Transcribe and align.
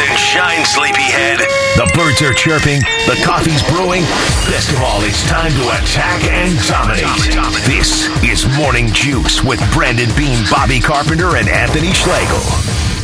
and 0.00 0.18
shine, 0.18 0.64
sleepyhead. 0.64 1.40
The 1.76 1.90
birds 1.94 2.22
are 2.22 2.32
chirping, 2.32 2.80
the 3.06 3.20
coffee's 3.24 3.62
brewing. 3.68 4.02
Best 4.48 4.70
of 4.72 4.80
all, 4.82 5.02
it's 5.02 5.22
time 5.28 5.52
to 5.52 5.64
attack 5.68 6.24
and 6.24 6.56
dominate. 6.66 7.04
This 7.66 8.08
is 8.24 8.46
Morning 8.56 8.88
Juice 8.92 9.42
with 9.44 9.60
Brandon 9.72 10.08
Beam, 10.16 10.44
Bobby 10.50 10.80
Carpenter, 10.80 11.36
and 11.36 11.48
Anthony 11.48 11.92
Schlegel. 11.92 12.40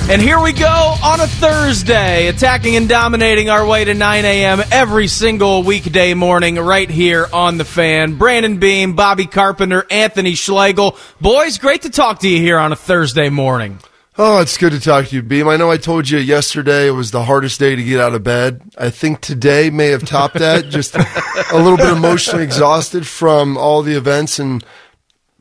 And 0.09 0.22
here 0.22 0.40
we 0.40 0.52
go 0.52 0.95
on 1.02 1.20
a 1.20 1.27
Thursday, 1.27 2.29
attacking 2.29 2.77
and 2.77 2.88
dominating 2.88 3.50
our 3.50 3.66
way 3.66 3.84
to 3.84 3.92
9 3.92 4.24
a.m. 4.24 4.62
every 4.70 5.08
single 5.08 5.64
weekday 5.64 6.14
morning 6.14 6.54
right 6.54 6.88
here 6.88 7.26
on 7.32 7.58
The 7.58 7.64
Fan. 7.64 8.16
Brandon 8.16 8.58
Beam, 8.58 8.94
Bobby 8.94 9.26
Carpenter, 9.26 9.84
Anthony 9.90 10.34
Schlegel. 10.34 10.96
Boys, 11.20 11.58
great 11.58 11.82
to 11.82 11.90
talk 11.90 12.20
to 12.20 12.28
you 12.28 12.38
here 12.38 12.56
on 12.58 12.70
a 12.70 12.76
Thursday 12.76 13.30
morning. 13.30 13.80
Oh, 14.19 14.41
it's 14.41 14.57
good 14.57 14.73
to 14.73 14.80
talk 14.80 15.09
to 15.09 15.17
you, 15.17 15.23
Beam. 15.23 15.46
I 15.46 15.59
know 15.59 15.70
I 15.70 15.77
told 15.77 16.09
you 16.09 16.19
yesterday 16.19 16.88
it 16.88 16.93
was 16.93 17.11
the 17.11 17.24
hardest 17.24 17.61
day 17.61 17.77
to 17.77 17.84
get 17.84 18.01
out 18.01 18.15
of 18.15 18.23
bed. 18.23 18.62
I 18.79 18.88
think 18.88 19.20
today 19.20 19.69
may 19.69 19.88
have 19.88 20.07
topped 20.07 20.38
that. 20.38 20.65
Just 20.70 20.97
a 20.97 21.05
little 21.52 21.77
bit 21.77 21.95
emotionally 21.95 22.43
exhausted 22.43 23.07
from 23.07 23.59
all 23.59 23.83
the 23.83 23.95
events 23.95 24.38
and 24.38 24.65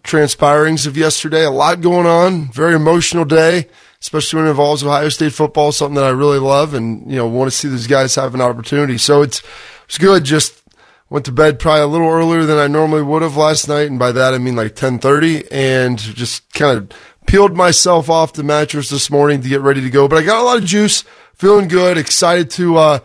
transpirings 0.03 0.85
of 0.85 0.97
yesterday. 0.97 1.45
A 1.45 1.51
lot 1.51 1.79
going 1.79 2.05
on. 2.05 2.51
Very 2.51 2.75
emotional 2.75 3.23
day 3.23 3.69
especially 4.01 4.37
when 4.37 4.45
it 4.45 4.51
involves 4.51 4.83
Ohio 4.83 5.09
State 5.09 5.33
football, 5.33 5.71
something 5.71 5.95
that 5.95 6.03
I 6.03 6.09
really 6.09 6.37
love 6.37 6.75
and, 6.75 7.09
you 7.09 7.17
know, 7.17 7.27
want 7.27 7.49
to 7.49 7.57
see 7.57 7.69
these 7.69 7.87
guys 7.87 8.13
have 8.13 8.35
an 8.35 8.41
opportunity. 8.41 8.99
So 8.99 9.23
it's, 9.23 9.41
it's 9.85 9.97
good. 9.97 10.23
Just 10.23 10.61
went 11.09 11.25
to 11.25 11.31
bed 11.31 11.57
probably 11.57 11.81
a 11.81 11.87
little 11.87 12.09
earlier 12.09 12.43
than 12.45 12.59
I 12.59 12.67
normally 12.67 13.01
would 13.01 13.23
have 13.23 13.35
last 13.35 13.67
night. 13.67 13.89
And 13.89 13.97
by 13.97 14.11
that, 14.11 14.35
I 14.35 14.37
mean 14.37 14.55
like 14.55 14.73
1030 14.73 15.51
and 15.51 15.97
just 15.97 16.53
kind 16.53 16.77
of 16.77 16.97
peeled 17.25 17.55
myself 17.55 18.09
off 18.09 18.33
the 18.33 18.43
mattress 18.43 18.89
this 18.89 19.09
morning 19.09 19.41
to 19.41 19.49
get 19.49 19.61
ready 19.61 19.81
to 19.81 19.89
go. 19.89 20.07
But 20.07 20.17
I 20.17 20.25
got 20.25 20.41
a 20.41 20.43
lot 20.43 20.57
of 20.57 20.65
juice, 20.65 21.03
feeling 21.33 21.67
good, 21.67 21.97
excited 21.97 22.49
to, 22.51 22.77
uh, 22.77 22.99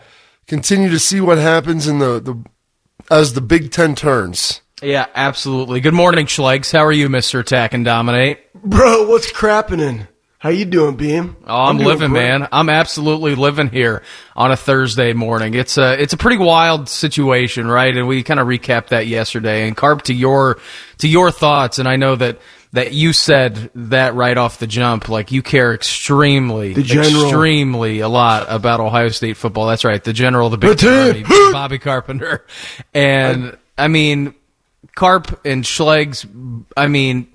continue 0.47 0.89
to 0.89 0.99
see 0.99 1.21
what 1.21 1.37
happens 1.37 1.87
in 1.87 1.99
the, 1.99 2.19
the, 2.19 2.43
as 3.09 3.33
the 3.33 3.41
Big 3.41 3.71
Ten 3.71 3.95
turns. 3.95 4.61
Yeah, 4.81 5.05
absolutely. 5.13 5.79
Good 5.79 5.93
morning, 5.93 6.25
Schlegs. 6.25 6.71
How 6.71 6.83
are 6.85 6.91
you, 6.91 7.07
Mr. 7.07 7.39
Attack 7.39 7.73
and 7.73 7.85
Dominate? 7.85 8.51
Bro, 8.55 9.07
what's 9.07 9.31
crapping? 9.31 10.07
How 10.39 10.49
you 10.49 10.65
doing, 10.65 10.95
Beam? 10.95 11.37
Oh, 11.45 11.55
I'm, 11.55 11.77
I'm 11.77 11.85
living, 11.85 12.11
man. 12.11 12.47
I'm 12.51 12.67
absolutely 12.67 13.35
living 13.35 13.69
here 13.69 14.01
on 14.35 14.51
a 14.51 14.57
Thursday 14.57 15.13
morning. 15.13 15.53
It's 15.53 15.77
a 15.77 16.01
it's 16.01 16.13
a 16.13 16.17
pretty 16.17 16.39
wild 16.39 16.89
situation, 16.89 17.67
right? 17.67 17.95
And 17.95 18.07
we 18.07 18.23
kind 18.23 18.39
of 18.39 18.47
recapped 18.47 18.87
that 18.87 19.05
yesterday. 19.05 19.67
And 19.67 19.77
Carp, 19.77 20.01
to 20.03 20.15
your 20.15 20.57
to 20.97 21.07
your 21.07 21.29
thoughts, 21.29 21.77
and 21.77 21.87
I 21.87 21.95
know 21.95 22.15
that 22.15 22.39
that 22.73 22.93
you 22.93 23.13
said 23.13 23.69
that 23.75 24.15
right 24.15 24.37
off 24.37 24.59
the 24.59 24.67
jump. 24.67 25.09
Like 25.09 25.31
you 25.31 25.41
care 25.41 25.73
extremely, 25.73 26.71
extremely 26.71 27.99
a 27.99 28.09
lot 28.09 28.47
about 28.49 28.79
Ohio 28.79 29.09
State 29.09 29.37
football. 29.37 29.67
That's 29.67 29.83
right, 29.83 30.03
the 30.03 30.13
general, 30.13 30.49
the 30.49 30.57
big 30.57 30.79
Bobby, 30.79 31.23
Bobby 31.51 31.79
Carpenter, 31.79 32.45
and 32.93 33.57
I, 33.77 33.85
I 33.85 33.87
mean 33.87 34.33
Carp 34.95 35.45
and 35.45 35.63
Schlegs. 35.63 36.25
I 36.75 36.87
mean 36.87 37.30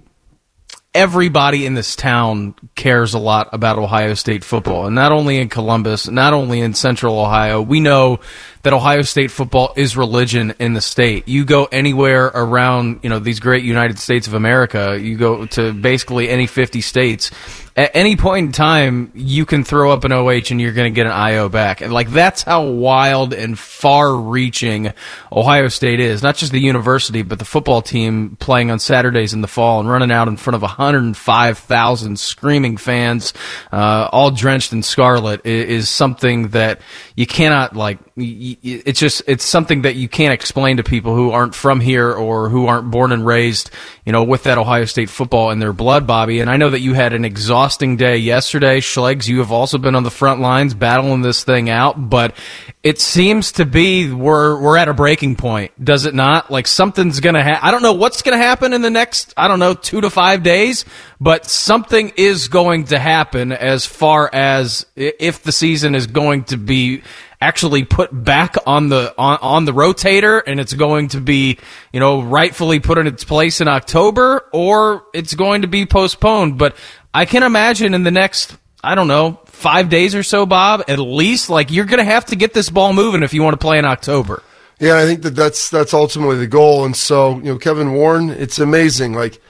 everybody 0.97 1.67
in 1.67 1.75
this 1.75 1.95
town 1.95 2.55
cares 2.75 3.13
a 3.13 3.19
lot 3.19 3.51
about 3.53 3.79
Ohio 3.79 4.15
State 4.15 4.43
football, 4.43 4.87
and 4.87 4.95
not 4.95 5.13
only 5.13 5.37
in 5.37 5.51
Columbus, 5.51 6.09
not 6.09 6.33
only 6.33 6.61
in 6.61 6.73
Central 6.73 7.21
Ohio. 7.21 7.61
We 7.61 7.81
know 7.81 8.21
that 8.63 8.73
Ohio 8.73 9.03
State 9.03 9.31
football 9.31 9.75
is 9.77 9.95
religion 9.95 10.55
in 10.59 10.73
the 10.73 10.81
state. 10.81 11.29
You 11.29 11.45
go 11.45 11.67
anywhere 11.67 12.27
around, 12.27 13.01
you 13.03 13.11
know, 13.11 13.19
these 13.19 13.41
great 13.41 13.63
United 13.63 13.99
States 13.99 14.27
of 14.27 14.33
America, 14.33 14.99
you 14.99 15.19
go 15.19 15.45
to 15.47 15.75
basically 15.75 16.31
any 16.31 16.47
50 16.47 16.81
states, 16.81 17.31
at 17.77 17.91
any 17.93 18.17
point 18.17 18.47
in 18.47 18.53
time, 18.53 19.13
you 19.15 19.45
can 19.45 19.63
throw 19.63 19.93
up 19.93 20.05
an 20.05 20.13
OH 20.13 20.51
and 20.51 20.59
you're 20.59 20.73
going 20.73 20.91
to 20.91 20.97
get 20.97 21.05
an 21.05 21.13
IO 21.13 21.51
back. 21.51 21.83
And 21.83 21.93
like 21.93 22.11
that's 22.11 22.43
how 22.43 22.65
wild 22.65 23.35
and 23.35 23.59
far-reaching 23.59 24.95
Ohio 25.31 25.69
State 25.69 26.01
is. 26.01 26.23
Not 26.23 26.37
just 26.37 26.53
the 26.53 26.61
university, 26.61 27.21
but 27.21 27.39
the 27.39 27.45
football 27.45 27.83
team 27.83 28.37
playing 28.41 28.71
on 28.71 28.79
Saturdays 28.79 29.35
in 29.35 29.43
the 29.43 29.49
fall 29.49 29.79
and 29.81 29.91
running 29.91 30.11
out 30.11 30.27
in 30.27 30.39
front 30.39 30.55
of 30.55 30.63
105,000 30.63 32.19
screaming 32.19 32.79
fans, 32.79 33.35
uh, 33.71 34.09
all 34.11 34.31
drenched 34.31 34.73
in 34.73 34.83
scarlet, 34.83 35.45
is 35.45 35.91
something 35.91 36.49
that 36.49 36.81
you 37.15 37.27
cannot 37.27 37.77
like. 37.77 37.99
It's 38.17 38.99
just 38.99 39.23
it's 39.27 39.45
something 39.45 39.83
that 39.83 39.97
you 39.97 40.09
can't 40.09 40.33
explain 40.33 40.79
to 40.79 40.83
people 40.83 41.15
who 41.15 41.31
aren't 41.31 41.55
from 41.55 41.81
here 41.81 42.11
or 42.11 42.49
who 42.49 42.67
aren't 42.67 42.91
born 42.91 43.13
and 43.13 43.27
raised, 43.27 43.71
you 44.07 44.13
know, 44.13 44.25
with 44.25 44.45
that 44.45 44.57
Ohio 44.57 44.87
State 44.87 45.11
football 45.11 45.51
in 45.51 45.59
their 45.59 45.75
blood, 45.75 46.07
Bobby. 46.07 46.41
And 46.41 46.49
I 46.49 46.57
know 46.57 46.71
that 46.71 46.81
you 46.81 46.95
had 46.95 47.13
an 47.13 47.27
exhausting 47.27 47.66
exhausting 47.67 47.97
day 47.97 48.17
yesterday. 48.17 48.79
Schlegs, 48.79 49.27
you 49.27 49.39
have 49.39 49.51
also 49.51 49.77
been 49.77 49.97
on 49.97 50.05
the 50.05 50.11
front 50.11 50.41
lines 50.41 50.73
battling 50.73 51.23
this 51.23 51.43
thing 51.43 51.69
out, 51.69 51.95
but 52.09 52.37
it 52.85 53.01
seems 53.01 53.51
to 53.51 53.65
be 53.65 54.13
we're 54.13 54.63
we're 54.63 54.77
at 54.77 54.87
a 54.87 54.95
breaking 54.95 55.35
point, 55.35 55.73
does 55.85 56.07
it 56.07 56.15
not? 56.15 56.49
Like 56.49 56.69
something's 56.69 57.19
gonna 57.19 57.43
happen. 57.43 57.67
I 57.67 57.73
don't 57.73 57.83
know 57.83 57.95
what's 57.95 58.23
gonna 58.23 58.39
happen 58.39 58.73
in 58.73 58.83
the 58.83 58.91
next 58.91 59.35
I 59.37 59.49
don't 59.49 59.59
know 59.59 59.75
two 59.75 60.01
to 60.01 60.11
five 60.11 60.45
days, 60.45 60.85
but 61.21 61.45
something 61.45 62.13
is 62.17 62.47
going 62.47 62.85
to 62.85 63.01
happen 63.01 63.51
as 63.51 63.85
far 63.85 64.31
as 64.33 64.87
if 64.95 65.43
the 65.43 65.51
season 65.51 65.97
is 65.97 66.07
going 66.07 66.45
to 66.45 66.57
be 66.57 67.03
actually 67.41 67.85
put 67.85 68.11
back 68.13 68.57
on 68.67 68.89
the 68.89 69.15
on, 69.19 69.39
on 69.43 69.65
the 69.65 69.73
rotator 69.73 70.43
and 70.47 70.59
it's 70.59 70.73
going 70.73 71.09
to 71.09 71.21
be 71.21 71.59
you 71.93 72.01
know 72.01 72.23
rightfully 72.23 72.81
put 72.81 72.99
in 72.99 73.07
its 73.07 73.25
place 73.25 73.61
in 73.61 73.69
October 73.69 74.49
or 74.53 75.05
it's 75.13 75.35
going 75.35 75.63
to 75.63 75.69
be 75.69 75.85
postponed 75.85 76.57
but 76.57 76.75
I 77.17 77.25
can 77.25 77.43
imagine 77.43 77.95
in 77.95 78.03
the 78.03 78.11
next, 78.11 78.55
I 78.85 78.95
don't 78.95 79.09
know, 79.09 79.41
five 79.47 79.89
days 79.89 80.15
or 80.15 80.23
so, 80.23 80.45
Bob, 80.45 80.85
at 80.87 80.99
least, 80.99 81.49
like 81.49 81.71
you're 81.71 81.87
going 81.87 81.99
to 81.99 82.05
have 82.05 82.27
to 82.27 82.37
get 82.37 82.53
this 82.53 82.69
ball 82.69 82.93
moving 82.93 83.23
if 83.23 83.33
you 83.33 83.43
want 83.43 83.55
to 83.55 83.59
play 83.59 83.79
in 83.79 83.87
October. 83.87 84.43
Yeah, 84.79 84.99
I 84.99 85.07
think 85.07 85.23
that 85.23 85.35
that's 85.35 85.71
that's 85.71 85.95
ultimately 85.95 86.37
the 86.37 86.47
goal. 86.47 86.85
And 86.85 86.95
so, 86.95 87.39
you 87.39 87.45
know, 87.45 87.57
Kevin 87.57 87.95
Warren, 87.95 88.29
it's 88.29 88.59
amazing. 88.59 89.15
Like, 89.15 89.41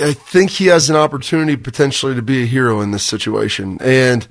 I 0.00 0.12
think 0.12 0.50
he 0.50 0.66
has 0.66 0.90
an 0.90 0.96
opportunity 0.96 1.56
potentially 1.56 2.16
to 2.16 2.22
be 2.22 2.42
a 2.42 2.46
hero 2.46 2.80
in 2.80 2.90
this 2.90 3.04
situation. 3.04 3.78
And 3.80 4.26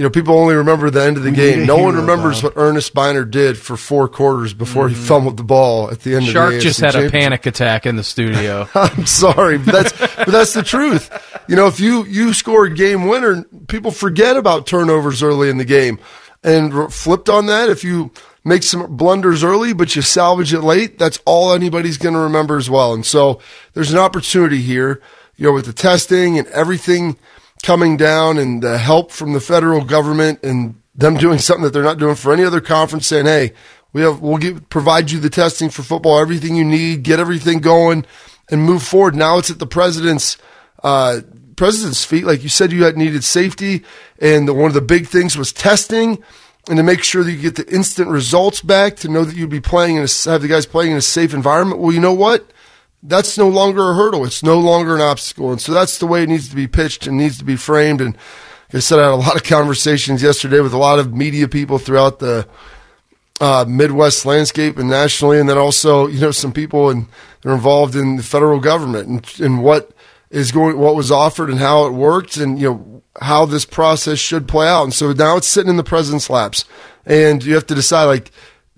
you 0.00 0.04
know, 0.04 0.08
people 0.08 0.38
only 0.38 0.54
remember 0.54 0.88
the 0.88 1.04
end 1.04 1.18
of 1.18 1.24
the 1.24 1.30
we 1.30 1.36
game. 1.36 1.66
No 1.66 1.76
one 1.76 1.94
remembers 1.94 2.42
what 2.42 2.54
Ernest 2.56 2.94
Byner 2.94 3.26
did 3.26 3.58
for 3.58 3.76
four 3.76 4.08
quarters 4.08 4.54
before 4.54 4.86
mm-hmm. 4.86 4.98
he 4.98 5.06
fumbled 5.06 5.36
the 5.36 5.42
ball 5.42 5.90
at 5.90 6.00
the 6.00 6.14
end 6.14 6.24
Shark 6.24 6.54
of 6.54 6.54
the 6.54 6.60
game. 6.60 6.60
Shark 6.62 6.62
just 6.62 6.80
had 6.80 6.94
a 6.94 7.10
panic 7.10 7.44
attack 7.44 7.84
in 7.84 7.96
the 7.96 8.02
studio. 8.02 8.66
I'm 8.74 9.04
sorry, 9.04 9.58
but 9.58 9.72
that's 9.72 9.92
but 9.92 10.28
that's 10.28 10.54
the 10.54 10.62
truth. 10.62 11.10
You 11.48 11.56
know, 11.56 11.66
if 11.66 11.80
you 11.80 12.06
you 12.06 12.32
score 12.32 12.64
a 12.64 12.74
game 12.74 13.08
winner, 13.08 13.44
people 13.68 13.90
forget 13.90 14.38
about 14.38 14.66
turnovers 14.66 15.22
early 15.22 15.50
in 15.50 15.58
the 15.58 15.66
game. 15.66 15.98
And 16.42 16.90
flipped 16.90 17.28
on 17.28 17.44
that, 17.48 17.68
if 17.68 17.84
you 17.84 18.10
make 18.42 18.62
some 18.62 18.96
blunders 18.96 19.44
early, 19.44 19.74
but 19.74 19.94
you 19.94 20.00
salvage 20.00 20.54
it 20.54 20.62
late, 20.62 20.98
that's 20.98 21.20
all 21.26 21.52
anybody's 21.52 21.98
going 21.98 22.14
to 22.14 22.20
remember 22.20 22.56
as 22.56 22.70
well. 22.70 22.94
And 22.94 23.04
so 23.04 23.38
there's 23.74 23.92
an 23.92 23.98
opportunity 23.98 24.62
here, 24.62 25.02
you 25.36 25.44
know, 25.44 25.52
with 25.52 25.66
the 25.66 25.74
testing 25.74 26.38
and 26.38 26.48
everything 26.48 27.18
coming 27.62 27.96
down 27.96 28.38
and 28.38 28.62
the 28.62 28.78
help 28.78 29.10
from 29.10 29.32
the 29.32 29.40
federal 29.40 29.84
government 29.84 30.40
and 30.42 30.80
them 30.94 31.16
doing 31.16 31.38
something 31.38 31.64
that 31.64 31.72
they're 31.72 31.82
not 31.82 31.98
doing 31.98 32.14
for 32.14 32.32
any 32.32 32.44
other 32.44 32.60
conference 32.60 33.06
saying, 33.06 33.26
Hey, 33.26 33.52
we 33.92 34.02
have, 34.02 34.20
we'll 34.20 34.38
give, 34.38 34.68
provide 34.68 35.10
you 35.10 35.18
the 35.18 35.30
testing 35.30 35.68
for 35.68 35.82
football, 35.82 36.18
everything 36.18 36.56
you 36.56 36.64
need, 36.64 37.02
get 37.02 37.20
everything 37.20 37.58
going 37.58 38.06
and 38.50 38.62
move 38.62 38.82
forward. 38.82 39.14
Now 39.14 39.38
it's 39.38 39.50
at 39.50 39.58
the 39.58 39.66
president's, 39.66 40.36
uh, 40.82 41.20
president's 41.56 42.04
feet. 42.04 42.24
Like 42.24 42.42
you 42.42 42.48
said, 42.48 42.72
you 42.72 42.84
had 42.84 42.96
needed 42.96 43.24
safety. 43.24 43.84
And 44.20 44.46
the, 44.46 44.54
one 44.54 44.68
of 44.68 44.74
the 44.74 44.80
big 44.80 45.06
things 45.06 45.36
was 45.36 45.52
testing 45.52 46.22
and 46.68 46.76
to 46.76 46.82
make 46.82 47.02
sure 47.02 47.24
that 47.24 47.32
you 47.32 47.40
get 47.40 47.56
the 47.56 47.74
instant 47.74 48.08
results 48.08 48.60
back 48.60 48.96
to 48.96 49.08
know 49.08 49.24
that 49.24 49.34
you'd 49.36 49.50
be 49.50 49.60
playing 49.60 49.96
in 49.96 50.04
a, 50.04 50.30
have 50.30 50.42
the 50.42 50.48
guys 50.48 50.66
playing 50.66 50.92
in 50.92 50.98
a 50.98 51.02
safe 51.02 51.34
environment. 51.34 51.80
Well, 51.80 51.92
you 51.92 52.00
know 52.00 52.14
what? 52.14 52.50
That's 53.02 53.38
no 53.38 53.48
longer 53.48 53.90
a 53.90 53.94
hurdle. 53.94 54.24
It's 54.24 54.42
no 54.42 54.58
longer 54.58 54.94
an 54.94 55.00
obstacle. 55.00 55.50
And 55.50 55.60
so 55.60 55.72
that's 55.72 55.98
the 55.98 56.06
way 56.06 56.22
it 56.22 56.28
needs 56.28 56.48
to 56.50 56.56
be 56.56 56.66
pitched 56.66 57.06
and 57.06 57.16
needs 57.16 57.38
to 57.38 57.44
be 57.44 57.56
framed. 57.56 58.00
And 58.00 58.14
like 58.14 58.74
I 58.74 58.78
said, 58.80 58.98
I 58.98 59.04
had 59.04 59.12
a 59.12 59.16
lot 59.16 59.36
of 59.36 59.42
conversations 59.44 60.22
yesterday 60.22 60.60
with 60.60 60.72
a 60.72 60.78
lot 60.78 60.98
of 60.98 61.14
media 61.14 61.48
people 61.48 61.78
throughout 61.78 62.18
the 62.18 62.46
uh, 63.40 63.64
Midwest 63.66 64.26
landscape 64.26 64.78
and 64.78 64.90
nationally. 64.90 65.40
And 65.40 65.48
then 65.48 65.58
also, 65.58 66.06
you 66.06 66.20
know, 66.20 66.30
some 66.30 66.52
people 66.52 66.90
and 66.90 67.06
they're 67.42 67.54
involved 67.54 67.96
in 67.96 68.16
the 68.16 68.22
federal 68.22 68.60
government 68.60 69.08
and, 69.08 69.40
and 69.40 69.62
what 69.64 69.92
is 70.30 70.52
going, 70.52 70.78
what 70.78 70.94
was 70.94 71.10
offered 71.10 71.48
and 71.48 71.58
how 71.58 71.86
it 71.86 71.92
worked 71.92 72.36
and, 72.36 72.60
you 72.60 72.70
know, 72.70 73.02
how 73.20 73.44
this 73.46 73.64
process 73.64 74.18
should 74.18 74.46
play 74.46 74.68
out. 74.68 74.84
And 74.84 74.94
so 74.94 75.12
now 75.12 75.36
it's 75.36 75.48
sitting 75.48 75.70
in 75.70 75.76
the 75.76 75.82
president's 75.82 76.30
laps 76.30 76.64
and 77.06 77.42
you 77.42 77.54
have 77.54 77.66
to 77.66 77.74
decide 77.74 78.04
like, 78.04 78.30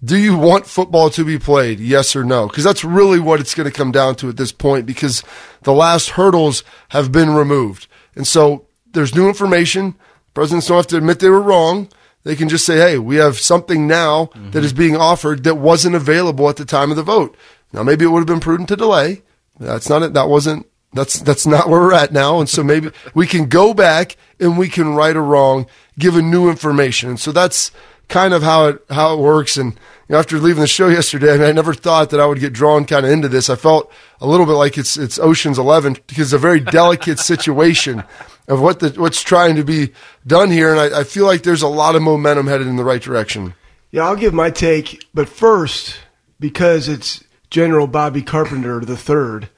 do 0.05 0.17
you 0.17 0.37
want 0.37 0.67
football 0.67 1.11
to 1.11 1.25
be 1.25 1.39
played? 1.39 1.79
Yes 1.79 2.17
or 2.17 2.25
no? 2.25 2.49
Because 2.49 2.65
that's 2.65 2.85
really 2.85 3.21
what 3.21 3.41
it's 3.41 3.55
going 3.55 3.71
to 3.71 3.77
come 3.77 3.93
down 3.93 4.17
to 4.17 4.29
at 4.29 4.37
this 4.37 4.53
point 4.53 4.85
because 4.85 5.23
the 5.63 5.73
last 5.73 6.11
hurdles 6.11 6.65
have 6.89 7.13
been 7.13 7.31
removed. 7.31 7.87
And 8.17 8.27
so 8.27 8.67
there's 8.93 9.15
new 9.15 9.29
information. 9.29 9.95
Presidents 10.35 10.67
don't 10.67 10.79
have 10.79 10.87
to 10.89 10.97
admit 10.97 11.21
they 11.21 11.29
were 11.29 11.41
wrong. 11.41 11.89
They 12.25 12.37
can 12.37 12.49
just 12.49 12.67
say, 12.67 12.77
hey, 12.77 12.99
we 12.99 13.17
have 13.17 13.39
something 13.39 13.87
now 13.87 14.27
mm-hmm. 14.27 14.51
that 14.51 14.65
is 14.65 14.73
being 14.73 14.97
offered 14.97 15.45
that 15.45 15.57
wasn't 15.57 15.97
available 15.97 16.49
at 16.49 16.57
the 16.57 16.65
time 16.65 16.91
of 16.91 16.97
the 16.97 17.03
vote. 17.03 17.37
Now, 17.73 17.83
maybe 17.83 18.05
it 18.05 18.09
would 18.09 18.21
have 18.21 18.27
been 18.27 18.41
prudent 18.41 18.69
to 18.71 18.77
delay. 18.77 19.23
That's 19.59 19.89
not 19.89 20.03
it. 20.03 20.15
That 20.15 20.29
wasn't 20.29 20.67
That's 20.95 21.21
that's 21.21 21.47
not 21.47 21.69
where 21.69 21.81
we're 21.81 21.95
at 21.95 22.13
now, 22.13 22.39
and 22.39 22.49
so 22.49 22.63
maybe 22.63 22.91
we 23.15 23.27
can 23.27 23.49
go 23.49 23.73
back 23.73 24.17
and 24.39 24.59
we 24.59 24.69
can 24.69 24.95
right 24.95 25.17
or 25.17 25.23
wrong, 25.23 25.67
given 25.99 26.31
new 26.31 26.51
information. 26.51 27.09
And 27.11 27.21
so 27.21 27.33
that's 27.33 27.71
kind 28.13 28.35
of 28.35 28.43
how 28.43 28.67
it 28.67 28.85
how 28.91 29.15
it 29.15 29.21
works. 29.21 29.57
And 29.57 29.73
you 29.73 29.79
know, 30.11 30.19
after 30.19 30.39
leaving 30.39 30.61
the 30.61 30.69
show 30.69 30.89
yesterday, 30.89 31.35
I, 31.35 31.39
mean, 31.39 31.47
I 31.47 31.53
never 31.53 31.75
thought 31.75 32.11
that 32.11 32.21
I 32.21 32.27
would 32.27 32.39
get 32.39 32.53
drawn 32.53 32.85
kind 32.85 33.05
of 33.05 33.11
into 33.11 33.29
this. 33.29 33.51
I 33.51 33.57
felt 33.57 33.91
a 34.21 34.27
little 34.27 34.47
bit 34.47 34.53
like 34.53 34.79
it's 34.79 34.97
it's 34.97 35.19
Ocean's 35.19 35.59
Eleven 35.59 35.95
because 36.07 36.33
it's 36.33 36.33
a 36.33 36.39
very 36.39 36.61
delicate 36.61 37.19
situation 37.33 38.05
of 38.47 38.61
what 38.61 38.81
the 38.81 38.91
what's 38.91 39.23
trying 39.23 39.57
to 39.57 39.65
be 39.65 39.93
done 40.27 40.51
here, 40.51 40.71
and 40.71 40.95
I, 40.95 41.01
I 41.01 41.05
feel 41.05 41.27
like 41.27 41.43
there's 41.43 41.63
a 41.63 41.69
lot 41.69 41.97
of 41.97 42.03
momentum 42.03 42.47
headed 42.47 42.67
in 42.67 42.77
the 42.77 42.85
right 42.85 43.03
direction. 43.03 43.55
Yeah, 43.91 44.05
I'll 44.05 44.17
give 44.17 44.33
my 44.33 44.51
take, 44.51 45.05
but 45.13 45.29
first, 45.29 45.99
because 46.39 46.89
it's 46.89 47.25
General 47.51 47.87
Bobby 47.87 48.23
Carpenter 48.23 48.81
the 48.81 48.97
third, 48.97 49.49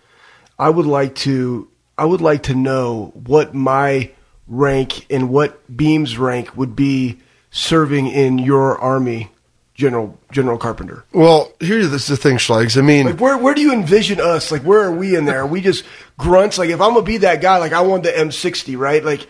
I 0.59 0.71
would 0.71 0.87
like 0.87 1.15
to 1.17 1.69
I 1.99 2.05
would 2.05 2.21
like 2.21 2.45
to 2.45 2.55
know 2.55 3.13
what 3.15 3.55
my 3.55 4.11
rank 4.47 5.07
and 5.11 5.31
what 5.31 5.77
Beam's 5.77 6.19
rank 6.19 6.57
would 6.57 6.77
be 6.77 7.21
serving 7.55 8.09
in 8.09 8.39
your 8.39 8.77
army, 8.79 9.31
General 9.75 10.19
General 10.31 10.59
Carpenter. 10.59 11.05
Well, 11.13 11.53
here's 11.61 11.91
the 11.91 12.17
thing, 12.17 12.37
Schlegs. 12.37 12.77
I 12.77 12.81
mean, 12.83 13.07
Like 13.07 13.21
where 13.21 13.39
where 13.39 13.55
do 13.55 13.61
you 13.61 13.73
envision 13.73 14.21
us? 14.21 14.53
Like 14.53 14.63
where 14.63 14.83
are 14.83 14.93
we 14.93 15.17
in 15.17 15.25
there? 15.25 15.41
Are 15.43 15.47
we 15.47 15.61
just 15.61 15.85
grunts? 16.19 16.59
Like 16.59 16.71
if 16.71 16.81
I'm 16.81 16.93
gonna 16.95 17.03
be 17.07 17.19
that 17.19 17.41
guy, 17.41 17.59
like 17.59 17.73
I 17.73 17.81
want 17.81 18.03
the 18.03 18.11
M60, 18.13 18.77
right? 18.79 19.05
Like 19.05 19.27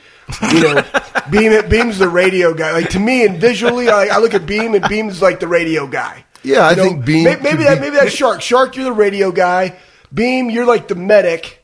you 0.53 0.61
know, 0.62 0.82
Beam 1.31 1.69
Beam's 1.69 1.99
the 1.99 2.09
radio 2.09 2.53
guy. 2.55 2.73
Like 2.73 2.91
to 2.91 2.99
me, 2.99 3.25
and 3.25 3.38
visually, 3.41 3.88
I, 3.88 4.06
I 4.06 4.19
look 4.19 4.35
at 4.35 4.44
Beam, 4.47 4.75
and 4.75 4.87
Beam's 4.88 5.23
like 5.23 5.41
the 5.41 5.49
radio 5.49 5.87
guy. 5.87 6.25
Yeah, 6.43 6.61
I 6.67 6.70
You 6.73 6.77
know, 6.77 6.82
think 6.85 7.05
Beam 7.06 7.25
may- 7.25 7.37
Maybe, 7.37 7.65
that 7.65 7.77
be- 7.77 7.81
maybe 7.81 7.97
that's 7.97 8.12
Shark. 8.12 8.43
Shark, 8.43 8.77
you're 8.77 8.85
the 8.85 8.93
radio 8.93 9.32
guy. 9.32 9.77
Beam, 10.12 10.50
you're 10.50 10.67
like 10.67 10.88
the 10.88 10.94
medic. 10.94 11.64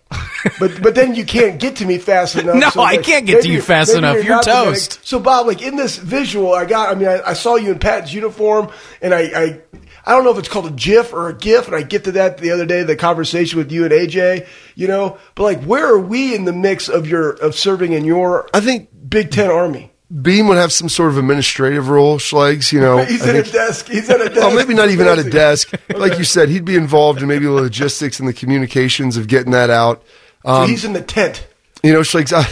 But 0.58 0.82
but 0.82 0.94
then 0.94 1.14
you 1.14 1.24
can't 1.24 1.60
get 1.60 1.76
to 1.76 1.86
me 1.86 1.98
fast 1.98 2.36
enough. 2.36 2.56
No, 2.56 2.70
so 2.70 2.80
I 2.80 2.96
like, 2.96 3.02
can't 3.02 3.26
get 3.26 3.42
to 3.42 3.48
you 3.48 3.60
fast 3.60 3.94
enough. 3.94 4.16
You're 4.16 4.36
not 4.36 4.44
the 4.44 4.50
medic. 4.50 4.74
toast. 4.74 5.06
So 5.06 5.18
Bob, 5.20 5.46
like 5.46 5.62
in 5.62 5.76
this 5.76 5.96
visual, 5.96 6.54
I 6.54 6.64
got. 6.64 6.90
I 6.90 6.98
mean, 6.98 7.08
I, 7.08 7.20
I 7.30 7.32
saw 7.34 7.56
you 7.56 7.72
in 7.72 7.78
Pat's 7.78 8.12
uniform, 8.12 8.70
and 9.02 9.14
I, 9.14 9.20
I, 9.20 9.60
I 10.04 10.12
don't 10.12 10.24
know 10.24 10.30
if 10.30 10.38
it's 10.38 10.48
called 10.48 10.66
a 10.66 10.70
GIF 10.70 11.12
or 11.12 11.28
a 11.28 11.34
GIF, 11.34 11.66
and 11.66 11.76
I 11.76 11.82
get 11.82 12.04
to 12.04 12.12
that 12.12 12.38
the 12.38 12.50
other 12.50 12.66
day, 12.66 12.82
the 12.82 12.96
conversation 12.96 13.58
with 13.58 13.70
you 13.70 13.84
and 13.84 13.92
AJ, 13.92 14.46
you 14.74 14.88
know. 14.88 15.18
But 15.34 15.42
like, 15.42 15.62
where 15.64 15.86
are 15.86 16.00
we 16.00 16.34
in 16.34 16.44
the 16.44 16.52
mix 16.52 16.88
of 16.88 17.06
your 17.06 17.30
of 17.32 17.54
serving 17.54 17.92
in 17.92 18.04
your 18.04 18.48
I 18.54 18.60
think 18.60 18.88
Big 19.08 19.30
Ten 19.30 19.50
Army? 19.50 19.89
Beam 20.22 20.48
would 20.48 20.58
have 20.58 20.72
some 20.72 20.88
sort 20.88 21.10
of 21.10 21.18
administrative 21.18 21.88
role, 21.88 22.18
Schlegs. 22.18 22.72
You 22.72 22.80
know, 22.80 22.98
He's 23.04 23.22
I 23.22 23.28
at 23.36 23.48
a 23.48 23.52
desk. 23.52 23.86
He's 23.88 24.10
at 24.10 24.20
a 24.20 24.24
desk. 24.28 24.36
Well, 24.40 24.54
maybe 24.54 24.74
not 24.74 24.90
even 24.90 25.06
at 25.06 25.14
a 25.18 25.22
Fancy. 25.22 25.30
desk. 25.30 25.72
Like 25.94 26.18
you 26.18 26.24
said, 26.24 26.48
he'd 26.48 26.64
be 26.64 26.74
involved 26.76 27.22
in 27.22 27.28
maybe 27.28 27.44
the 27.44 27.52
logistics 27.52 28.18
and 28.18 28.28
the 28.28 28.32
communications 28.32 29.16
of 29.16 29.28
getting 29.28 29.52
that 29.52 29.70
out. 29.70 30.02
So 30.44 30.50
Um, 30.50 30.68
he's 30.68 30.84
in 30.84 30.94
the 30.94 31.02
tent. 31.02 31.46
you 31.82 31.92
know, 31.92 32.00
Schlegs, 32.00 32.32
I, 32.32 32.48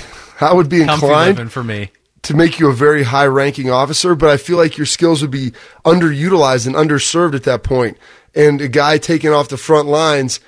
I 0.47 0.53
would 0.55 0.69
be 0.69 0.83
inclined 0.83 1.37
living 1.39 1.49
for 1.49 1.65
me. 1.65 1.91
to 2.23 2.37
make 2.37 2.61
you 2.61 2.69
a 2.69 2.73
very 2.75 3.03
high 3.03 3.27
ranking 3.27 3.71
officer, 3.71 4.15
but 4.15 4.29
I 4.31 4.37
feel 4.37 4.57
like 4.57 4.77
your 4.77 4.87
skills 4.87 5.23
would 5.23 5.31
be 5.33 5.53
underutilized 5.85 6.67
and 6.67 6.77
underserved 6.77 7.35
at 7.35 7.43
that 7.45 7.63
point. 7.65 7.97
And 8.35 8.61
a 8.61 8.69
guy 8.69 8.99
taking 8.99 9.33
off 9.33 9.49
the 9.49 9.57
front 9.57 9.89
lines 9.89 10.39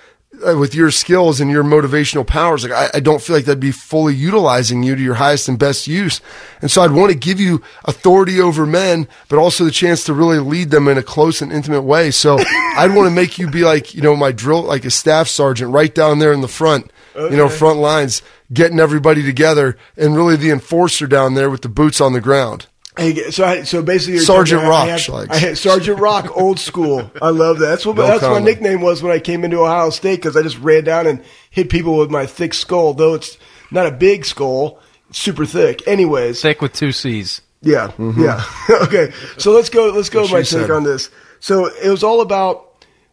Uh, 0.47 0.57
with 0.57 0.75
your 0.75 0.91
skills 0.91 1.41
and 1.41 1.51
your 1.51 1.63
motivational 1.63 2.27
powers, 2.27 2.63
like 2.65 2.73
I, 2.73 2.91
I 2.95 3.01
don't 3.01 3.21
feel 3.21 3.37
like 3.37 3.45
that'd 3.45 3.61
be 3.61 3.73
fully 3.73 4.15
utilizing 4.15 4.83
you 4.83 4.97
to 4.97 5.03
your 5.03 5.15
highest 5.15 5.49
and 5.49 5.59
best 5.59 5.87
use. 5.87 6.21
And 6.63 6.71
so 6.71 6.83
I'd 6.83 6.93
want 6.93 7.13
to 7.13 7.19
give 7.19 7.39
you 7.39 7.63
authority 7.85 8.41
over 8.41 8.65
men, 8.65 9.07
but 9.29 9.39
also 9.39 9.65
the 9.65 9.71
chance 9.71 10.05
to 10.05 10.15
really 10.15 10.39
lead 10.39 10.71
them 10.71 10.89
in 10.89 10.97
a 10.97 11.03
close 11.03 11.43
and 11.43 11.53
intimate 11.53 11.83
way. 11.83 12.11
So 12.11 12.39
I'd 12.77 12.95
want 12.95 13.07
to 13.09 13.15
make 13.15 13.39
you 13.39 13.51
be 13.51 13.65
like, 13.65 13.95
you 13.95 14.03
know, 14.03 14.17
my 14.17 14.33
drill, 14.33 14.63
like 14.63 14.85
a 14.85 14.91
staff 14.91 15.29
sergeant 15.29 15.73
right 15.73 15.95
down 15.95 16.19
there 16.21 16.33
in 16.33 16.41
the 16.41 16.49
front, 16.49 16.91
you 17.31 17.37
know, 17.37 17.49
front 17.49 17.79
lines, 17.79 18.23
getting 18.53 18.81
everybody 18.81 19.23
together 19.23 19.77
and 19.97 20.17
really 20.17 20.37
the 20.37 20.51
enforcer 20.51 21.07
down 21.07 21.35
there 21.35 21.51
with 21.51 21.63
the 21.63 21.69
boots 21.69 22.01
on 22.01 22.13
the 22.13 22.21
ground. 22.21 22.67
Hey, 23.01 23.31
so 23.31 23.45
I, 23.45 23.63
so 23.63 23.83
basically, 23.83 24.15
you're 24.15 24.23
Sergeant 24.25 24.61
telling 24.63 24.87
me 24.87 24.91
I- 24.93 24.95
I 24.95 24.97
Rock, 24.97 25.29
had- 25.31 25.31
I 25.31 25.37
had 25.39 25.59
Sergeant 25.59 25.99
Rock, 26.01 26.37
old 26.37 26.59
school. 26.61 27.11
I 27.23 27.31
love 27.31 27.59
that. 27.61 27.67
That's 27.69 27.87
what 27.87 27.97
No 27.97 28.03
that's 28.07 28.23
my 28.23 28.39
nickname 28.41 28.81
was 28.83 29.03
when 29.03 29.11
I 29.13 29.19
came 29.19 29.43
into 29.45 29.59
Ohio 29.59 29.91
State 29.91 30.17
because 30.17 30.37
I 30.37 30.43
just 30.43 30.59
ran 30.59 30.85
down 30.85 31.07
and 31.07 31.23
hit 31.51 31.71
people 31.71 31.97
with 31.97 32.11
my 32.11 32.27
thick 32.27 32.53
skull. 32.55 32.93
Though 32.95 33.15
it's 33.15 33.39
not 33.71 33.87
a 33.87 33.91
big 33.91 34.25
skull, 34.27 34.79
it's 35.09 35.19
super 35.19 35.47
thick. 35.47 35.87
Anyways, 35.89 36.43
Thick 36.43 36.61
with 36.61 36.73
two 36.75 36.93
C's. 36.93 37.41
yeah, 37.63 37.91
yeah. 38.19 38.45
okay, 38.83 39.13
so 39.39 39.53
let's 39.53 39.71
go. 39.71 39.89
Let's 39.91 40.11
go. 40.11 40.23
with 40.23 40.33
My 40.33 40.43
take 40.43 40.71
on 40.71 40.85
this. 40.85 41.11
So 41.41 41.67
it 41.67 41.89
was 41.89 42.05
all 42.05 42.21
about 42.21 42.70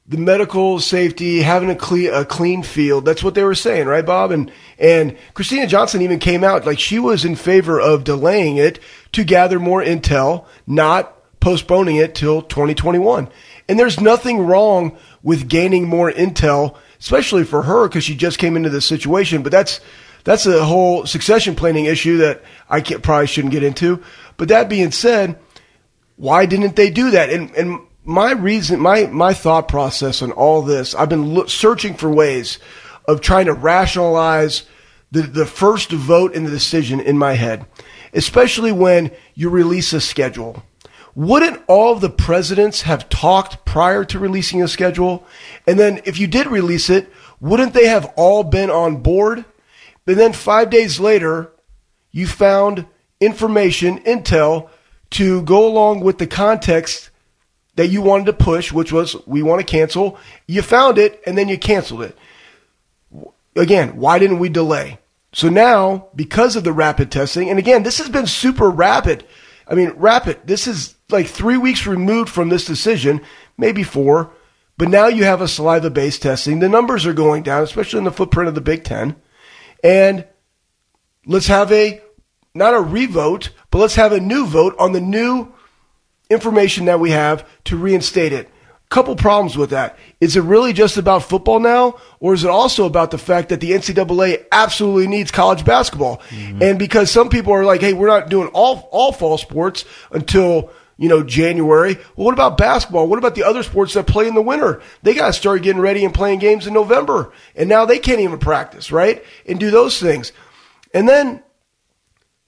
the 0.07 0.17
medical 0.17 0.79
safety, 0.79 1.41
having 1.41 1.69
a 1.69 1.75
clean 1.75 2.13
a 2.13 2.23
clean 2.23 2.63
field. 2.63 3.03
That's 3.03 3.23
what 3.23 3.35
they 3.35 3.43
were 3.43 3.55
saying, 3.55 3.87
right, 3.87 4.05
Bob? 4.05 4.31
And 4.31 4.51
and 4.79 5.17
Kristina 5.33 5.67
Johnson 5.67 6.01
even 6.01 6.19
came 6.19 6.43
out 6.43 6.65
like 6.65 6.79
she 6.79 6.97
was 6.99 7.25
in 7.25 7.35
favor 7.35 7.79
of 7.79 8.03
delaying 8.03 8.57
it 8.57 8.79
to 9.13 9.23
gather 9.23 9.59
more 9.59 9.83
intel, 9.83 10.45
not 10.65 11.13
postponing 11.39 11.97
it 11.97 12.15
till 12.15 12.41
2021. 12.41 13.29
And 13.67 13.77
there's 13.77 13.99
nothing 13.99 14.39
wrong 14.39 14.97
with 15.23 15.49
gaining 15.49 15.87
more 15.87 16.11
intel, 16.11 16.77
especially 16.99 17.43
for 17.43 17.63
her 17.63 17.87
because 17.87 18.05
she 18.05 18.15
just 18.15 18.39
came 18.39 18.55
into 18.55 18.69
this 18.69 18.85
situation. 18.85 19.43
But 19.43 19.51
that's 19.51 19.81
that's 20.23 20.45
a 20.45 20.63
whole 20.63 21.05
succession 21.05 21.55
planning 21.55 21.85
issue 21.85 22.17
that 22.17 22.43
I 22.69 22.79
probably 22.81 23.27
shouldn't 23.27 23.53
get 23.53 23.63
into. 23.63 24.01
But 24.37 24.47
that 24.49 24.69
being 24.69 24.91
said, 24.91 25.37
why 26.15 26.45
didn't 26.45 26.77
they 26.77 26.89
do 26.89 27.11
that? 27.11 27.29
And 27.29 27.51
and 27.55 27.79
my 28.07 28.31
reason, 28.31 28.79
my 28.79 29.05
my 29.07 29.33
thought 29.33 29.67
process 29.67 30.21
on 30.21 30.31
all 30.31 30.61
this, 30.61 30.95
I've 30.95 31.09
been 31.09 31.33
loo- 31.33 31.47
searching 31.47 31.93
for 31.93 32.09
ways 32.09 32.57
of 33.05 33.19
trying 33.19 33.47
to 33.47 33.53
rationalize 33.53 34.63
the 35.11 35.23
the 35.23 35.45
first 35.45 35.91
vote 35.91 36.33
in 36.33 36.45
the 36.45 36.49
decision 36.49 37.01
in 37.01 37.17
my 37.17 37.33
head, 37.33 37.65
especially 38.13 38.71
when 38.71 39.11
you 39.35 39.49
release 39.49 39.91
a 39.91 39.99
schedule. 39.99 40.63
Wouldn't 41.15 41.61
all 41.67 41.95
the 41.95 42.09
presidents 42.09 42.83
have 42.83 43.09
talked 43.09 43.65
prior 43.65 44.05
to 44.05 44.19
releasing 44.19 44.63
a 44.63 44.67
schedule? 44.67 45.25
And 45.65 45.77
then 45.77 45.99
if 46.05 46.17
you 46.17 46.27
did 46.27 46.47
release 46.47 46.89
it, 46.89 47.11
wouldn't 47.41 47.73
they 47.73 47.87
have 47.87 48.13
all 48.15 48.43
been 48.43 48.69
on 48.69 48.97
board? 48.97 49.43
And 50.05 50.17
then 50.17 50.31
five 50.31 50.69
days 50.69 50.99
later, 50.99 51.51
you 52.11 52.27
found 52.27 52.85
information, 53.19 53.99
intel, 54.03 54.69
to 55.09 55.41
go 55.41 55.67
along 55.67 56.01
with 56.01 56.19
the 56.19 56.27
context 56.27 57.09
that 57.77 57.87
you 57.87 58.01
wanted 58.01 58.25
to 58.25 58.33
push, 58.33 58.71
which 58.73 58.91
was 58.91 59.15
we 59.25 59.41
want 59.41 59.61
to 59.61 59.65
cancel. 59.65 60.19
You 60.47 60.61
found 60.61 60.97
it 60.97 61.21
and 61.25 61.37
then 61.37 61.47
you 61.47 61.57
canceled 61.57 62.01
it. 62.01 62.17
Again, 63.55 63.97
why 63.97 64.19
didn't 64.19 64.39
we 64.39 64.49
delay? 64.49 64.99
So 65.31 65.49
now, 65.49 66.07
because 66.15 66.55
of 66.55 66.63
the 66.63 66.73
rapid 66.73 67.11
testing, 67.11 67.49
and 67.49 67.59
again, 67.59 67.83
this 67.83 67.99
has 67.99 68.09
been 68.09 68.25
super 68.25 68.69
rapid. 68.69 69.25
I 69.67 69.75
mean, 69.75 69.91
rapid. 69.91 70.39
This 70.45 70.65
is 70.65 70.95
like 71.09 71.27
three 71.27 71.57
weeks 71.57 71.85
removed 71.85 72.29
from 72.29 72.49
this 72.49 72.65
decision, 72.65 73.21
maybe 73.57 73.83
four. 73.83 74.31
But 74.77 74.89
now 74.89 75.07
you 75.07 75.23
have 75.23 75.41
a 75.41 75.47
saliva 75.47 75.89
based 75.89 76.23
testing. 76.23 76.59
The 76.59 76.69
numbers 76.69 77.05
are 77.05 77.13
going 77.13 77.43
down, 77.43 77.63
especially 77.63 77.99
in 77.99 78.05
the 78.05 78.11
footprint 78.11 78.47
of 78.47 78.55
the 78.55 78.61
Big 78.61 78.83
Ten. 78.83 79.15
And 79.83 80.25
let's 81.25 81.47
have 81.47 81.71
a, 81.71 82.01
not 82.55 82.73
a 82.73 82.81
revote, 82.81 83.51
but 83.69 83.79
let's 83.79 83.95
have 83.95 84.13
a 84.13 84.19
new 84.19 84.47
vote 84.47 84.75
on 84.79 84.93
the 84.93 85.01
new 85.01 85.53
information 86.29 86.85
that 86.85 86.99
we 86.99 87.11
have 87.11 87.47
to 87.65 87.77
reinstate 87.77 88.33
it. 88.33 88.49
Couple 88.89 89.17
problems 89.17 89.57
with 89.57 89.71
that. 89.71 89.97
Is 90.21 90.37
it 90.37 90.43
really 90.43 90.71
just 90.71 90.95
about 90.95 91.23
football 91.23 91.59
now, 91.59 91.97
or 92.21 92.33
is 92.33 92.45
it 92.45 92.49
also 92.49 92.85
about 92.85 93.11
the 93.11 93.17
fact 93.17 93.49
that 93.49 93.59
the 93.59 93.71
NCAA 93.71 94.45
absolutely 94.49 95.07
needs 95.07 95.29
college 95.29 95.65
basketball? 95.65 96.19
Mm-hmm. 96.29 96.63
And 96.63 96.79
because 96.79 97.11
some 97.11 97.27
people 97.27 97.51
are 97.51 97.65
like, 97.65 97.81
"Hey, 97.81 97.91
we're 97.91 98.07
not 98.07 98.29
doing 98.29 98.47
all 98.53 98.87
all 98.93 99.11
fall 99.11 99.37
sports 99.37 99.83
until 100.11 100.69
you 100.95 101.09
know 101.09 101.21
January." 101.21 101.95
Well, 102.15 102.25
what 102.27 102.33
about 102.33 102.57
basketball? 102.57 103.07
What 103.07 103.19
about 103.19 103.35
the 103.35 103.43
other 103.43 103.61
sports 103.61 103.93
that 103.95 104.07
play 104.07 104.25
in 104.25 104.35
the 104.35 104.41
winter? 104.41 104.81
They 105.03 105.13
got 105.13 105.27
to 105.27 105.33
start 105.33 105.63
getting 105.63 105.81
ready 105.81 106.05
and 106.05 106.13
playing 106.13 106.39
games 106.39 106.65
in 106.65 106.73
November, 106.73 107.33
and 107.57 107.67
now 107.67 107.83
they 107.83 107.99
can't 107.99 108.21
even 108.21 108.39
practice, 108.39 108.89
right? 108.89 109.21
And 109.45 109.59
do 109.59 109.69
those 109.69 109.99
things. 109.99 110.31
And 110.93 111.09
then 111.09 111.43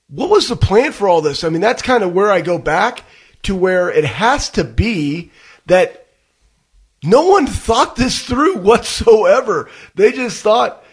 what 0.07 0.29
was 0.29 0.47
the 0.47 0.55
plan 0.55 0.93
for 0.93 1.09
all 1.09 1.21
this? 1.21 1.43
I 1.43 1.49
mean, 1.49 1.61
that's 1.61 1.81
kind 1.81 2.01
of 2.01 2.13
where 2.13 2.31
I 2.31 2.39
go 2.39 2.57
back 2.57 3.03
to 3.43 3.55
where 3.55 3.89
it 3.89 4.05
has 4.05 4.49
to 4.51 4.63
be 4.63 5.31
that 5.65 6.07
no 7.03 7.27
one 7.27 7.47
thought 7.47 7.95
this 7.95 8.23
through 8.23 8.57
whatsoever. 8.61 9.69
They 9.95 10.11
just 10.11 10.41
thought, 10.41 10.83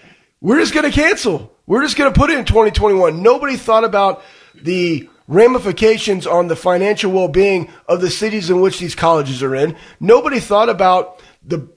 we're 0.40 0.60
just 0.60 0.74
going 0.74 0.90
to 0.90 0.96
cancel. 0.96 1.52
We're 1.66 1.82
just 1.82 1.96
going 1.96 2.12
to 2.12 2.18
put 2.18 2.30
it 2.30 2.38
in 2.38 2.44
2021. 2.44 3.22
Nobody 3.22 3.56
thought 3.56 3.84
about 3.84 4.22
the 4.54 5.08
ramifications 5.28 6.26
on 6.26 6.46
the 6.46 6.56
financial 6.56 7.10
well 7.10 7.28
being 7.28 7.68
of 7.88 8.00
the 8.00 8.10
cities 8.10 8.50
in 8.50 8.60
which 8.60 8.78
these 8.78 8.94
colleges 8.94 9.42
are 9.42 9.54
in. 9.54 9.76
Nobody 9.98 10.38
thought 10.38 10.68
about 10.68 11.20
the 11.44 11.68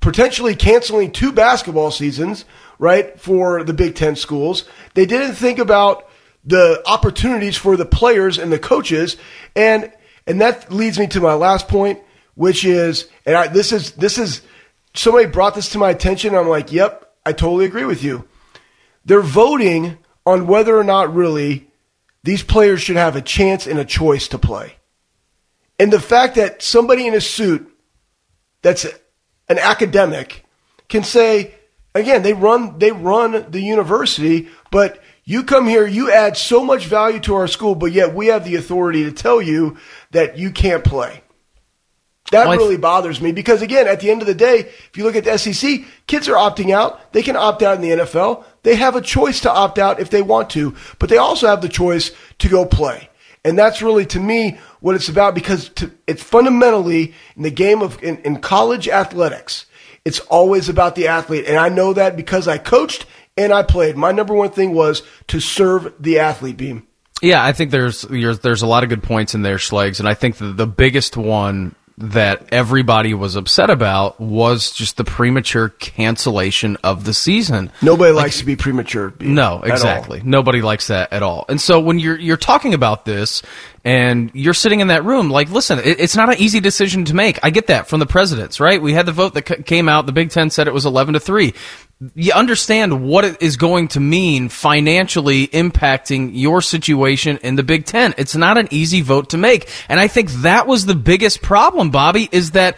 potentially 0.00 0.54
canceling 0.54 1.10
two 1.10 1.32
basketball 1.32 1.90
seasons, 1.90 2.44
right, 2.78 3.18
for 3.18 3.64
the 3.64 3.72
Big 3.72 3.94
Ten 3.94 4.16
schools. 4.16 4.64
They 4.94 5.06
didn't 5.06 5.36
think 5.36 5.58
about 5.58 6.08
the 6.44 6.82
opportunities 6.86 7.56
for 7.56 7.76
the 7.76 7.86
players 7.86 8.36
and 8.36 8.52
the 8.52 8.58
coaches. 8.58 9.16
And, 9.56 9.92
and 10.26 10.40
that 10.40 10.72
leads 10.72 10.98
me 10.98 11.06
to 11.08 11.20
my 11.20 11.34
last 11.34 11.68
point, 11.68 12.00
which 12.34 12.64
is, 12.64 13.08
and 13.26 13.36
I, 13.36 13.48
this 13.48 13.72
is, 13.72 13.92
this 13.92 14.18
is, 14.18 14.42
somebody 14.94 15.26
brought 15.26 15.54
this 15.54 15.70
to 15.70 15.78
my 15.78 15.90
attention. 15.90 16.34
I'm 16.34 16.48
like, 16.48 16.72
yep, 16.72 17.14
I 17.26 17.32
totally 17.32 17.64
agree 17.64 17.84
with 17.84 18.02
you. 18.02 18.26
they're 19.04 19.20
voting 19.20 19.98
on 20.24 20.46
whether 20.46 20.76
or 20.76 20.84
not 20.84 21.14
really 21.14 21.68
these 22.22 22.42
players 22.42 22.80
should 22.80 22.96
have 22.96 23.16
a 23.16 23.22
chance 23.22 23.66
and 23.66 23.78
a 23.78 23.84
choice 23.84 24.28
to 24.28 24.38
play. 24.38 24.76
And 25.78 25.92
the 25.92 26.00
fact 26.00 26.36
that 26.36 26.62
somebody 26.62 27.06
in 27.06 27.14
a 27.14 27.20
suit 27.20 27.68
that's 28.62 28.84
an 29.48 29.58
academic 29.58 30.44
can 30.88 31.02
say, 31.02 31.54
again, 31.94 32.22
they 32.22 32.32
run 32.32 32.78
they 32.78 32.92
run 32.92 33.50
the 33.50 33.60
university, 33.60 34.48
but 34.70 35.01
you 35.32 35.42
come 35.42 35.66
here, 35.66 35.86
you 35.86 36.12
add 36.12 36.36
so 36.36 36.62
much 36.62 36.86
value 36.86 37.18
to 37.20 37.34
our 37.34 37.48
school, 37.48 37.74
but 37.74 37.92
yet 37.92 38.14
we 38.14 38.26
have 38.26 38.44
the 38.44 38.56
authority 38.56 39.04
to 39.04 39.12
tell 39.12 39.40
you 39.40 39.78
that 40.10 40.36
you 40.36 40.50
can't 40.50 40.84
play. 40.84 41.22
That 42.32 42.48
well, 42.48 42.58
really 42.58 42.76
bothers 42.76 43.20
me 43.20 43.32
because, 43.32 43.62
again, 43.62 43.86
at 43.86 44.00
the 44.00 44.10
end 44.10 44.20
of 44.20 44.26
the 44.26 44.34
day, 44.34 44.60
if 44.60 44.90
you 44.96 45.04
look 45.04 45.16
at 45.16 45.24
the 45.24 45.38
SEC, 45.38 45.80
kids 46.06 46.28
are 46.28 46.36
opting 46.36 46.70
out. 46.70 47.12
They 47.12 47.22
can 47.22 47.36
opt 47.36 47.62
out 47.62 47.76
in 47.76 47.82
the 47.82 48.04
NFL. 48.04 48.44
They 48.62 48.76
have 48.76 48.94
a 48.94 49.00
choice 49.00 49.40
to 49.40 49.50
opt 49.50 49.78
out 49.78 50.00
if 50.00 50.10
they 50.10 50.22
want 50.22 50.50
to, 50.50 50.74
but 50.98 51.08
they 51.08 51.16
also 51.16 51.46
have 51.46 51.62
the 51.62 51.68
choice 51.68 52.10
to 52.38 52.48
go 52.48 52.64
play. 52.64 53.08
And 53.44 53.58
that's 53.58 53.82
really, 53.82 54.06
to 54.06 54.20
me, 54.20 54.58
what 54.80 54.94
it's 54.94 55.08
about 55.08 55.34
because 55.34 55.70
to, 55.70 55.90
it's 56.06 56.22
fundamentally 56.22 57.14
in 57.36 57.42
the 57.42 57.50
game 57.50 57.82
of 57.82 58.02
in, 58.02 58.18
in 58.18 58.40
college 58.40 58.88
athletics. 58.88 59.66
It's 60.04 60.20
always 60.20 60.68
about 60.68 60.94
the 60.94 61.08
athlete. 61.08 61.46
And 61.46 61.56
I 61.56 61.68
know 61.68 61.92
that 61.92 62.16
because 62.16 62.48
I 62.48 62.58
coached 62.58 63.06
and 63.36 63.52
I 63.52 63.62
played. 63.62 63.96
My 63.96 64.12
number 64.12 64.34
one 64.34 64.50
thing 64.50 64.74
was 64.74 65.02
to 65.28 65.40
serve 65.40 65.92
the 65.98 66.18
athlete 66.18 66.56
beam. 66.56 66.86
Yeah, 67.20 67.44
I 67.44 67.52
think 67.52 67.70
there's 67.70 68.02
there's 68.02 68.62
a 68.62 68.66
lot 68.66 68.82
of 68.82 68.88
good 68.88 69.02
points 69.02 69.34
in 69.34 69.42
there, 69.42 69.56
Schlegs, 69.56 70.00
and 70.00 70.08
I 70.08 70.14
think 70.14 70.36
the, 70.36 70.46
the 70.46 70.66
biggest 70.66 71.16
one 71.16 71.76
that 71.98 72.52
everybody 72.52 73.14
was 73.14 73.36
upset 73.36 73.70
about 73.70 74.20
was 74.20 74.72
just 74.72 74.96
the 74.96 75.04
premature 75.04 75.68
cancellation 75.68 76.76
of 76.82 77.04
the 77.04 77.14
season. 77.14 77.70
Nobody 77.80 78.12
like, 78.12 78.24
likes 78.24 78.38
to 78.38 78.44
be 78.44 78.56
premature. 78.56 79.14
No, 79.20 79.62
exactly. 79.62 80.20
Nobody 80.24 80.62
likes 80.62 80.88
that 80.88 81.12
at 81.12 81.22
all. 81.22 81.44
And 81.48 81.60
so 81.60 81.78
when 81.78 82.00
you're 82.00 82.18
you're 82.18 82.36
talking 82.36 82.74
about 82.74 83.04
this 83.04 83.42
and 83.84 84.30
you're 84.34 84.54
sitting 84.54 84.80
in 84.80 84.88
that 84.88 85.04
room, 85.04 85.30
like, 85.30 85.50
listen, 85.50 85.78
it, 85.78 86.00
it's 86.00 86.16
not 86.16 86.28
an 86.28 86.38
easy 86.38 86.60
decision 86.60 87.04
to 87.06 87.14
make. 87.14 87.38
I 87.42 87.50
get 87.50 87.66
that 87.66 87.88
from 87.88 88.00
the 88.00 88.06
presidents, 88.06 88.60
right? 88.60 88.80
We 88.80 88.92
had 88.92 89.06
the 89.06 89.12
vote 89.12 89.34
that 89.34 89.48
c- 89.48 89.62
came 89.62 89.88
out. 89.88 90.06
The 90.06 90.12
Big 90.12 90.30
Ten 90.30 90.50
said 90.50 90.68
it 90.68 90.74
was 90.74 90.86
11 90.86 91.14
to 91.14 91.20
three 91.20 91.54
you 92.14 92.32
understand 92.32 93.04
what 93.06 93.24
it 93.24 93.40
is 93.40 93.56
going 93.56 93.88
to 93.88 94.00
mean 94.00 94.48
financially 94.48 95.46
impacting 95.48 96.30
your 96.32 96.60
situation 96.60 97.38
in 97.42 97.56
the 97.56 97.62
Big 97.62 97.84
Ten. 97.84 98.14
It's 98.18 98.34
not 98.34 98.58
an 98.58 98.68
easy 98.70 99.02
vote 99.02 99.30
to 99.30 99.38
make. 99.38 99.68
And 99.88 100.00
I 100.00 100.08
think 100.08 100.30
that 100.42 100.66
was 100.66 100.86
the 100.86 100.94
biggest 100.94 101.42
problem, 101.42 101.90
Bobby, 101.90 102.28
is 102.32 102.52
that 102.52 102.76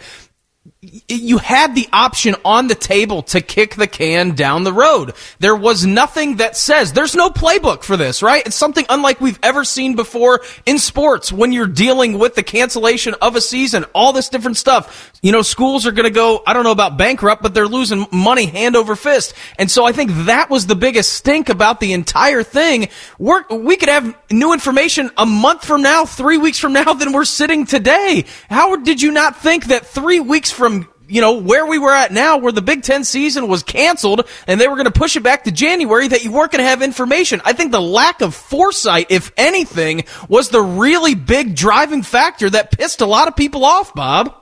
you 1.07 1.37
had 1.37 1.75
the 1.75 1.87
option 1.91 2.35
on 2.43 2.67
the 2.67 2.75
table 2.75 3.23
to 3.23 3.41
kick 3.41 3.75
the 3.75 3.87
can 3.87 4.35
down 4.35 4.63
the 4.63 4.73
road. 4.73 5.13
There 5.39 5.55
was 5.55 5.85
nothing 5.85 6.37
that 6.37 6.57
says 6.57 6.93
there's 6.93 7.15
no 7.15 7.29
playbook 7.29 7.83
for 7.83 7.97
this, 7.97 8.21
right? 8.21 8.45
It's 8.45 8.55
something 8.55 8.85
unlike 8.89 9.21
we've 9.21 9.39
ever 9.43 9.63
seen 9.63 9.95
before 9.95 10.41
in 10.65 10.77
sports 10.77 11.31
when 11.31 11.51
you're 11.51 11.67
dealing 11.67 12.19
with 12.19 12.35
the 12.35 12.43
cancellation 12.43 13.15
of 13.21 13.35
a 13.35 13.41
season, 13.41 13.85
all 13.93 14.13
this 14.13 14.29
different 14.29 14.57
stuff. 14.57 15.11
You 15.21 15.31
know, 15.31 15.41
schools 15.41 15.87
are 15.87 15.91
going 15.91 16.05
to 16.05 16.13
go, 16.13 16.43
I 16.45 16.53
don't 16.53 16.63
know 16.63 16.71
about 16.71 16.97
bankrupt, 16.97 17.41
but 17.41 17.53
they're 17.53 17.67
losing 17.67 18.05
money 18.11 18.45
hand 18.45 18.75
over 18.75 18.95
fist. 18.95 19.33
And 19.57 19.69
so 19.71 19.85
I 19.85 19.91
think 19.91 20.11
that 20.25 20.49
was 20.49 20.67
the 20.67 20.75
biggest 20.75 21.13
stink 21.13 21.49
about 21.49 21.79
the 21.79 21.93
entire 21.93 22.43
thing. 22.43 22.89
We're, 23.17 23.43
we 23.49 23.75
could 23.77 23.89
have 23.89 24.15
new 24.29 24.53
information 24.53 25.11
a 25.17 25.25
month 25.25 25.65
from 25.65 25.81
now, 25.81 26.05
three 26.05 26.37
weeks 26.37 26.59
from 26.59 26.73
now 26.73 26.93
than 26.93 27.11
we're 27.11 27.25
sitting 27.25 27.65
today. 27.65 28.25
How 28.49 28.75
did 28.75 29.01
you 29.01 29.11
not 29.11 29.41
think 29.41 29.65
that 29.65 29.85
three 29.85 30.19
weeks 30.19 30.51
from 30.51 30.74
you 31.07 31.21
know, 31.21 31.39
where 31.39 31.65
we 31.65 31.77
were 31.77 31.91
at 31.91 32.11
now, 32.11 32.37
where 32.37 32.51
the 32.51 32.61
Big 32.61 32.83
Ten 32.83 33.03
season 33.03 33.47
was 33.47 33.63
canceled 33.63 34.27
and 34.47 34.59
they 34.59 34.67
were 34.67 34.75
going 34.75 34.85
to 34.85 34.91
push 34.91 35.15
it 35.15 35.23
back 35.23 35.43
to 35.43 35.51
January, 35.51 36.07
that 36.07 36.23
you 36.23 36.31
weren't 36.31 36.51
going 36.51 36.63
to 36.63 36.69
have 36.69 36.81
information. 36.81 37.41
I 37.45 37.53
think 37.53 37.71
the 37.71 37.81
lack 37.81 38.21
of 38.21 38.33
foresight, 38.33 39.07
if 39.09 39.31
anything, 39.37 40.05
was 40.27 40.49
the 40.49 40.61
really 40.61 41.15
big 41.15 41.55
driving 41.55 42.03
factor 42.03 42.49
that 42.49 42.71
pissed 42.71 43.01
a 43.01 43.05
lot 43.05 43.27
of 43.27 43.35
people 43.35 43.65
off, 43.65 43.93
Bob. 43.93 44.33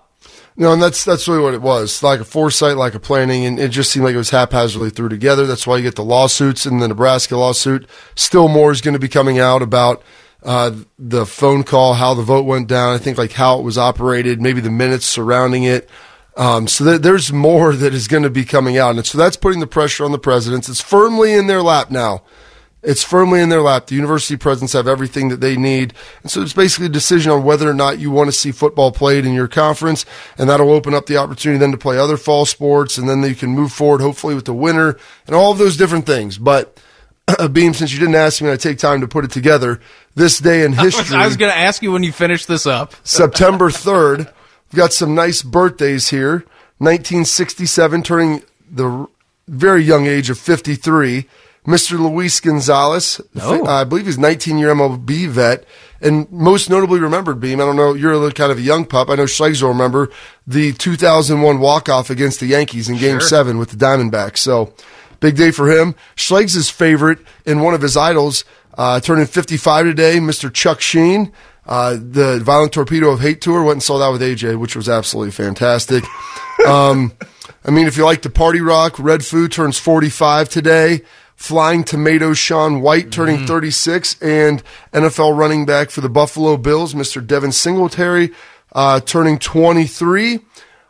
No, 0.55 0.71
and 0.71 0.81
that's 0.81 1.03
that's 1.03 1.27
really 1.27 1.41
what 1.41 1.55
it 1.55 1.63
was. 1.63 2.03
Like 2.03 2.19
a 2.19 2.25
foresight, 2.25 2.77
like 2.77 2.93
a 2.93 2.99
planning, 2.99 3.45
and 3.45 3.59
it 3.59 3.69
just 3.69 3.91
seemed 3.91 4.05
like 4.05 4.13
it 4.13 4.17
was 4.17 4.29
haphazardly 4.29 4.91
threw 4.91 5.09
together. 5.09 5.47
That's 5.47 5.65
why 5.65 5.77
you 5.77 5.83
get 5.83 5.95
the 5.95 6.03
lawsuits 6.03 6.67
and 6.67 6.79
the 6.79 6.87
Nebraska 6.87 7.35
lawsuit. 7.35 7.87
Still 8.15 8.47
more 8.47 8.71
is 8.71 8.81
going 8.81 8.93
to 8.93 8.99
be 8.99 9.07
coming 9.07 9.39
out 9.39 9.63
about 9.63 10.03
uh, 10.43 10.71
the 10.99 11.25
phone 11.25 11.63
call, 11.63 11.95
how 11.95 12.13
the 12.13 12.21
vote 12.21 12.45
went 12.45 12.67
down. 12.67 12.93
I 12.93 12.99
think 12.99 13.17
like 13.17 13.31
how 13.31 13.59
it 13.59 13.63
was 13.63 13.79
operated, 13.79 14.41
maybe 14.41 14.61
the 14.61 14.69
minutes 14.69 15.07
surrounding 15.07 15.63
it. 15.63 15.89
Um, 16.35 16.67
so 16.67 16.83
that 16.85 17.03
there's 17.03 17.31
more 17.31 17.73
that 17.73 17.93
is 17.93 18.07
going 18.07 18.23
to 18.23 18.29
be 18.29 18.43
coming 18.43 18.77
out. 18.77 18.95
And 18.95 19.05
so 19.05 19.19
that's 19.19 19.37
putting 19.37 19.59
the 19.59 19.67
pressure 19.67 20.03
on 20.03 20.11
the 20.11 20.17
presidents. 20.17 20.67
It's 20.67 20.81
firmly 20.81 21.33
in 21.33 21.45
their 21.45 21.61
lap 21.61 21.91
now. 21.91 22.23
It's 22.83 23.03
firmly 23.03 23.39
in 23.39 23.49
their 23.49 23.61
lap. 23.61 23.87
The 23.87 23.95
university 23.95 24.35
presidents 24.35 24.73
have 24.73 24.87
everything 24.87 25.29
that 25.29 25.39
they 25.39 25.55
need. 25.55 25.93
And 26.21 26.29
so 26.29 26.41
it's 26.41 26.53
basically 26.53 26.87
a 26.87 26.89
decision 26.89 27.31
on 27.31 27.43
whether 27.43 27.69
or 27.69 27.73
not 27.73 27.99
you 27.99 28.11
want 28.11 28.27
to 28.27 28.33
see 28.33 28.51
football 28.51 28.91
played 28.91 29.25
in 29.25 29.33
your 29.33 29.47
conference. 29.47 30.05
And 30.37 30.49
that'll 30.49 30.71
open 30.71 30.93
up 30.93 31.05
the 31.05 31.17
opportunity 31.17 31.59
then 31.59 31.71
to 31.71 31.77
play 31.77 31.97
other 31.97 32.17
fall 32.17 32.45
sports. 32.45 32.97
And 32.97 33.07
then 33.07 33.23
you 33.23 33.35
can 33.35 33.51
move 33.51 33.71
forward, 33.71 34.01
hopefully, 34.01 34.35
with 34.35 34.45
the 34.45 34.53
winter 34.53 34.99
and 35.25 35.35
all 35.35 35.53
of 35.53 35.57
those 35.59 35.77
different 35.77 36.05
things. 36.05 36.37
But, 36.37 36.77
Beam, 37.53 37.73
since 37.73 37.93
you 37.93 37.99
didn't 37.99 38.15
ask 38.15 38.41
me, 38.41 38.51
I 38.51 38.57
take 38.57 38.79
time 38.79 38.99
to 38.99 39.07
put 39.07 39.23
it 39.23 39.31
together. 39.31 39.79
This 40.15 40.39
day 40.39 40.65
in 40.65 40.73
history. 40.73 41.15
I 41.17 41.23
was, 41.23 41.31
was 41.31 41.37
going 41.37 41.53
to 41.53 41.57
ask 41.57 41.81
you 41.81 41.93
when 41.93 42.03
you 42.03 42.11
finish 42.11 42.45
this 42.45 42.65
up. 42.65 42.95
September 43.03 43.69
3rd. 43.69 44.31
We've 44.73 44.79
got 44.79 44.91
some 44.91 45.13
nice 45.13 45.43
birthdays 45.43 46.09
here. 46.09 46.45
1967, 46.79 48.01
turning 48.01 48.41
the 48.71 49.07
very 49.47 49.83
young 49.83 50.07
age 50.07 50.31
of 50.31 50.39
53. 50.39 51.27
Mr. 51.67 51.99
Luis 51.99 52.39
Gonzalez, 52.39 53.21
oh. 53.39 53.65
I 53.67 53.83
believe 53.83 54.07
he's 54.07 54.17
19 54.17 54.57
year 54.57 54.73
MLB 54.73 55.29
vet, 55.29 55.63
and 56.01 56.29
most 56.31 56.71
notably 56.71 56.99
remembered, 56.99 57.39
Beam. 57.39 57.61
I 57.61 57.65
don't 57.65 57.75
know, 57.75 57.93
you're 57.93 58.13
a 58.13 58.17
little 58.17 58.31
kind 58.31 58.51
of 58.51 58.57
a 58.57 58.61
young 58.61 58.83
pup. 58.85 59.09
I 59.11 59.15
know 59.15 59.25
Schlegs 59.25 59.61
will 59.61 59.69
remember 59.69 60.09
the 60.47 60.73
2001 60.73 61.59
walk 61.59 61.87
off 61.87 62.09
against 62.09 62.39
the 62.39 62.47
Yankees 62.47 62.89
in 62.89 62.97
Game 62.97 63.19
sure. 63.19 63.29
Seven 63.29 63.59
with 63.59 63.69
the 63.69 63.77
Diamondbacks. 63.77 64.39
So 64.39 64.73
big 65.19 65.37
day 65.37 65.51
for 65.51 65.71
him. 65.71 65.93
Schlegs' 66.15 66.71
favorite 66.71 67.19
and 67.45 67.61
one 67.61 67.75
of 67.75 67.81
his 67.83 67.95
idols, 67.95 68.43
uh, 68.75 68.99
turning 68.99 69.27
55 69.27 69.85
today, 69.85 70.17
Mr. 70.17 70.51
Chuck 70.51 70.81
Sheen. 70.81 71.31
Uh, 71.65 71.93
the 71.93 72.41
Violent 72.43 72.73
Torpedo 72.73 73.09
of 73.09 73.21
Hate 73.21 73.41
tour 73.41 73.63
went 73.63 73.77
and 73.77 73.83
saw 73.83 73.97
that 73.99 74.09
with 74.09 74.21
AJ, 74.21 74.59
which 74.59 74.75
was 74.75 74.89
absolutely 74.89 75.31
fantastic. 75.31 76.03
Um, 76.67 77.11
I 77.65 77.71
mean, 77.71 77.87
if 77.87 77.97
you 77.97 78.05
like 78.05 78.21
to 78.21 78.29
party 78.29 78.61
rock, 78.61 78.97
Red 78.97 79.25
Foo 79.25 79.49
turns 79.49 79.77
45 79.77 80.47
today. 80.47 81.01
Flying 81.35 81.83
Tomato 81.83 82.33
Shaun 82.33 82.79
White 82.79 83.11
turning 83.11 83.37
mm-hmm. 83.37 83.47
36, 83.47 84.21
and 84.21 84.63
NFL 84.93 85.37
running 85.37 85.65
back 85.65 85.89
for 85.89 85.99
the 85.99 86.07
Buffalo 86.07 86.55
Bills, 86.55 86.93
Mr. 86.93 87.25
Devin 87.25 87.51
Singletary, 87.51 88.31
uh, 88.71 89.01
turning 89.01 89.39
23. 89.39 90.39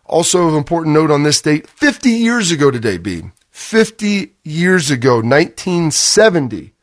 Also, 0.05 0.47
of 0.47 0.53
important 0.53 0.93
note 0.93 1.09
on 1.09 1.23
this 1.23 1.41
date, 1.41 1.67
50 1.67 2.09
years 2.09 2.51
ago 2.51 2.69
today, 2.69 2.97
B. 2.99 3.23
50 3.49 4.33
years 4.43 4.91
ago, 4.91 5.15
1970. 5.15 6.73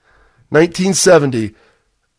1970 0.49 1.55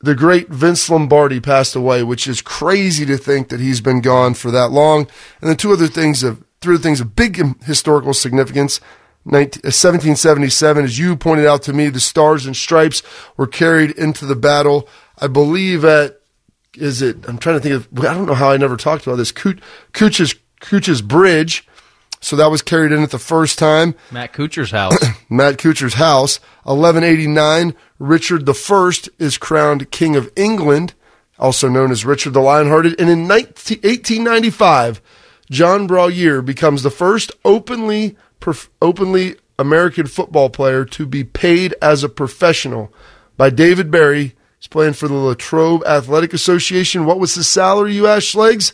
the 0.01 0.15
great 0.15 0.49
Vince 0.49 0.89
Lombardi 0.89 1.39
passed 1.39 1.75
away, 1.75 2.03
which 2.03 2.27
is 2.27 2.41
crazy 2.41 3.05
to 3.05 3.17
think 3.17 3.49
that 3.49 3.59
he's 3.59 3.81
been 3.81 4.01
gone 4.01 4.33
for 4.33 4.51
that 4.51 4.71
long. 4.71 5.07
And 5.39 5.49
then 5.49 5.57
two 5.57 5.71
other 5.71 5.87
things 5.87 6.23
of 6.23 6.43
three 6.61 6.75
other 6.75 6.83
things 6.83 7.01
of 7.01 7.15
big 7.15 7.63
historical 7.63 8.13
significance. 8.13 8.79
1777, 9.23 10.81
uh, 10.81 10.85
as 10.85 10.97
you 10.97 11.15
pointed 11.15 11.45
out 11.45 11.61
to 11.63 11.73
me, 11.73 11.89
the 11.89 11.99
stars 11.99 12.47
and 12.47 12.55
stripes 12.55 13.03
were 13.37 13.45
carried 13.45 13.91
into 13.91 14.25
the 14.25 14.35
battle. 14.35 14.89
I 15.19 15.27
believe 15.27 15.85
at 15.85 16.17
is 16.75 17.01
it? 17.01 17.17
I'm 17.27 17.37
trying 17.37 17.57
to 17.57 17.59
think 17.59 17.75
of. 17.75 17.87
I 17.99 18.13
don't 18.13 18.25
know 18.25 18.33
how 18.33 18.51
I 18.51 18.57
never 18.57 18.77
talked 18.77 19.05
about 19.05 19.17
this. 19.17 19.31
Cooch's 19.31 20.35
Cooch's 20.61 21.01
Bridge 21.01 21.67
so 22.21 22.35
that 22.35 22.51
was 22.51 22.61
carried 22.61 22.91
in 22.91 23.01
at 23.01 23.09
the 23.09 23.19
first 23.19 23.57
time. 23.57 23.95
Matt 24.11 24.31
Kuchar's 24.31 24.71
house. 24.71 24.95
Matt 25.29 25.57
Kuchar's 25.57 25.95
house. 25.95 26.39
1189, 26.63 27.73
Richard 27.97 28.47
I 28.47 28.93
is 29.17 29.37
crowned 29.39 29.89
King 29.89 30.15
of 30.15 30.31
England, 30.35 30.93
also 31.39 31.67
known 31.67 31.91
as 31.91 32.05
Richard 32.05 32.33
the 32.33 32.39
Lionhearted. 32.39 32.99
And 32.99 33.09
in 33.09 33.27
19, 33.27 33.79
1895, 33.79 35.01
John 35.49 35.87
Brallier 35.87 36.45
becomes 36.45 36.83
the 36.83 36.91
first 36.91 37.31
openly, 37.43 38.15
prof, 38.39 38.69
openly 38.81 39.35
American 39.57 40.05
football 40.05 40.51
player 40.51 40.85
to 40.85 41.07
be 41.07 41.23
paid 41.23 41.73
as 41.81 42.03
a 42.03 42.09
professional 42.09 42.93
by 43.35 43.49
David 43.49 43.89
Berry. 43.89 44.35
He's 44.59 44.67
playing 44.67 44.93
for 44.93 45.07
the 45.07 45.15
Latrobe 45.15 45.83
Athletic 45.87 46.33
Association. 46.33 47.05
What 47.05 47.19
was 47.19 47.33
his 47.33 47.47
salary, 47.47 47.95
you 47.95 48.05
ask, 48.05 48.27
Schlegs? 48.27 48.73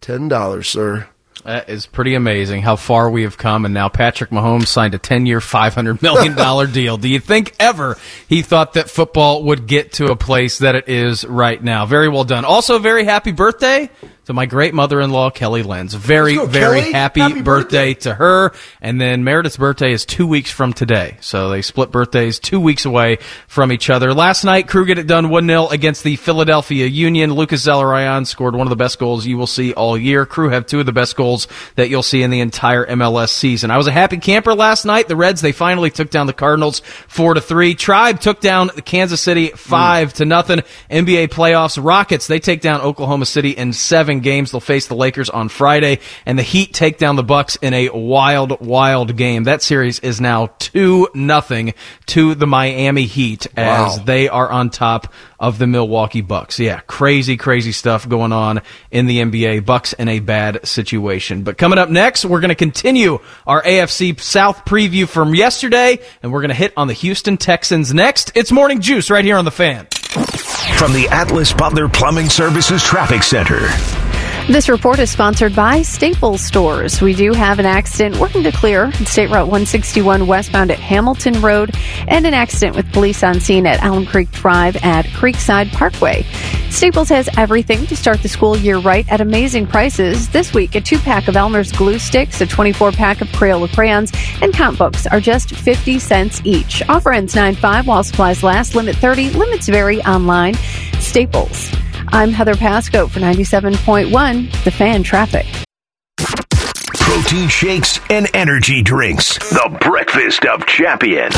$10, 0.00 0.64
sir. 0.64 1.08
That 1.42 1.68
is 1.68 1.84
pretty 1.84 2.14
amazing 2.14 2.62
how 2.62 2.76
far 2.76 3.10
we 3.10 3.22
have 3.24 3.36
come, 3.36 3.64
and 3.64 3.74
now 3.74 3.88
Patrick 3.88 4.30
Mahomes 4.30 4.68
signed 4.68 4.94
a 4.94 4.98
10 4.98 5.26
year, 5.26 5.40
$500 5.40 6.00
million 6.00 6.34
deal. 6.72 6.96
Do 6.96 7.08
you 7.08 7.20
think 7.20 7.54
ever 7.60 7.98
he 8.28 8.40
thought 8.40 8.74
that 8.74 8.88
football 8.88 9.44
would 9.44 9.66
get 9.66 9.92
to 9.94 10.06
a 10.06 10.16
place 10.16 10.58
that 10.58 10.74
it 10.74 10.88
is 10.88 11.24
right 11.26 11.62
now? 11.62 11.84
Very 11.84 12.08
well 12.08 12.24
done. 12.24 12.44
Also, 12.44 12.78
very 12.78 13.04
happy 13.04 13.32
birthday 13.32 13.90
to 14.26 14.32
my 14.32 14.46
great 14.46 14.74
mother-in-law 14.74 15.30
Kelly 15.30 15.62
Lenz. 15.62 15.94
Very, 15.94 16.34
go, 16.36 16.46
very 16.46 16.80
Kelly. 16.80 16.92
happy, 16.92 17.20
Happy 17.20 17.42
birthday, 17.42 17.92
birthday. 17.92 17.94
to 17.94 18.14
her. 18.14 18.52
And 18.80 19.00
then 19.00 19.22
Meredith's 19.24 19.56
birthday 19.56 19.92
is 19.92 20.04
two 20.04 20.26
weeks 20.26 20.50
from 20.50 20.72
today, 20.72 21.16
so 21.20 21.50
they 21.50 21.62
split 21.62 21.90
birthdays 21.90 22.38
two 22.38 22.60
weeks 22.60 22.84
away 22.84 23.18
from 23.48 23.70
each 23.72 23.90
other. 23.90 24.14
Last 24.14 24.44
night, 24.44 24.68
Crew 24.68 24.86
get 24.86 24.98
it 24.98 25.06
done 25.06 25.28
one 25.28 25.46
0 25.46 25.68
against 25.68 26.04
the 26.04 26.16
Philadelphia 26.16 26.86
Union. 26.86 27.32
Lucas 27.34 27.64
Zelarayan 27.66 28.26
scored 28.26 28.54
one 28.56 28.66
of 28.66 28.70
the 28.70 28.76
best 28.76 28.98
goals 28.98 29.26
you 29.26 29.36
will 29.36 29.46
see 29.46 29.72
all 29.74 29.96
year. 29.98 30.26
Crew 30.26 30.48
have 30.50 30.66
two 30.66 30.80
of 30.80 30.86
the 30.86 30.92
best 30.92 31.16
goals 31.16 31.46
that 31.76 31.88
you'll 31.90 32.02
see 32.02 32.22
in 32.22 32.30
the 32.30 32.40
entire 32.40 32.86
MLS 32.86 33.28
season. 33.30 33.70
I 33.70 33.76
was 33.76 33.86
a 33.86 33.92
happy 33.92 34.16
camper 34.18 34.54
last 34.54 34.84
night. 34.84 35.08
The 35.08 35.16
Reds 35.16 35.40
they 35.40 35.52
finally 35.52 35.90
took 35.90 36.10
down 36.10 36.26
the 36.26 36.32
Cardinals 36.32 36.80
four 37.08 37.34
to 37.34 37.40
three. 37.40 37.74
Tribe 37.74 38.20
took 38.20 38.40
down 38.40 38.70
the 38.74 38.82
Kansas 38.82 39.20
City 39.20 39.48
five 39.48 40.12
to 40.14 40.24
nothing. 40.24 40.60
NBA 40.90 41.28
playoffs. 41.28 41.82
Rockets 41.82 42.26
they 42.26 42.38
take 42.40 42.60
down 42.60 42.80
Oklahoma 42.80 43.26
City 43.26 43.50
in 43.50 43.72
seven 44.14 44.22
games. 44.22 44.50
They'll 44.52 44.60
face 44.60 44.86
the 44.86 44.94
Lakers 44.96 45.30
on 45.30 45.48
Friday, 45.48 45.98
and 46.26 46.38
the 46.38 46.42
Heat 46.42 46.72
take 46.72 46.98
down 46.98 47.16
the 47.16 47.22
Bucks 47.24 47.56
in 47.56 47.74
a 47.74 47.88
wild, 47.90 48.60
wild 48.64 49.16
game. 49.16 49.44
That 49.44 49.62
series 49.62 49.98
is 50.00 50.20
now 50.20 50.50
two 50.58 51.08
nothing 51.14 51.74
to 52.06 52.34
the 52.34 52.46
Miami 52.46 53.04
Heat 53.06 53.46
as 53.56 53.98
Wow. 53.98 54.04
they 54.04 54.28
are 54.28 54.48
on 54.50 54.70
top 54.70 55.12
of 55.40 55.58
the 55.58 55.66
Milwaukee 55.66 56.20
Bucks. 56.20 56.58
Yeah, 56.58 56.80
crazy, 56.86 57.36
crazy 57.36 57.72
stuff 57.72 58.08
going 58.08 58.32
on 58.32 58.62
in 58.90 59.06
the 59.06 59.18
NBA. 59.20 59.64
Bucks 59.64 59.92
in 59.94 60.08
a 60.08 60.20
bad 60.20 60.66
situation. 60.66 61.42
But 61.42 61.58
coming 61.58 61.78
up 61.78 61.88
next, 61.90 62.24
we're 62.24 62.40
going 62.40 62.48
to 62.50 62.54
continue 62.54 63.18
our 63.46 63.62
AFC 63.62 64.18
South 64.20 64.64
preview 64.64 65.08
from 65.08 65.34
yesterday, 65.34 65.98
and 66.22 66.32
we're 66.32 66.40
going 66.40 66.48
to 66.50 66.54
hit 66.54 66.72
on 66.76 66.86
the 66.88 66.94
Houston 66.94 67.36
Texans 67.36 67.92
next. 67.92 68.32
It's 68.34 68.52
Morning 68.52 68.80
Juice 68.80 69.10
right 69.10 69.24
here 69.24 69.36
on 69.36 69.44
the 69.44 69.50
fan. 69.50 69.86
From 70.78 70.92
the 70.92 71.08
Atlas 71.10 71.52
Butler 71.52 71.88
Plumbing 71.88 72.28
Services 72.28 72.82
Traffic 72.82 73.22
Center. 73.22 73.68
This 74.46 74.68
report 74.68 74.98
is 74.98 75.10
sponsored 75.10 75.56
by 75.56 75.80
Staples 75.80 76.42
Stores. 76.42 77.00
We 77.00 77.14
do 77.14 77.32
have 77.32 77.58
an 77.58 77.64
accident 77.64 78.18
working 78.18 78.42
to 78.42 78.52
clear 78.52 78.92
State 78.92 79.30
Route 79.30 79.46
161 79.46 80.26
westbound 80.26 80.70
at 80.70 80.78
Hamilton 80.78 81.40
Road 81.40 81.74
and 82.08 82.26
an 82.26 82.34
accident 82.34 82.76
with 82.76 82.92
police 82.92 83.22
on 83.22 83.40
scene 83.40 83.66
at 83.66 83.82
Alum 83.82 84.04
Creek 84.04 84.30
Drive 84.32 84.76
at 84.84 85.06
Creekside 85.06 85.72
Parkway. 85.72 86.26
Staples 86.68 87.08
has 87.08 87.30
everything 87.38 87.86
to 87.86 87.96
start 87.96 88.20
the 88.20 88.28
school 88.28 88.54
year 88.54 88.76
right 88.76 89.10
at 89.10 89.22
amazing 89.22 89.66
prices. 89.66 90.28
This 90.28 90.52
week, 90.52 90.74
a 90.74 90.80
two 90.82 90.98
pack 90.98 91.26
of 91.26 91.36
Elmer's 91.36 91.72
glue 91.72 91.98
sticks, 91.98 92.42
a 92.42 92.46
24 92.46 92.92
pack 92.92 93.22
of 93.22 93.28
Crayola 93.28 93.74
crayons, 93.74 94.12
and 94.42 94.52
count 94.52 94.76
books 94.76 95.06
are 95.06 95.20
just 95.20 95.56
50 95.56 95.98
cents 95.98 96.42
each. 96.44 96.82
Offer 96.90 97.12
ends 97.12 97.34
9 97.34 97.54
5 97.54 97.86
while 97.86 98.04
supplies 98.04 98.42
last. 98.42 98.74
Limit 98.74 98.96
30. 98.96 99.30
Limits 99.30 99.68
vary 99.70 100.02
online. 100.02 100.52
Staples. 101.00 101.74
I'm 102.14 102.30
Heather 102.30 102.54
Pasco 102.54 103.08
for 103.08 103.18
97.1 103.18 104.62
The 104.62 104.70
Fan 104.70 105.02
Traffic. 105.02 105.46
Protein 106.94 107.48
shakes 107.48 107.98
and 108.08 108.28
energy 108.34 108.82
drinks. 108.82 109.36
The 109.50 109.76
breakfast 109.80 110.44
of 110.44 110.64
champions. 110.64 111.34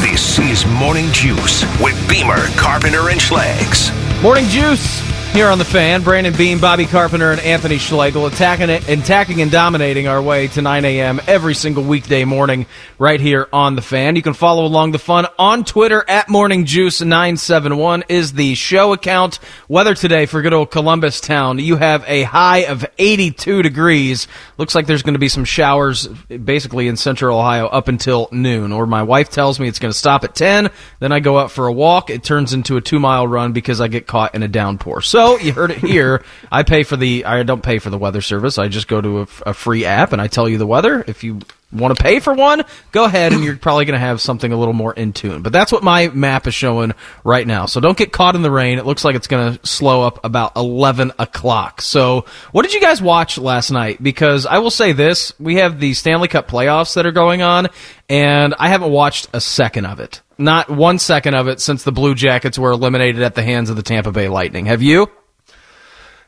This 0.00 0.40
is 0.40 0.66
Morning 0.66 1.06
Juice 1.12 1.62
with 1.80 2.08
Beamer, 2.08 2.48
Carpenter, 2.56 3.10
and 3.10 3.20
Schlegs. 3.20 3.92
Morning 4.20 4.46
Juice 4.46 5.00
here 5.32 5.48
on 5.48 5.58
the 5.58 5.64
fan. 5.64 6.02
Brandon 6.02 6.34
Beam, 6.36 6.58
Bobby 6.58 6.86
Carpenter, 6.86 7.30
and 7.30 7.40
Anthony 7.40 7.78
Schlegel 7.78 8.26
attacking 8.26 8.68
it, 8.68 8.88
attacking 8.88 9.40
and 9.40 9.50
dominating 9.50 10.08
our 10.08 10.20
way 10.20 10.48
to 10.48 10.60
9 10.60 10.84
a.m. 10.84 11.20
every 11.28 11.54
single 11.54 11.84
weekday 11.84 12.24
morning 12.24 12.66
right 12.98 13.20
here 13.20 13.48
on 13.52 13.76
the 13.76 13.82
fan. 13.82 14.16
You 14.16 14.22
can 14.22 14.34
follow 14.34 14.64
along 14.64 14.90
the 14.90 14.98
fun 14.98 15.26
on 15.38 15.64
Twitter 15.64 16.04
at 16.08 16.28
Morning 16.28 16.64
Juice 16.64 17.00
971 17.00 18.04
is 18.08 18.32
the 18.32 18.56
show 18.56 18.92
account. 18.92 19.38
Weather 19.68 19.94
today 19.94 20.26
for 20.26 20.42
good 20.42 20.52
old 20.52 20.72
Columbus 20.72 21.20
town. 21.20 21.60
You 21.60 21.76
have 21.76 22.04
a 22.08 22.24
high 22.24 22.64
of 22.64 22.84
82 22.98 23.62
degrees. 23.62 24.26
Looks 24.58 24.74
like 24.74 24.86
there's 24.86 25.02
going 25.02 25.14
to 25.14 25.20
be 25.20 25.28
some 25.28 25.44
showers 25.44 26.08
basically 26.08 26.88
in 26.88 26.96
central 26.96 27.38
Ohio 27.38 27.66
up 27.66 27.86
until 27.86 28.28
noon. 28.32 28.72
Or 28.72 28.84
my 28.84 29.04
wife 29.04 29.30
tells 29.30 29.60
me 29.60 29.68
it's 29.68 29.78
going 29.78 29.92
to 29.92 29.98
stop 29.98 30.24
at 30.24 30.34
10. 30.34 30.70
Then 30.98 31.12
I 31.12 31.20
go 31.20 31.38
out 31.38 31.52
for 31.52 31.68
a 31.68 31.72
walk. 31.72 32.10
It 32.10 32.24
turns 32.24 32.52
into 32.52 32.76
a 32.76 32.80
two 32.80 32.98
mile 32.98 33.28
run 33.28 33.52
because 33.52 33.80
I 33.80 33.86
get 33.86 34.08
caught 34.08 34.34
in 34.34 34.42
a 34.42 34.48
downpour. 34.48 35.02
So 35.02 35.19
you 35.38 35.52
heard 35.52 35.70
it 35.70 35.78
here. 35.78 36.24
I 36.50 36.62
pay 36.62 36.82
for 36.82 36.96
the, 36.96 37.24
I 37.24 37.42
don't 37.42 37.62
pay 37.62 37.78
for 37.78 37.90
the 37.90 37.98
weather 37.98 38.20
service. 38.20 38.58
I 38.58 38.68
just 38.68 38.88
go 38.88 39.00
to 39.00 39.20
a, 39.20 39.26
a 39.46 39.54
free 39.54 39.84
app 39.84 40.12
and 40.12 40.20
I 40.20 40.26
tell 40.26 40.48
you 40.48 40.58
the 40.58 40.66
weather. 40.66 41.04
If 41.06 41.24
you 41.24 41.40
want 41.72 41.96
to 41.96 42.02
pay 42.02 42.20
for 42.20 42.34
one, 42.34 42.64
go 42.92 43.04
ahead 43.04 43.32
and 43.32 43.44
you're 43.44 43.56
probably 43.56 43.84
going 43.84 43.98
to 43.98 44.04
have 44.04 44.20
something 44.20 44.52
a 44.52 44.56
little 44.56 44.74
more 44.74 44.92
in 44.92 45.12
tune. 45.12 45.42
But 45.42 45.52
that's 45.52 45.70
what 45.70 45.82
my 45.82 46.08
map 46.08 46.46
is 46.46 46.54
showing 46.54 46.94
right 47.24 47.46
now. 47.46 47.66
So 47.66 47.80
don't 47.80 47.96
get 47.96 48.12
caught 48.12 48.34
in 48.34 48.42
the 48.42 48.50
rain. 48.50 48.78
It 48.78 48.86
looks 48.86 49.04
like 49.04 49.14
it's 49.14 49.26
going 49.26 49.56
to 49.56 49.66
slow 49.66 50.02
up 50.02 50.24
about 50.24 50.56
11 50.56 51.12
o'clock. 51.18 51.80
So 51.82 52.24
what 52.52 52.62
did 52.62 52.74
you 52.74 52.80
guys 52.80 53.00
watch 53.00 53.38
last 53.38 53.70
night? 53.70 54.02
Because 54.02 54.46
I 54.46 54.58
will 54.58 54.70
say 54.70 54.92
this, 54.92 55.32
we 55.38 55.56
have 55.56 55.78
the 55.78 55.94
Stanley 55.94 56.28
Cup 56.28 56.48
playoffs 56.48 56.94
that 56.94 57.06
are 57.06 57.12
going 57.12 57.42
on 57.42 57.68
and 58.08 58.54
I 58.58 58.68
haven't 58.68 58.90
watched 58.90 59.28
a 59.32 59.40
second 59.40 59.86
of 59.86 60.00
it. 60.00 60.20
Not 60.36 60.70
one 60.70 60.98
second 60.98 61.34
of 61.34 61.48
it 61.48 61.60
since 61.60 61.84
the 61.84 61.92
Blue 61.92 62.14
Jackets 62.14 62.58
were 62.58 62.70
eliminated 62.72 63.22
at 63.22 63.34
the 63.34 63.42
hands 63.42 63.70
of 63.70 63.76
the 63.76 63.82
Tampa 63.82 64.10
Bay 64.10 64.28
Lightning. 64.28 64.66
Have 64.66 64.82
you? 64.82 65.10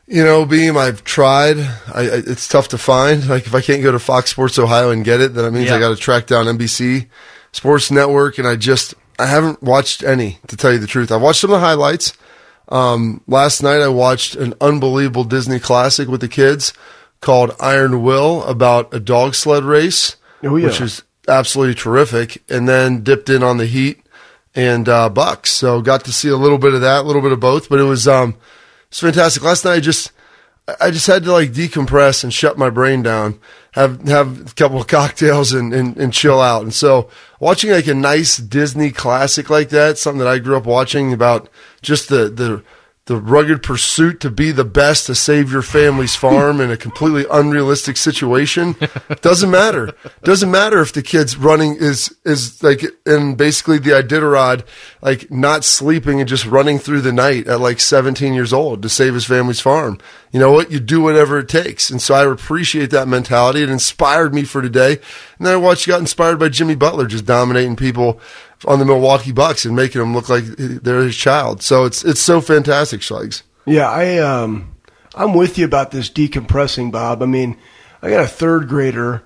You 0.07 0.23
know, 0.23 0.45
Beam, 0.45 0.75
I've 0.77 1.03
tried. 1.03 1.57
I, 1.57 2.01
I, 2.01 2.03
it's 2.27 2.47
tough 2.47 2.67
to 2.69 2.77
find. 2.77 3.27
Like, 3.27 3.47
if 3.47 3.55
I 3.55 3.61
can't 3.61 3.81
go 3.81 3.91
to 3.91 3.99
Fox 3.99 4.31
Sports 4.31 4.59
Ohio 4.59 4.91
and 4.91 5.05
get 5.05 5.21
it, 5.21 5.33
then 5.33 5.45
that 5.45 5.51
means 5.51 5.69
Yeah. 5.69 5.75
I 5.77 5.79
got 5.79 5.89
to 5.89 5.95
track 5.95 6.25
down 6.27 6.45
NBC 6.45 7.07
Sports 7.53 7.89
Network, 7.89 8.37
and 8.37 8.47
I 8.47 8.55
just 8.57 8.93
I 9.17 9.27
haven't 9.27 9.63
watched 9.63 10.03
any. 10.03 10.39
To 10.47 10.57
tell 10.57 10.73
you 10.73 10.79
the 10.79 10.87
truth, 10.87 11.11
I 11.11 11.15
watched 11.15 11.39
some 11.39 11.51
of 11.51 11.59
the 11.61 11.65
highlights. 11.65 12.13
Um, 12.69 13.21
last 13.27 13.61
night, 13.63 13.81
I 13.81 13.87
watched 13.87 14.35
an 14.35 14.53
unbelievable 14.59 15.23
Disney 15.23 15.59
classic 15.59 16.07
with 16.09 16.21
the 16.21 16.27
kids 16.27 16.73
called 17.21 17.51
Iron 17.59 18.01
Will 18.03 18.43
about 18.43 18.93
a 18.93 18.99
dog 18.99 19.35
sled 19.35 19.63
race, 19.63 20.17
Oh, 20.43 20.55
yeah. 20.57 20.65
which 20.67 20.81
is 20.81 21.03
absolutely 21.29 21.75
terrific. 21.75 22.43
And 22.49 22.67
then 22.67 23.03
dipped 23.03 23.29
in 23.29 23.41
on 23.43 23.57
the 23.57 23.65
Heat 23.67 24.05
and 24.55 24.89
uh, 24.89 25.09
Bucks, 25.09 25.51
so 25.51 25.81
got 25.81 26.03
to 26.05 26.11
see 26.13 26.27
a 26.29 26.35
little 26.35 26.57
bit 26.57 26.73
of 26.73 26.81
that, 26.81 27.01
a 27.01 27.07
little 27.07 27.21
bit 27.21 27.31
of 27.31 27.39
both. 27.39 27.69
But 27.69 27.79
it 27.79 27.83
was 27.83 28.07
um, 28.07 28.35
it's 28.93 28.99
fantastic. 28.99 29.41
Last 29.41 29.65
night, 29.65 29.73
I 29.73 29.79
just 29.79 30.11
I 30.79 30.91
just 30.91 31.07
had 31.07 31.23
to 31.23 31.31
like 31.31 31.51
decompress 31.51 32.23
and 32.23 32.31
shut 32.31 32.59
my 32.59 32.69
brain 32.69 33.01
down, 33.01 33.39
have 33.71 34.07
have 34.07 34.51
a 34.51 34.53
couple 34.53 34.79
of 34.79 34.85
cocktails 34.99 35.51
and, 35.51 35.73
and, 35.73 35.97
and 35.97 36.13
chill 36.13 36.39
out. 36.39 36.61
And 36.61 36.71
so 36.71 37.09
watching 37.39 37.71
like 37.71 37.87
a 37.87 37.95
nice 37.95 38.37
Disney 38.37 38.91
classic 38.91 39.49
like 39.49 39.69
that, 39.69 39.97
something 39.97 40.19
that 40.19 40.27
I 40.27 40.37
grew 40.37 40.57
up 40.57 40.67
watching 40.67 41.11
about 41.11 41.49
just 41.81 42.07
the 42.07 42.29
the 42.29 42.63
the 43.05 43.17
rugged 43.17 43.61
pursuit 43.61 44.21
to 44.21 44.31
be 44.31 44.53
the 44.53 44.63
best 44.63 45.07
to 45.07 45.15
save 45.15 45.51
your 45.51 45.61
family's 45.61 46.15
farm 46.15 46.61
in 46.61 46.71
a 46.71 46.77
completely 46.77 47.25
unrealistic 47.29 47.97
situation 47.97 48.77
doesn't 49.21 49.51
matter. 49.51 49.93
Doesn't 50.23 50.49
matter 50.49 50.79
if 50.79 50.93
the 50.93 51.01
kid's 51.01 51.35
running 51.35 51.75
is 51.75 52.15
is 52.23 52.63
like 52.63 52.81
in 53.05 53.35
basically 53.35 53.77
the 53.77 53.91
Iditarod, 53.91 54.65
like 55.01 55.29
not 55.29 55.65
sleeping 55.65 56.21
and 56.21 56.29
just 56.29 56.45
running 56.45 56.79
through 56.79 57.01
the 57.01 57.11
night 57.11 57.45
at 57.45 57.59
like 57.59 57.81
17 57.81 58.33
years 58.33 58.53
old 58.53 58.81
to 58.81 58.89
save 58.89 59.15
his 59.15 59.25
family's 59.25 59.59
farm. 59.59 59.99
You 60.31 60.39
know 60.39 60.53
what? 60.53 60.71
You 60.71 60.79
do 60.79 61.01
whatever 61.01 61.39
it 61.39 61.49
takes. 61.49 61.89
And 61.89 62.01
so 62.01 62.15
I 62.15 62.31
appreciate 62.31 62.89
that 62.91 63.09
mentality. 63.09 63.61
It 63.63 63.69
inspired 63.69 64.33
me 64.33 64.45
for 64.45 64.61
today. 64.61 64.93
And 65.37 65.45
then 65.45 65.53
I 65.53 65.57
watched, 65.57 65.87
got 65.87 65.99
inspired 65.99 66.39
by 66.39 66.49
Jimmy 66.49 66.75
Butler 66.75 67.05
just 67.05 67.25
dominating 67.25 67.75
people 67.75 68.19
on 68.65 68.79
the 68.79 68.85
Milwaukee 68.85 69.31
Bucks 69.31 69.65
and 69.65 69.75
making 69.75 69.99
them 69.99 70.13
look 70.13 70.29
like 70.29 70.43
they're 70.45 71.01
his 71.01 71.17
child. 71.17 71.61
So 71.61 71.85
it's 71.85 72.03
it's 72.03 72.21
so 72.21 72.41
fantastic, 72.41 73.01
Schlegs. 73.01 73.43
Yeah, 73.65 73.89
I 73.89 74.17
um, 74.17 74.75
I'm 75.15 75.33
with 75.33 75.57
you 75.57 75.65
about 75.65 75.91
this 75.91 76.09
decompressing, 76.09 76.91
Bob. 76.91 77.21
I 77.21 77.25
mean, 77.25 77.57
I 78.01 78.09
got 78.09 78.23
a 78.23 78.27
third 78.27 78.67
grader, 78.67 79.23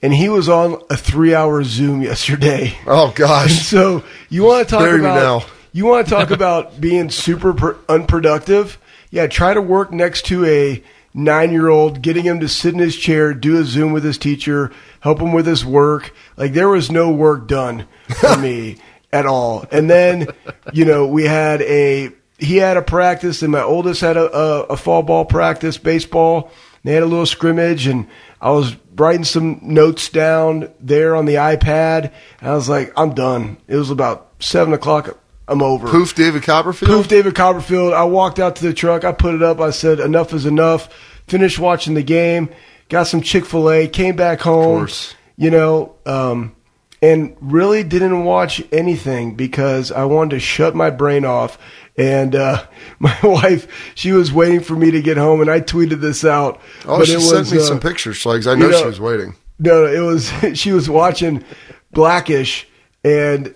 and 0.00 0.12
he 0.12 0.28
was 0.28 0.48
on 0.48 0.82
a 0.90 0.96
three-hour 0.96 1.64
Zoom 1.64 2.02
yesterday. 2.10 2.76
Oh 2.86 3.12
gosh. 3.14 3.66
So 3.66 4.04
you 4.28 4.44
want 4.44 4.68
to 4.68 4.70
talk 4.70 4.82
Bury 4.82 5.00
about 5.00 5.14
now. 5.42 5.46
you 5.72 5.86
want 5.86 6.06
to 6.06 6.14
talk 6.14 6.30
about 6.30 6.80
being 6.80 7.10
super 7.10 7.52
per- 7.52 7.78
unproductive? 7.88 8.78
Yeah, 9.10 9.26
try 9.26 9.52
to 9.52 9.60
work 9.60 9.92
next 9.92 10.26
to 10.26 10.44
a 10.46 10.82
nine-year-old, 11.14 12.02
getting 12.02 12.24
him 12.24 12.40
to 12.40 12.48
sit 12.48 12.74
in 12.74 12.80
his 12.80 12.96
chair, 12.96 13.34
do 13.34 13.60
a 13.60 13.64
Zoom 13.64 13.92
with 13.92 14.04
his 14.04 14.18
teacher, 14.18 14.72
help 15.00 15.20
him 15.20 15.32
with 15.32 15.46
his 15.46 15.64
work. 15.64 16.14
Like 16.36 16.52
there 16.52 16.68
was 16.68 16.90
no 16.90 17.10
work 17.10 17.46
done 17.46 17.86
for 18.08 18.36
me 18.40 18.78
at 19.12 19.26
all. 19.26 19.66
And 19.70 19.90
then, 19.90 20.28
you 20.72 20.84
know, 20.84 21.06
we 21.06 21.24
had 21.24 21.62
a 21.62 22.10
he 22.38 22.56
had 22.56 22.76
a 22.76 22.82
practice, 22.82 23.42
and 23.42 23.52
my 23.52 23.62
oldest 23.62 24.00
had 24.00 24.16
a, 24.16 24.36
a, 24.36 24.62
a 24.64 24.76
fall 24.76 25.02
ball 25.02 25.24
practice, 25.24 25.78
baseball. 25.78 26.50
They 26.82 26.92
had 26.92 27.04
a 27.04 27.06
little 27.06 27.26
scrimmage, 27.26 27.86
and 27.86 28.08
I 28.40 28.50
was 28.50 28.74
writing 28.96 29.24
some 29.24 29.60
notes 29.62 30.08
down 30.08 30.72
there 30.80 31.14
on 31.14 31.26
the 31.26 31.34
iPad. 31.34 32.12
And 32.40 32.50
I 32.50 32.54
was 32.54 32.68
like, 32.68 32.92
I'm 32.96 33.14
done. 33.14 33.58
It 33.68 33.76
was 33.76 33.90
about 33.90 34.32
seven 34.40 34.74
o'clock. 34.74 35.16
I'm 35.48 35.62
over. 35.62 35.88
Poof, 35.88 36.14
David 36.14 36.42
Copperfield. 36.44 36.90
Poof, 36.90 37.08
David 37.08 37.34
Copperfield. 37.34 37.92
I 37.92 38.04
walked 38.04 38.38
out 38.38 38.56
to 38.56 38.64
the 38.64 38.72
truck. 38.72 39.04
I 39.04 39.12
put 39.12 39.34
it 39.34 39.42
up. 39.42 39.60
I 39.60 39.70
said, 39.70 40.00
enough 40.00 40.32
is 40.32 40.46
enough. 40.46 40.88
Finished 41.26 41.58
watching 41.58 41.94
the 41.94 42.02
game. 42.02 42.48
Got 42.88 43.04
some 43.04 43.20
Chick 43.22 43.44
fil 43.44 43.70
A. 43.70 43.88
Came 43.88 44.16
back 44.16 44.40
home. 44.40 44.78
course. 44.80 45.14
You 45.36 45.50
know, 45.50 45.94
um, 46.06 46.54
and 47.00 47.36
really 47.40 47.82
didn't 47.82 48.24
watch 48.24 48.62
anything 48.70 49.34
because 49.34 49.90
I 49.90 50.04
wanted 50.04 50.36
to 50.36 50.40
shut 50.40 50.74
my 50.74 50.90
brain 50.90 51.24
off. 51.24 51.58
And 51.96 52.34
uh, 52.36 52.64
my 52.98 53.16
wife, 53.22 53.92
she 53.94 54.12
was 54.12 54.32
waiting 54.32 54.60
for 54.60 54.76
me 54.76 54.90
to 54.92 55.02
get 55.02 55.16
home, 55.16 55.40
and 55.40 55.50
I 55.50 55.60
tweeted 55.60 56.00
this 56.00 56.24
out. 56.24 56.60
Oh, 56.86 56.98
but 56.98 57.06
she 57.08 57.14
it 57.14 57.20
sent 57.20 57.50
me 57.50 57.58
uh, 57.58 57.62
some 57.62 57.80
pictures, 57.80 58.20
Slugs. 58.20 58.46
I 58.46 58.54
know, 58.54 58.68
know- 58.68 58.78
she 58.78 58.86
was 58.86 59.00
waiting. 59.00 59.34
No, 59.58 59.86
it 59.86 60.00
was 60.00 60.32
she 60.58 60.72
was 60.72 60.88
watching 60.88 61.44
Blackish, 61.92 62.66
and 63.04 63.54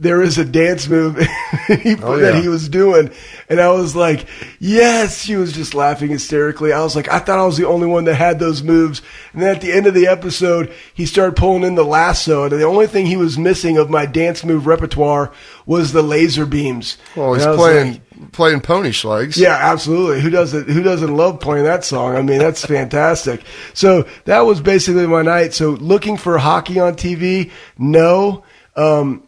there 0.00 0.20
is 0.22 0.38
a 0.38 0.44
dance 0.44 0.88
move 0.88 1.16
he, 1.66 1.94
Oh, 2.02 2.16
that 2.18 2.42
he 2.42 2.48
was 2.48 2.68
doing, 2.68 3.10
and 3.48 3.60
I 3.60 3.70
was 3.70 3.94
like, 3.94 4.26
"Yes!" 4.58 5.22
She 5.22 5.36
was 5.36 5.52
just 5.52 5.74
laughing 5.74 6.10
hysterically. 6.10 6.72
I 6.72 6.82
was 6.82 6.96
like, 6.96 7.08
"I 7.08 7.20
thought 7.20 7.38
I 7.38 7.46
was 7.46 7.56
the 7.56 7.66
only 7.66 7.86
one 7.86 8.04
that 8.04 8.16
had 8.16 8.38
those 8.38 8.62
moves." 8.62 9.02
And 9.32 9.42
then 9.42 9.54
at 9.54 9.60
the 9.60 9.72
end 9.72 9.86
of 9.86 9.94
the 9.94 10.06
episode, 10.08 10.72
he 10.92 11.06
started 11.06 11.36
pulling 11.36 11.62
in 11.62 11.74
the 11.76 11.84
lasso, 11.84 12.42
and 12.42 12.52
the 12.52 12.64
only 12.64 12.86
thing 12.88 13.06
he 13.06 13.16
was 13.16 13.38
missing 13.38 13.78
of 13.78 13.88
my 13.88 14.04
dance 14.04 14.44
move 14.44 14.66
repertoire 14.66 15.32
was 15.64 15.92
the 15.92 16.02
laser 16.02 16.44
beams. 16.44 16.98
Well, 17.16 17.34
he's 17.34 17.44
And 17.44 17.48
I 17.50 17.56
was 17.56 17.60
playing 17.60 17.92
like, 17.92 18.32
playing 18.32 18.60
pony 18.62 18.92
slugs. 18.92 19.36
yeah, 19.38 19.56
absolutely. 19.60 20.20
Who 20.20 20.30
doesn't 20.30 20.68
who 20.68 20.82
doesn't 20.82 21.16
love 21.16 21.38
playing 21.40 21.64
that 21.64 21.84
song? 21.84 22.16
I 22.16 22.22
mean, 22.22 22.38
that's 22.40 22.66
fantastic. 22.66 23.42
So 23.74 24.06
that 24.24 24.40
was 24.40 24.60
basically 24.60 25.06
my 25.06 25.22
night. 25.22 25.54
So 25.54 25.70
looking 25.70 26.16
for 26.16 26.36
hockey 26.36 26.80
on 26.80 26.94
TV, 26.96 27.52
no. 27.78 28.44
Um, 28.76 29.26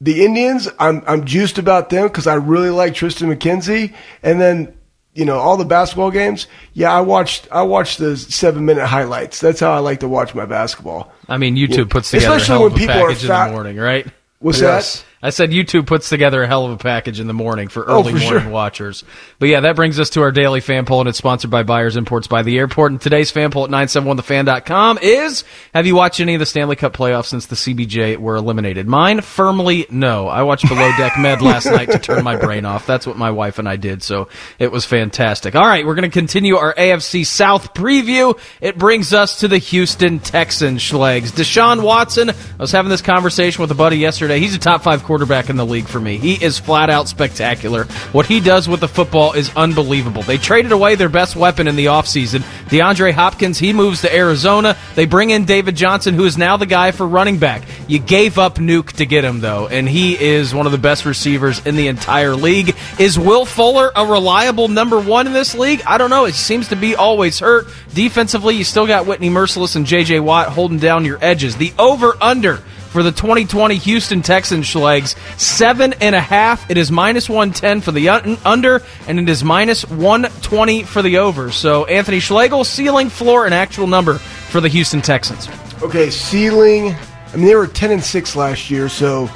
the 0.00 0.24
Indians, 0.24 0.68
I'm 0.78 1.02
I'm 1.06 1.24
juiced 1.24 1.58
about 1.58 1.90
them 1.90 2.06
because 2.08 2.26
I 2.26 2.34
really 2.34 2.70
like 2.70 2.94
Triston 2.94 3.34
McKenzie, 3.34 3.94
and 4.22 4.40
then 4.40 4.76
you 5.14 5.24
know 5.24 5.38
all 5.38 5.56
the 5.56 5.64
basketball 5.64 6.10
games. 6.10 6.46
Yeah, 6.72 6.92
I 6.92 7.00
watched 7.00 7.48
I 7.50 7.62
watched 7.62 7.98
the 7.98 8.16
seven 8.16 8.64
minute 8.64 8.86
highlights. 8.86 9.40
That's 9.40 9.60
how 9.60 9.72
I 9.72 9.78
like 9.78 10.00
to 10.00 10.08
watch 10.08 10.34
my 10.34 10.46
basketball. 10.46 11.12
I 11.28 11.36
mean, 11.36 11.56
YouTube 11.56 11.76
Yeah. 11.78 11.84
puts 11.90 12.10
together 12.10 12.36
Especially 12.36 12.54
a 12.54 12.58
hell 12.58 12.62
when 12.64 12.72
of 12.72 12.76
a 12.76 12.78
people 12.78 12.94
are 12.96 13.08
package 13.08 13.24
in 13.24 13.28
the 13.28 13.50
morning, 13.50 13.76
right? 13.76 14.06
What's 14.38 14.60
Yes. 14.60 15.00
that? 15.00 15.04
I 15.20 15.30
said 15.30 15.50
YouTube 15.50 15.86
puts 15.86 16.08
together 16.08 16.42
a 16.42 16.46
hell 16.46 16.64
of 16.66 16.72
a 16.72 16.76
package 16.76 17.18
in 17.18 17.26
the 17.26 17.34
morning 17.34 17.68
for 17.68 17.88
Oh, 17.90 17.94
early 18.00 18.12
for 18.12 18.18
morning 18.20 18.42
sure. 18.42 18.50
watchers. 18.50 19.04
But 19.40 19.48
yeah, 19.48 19.60
that 19.60 19.74
brings 19.74 19.98
us 19.98 20.10
to 20.10 20.22
our 20.22 20.30
daily 20.30 20.60
fan 20.60 20.84
poll, 20.84 21.00
and 21.00 21.08
it's 21.08 21.18
sponsored 21.18 21.50
by 21.50 21.64
Byers 21.64 21.96
Imports 21.96 22.28
by 22.28 22.42
the 22.42 22.56
Airport. 22.58 22.92
And 22.92 23.00
today's 23.00 23.30
fan 23.32 23.50
poll 23.50 23.64
at 23.64 23.70
971thefan.com 23.70 24.98
is 25.02 25.44
Have 25.74 25.86
you 25.86 25.96
watched 25.96 26.20
any 26.20 26.34
of 26.34 26.40
the 26.40 26.46
Stanley 26.46 26.76
Cup 26.76 26.92
playoffs 26.96 27.26
since 27.26 27.46
the 27.46 27.56
CBJ 27.56 28.16
were 28.18 28.36
eliminated? 28.36 28.86
Mine, 28.86 29.20
firmly 29.20 29.86
no. 29.90 30.28
I 30.28 30.42
watched 30.42 30.68
Below 30.68 30.90
Deck 30.96 31.18
Med 31.18 31.42
last 31.42 31.66
night 31.70 31.90
to 31.90 31.98
turn 31.98 32.22
my 32.24 32.36
brain 32.36 32.64
off. 32.64 32.86
That's 32.86 33.06
what 33.06 33.16
my 33.16 33.30
wife 33.30 33.58
and 33.58 33.68
I 33.68 33.76
did, 33.76 34.02
so 34.02 34.28
it 34.58 34.70
was 34.70 34.84
fantastic. 34.84 35.54
All 35.56 35.66
right, 35.66 35.84
we're 35.84 35.94
going 35.94 36.08
to 36.10 36.16
continue 36.16 36.56
our 36.56 36.74
AFC 36.74 37.26
South 37.26 37.74
preview. 37.74 38.38
It 38.60 38.78
brings 38.78 39.12
us 39.12 39.40
to 39.40 39.48
the 39.48 39.58
Houston 39.58 40.18
Texans, 40.20 40.80
Schlegs. 40.82 41.30
Deshaun 41.32 41.82
Watson, 41.82 42.30
I 42.30 42.34
was 42.58 42.72
having 42.72 42.90
this 42.90 43.02
conversation 43.02 43.60
with 43.62 43.70
a 43.70 43.74
buddy 43.74 43.96
yesterday. 43.98 44.38
He's 44.38 44.54
a 44.54 44.58
top 44.58 44.82
five 44.82 45.02
quarterback 45.08 45.48
in 45.48 45.56
the 45.56 45.64
league 45.64 45.88
for 45.88 45.98
me. 45.98 46.18
He 46.18 46.34
is 46.34 46.58
flat 46.58 46.90
out 46.90 47.08
spectacular. 47.08 47.84
What 48.12 48.26
he 48.26 48.40
does 48.40 48.68
with 48.68 48.80
the 48.80 48.88
football 48.88 49.32
is 49.32 49.50
unbelievable. 49.56 50.22
They 50.22 50.36
traded 50.36 50.70
away 50.70 50.96
their 50.96 51.08
best 51.08 51.34
weapon 51.34 51.66
in 51.66 51.76
the 51.76 51.86
offseason. 51.86 52.40
DeAndre 52.68 53.14
Hopkins, 53.14 53.58
he 53.58 53.72
moves 53.72 54.02
to 54.02 54.14
Arizona. 54.14 54.76
They 54.96 55.06
bring 55.06 55.30
in 55.30 55.46
David 55.46 55.76
Johnson, 55.76 56.12
who 56.12 56.26
is 56.26 56.36
now 56.36 56.58
the 56.58 56.66
guy 56.66 56.90
for 56.90 57.08
running 57.08 57.38
back. 57.38 57.62
You 57.86 57.98
gave 57.98 58.38
up 58.38 58.56
Nuke 58.56 58.92
to 58.98 59.06
get 59.06 59.24
him, 59.24 59.40
though, 59.40 59.66
and 59.66 59.88
he 59.88 60.12
is 60.22 60.54
one 60.54 60.66
of 60.66 60.72
the 60.72 60.78
best 60.78 61.06
receivers 61.06 61.64
in 61.64 61.76
the 61.76 61.86
entire 61.86 62.36
league. 62.36 62.76
Is 62.98 63.18
Will 63.18 63.46
Fuller 63.46 63.90
a 63.96 64.04
reliable 64.04 64.68
number 64.68 65.00
one 65.00 65.26
in 65.26 65.32
this 65.32 65.54
league? 65.54 65.80
I 65.86 65.96
don't 65.96 66.10
know. 66.10 66.26
It 66.26 66.34
seems 66.34 66.68
to 66.68 66.76
be 66.76 66.96
always 66.96 67.38
hurt. 67.38 67.66
Defensively, 67.94 68.56
you 68.56 68.64
still 68.64 68.86
got 68.86 69.06
Whitney 69.06 69.30
Mercilus 69.30 69.74
and 69.74 69.86
J.J. 69.86 70.20
Watt 70.20 70.48
holding 70.48 70.78
down 70.78 71.06
your 71.06 71.18
edges. 71.24 71.56
The 71.56 71.72
over-under 71.78 72.62
for 72.90 73.02
the 73.02 73.12
2020 73.12 73.76
Houston 73.76 74.22
Texans 74.22 74.66
Schlegs. 74.66 75.16
Seven 75.38 75.92
and 75.94 76.14
a 76.14 76.20
half. 76.20 76.70
It 76.70 76.76
is 76.76 76.90
minus 76.90 77.28
110 77.28 77.80
for 77.80 77.92
the 77.92 78.08
un- 78.08 78.38
under, 78.44 78.82
and 79.06 79.18
it 79.18 79.28
is 79.28 79.44
minus 79.44 79.82
120 79.88 80.82
for 80.84 81.02
the 81.02 81.18
over. 81.18 81.50
So, 81.50 81.84
Anthony 81.84 82.20
Schlegel, 82.20 82.64
ceiling, 82.64 83.08
floor, 83.08 83.44
and 83.44 83.54
actual 83.54 83.86
number 83.86 84.14
for 84.14 84.60
the 84.60 84.68
Houston 84.68 85.02
Texans. 85.02 85.48
Okay, 85.82 86.10
ceiling. 86.10 86.94
I 87.32 87.36
mean, 87.36 87.46
they 87.46 87.54
were 87.54 87.66
ten 87.66 87.90
and 87.90 88.02
six 88.02 88.34
last 88.34 88.70
year, 88.70 88.88
so 88.88 89.28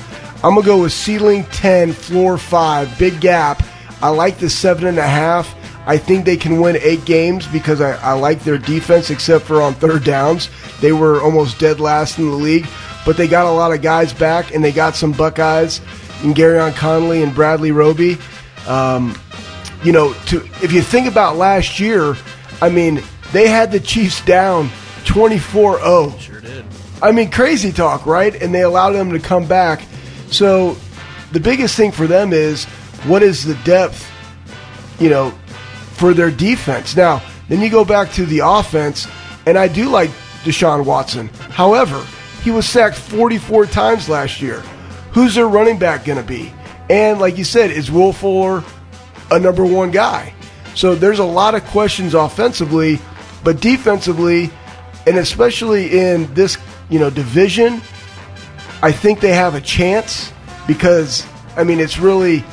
I'm 0.42 0.54
gonna 0.54 0.62
go 0.62 0.82
with 0.82 0.92
ceiling 0.92 1.44
ten, 1.52 1.92
floor 1.92 2.38
five, 2.38 2.98
big 2.98 3.20
gap. 3.20 3.62
I 4.00 4.08
like 4.08 4.38
the 4.38 4.50
seven 4.50 4.86
and 4.86 4.98
a 4.98 5.06
half. 5.06 5.54
I 5.86 5.98
think 5.98 6.24
they 6.24 6.36
can 6.36 6.60
win 6.60 6.76
eight 6.80 7.04
games 7.04 7.46
because 7.48 7.80
I, 7.80 7.92
I 8.02 8.12
like 8.14 8.40
their 8.44 8.58
defense, 8.58 9.10
except 9.10 9.44
for 9.44 9.60
on 9.60 9.74
third 9.74 10.04
downs. 10.04 10.48
They 10.80 10.92
were 10.92 11.20
almost 11.20 11.58
dead 11.58 11.80
last 11.80 12.18
in 12.18 12.28
the 12.30 12.36
league, 12.36 12.66
but 13.04 13.16
they 13.16 13.28
got 13.28 13.46
a 13.46 13.50
lot 13.50 13.72
of 13.72 13.82
guys 13.82 14.12
back, 14.12 14.54
and 14.54 14.62
they 14.64 14.72
got 14.72 14.94
some 14.94 15.12
Buckeyes 15.12 15.80
and 16.22 16.34
Gareon 16.34 16.74
Conley 16.74 17.22
and 17.22 17.34
Bradley 17.34 17.72
Roby. 17.72 18.18
Um, 18.66 19.18
you 19.82 19.92
know, 19.92 20.12
to 20.26 20.42
if 20.62 20.72
you 20.72 20.82
think 20.82 21.08
about 21.08 21.36
last 21.36 21.80
year, 21.80 22.16
I 22.60 22.68
mean, 22.68 23.02
they 23.32 23.48
had 23.48 23.72
the 23.72 23.80
Chiefs 23.80 24.24
down 24.24 24.68
24-0. 25.04 26.20
Sure 26.20 26.40
did. 26.40 26.64
I 27.02 27.10
mean, 27.10 27.30
crazy 27.30 27.72
talk, 27.72 28.06
right? 28.06 28.40
And 28.40 28.54
they 28.54 28.62
allowed 28.62 28.92
them 28.92 29.10
to 29.10 29.18
come 29.18 29.46
back. 29.46 29.82
So, 30.30 30.76
the 31.32 31.40
biggest 31.40 31.76
thing 31.76 31.90
for 31.90 32.06
them 32.06 32.32
is 32.32 32.64
what 33.04 33.22
is 33.22 33.44
the 33.44 33.54
depth, 33.64 34.08
you 35.00 35.10
know, 35.10 35.30
for 35.94 36.14
their 36.14 36.30
defense. 36.30 36.96
Now, 36.96 37.22
then 37.48 37.60
you 37.60 37.70
go 37.70 37.84
back 37.84 38.12
to 38.12 38.24
the 38.24 38.40
offense, 38.44 39.08
and 39.46 39.58
I 39.58 39.66
do 39.66 39.88
like 39.88 40.10
Deshaun 40.44 40.84
Watson. 40.84 41.28
However, 41.50 42.06
he 42.42 42.50
was 42.50 42.68
sacked 42.68 42.96
44 42.96 43.66
times 43.66 44.08
last 44.08 44.42
year. 44.42 44.60
Who's 45.12 45.34
their 45.34 45.46
running 45.48 45.78
back 45.78 46.04
going 46.04 46.18
to 46.18 46.24
be? 46.24 46.52
And 46.90 47.20
like 47.20 47.38
you 47.38 47.44
said, 47.44 47.70
is 47.70 47.90
Will 47.90 48.12
Fuller 48.12 48.64
a 49.30 49.38
number 49.38 49.64
one 49.64 49.90
guy? 49.90 50.34
So 50.74 50.94
there's 50.94 51.18
a 51.18 51.24
lot 51.24 51.54
of 51.54 51.64
questions 51.66 52.14
offensively, 52.14 52.98
but 53.44 53.60
defensively, 53.60 54.50
and 55.06 55.18
especially 55.18 55.98
in 55.98 56.32
this 56.34 56.58
you 56.88 56.98
know 56.98 57.10
division, 57.10 57.80
I 58.82 58.90
think 58.92 59.20
they 59.20 59.34
have 59.34 59.54
a 59.54 59.60
chance 59.60 60.32
because 60.66 61.26
I 61.56 61.64
mean 61.64 61.78
it's 61.78 61.98
really 61.98 62.44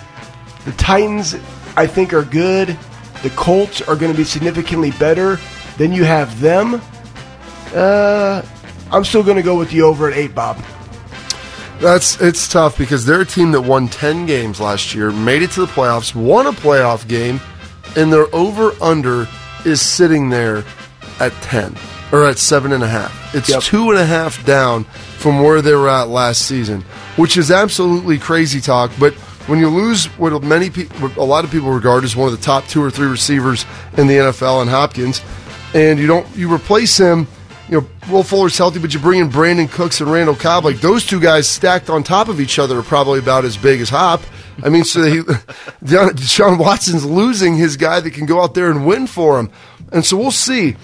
the 0.66 0.72
Titans. 0.74 1.36
I 1.78 1.88
think 1.88 2.14
are 2.14 2.24
good. 2.26 2.78
The 3.24 3.30
Colts 3.32 3.82
are 3.82 3.96
going 3.96 4.12
to 4.12 4.18
be 4.18 4.24
significantly 4.24 4.92
better. 4.92 5.40
Then 5.78 5.94
you 5.94 6.04
have 6.04 6.40
them. 6.42 6.82
Uh, 7.74 8.42
I'm 8.92 9.04
still 9.06 9.24
going 9.24 9.38
to 9.38 9.44
go 9.44 9.58
with 9.58 9.72
the 9.72 9.82
over 9.82 10.10
at 10.10 10.18
eight, 10.18 10.34
Bob. 10.34 10.58
That's 11.80 12.20
it's 12.20 12.48
tough 12.50 12.78
because 12.78 13.06
they're 13.06 13.22
a 13.22 13.26
team 13.26 13.52
that 13.54 13.62
won 13.62 13.88
ten 13.88 14.26
games 14.26 14.60
last 14.60 14.94
year, 14.94 15.12
made 15.12 15.42
it 15.44 15.52
to 15.52 15.62
the 15.62 15.68
playoffs, 15.68 16.14
won 16.14 16.46
a 16.46 16.52
playoff 16.52 17.08
game, 17.08 17.40
and 17.96 18.12
their 18.12 18.34
over 18.36 18.74
under 18.82 19.28
is 19.66 19.82
sitting 19.82 20.30
there 20.30 20.66
at 21.22 21.32
ten 21.42 21.76
or 22.12 22.26
at 22.26 22.38
seven 22.38 22.74
and 22.74 22.84
a 22.84 22.88
half. 22.88 23.34
It's 23.34 23.50
Yep. 23.50 23.62
two 23.64 23.92
and 23.92 24.00
a 24.00 24.06
half 24.06 24.44
down 24.46 24.84
from 25.20 25.42
where 25.42 25.62
they 25.62 25.74
were 25.74 25.88
at 25.90 26.10
last 26.10 26.42
season, 26.46 26.82
which 27.16 27.38
is 27.38 27.50
absolutely 27.50 28.18
crazy 28.18 28.60
talk. 28.60 28.92
But 29.00 29.14
when 29.48 29.60
you 29.60 29.70
lose 29.70 30.08
what 30.18 30.44
many 30.44 30.70
people, 30.70 30.98
what 31.00 31.16
a 31.16 31.24
lot 31.24 31.46
of 31.46 31.52
people 31.52 31.72
regard 31.72 32.04
as 32.04 32.14
one 32.16 32.28
of 32.32 32.38
the 32.38 32.44
top 32.44 32.68
two 32.68 32.84
or 32.84 32.92
three 32.92 33.08
receivers 33.08 33.66
in 33.96 34.08
the 34.08 34.16
NFL, 34.18 34.62
and 34.62 34.70
Hopkins, 34.70 35.22
and 35.74 35.98
you 35.98 36.08
don't 36.08 36.28
you 36.36 36.54
replace 36.54 36.98
him 36.98 37.26
you 37.70 37.82
know, 37.82 37.88
Will 38.12 38.24
Fuller's 38.24 38.58
healthy, 38.58 38.80
but 38.80 38.94
you 38.94 39.00
bring 39.00 39.20
in 39.20 39.30
Brandin 39.30 39.70
Cooks 39.70 40.02
and 40.02 40.12
Randall 40.12 40.36
Cobb. 40.36 40.66
Like 40.66 40.82
those 40.82 41.06
two 41.06 41.20
guys 41.20 41.48
stacked 41.48 41.90
on 41.90 42.04
top 42.04 42.28
of 42.28 42.42
each 42.42 42.58
other 42.58 42.80
are 42.80 42.84
probably 42.84 43.20
about 43.20 43.46
as 43.46 43.58
big 43.58 43.80
as 43.80 43.90
Hop. 43.90 44.22
I 44.64 44.70
mean, 44.70 44.84
so 44.84 45.02
Deshaun 45.84 46.58
Watson's 46.58 47.06
losing 47.06 47.56
his 47.56 47.78
guy 47.78 48.00
that 48.00 48.12
can 48.12 48.26
go 48.26 48.42
out 48.42 48.56
there 48.56 48.72
and 48.72 48.88
win 48.88 49.06
for 49.06 49.40
him. 49.40 49.52
And 49.92 50.04
so 50.04 50.18
we'll 50.18 50.32
see. 50.32 50.76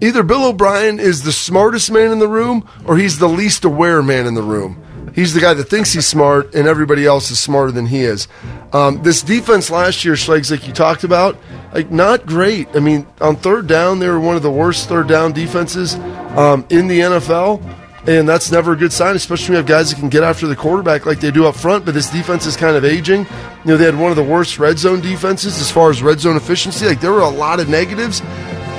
Either 0.00 0.22
Bill 0.22 0.46
O'Brien 0.46 0.98
is 0.98 1.22
the 1.22 1.32
smartest 1.32 1.90
man 1.90 2.10
in 2.10 2.18
the 2.18 2.28
room 2.28 2.68
or 2.86 2.96
he's 2.96 3.18
the 3.18 3.28
least 3.28 3.64
aware 3.64 4.02
man 4.02 4.26
in 4.26 4.34
the 4.34 4.42
room. 4.42 4.82
He's 5.14 5.34
the 5.34 5.40
guy 5.40 5.54
that 5.54 5.64
thinks 5.64 5.92
he's 5.92 6.06
smart 6.06 6.54
and 6.54 6.66
everybody 6.66 7.04
else 7.06 7.30
is 7.30 7.38
smarter 7.38 7.72
than 7.72 7.86
he 7.86 8.00
is. 8.00 8.28
Um, 8.72 9.02
this 9.02 9.22
defense 9.22 9.70
last 9.70 10.04
year, 10.04 10.14
Schlegs, 10.14 10.50
like 10.50 10.66
you 10.66 10.72
talked 10.72 11.04
about, 11.04 11.36
like 11.72 11.90
not 11.90 12.26
great. 12.26 12.68
I 12.74 12.80
mean, 12.80 13.06
on 13.20 13.36
third 13.36 13.66
down, 13.66 13.98
they 13.98 14.08
were 14.08 14.20
one 14.20 14.36
of 14.36 14.42
the 14.42 14.50
worst 14.50 14.88
third 14.88 15.08
down 15.08 15.32
defenses 15.32 15.94
um, 16.36 16.64
in 16.70 16.86
the 16.86 17.00
NFL, 17.00 17.62
and 18.06 18.28
that's 18.28 18.50
never 18.50 18.72
a 18.72 18.76
good 18.76 18.92
sign, 18.92 19.14
especially 19.14 19.48
when 19.48 19.52
you 19.52 19.56
have 19.58 19.66
guys 19.66 19.90
that 19.90 20.00
can 20.00 20.08
get 20.08 20.22
after 20.22 20.46
the 20.46 20.56
quarterback 20.56 21.06
like 21.06 21.20
they 21.20 21.30
do 21.30 21.46
up 21.46 21.54
front. 21.54 21.84
But 21.84 21.94
this 21.94 22.10
defense 22.10 22.46
is 22.46 22.56
kind 22.56 22.76
of 22.76 22.84
aging. 22.84 23.20
You 23.20 23.26
know, 23.64 23.76
they 23.76 23.84
had 23.84 23.98
one 23.98 24.10
of 24.10 24.16
the 24.16 24.24
worst 24.24 24.58
red 24.58 24.78
zone 24.78 25.00
defenses 25.00 25.60
as 25.60 25.70
far 25.70 25.90
as 25.90 26.02
red 26.02 26.20
zone 26.20 26.36
efficiency. 26.36 26.86
Like 26.86 27.00
there 27.00 27.12
were 27.12 27.20
a 27.20 27.28
lot 27.28 27.60
of 27.60 27.68
negatives. 27.68 28.20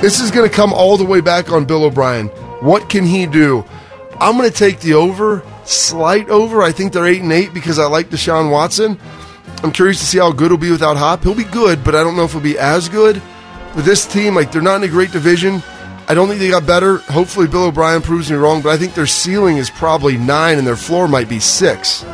This 0.00 0.20
is 0.20 0.30
going 0.30 0.48
to 0.48 0.54
come 0.54 0.72
all 0.74 0.96
the 0.96 1.04
way 1.04 1.20
back 1.20 1.50
on 1.50 1.64
Bill 1.64 1.84
O'Brien. 1.84 2.26
What 2.60 2.90
can 2.90 3.06
he 3.06 3.26
do? 3.26 3.64
I'm 4.20 4.36
going 4.36 4.50
to 4.50 4.56
take 4.56 4.80
the 4.80 4.94
over, 4.94 5.40
slight 5.64 6.28
over. 6.28 6.62
I 6.62 6.72
think 6.72 6.92
they're 6.92 7.06
eight 7.06 7.22
and 7.22 7.32
eight 7.32 7.52
because 7.54 7.78
I 7.78 7.86
like 7.86 8.10
Deshaun 8.10 8.50
Watson. 8.50 8.98
I'm 9.62 9.72
curious 9.72 9.98
to 10.00 10.06
see 10.06 10.18
how 10.18 10.32
good 10.32 10.50
he'll 10.50 10.58
be 10.58 10.70
without 10.70 10.96
Hop. 10.96 11.22
He'll 11.22 11.34
be 11.34 11.44
good, 11.44 11.82
but 11.84 11.94
I 11.94 12.02
don't 12.02 12.16
know 12.16 12.24
if 12.24 12.32
he'll 12.32 12.40
be 12.40 12.58
as 12.58 12.88
good. 12.88 13.22
With 13.74 13.84
this 13.84 14.06
team, 14.06 14.34
like 14.34 14.52
they're 14.52 14.62
not 14.62 14.76
in 14.76 14.82
a 14.84 14.88
great 14.88 15.10
division. 15.10 15.62
I 16.06 16.14
don't 16.14 16.28
think 16.28 16.38
they 16.38 16.50
got 16.50 16.66
better. 16.66 16.98
Hopefully, 16.98 17.46
Bill 17.48 17.64
O'Brien 17.64 18.02
proves 18.02 18.30
me 18.30 18.36
wrong, 18.36 18.60
but 18.60 18.68
I 18.70 18.76
think 18.76 18.94
their 18.94 19.06
ceiling 19.06 19.56
is 19.56 19.70
probably 19.70 20.18
nine 20.18 20.58
and 20.58 20.66
their 20.66 20.76
floor 20.76 21.08
might 21.08 21.28
be 21.28 21.40
six. 21.40 22.04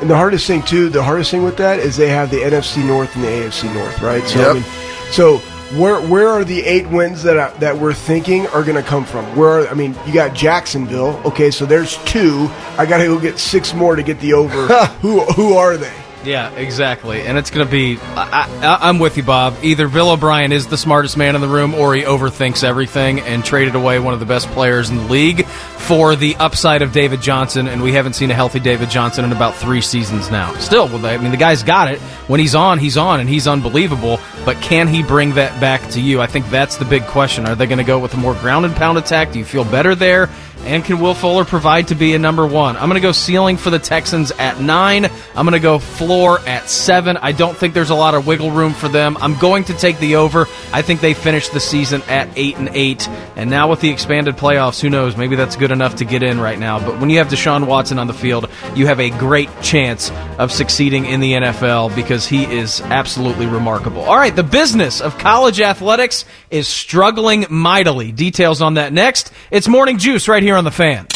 And 0.00 0.08
the 0.10 0.16
hardest 0.16 0.46
thing 0.46 0.62
too, 0.62 0.88
the 0.88 1.02
hardest 1.02 1.30
thing 1.30 1.42
with 1.44 1.56
that 1.58 1.78
is 1.78 1.96
they 1.96 2.08
have 2.08 2.30
the 2.30 2.38
NFC 2.38 2.84
North 2.84 3.14
and 3.14 3.22
the 3.22 3.28
AFC 3.28 3.72
North, 3.74 4.00
right? 4.00 4.26
So, 4.26 4.38
Yep. 4.40 4.48
I 4.48 4.52
mean, 4.54 4.64
so 5.12 5.42
where 5.78 6.00
where 6.00 6.28
are 6.28 6.44
the 6.44 6.62
eight 6.64 6.88
wins 6.88 7.22
that 7.22 7.38
I, 7.38 7.50
that 7.58 7.76
we're 7.76 7.94
thinking 7.94 8.46
are 8.48 8.62
going 8.62 8.76
to 8.76 8.82
come 8.82 9.04
from? 9.04 9.24
Where 9.36 9.60
are, 9.60 9.68
I 9.68 9.74
mean, 9.74 9.94
you 10.06 10.12
got 10.12 10.34
Jacksonville. 10.34 11.20
Okay, 11.24 11.50
so 11.50 11.66
there's 11.66 11.96
two. 12.04 12.48
I 12.76 12.86
got 12.86 12.98
to 12.98 13.04
go 13.04 13.18
get 13.18 13.38
six 13.38 13.72
more 13.74 13.96
to 13.96 14.02
get 14.02 14.20
the 14.20 14.34
over. 14.34 14.66
who 15.00 15.20
who 15.20 15.54
are 15.54 15.76
they? 15.76 16.01
Yeah, 16.24 16.50
exactly. 16.52 17.22
And 17.22 17.36
it's 17.36 17.50
going 17.50 17.66
to 17.66 17.70
be. 17.70 17.98
I, 18.14 18.48
I, 18.62 18.88
I'm 18.88 18.98
with 18.98 19.16
you, 19.16 19.22
Bob. 19.22 19.56
Either 19.62 19.88
Bill 19.88 20.10
O'Brien 20.10 20.52
is 20.52 20.66
the 20.66 20.78
smartest 20.78 21.16
man 21.16 21.34
in 21.34 21.40
the 21.40 21.48
room, 21.48 21.74
or 21.74 21.94
he 21.94 22.02
overthinks 22.02 22.62
everything 22.62 23.20
and 23.20 23.44
traded 23.44 23.74
away 23.74 23.98
one 23.98 24.14
of 24.14 24.20
the 24.20 24.26
best 24.26 24.48
players 24.50 24.90
in 24.90 24.96
the 24.96 25.04
league 25.04 25.46
for 25.46 26.14
the 26.14 26.36
upside 26.36 26.82
of 26.82 26.92
David 26.92 27.20
Johnson. 27.20 27.66
And 27.66 27.82
we 27.82 27.92
haven't 27.92 28.12
seen 28.12 28.30
a 28.30 28.34
healthy 28.34 28.60
David 28.60 28.88
Johnson 28.88 29.24
in 29.24 29.32
about 29.32 29.56
three 29.56 29.80
seasons 29.80 30.30
now. 30.30 30.54
Still, 30.58 30.84
I 31.04 31.16
mean, 31.18 31.32
the 31.32 31.36
guy's 31.36 31.62
got 31.62 31.88
it. 31.90 31.98
When 32.28 32.38
he's 32.38 32.54
on, 32.54 32.78
he's 32.78 32.96
on, 32.96 33.20
and 33.20 33.28
he's 33.28 33.48
unbelievable. 33.48 34.20
But 34.44 34.60
can 34.62 34.88
he 34.88 35.02
bring 35.02 35.34
that 35.34 35.60
back 35.60 35.88
to 35.90 36.00
you? 36.00 36.20
I 36.20 36.26
think 36.26 36.48
that's 36.50 36.76
the 36.76 36.84
big 36.84 37.04
question. 37.06 37.46
Are 37.46 37.54
they 37.54 37.66
going 37.66 37.78
to 37.78 37.84
go 37.84 37.98
with 37.98 38.14
a 38.14 38.16
more 38.16 38.34
ground 38.34 38.64
and 38.64 38.74
pound 38.74 38.98
attack? 38.98 39.32
Do 39.32 39.38
you 39.38 39.44
feel 39.44 39.64
better 39.64 39.94
there? 39.94 40.28
And 40.64 40.84
can 40.84 41.00
Will 41.00 41.14
Fuller 41.14 41.44
provide 41.44 41.88
to 41.88 41.96
be 41.96 42.14
a 42.14 42.18
number 42.18 42.46
one? 42.46 42.76
I'm 42.76 42.88
going 42.88 42.94
to 42.94 43.00
go 43.00 43.12
ceiling 43.12 43.56
for 43.56 43.70
the 43.70 43.80
Texans 43.80 44.30
at 44.30 44.60
nine. 44.60 45.06
I'm 45.34 45.44
going 45.44 45.52
to 45.52 45.58
go 45.58 45.80
floor 45.80 46.38
at 46.40 46.70
seven. 46.70 47.16
I 47.16 47.32
don't 47.32 47.56
think 47.56 47.74
there's 47.74 47.90
a 47.90 47.96
lot 47.96 48.14
of 48.14 48.26
wiggle 48.28 48.52
room 48.52 48.72
for 48.72 48.88
them. 48.88 49.16
I'm 49.20 49.36
going 49.38 49.64
to 49.64 49.74
take 49.74 49.98
the 49.98 50.16
over. 50.16 50.46
I 50.72 50.82
think 50.82 51.00
they 51.00 51.14
finish 51.14 51.48
the 51.48 51.58
season 51.58 52.00
at 52.02 52.28
eight 52.36 52.56
and 52.58 52.68
eight. 52.74 53.08
And 53.34 53.50
now 53.50 53.68
with 53.70 53.80
the 53.80 53.90
expanded 53.90 54.36
playoffs, 54.36 54.80
who 54.80 54.88
knows? 54.88 55.16
Maybe 55.16 55.34
that's 55.34 55.56
good 55.56 55.72
enough 55.72 55.96
to 55.96 56.04
get 56.04 56.22
in 56.22 56.40
right 56.40 56.58
now. 56.58 56.78
But 56.78 57.00
when 57.00 57.10
you 57.10 57.18
have 57.18 57.28
Deshaun 57.28 57.66
Watson 57.66 57.98
on 57.98 58.06
the 58.06 58.14
field, 58.14 58.48
you 58.76 58.86
have 58.86 59.00
a 59.00 59.10
great 59.10 59.48
chance 59.62 60.12
of 60.38 60.52
succeeding 60.52 61.06
in 61.06 61.20
the 61.20 61.32
NFL 61.32 61.94
because 61.96 62.26
he 62.26 62.44
is 62.44 62.80
absolutely 62.82 63.46
remarkable. 63.46 64.02
All 64.02 64.16
right, 64.16 64.34
the 64.34 64.44
business 64.44 65.00
of 65.00 65.18
college 65.18 65.60
athletics 65.60 66.24
is 66.50 66.68
struggling 66.68 67.46
mightily. 67.50 68.12
Details 68.12 68.62
on 68.62 68.74
that 68.74 68.92
next. 68.92 69.32
It's 69.50 69.66
Morning 69.66 69.98
Juice 69.98 70.28
right 70.28 70.42
here 70.42 70.51
on 70.56 70.64
the 70.64 70.70
fan. 70.70 71.06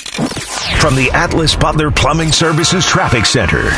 From 0.81 0.95
the 0.95 1.11
Atlas 1.13 1.57
Butler 1.57 1.91
Plumbing 1.91 2.33
Services 2.33 2.87
Traffic 2.87 3.27
Center. 3.27 3.71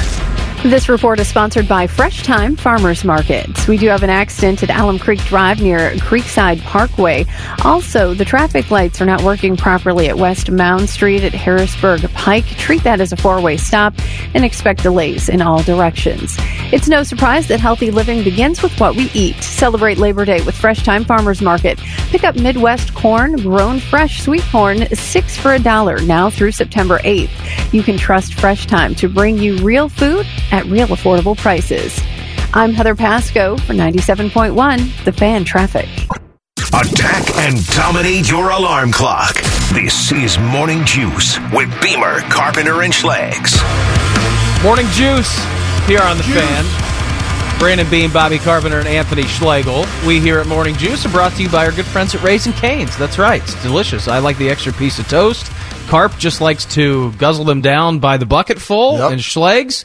This 0.64 0.88
report 0.88 1.21
is 1.21 1.29
sponsored 1.29 1.68
by 1.68 1.87
Fresh 1.87 2.25
Thyme 2.25 2.57
Farmers 2.57 3.05
Markets. 3.05 3.68
We 3.68 3.79
do 3.79 3.87
have 3.87 4.03
an 4.03 4.11
accident 4.11 4.61
at 4.64 4.71
Alum 4.71 4.99
Creek 4.99 5.21
Drive 5.21 5.62
near 5.62 5.92
Creekside 5.92 6.61
Parkway. 6.62 7.27
Also, 7.64 8.12
the 8.12 8.25
traffic 8.25 8.68
lights 8.68 9.01
are 9.01 9.07
not 9.07 9.23
working 9.23 9.57
properly 9.57 10.09
at 10.09 10.18
West 10.18 10.51
Mound 10.51 10.90
Street 10.90 11.23
at 11.23 11.33
Harrisburg 11.33 12.03
Pike. 12.12 12.44
Treat 12.44 12.83
that 12.83 13.01
as 13.01 13.12
a 13.12 13.16
four-way 13.16 13.57
stop 13.57 13.94
and 14.35 14.44
expect 14.44 14.83
delays 14.83 15.29
in 15.29 15.40
all 15.40 15.62
directions. 15.62 16.37
It's 16.73 16.88
no 16.88 17.05
surprise 17.05 17.47
that 17.49 17.61
healthy 17.61 17.92
living 17.92 18.25
begins 18.25 18.61
with 18.61 18.79
what 18.81 18.97
we 18.97 19.12
eat. 19.14 19.37
Celebrate 19.37 19.99
Labor 19.99 20.25
Day 20.25 20.42
with 20.42 20.57
Fresh 20.57 20.83
Thyme 20.83 21.05
Farmers 21.05 21.40
Market. 21.40 21.79
Pick 22.11 22.25
up 22.25 22.35
Midwest 22.35 22.94
corn, 22.94 23.37
grown 23.37 23.79
fresh 23.79 24.23
sweet 24.23 24.42
corn, 24.51 24.88
six 24.94 25.37
for 25.37 25.55
a 25.55 25.59
dollar 25.61 26.01
now 26.01 26.31
through 26.31 26.51
September 26.51 26.99
8th. 26.99 27.73
You 27.73 27.85
can 27.85 27.97
trust 27.97 28.35
Fresh 28.35 28.66
Thyme 28.66 28.97
to 28.97 29.09
bring 29.09 29.38
you 29.38 29.57
real 29.59 29.88
food 29.88 30.27
at 30.53 30.65
real 30.67 30.89
affordable 30.89 31.37
prices. 31.37 31.99
I'm 32.55 32.73
Heather 32.73 32.95
Pasco 32.95 33.57
for 33.59 33.75
97.1 33.75 35.05
The 35.05 35.13
Fan 35.13 35.45
Traffic. 35.45 35.89
Attack 36.73 37.37
and 37.37 37.67
dominate 37.69 38.31
your 38.31 38.51
alarm 38.51 38.93
clock. 38.93 39.35
This 39.73 40.13
is 40.13 40.39
Morning 40.39 40.85
Juice 40.85 41.39
with 41.53 41.69
Beamer, 41.83 42.21
Carpenter, 42.31 42.83
and 42.83 42.93
Schlegs. 42.93 43.57
Morning 44.63 44.87
Juice 44.93 45.35
here 45.87 46.01
on 46.03 46.17
the 46.17 46.23
fan. 46.25 46.65
Brandon 47.59 47.89
Beam, 47.91 48.13
Bobby 48.13 48.39
Carpenter, 48.39 48.79
and 48.79 48.87
Anthony 48.87 49.25
Schlegel. 49.25 49.85
We 50.07 50.21
here 50.21 50.39
at 50.39 50.47
Morning 50.47 50.77
Juice 50.77 51.05
are 51.07 51.09
brought 51.11 51.33
to 51.33 51.43
you 51.43 51.49
by 51.49 51.65
our 51.67 51.73
good 51.73 51.87
friends 51.87 52.15
at 52.15 52.23
Raising 52.23 52.53
Canes. 52.53 52.97
That's 52.97 53.19
right, 53.19 53.43
it's 53.43 53.61
delicious. 53.63 54.07
I 54.07 54.19
like 54.21 54.39
the 54.39 54.49
extra 54.49 54.73
piece 54.73 54.99
of 54.99 55.09
toast. 55.09 55.51
Carp 55.89 56.17
just 56.19 56.41
likes 56.41 56.65
to 56.75 57.13
guzzle 57.13 57.45
them 57.47 57.61
down 57.61 57.99
by 57.99 58.17
the 58.19 58.27
bucketful, 58.27 58.99
Yep. 58.99 59.13
and 59.13 59.21
Schlegs. 59.21 59.85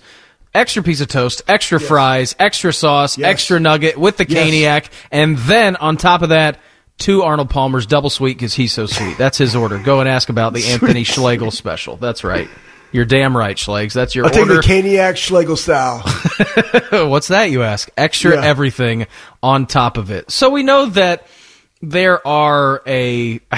Extra 0.56 0.84
piece 0.84 1.02
of 1.02 1.08
toast, 1.08 1.42
extra 1.48 1.80
fries, 1.80 2.36
extra 2.40 2.72
sauce, 2.72 3.18
Yes. 3.18 3.28
extra 3.30 3.60
nugget 3.60 3.98
with 3.98 4.18
the 4.18 4.26
Yes. 4.28 4.48
caniac, 4.48 4.86
and 5.12 5.38
then 5.40 5.76
on 5.78 5.98
top 5.98 6.22
of 6.22 6.30
that, 6.30 6.60
two 7.00 7.24
Arnold 7.24 7.50
Palmer's 7.50 7.86
double 7.88 8.12
sweet 8.12 8.38
because 8.38 8.54
he's 8.54 8.72
so 8.72 8.86
sweet. 8.86 9.18
That's 9.18 9.38
his 9.38 9.56
order. 9.56 9.80
Go 9.80 10.00
and 10.00 10.08
ask 10.08 10.30
about 10.30 10.54
the 10.54 10.68
Anthony 10.68 11.04
Schlegel 11.04 11.50
special. 11.52 11.98
That's 11.98 12.24
right. 12.24 12.48
You're 12.92 13.06
damn 13.06 13.36
right, 13.36 13.58
Schlegs. 13.58 13.94
That's 13.94 14.14
your 14.14 14.26
order. 14.26 14.40
I'll 14.40 14.46
take 14.46 14.56
the 14.62 14.68
Caniac 14.68 15.18
Schlegel 15.18 15.58
style. 15.58 16.02
What's 17.10 17.30
that, 17.30 17.50
you 17.50 17.64
ask? 17.64 17.90
Extra 17.98 18.36
Yeah. 18.36 18.46
everything 18.46 19.08
on 19.42 19.66
top 19.66 19.98
of 19.98 20.12
it. 20.12 20.30
So 20.30 20.52
we 20.52 20.62
know 20.62 20.86
that 20.86 21.26
there 21.82 22.26
are 22.28 22.84
a, 22.86 23.40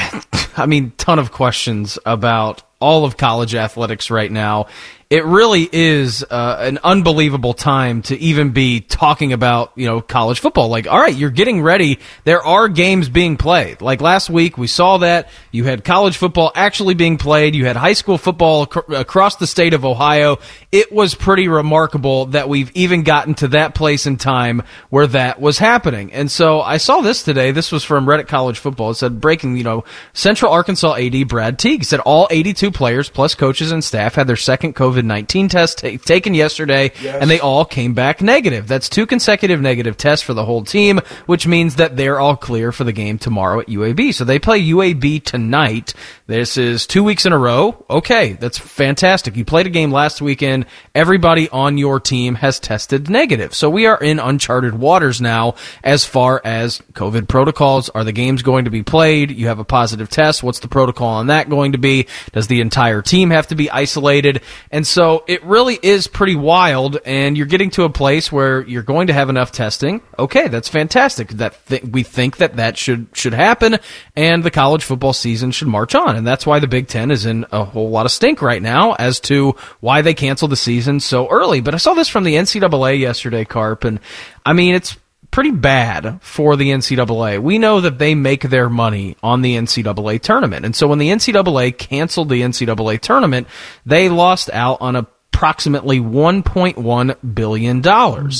I 0.56 0.66
mean, 0.68 0.94
ton 0.98 1.20
of 1.20 1.34
questions 1.34 2.00
about 2.06 2.64
all 2.80 3.06
of 3.06 3.18
college 3.18 3.56
athletics 3.56 4.12
right 4.12 4.32
now. 4.32 4.68
It 5.08 5.24
really 5.24 5.70
is 5.72 6.24
uh, 6.24 6.58
an 6.62 6.80
unbelievable 6.84 7.54
time 7.54 8.02
to 8.04 8.18
even 8.18 8.52
be 8.52 8.82
talking 8.82 9.34
about, 9.34 9.72
you 9.76 9.86
know, 9.86 10.02
college 10.02 10.40
football. 10.40 10.68
Like, 10.70 10.88
all 10.88 11.00
right, 11.00 11.16
you're 11.16 11.30
getting 11.30 11.62
ready. 11.62 12.00
There 12.24 12.44
are 12.44 12.68
games 12.68 13.08
being 13.08 13.38
played. 13.38 13.82
Like 13.82 14.02
last 14.02 14.32
week, 14.32 14.58
we 14.58 14.66
saw 14.66 14.98
that 14.98 15.30
you 15.52 15.64
had 15.64 15.84
college 15.84 16.18
football 16.18 16.52
actually 16.56 16.96
being 16.96 17.20
played. 17.20 17.54
You 17.54 17.68
had 17.68 17.76
high 17.76 17.94
school 17.94 18.18
football 18.18 18.64
ac- 18.64 18.96
across 18.96 19.36
the 19.36 19.46
state 19.46 19.76
of 19.76 19.86
Ohio. 19.86 20.40
It 20.72 20.92
was 20.92 21.14
pretty 21.14 21.48
remarkable 21.50 22.26
that 22.28 22.50
we've 22.50 22.72
even 22.74 23.04
gotten 23.04 23.36
to 23.36 23.50
that 23.50 23.76
place 23.76 24.08
in 24.08 24.18
time 24.18 24.64
where 24.90 25.06
that 25.08 25.40
was 25.40 25.60
happening. 25.60 26.14
And 26.14 26.32
so 26.32 26.62
I 26.62 26.78
saw 26.78 27.02
this 27.02 27.22
today. 27.22 27.52
This 27.52 27.72
was 27.72 27.84
from 27.84 28.08
Reddit 28.08 28.28
College 28.28 28.58
Football. 28.58 28.90
It 28.90 28.96
said 28.96 29.22
breaking, 29.22 29.56
you 29.56 29.64
know, 29.64 29.84
Central 30.14 30.52
Arkansas 30.52 30.96
AD 30.96 31.28
Brad 31.28 31.60
Teague 31.60 31.84
said 31.84 32.00
all 32.00 32.28
82 32.32 32.65
players 32.72 33.10
plus 33.10 33.36
coaches 33.36 33.72
and 33.72 33.84
staff 33.84 34.16
had 34.16 34.28
their 34.28 34.36
second 34.36 34.76
COVID-19 34.76 35.50
test 35.50 35.80
ta- 35.80 35.98
taken 36.04 36.34
yesterday 36.34 36.92
and 37.22 37.30
they 37.30 37.40
all 37.40 37.66
came 37.66 37.94
back 37.94 38.22
negative. 38.22 38.68
That's 38.68 38.90
two 38.90 39.06
consecutive 39.06 39.62
negative 39.62 39.98
tests 39.98 40.26
for 40.26 40.34
the 40.34 40.46
whole 40.46 40.64
team, 40.64 41.00
which 41.26 41.48
means 41.48 41.76
that 41.76 41.98
they're 41.98 42.20
all 42.20 42.36
clear 42.36 42.72
for 42.72 42.84
the 42.84 42.92
game 42.94 43.18
tomorrow 43.18 43.60
at 43.60 43.68
UAB. 43.68 44.14
So 44.14 44.24
they 44.24 44.40
play 44.40 44.62
UAB 44.62 45.24
tonight. 45.24 45.94
This 46.28 46.58
is 46.58 46.88
two 46.88 47.04
weeks 47.04 47.28
in 47.28 47.34
a 47.34 47.38
row. 47.38 47.86
Okay, 47.88 48.34
that's 48.34 48.58
fantastic. 48.58 49.36
You 49.36 49.46
played 49.46 49.68
a 49.68 49.70
game 49.70 49.92
last 49.92 50.24
weekend. 50.24 50.66
Everybody 50.96 51.50
on 51.50 51.78
your 51.78 52.00
team 52.00 52.34
has 52.34 52.60
tested 52.60 53.12
negative. 53.12 53.54
So 53.54 53.70
we 53.70 53.86
are 53.86 54.02
in 54.02 54.18
uncharted 54.18 54.74
waters 54.74 55.22
now 55.22 55.54
as 55.84 56.04
far 56.04 56.42
as 56.44 56.82
COVID 56.94 57.28
protocols. 57.28 57.90
Are 57.90 58.04
the 58.04 58.12
games 58.12 58.42
going 58.42 58.66
to 58.66 58.72
be 58.72 58.82
played? 58.82 59.30
You 59.30 59.50
have 59.50 59.60
a 59.60 59.64
positive 59.64 60.10
test. 60.10 60.42
What's 60.42 60.62
the 60.62 60.68
protocol 60.68 61.10
on 61.10 61.28
that 61.28 61.48
going 61.48 61.74
to 61.74 61.78
be? 61.78 62.08
Does 62.32 62.48
the 62.48 62.60
entire 62.60 63.04
team 63.04 63.30
have 63.30 63.46
to 63.50 63.56
be 63.56 63.70
isolated? 63.70 64.42
And 64.72 64.88
so 64.88 65.26
it 65.28 65.44
really 65.44 65.78
is 65.80 66.08
pretty 66.08 66.36
wild. 66.36 66.98
And 67.06 67.38
you're 67.38 67.46
getting 67.46 67.70
to 67.72 67.84
a 67.84 67.90
place 67.90 68.32
where 68.32 68.64
you're 68.64 68.82
going 68.82 69.08
to 69.08 69.14
have 69.14 69.30
enough 69.30 69.52
testing. 69.52 70.02
Okay, 70.18 70.48
that's 70.48 70.70
fantastic. 70.70 71.28
That 71.28 71.64
th- 71.68 71.84
we 71.84 72.02
think 72.02 72.38
that 72.38 72.56
that 72.56 72.80
should 72.80 73.10
should 73.14 73.34
happen, 73.34 73.78
and 74.16 74.44
the 74.44 74.50
college 74.50 74.84
football 74.84 75.14
season 75.14 75.52
should 75.52 75.68
march 75.68 75.94
on. 75.94 76.15
And 76.16 76.26
that's 76.26 76.46
why 76.46 76.60
the 76.60 76.68
Big 76.68 76.88
Ten 76.88 77.12
is 77.12 77.26
in 77.26 77.46
a 77.52 77.64
whole 77.64 77.90
lot 77.90 78.06
of 78.06 78.12
stink 78.12 78.42
right 78.42 78.62
now 78.62 78.94
as 78.94 79.20
to 79.22 79.56
why 79.80 80.02
they 80.02 80.14
canceled 80.14 80.52
the 80.52 80.56
season 80.58 81.00
so 81.00 81.28
early. 81.30 81.62
But 81.62 81.74
I 81.74 81.78
saw 81.78 81.94
this 81.94 82.10
from 82.10 82.24
the 82.24 82.36
NCAA 82.36 83.00
yesterday, 83.00 83.46
Carp, 83.46 83.84
and 83.84 84.00
I 84.46 84.54
mean 84.54 84.76
it's 84.76 84.98
pretty 85.32 85.52
bad 85.52 86.22
for 86.22 86.56
the 86.56 86.72
NCAA. 86.72 87.40
We 87.42 87.58
know 87.58 87.82
that 87.82 87.98
they 87.98 88.16
make 88.16 88.44
their 88.44 88.70
money 88.70 89.18
on 89.22 89.42
the 89.42 89.58
NCAA 89.58 90.22
tournament. 90.22 90.66
And 90.66 90.76
so 90.76 90.88
when 90.88 90.98
the 90.98 91.10
NCAA 91.10 91.78
canceled 91.78 92.30
the 92.30 92.42
NCAA 92.42 93.02
tournament, 93.02 93.48
they 93.86 94.08
lost 94.08 94.50
out 94.54 94.78
on 94.80 94.96
approximately 94.96 96.00
$1.1 96.00 97.36
billion. 97.36 97.82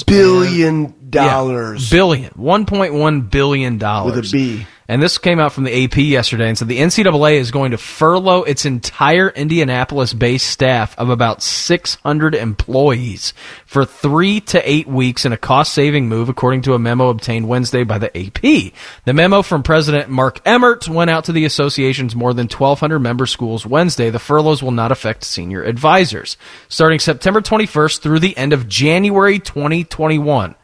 Billion 0.06 1.10
dollars. 1.10 1.92
Yeah, 1.92 1.98
billion. 1.98 2.32
$1.1 2.32 3.30
billion. 3.30 3.74
With 3.74 4.18
a 4.18 4.30
B. 4.32 4.66
And 4.88 5.02
this 5.02 5.18
came 5.18 5.40
out 5.40 5.52
from 5.52 5.64
the 5.64 5.84
AP 5.84 5.98
yesterday 5.98 6.48
and 6.48 6.58
said 6.58 6.68
the 6.68 6.78
NCAA 6.78 7.36
is 7.36 7.50
going 7.50 7.72
to 7.72 7.78
furlough 7.78 8.44
its 8.44 8.66
entire 8.66 9.30
Indianapolis 9.30 10.14
based 10.14 10.48
staff 10.48 10.98
of 11.00 11.10
about 11.10 11.42
600 11.42 12.36
employees 12.36 13.34
for 13.66 13.84
three 13.84 14.40
to 14.42 14.70
eight 14.70 14.88
weeks 14.88 15.26
in 15.26 15.34
a 15.34 15.38
cost 15.38 15.74
saving 15.74 16.08
move, 16.08 16.30
according 16.30 16.62
to 16.64 16.76
a 16.76 16.80
memo 16.80 17.10
obtained 17.10 17.48
Wednesday 17.48 17.84
by 17.84 17.98
the 17.98 18.16
AP. 18.16 18.74
The 19.06 19.14
memo 19.14 19.42
from 19.42 19.64
President 19.64 20.10
Mark 20.10 20.40
Emmert 20.46 20.88
went 20.88 21.10
out 21.10 21.26
to 21.26 21.32
the 21.32 21.46
association's 21.46 22.16
more 22.16 22.34
than 22.34 22.46
1,200 22.48 23.00
member 23.00 23.26
schools 23.26 23.66
Wednesday. 23.66 24.12
The 24.12 24.20
furloughs 24.20 24.62
will 24.62 24.72
not 24.72 24.92
affect 24.92 25.24
senior 25.24 25.64
advisors. 25.64 26.38
Starting 26.70 27.00
September 27.00 27.42
21st 27.42 28.02
through 28.02 28.20
the 28.20 28.38
end 28.38 28.54
of 28.54 28.68
January 28.68 29.40
2021. 29.40 30.56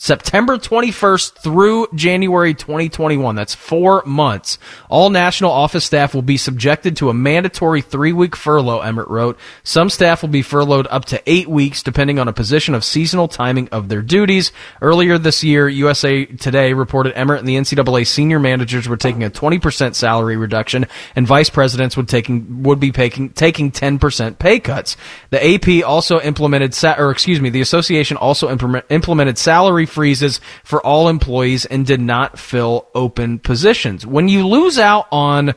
September 0.00 0.58
21st 0.58 1.38
through 1.38 1.88
January 1.92 2.54
2021. 2.54 3.34
That's 3.34 3.56
four 3.56 4.04
months. 4.06 4.56
All 4.88 5.10
national 5.10 5.50
office 5.50 5.84
staff 5.84 6.14
will 6.14 6.22
be 6.22 6.36
subjected 6.36 6.96
to 6.98 7.10
a 7.10 7.14
mandatory 7.14 7.80
three 7.80 8.12
week 8.12 8.36
furlough, 8.36 8.78
Emmert 8.78 9.08
wrote. 9.08 9.36
Some 9.64 9.90
staff 9.90 10.22
will 10.22 10.28
be 10.28 10.42
furloughed 10.42 10.86
up 10.88 11.06
to 11.06 11.20
eight 11.26 11.48
weeks, 11.48 11.82
depending 11.82 12.20
on 12.20 12.28
a 12.28 12.32
position 12.32 12.76
of 12.76 12.84
seasonal 12.84 13.26
timing 13.26 13.68
of 13.70 13.88
their 13.88 14.00
duties. 14.00 14.52
Earlier 14.80 15.18
this 15.18 15.42
year, 15.42 15.68
USA 15.68 16.26
Today 16.26 16.74
reported 16.74 17.18
Emmert 17.18 17.40
and 17.40 17.48
the 17.48 17.56
NCAA 17.56 18.06
senior 18.06 18.38
managers 18.38 18.88
were 18.88 18.96
taking 18.96 19.24
a 19.24 19.30
20% 19.30 19.96
salary 19.96 20.36
reduction, 20.36 20.86
and 21.16 21.26
vice 21.26 21.50
presidents 21.50 21.96
would 21.96 22.08
taking 22.08 22.62
would 22.62 22.78
be 22.78 22.92
taking 22.92 23.30
taking 23.30 23.72
10% 23.72 24.38
pay 24.38 24.60
cuts. 24.60 24.96
The 25.30 25.44
AP 25.44 25.84
also 25.84 26.20
implemented, 26.20 26.72
or 26.84 27.10
excuse 27.10 27.40
me, 27.40 27.50
the 27.50 27.62
association 27.62 28.16
also 28.16 28.48
implement, 28.48 28.84
implemented 28.90 29.38
salary 29.38 29.87
freezes 29.88 30.40
for 30.64 30.84
all 30.84 31.08
employees 31.08 31.64
and 31.64 31.86
did 31.86 32.00
not 32.00 32.38
fill 32.38 32.88
open 32.94 33.38
positions. 33.38 34.06
When 34.06 34.28
you 34.28 34.46
lose 34.46 34.78
out 34.78 35.06
on 35.10 35.54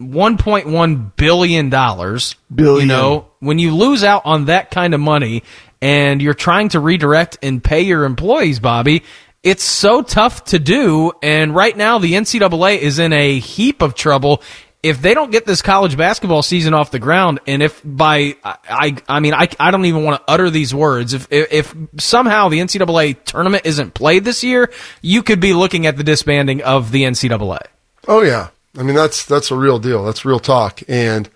1.1 0.00 1.16
billion 1.16 1.70
dollars, 1.70 2.36
you 2.80 2.86
know, 2.86 3.28
when 3.40 3.58
you 3.58 3.74
lose 3.74 4.04
out 4.04 4.22
on 4.24 4.46
that 4.46 4.70
kind 4.70 4.94
of 4.94 5.00
money 5.00 5.42
and 5.82 6.22
you're 6.22 6.34
trying 6.34 6.68
to 6.70 6.80
redirect 6.80 7.38
and 7.42 7.62
pay 7.62 7.82
your 7.82 8.04
employees, 8.04 8.60
Bobby, 8.60 9.02
it's 9.42 9.62
so 9.62 10.02
tough 10.02 10.44
to 10.46 10.58
do. 10.58 11.12
And 11.22 11.54
right 11.54 11.76
now, 11.76 11.98
the 11.98 12.14
NCAA 12.14 12.78
is 12.78 12.98
in 12.98 13.12
a 13.12 13.38
heap 13.38 13.82
of 13.82 13.94
trouble 13.94 14.42
if 14.82 15.02
they 15.02 15.12
don't 15.14 15.32
get 15.32 15.44
this 15.44 15.60
college 15.60 15.96
basketball 15.96 16.42
season 16.42 16.72
off 16.72 16.90
the 16.90 16.98
ground, 16.98 17.40
and 17.46 17.62
if 17.62 17.80
by 17.84 18.36
I 18.44 18.96
I 19.08 19.20
mean 19.20 19.34
I, 19.34 19.48
I 19.58 19.70
don't 19.70 19.84
even 19.86 20.04
want 20.04 20.20
to 20.20 20.32
utter 20.32 20.50
these 20.50 20.74
words, 20.74 21.14
if, 21.14 21.26
if, 21.30 21.74
somehow 21.98 22.48
the 22.48 22.60
NCAA 22.60 23.24
tournament 23.24 23.66
isn't 23.66 23.94
played 23.94 24.24
this 24.24 24.44
year, 24.44 24.70
you 25.02 25.22
could 25.22 25.40
be 25.40 25.52
looking 25.52 25.86
at 25.86 25.96
the 25.96 26.04
disbanding 26.04 26.62
of 26.62 26.92
the 26.92 27.02
NCAA. 27.02 27.60
Oh 28.06 28.22
yeah, 28.22 28.50
I 28.76 28.82
mean 28.82 28.94
that's 28.94 29.24
that's 29.24 29.50
a 29.50 29.56
real 29.56 29.78
deal. 29.78 30.04
That's 30.04 30.24
real 30.24 30.40
talk. 30.40 30.80
And 30.86 31.28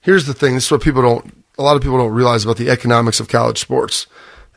here's 0.00 0.26
the 0.26 0.34
thing: 0.34 0.54
this 0.54 0.64
is 0.66 0.70
what 0.70 0.80
people 0.80 1.02
don't. 1.02 1.44
A 1.58 1.62
lot 1.62 1.76
of 1.76 1.82
people 1.82 1.98
don't 1.98 2.12
realize 2.12 2.44
about 2.44 2.56
the 2.56 2.70
economics 2.70 3.20
of 3.20 3.28
college 3.28 3.58
sports 3.58 4.06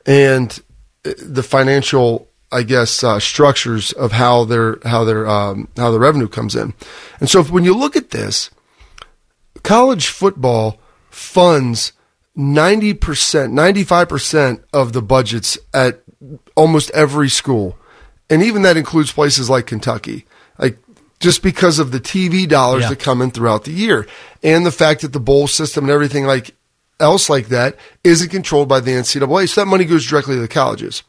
and 0.05 0.59
eh, 1.05 1.13
the 1.17 1.43
financial 1.43 2.28
I 2.51 2.63
guess 2.63 3.03
uh, 3.03 3.19
structures 3.19 3.91
of 3.91 4.11
how 4.11 4.43
their 4.45 4.79
how 4.83 5.03
their 5.03 5.27
um, 5.27 5.67
how 5.77 5.91
the 5.91 5.99
revenue 5.99 6.27
comes 6.27 6.55
in. 6.55 6.73
And 7.19 7.29
so 7.29 7.41
if, 7.41 7.51
when 7.51 7.63
you 7.63 7.75
look 7.75 7.95
at 7.95 8.09
this, 8.09 8.49
college 9.63 10.07
football 10.07 10.79
funds 11.09 11.93
90%, 12.37 12.97
95% 12.99 14.63
of 14.71 14.93
the 14.93 15.01
budgets 15.01 15.57
at 15.73 16.01
almost 16.55 16.89
every 16.91 17.29
school. 17.29 17.77
And 18.29 18.41
even 18.41 18.61
that 18.61 18.77
includes 18.77 19.11
places 19.11 19.49
like 19.49 19.67
Kentucky. 19.67 20.25
Like 20.57 20.77
just 21.19 21.43
because 21.43 21.79
of 21.79 21.91
the 21.91 21.99
TV 21.99 22.47
dollars 22.47 22.83
yeah. 22.83 22.89
that 22.89 22.99
come 22.99 23.21
in 23.21 23.31
throughout 23.31 23.65
the 23.65 23.71
year 23.71 24.07
and 24.41 24.65
the 24.65 24.71
fact 24.71 25.01
that 25.01 25.11
the 25.11 25.19
bowl 25.19 25.47
system 25.47 25.85
and 25.85 25.91
everything 25.91 26.25
like 26.25 26.55
else 26.99 27.29
like 27.29 27.47
that 27.47 27.75
isn't 28.03 28.29
controlled 28.29 28.69
by 28.69 28.79
the 28.79 28.91
NCAA. 28.91 29.49
So 29.49 29.61
that 29.61 29.67
money 29.67 29.85
goes 29.85 30.05
directly 30.05 30.35
to 30.35 30.41
the 30.41 30.47
colleges. 30.47 31.03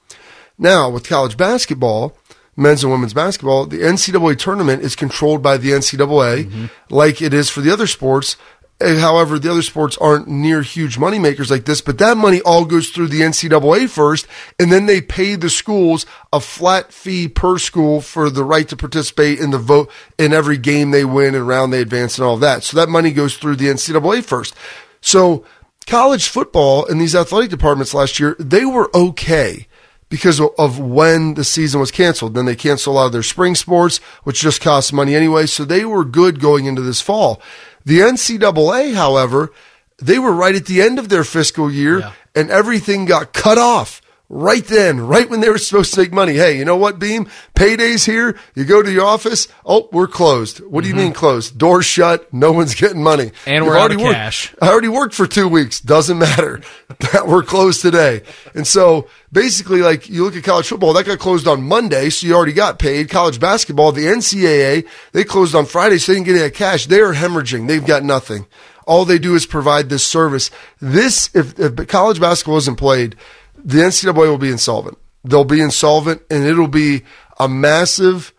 Now, 0.61 0.91
with 0.91 1.09
college 1.09 1.39
basketball, 1.39 2.15
men's 2.55 2.85
and 2.85 2.93
women's 2.93 3.15
basketball, 3.15 3.65
the 3.65 3.79
NCAA 3.79 4.39
tournament 4.39 4.83
is 4.83 4.95
controlled 4.95 5.43
by 5.43 5.57
the 5.57 5.71
NCAA, 5.71 6.45
mm-hmm. 6.45 6.67
like 6.91 7.23
it 7.23 7.33
is 7.33 7.49
for 7.49 7.63
the 7.63 7.73
other 7.73 7.87
sports. 7.87 8.37
However, 8.79 9.39
the 9.39 9.51
other 9.51 9.63
sports 9.63 9.97
aren't 9.99 10.29
near 10.29 10.61
huge 10.61 10.99
money 10.99 11.19
makers 11.19 11.51
like 11.51 11.65
this, 11.65 11.81
but 11.81 11.97
that 11.97 12.19
money 12.19 12.43
all 12.43 12.67
goes 12.67 12.91
through 12.91 13.09
the 13.09 13.21
NCAA 13.21 13.89
first, 13.89 14.27
and 14.59 14.71
then 14.71 14.85
they 14.85 15.01
pay 15.01 15.35
the 15.35 15.51
schools 15.51 16.05
a 16.31 16.41
flat 16.41 16.93
fee 16.93 17.27
per 17.27 17.57
school 17.59 18.03
for 18.03 18.29
the 18.29 18.45
right 18.45 18.69
to 18.69 18.77
participate 18.77 19.39
in 19.39 19.51
the 19.51 19.59
vote 19.59 19.91
in 20.19 20.35
every 20.35 20.59
game 20.59 20.91
they 20.91 21.07
win 21.07 21.35
and 21.35 21.49
round 21.49 21.73
they 21.73 21.81
advance 21.81 22.19
and 22.19 22.27
all 22.27 22.37
that. 22.37 22.65
So 22.65 22.77
that 22.77 22.91
money 22.91 23.13
goes 23.13 23.39
through 23.39 23.57
the 23.57 23.69
NCAA 23.69 24.25
first. 24.25 24.55
So 25.01 25.45
college 25.87 26.29
football 26.29 26.87
and 26.87 27.01
these 27.01 27.15
athletic 27.15 27.51
departments 27.51 27.95
last 27.95 28.21
year, 28.21 28.37
they 28.39 28.67
were 28.67 28.91
okay 28.95 29.67
because 30.11 30.41
of 30.41 30.79
when 30.79 31.35
the 31.35 31.45
season 31.45 31.81
was 31.81 31.91
canceled. 31.91 32.35
Then 32.35 32.45
they 32.45 32.57
canceled 32.57 32.95
a 32.95 32.99
lot 32.99 33.07
of 33.07 33.13
their 33.13 33.23
spring 33.23 33.55
sports, 33.55 33.99
which 34.25 34.41
just 34.41 34.61
costs 34.61 34.93
money 34.93 35.15
anyway. 35.15 35.47
So 35.47 35.65
they 35.65 35.85
were 35.87 36.05
good 36.05 36.41
going 36.41 36.67
into 36.67 36.83
this 36.83 37.01
fall. 37.01 37.41
The 37.87 38.01
NCAA, 38.01 38.95
however, 38.95 39.53
they 39.97 40.19
were 40.19 40.33
right 40.33 40.55
at 40.55 40.67
the 40.67 40.83
end 40.83 40.99
of 40.99 41.09
their 41.09 41.25
fiscal 41.25 41.71
year 41.71 42.01
yeah. 42.01 42.13
and 42.35 42.51
everything 42.51 43.07
got 43.07 43.33
cut 43.33 43.57
off 43.57 44.03
right 44.31 44.65
then, 44.65 45.01
right 45.01 45.29
when 45.29 45.41
they 45.41 45.51
were 45.51 45.59
supposed 45.59 45.93
to 45.93 46.01
make 46.01 46.13
money. 46.13 46.35
Hey, 46.35 46.57
you 46.57 46.65
know 46.65 46.77
what, 46.77 47.01
Beam? 47.01 47.29
Payday's 47.55 48.07
here. 48.07 48.39
You 48.55 48.65
go 48.65 48.81
to 48.81 48.89
the 48.89 49.03
office. 49.03 49.49
Oh, 49.67 49.89
we're 49.93 50.07
closed. 50.07 50.61
What 50.61 50.83
do 50.83 50.89
you 50.89 50.95
mm-hmm. 50.95 51.05
mean 51.05 51.13
closed? 51.13 51.59
Doors 51.59 51.85
shut. 51.85 52.33
No 52.33 52.53
one's 52.53 52.77
getting 52.77 53.03
money. 53.03 53.33
And 53.45 53.67
we're 53.67 53.77
already 53.77 53.97
worked. 53.97 54.15
cash. 54.15 54.55
I 54.63 54.69
already 54.69 54.89
worked 54.89 55.15
for 55.15 55.27
two 55.27 55.49
weeks. 55.49 55.81
Doesn't 55.81 56.19
matter. 56.19 56.63
That 57.13 57.27
we're 57.27 57.43
closed 57.43 57.81
today. 57.81 58.23
And 58.55 58.67
so 58.67 59.09
basically, 59.33 59.81
like 59.81 60.09
you 60.11 60.23
look 60.23 60.37
at 60.37 60.45
college 60.45 60.69
football, 60.69 60.93
that 60.93 61.07
got 61.07 61.19
closed 61.19 61.49
on 61.49 61.63
Monday, 61.63 62.11
so 62.11 62.27
you 62.27 62.35
already 62.35 62.53
got 62.53 62.79
paid. 62.79 63.09
College 63.09 63.41
basketball, 63.41 63.91
the 63.93 64.07
NCAA, 64.07 64.87
they 65.13 65.25
closed 65.25 65.55
on 65.55 65.65
Friday, 65.65 65.99
so 65.99 66.13
they 66.13 66.19
didn't 66.19 66.27
get 66.27 66.41
any 66.43 66.51
cash. 66.51 66.87
They 66.87 67.01
are 67.01 67.15
hemorrhaging. 67.15 67.69
They've 67.69 67.85
got 67.85 68.05
nothing. 68.05 68.47
All 68.87 69.05
they 69.05 69.19
do 69.19 69.35
is 69.35 69.47
provide 69.47 69.89
this 69.89 70.05
service. 70.05 70.51
This, 70.81 71.35
if, 71.35 71.59
if 71.59 71.89
college 71.89 72.21
basketball 72.21 72.59
isn't 72.59 72.77
played, 72.77 73.17
the 73.65 73.79
NCAA 73.79 74.15
will 74.15 74.39
be 74.39 74.51
insolvent. 74.51 74.99
They'll 75.25 75.45
be 75.45 75.61
insolvent, 75.61 76.23
and 76.31 76.45
it'll 76.45 76.69
be 76.69 77.03
a 77.39 77.49
massive. 77.49 78.33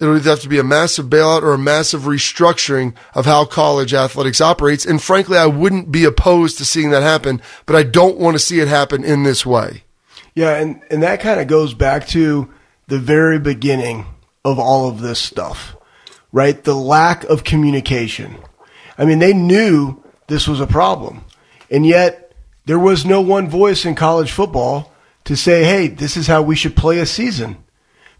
It'll 0.00 0.16
either 0.16 0.30
have 0.30 0.40
to 0.40 0.48
be 0.48 0.58
a 0.58 0.64
massive 0.64 1.06
bailout 1.06 1.42
or 1.42 1.52
a 1.52 1.58
massive 1.58 2.02
restructuring 2.02 2.94
of 3.14 3.24
how 3.24 3.44
college 3.44 3.94
athletics 3.94 4.40
operates. 4.40 4.84
And 4.84 5.00
frankly, 5.00 5.38
I 5.38 5.46
wouldn't 5.46 5.92
be 5.92 6.04
opposed 6.04 6.58
to 6.58 6.64
seeing 6.64 6.90
that 6.90 7.02
happen, 7.02 7.40
but 7.66 7.76
I 7.76 7.84
don't 7.84 8.18
want 8.18 8.34
to 8.34 8.40
see 8.40 8.58
it 8.58 8.66
happen 8.66 9.04
in 9.04 9.22
this 9.22 9.46
way. 9.46 9.84
Yeah, 10.34 10.56
and, 10.56 10.80
and 10.90 11.02
that 11.02 11.20
kind 11.20 11.40
of 11.40 11.46
goes 11.46 11.74
back 11.74 12.08
to 12.08 12.50
the 12.88 12.98
very 12.98 13.38
beginning 13.38 14.06
of 14.44 14.58
all 14.58 14.88
of 14.88 15.00
this 15.00 15.18
stuff, 15.18 15.76
right? 16.32 16.62
The 16.62 16.74
lack 16.74 17.24
of 17.24 17.44
communication. 17.44 18.38
I 18.98 19.04
mean, 19.04 19.18
they 19.18 19.32
knew 19.32 20.02
this 20.26 20.48
was 20.48 20.60
a 20.60 20.66
problem, 20.66 21.24
and 21.70 21.86
yet 21.86 22.21
there 22.64 22.78
was 22.78 23.04
no 23.04 23.20
one 23.20 23.48
voice 23.48 23.84
in 23.84 23.94
college 23.94 24.30
football 24.30 24.92
to 25.24 25.36
say, 25.36 25.64
hey, 25.64 25.88
this 25.88 26.16
is 26.16 26.26
how 26.26 26.42
we 26.42 26.56
should 26.56 26.76
play 26.76 26.98
a 26.98 27.06
season. 27.06 27.64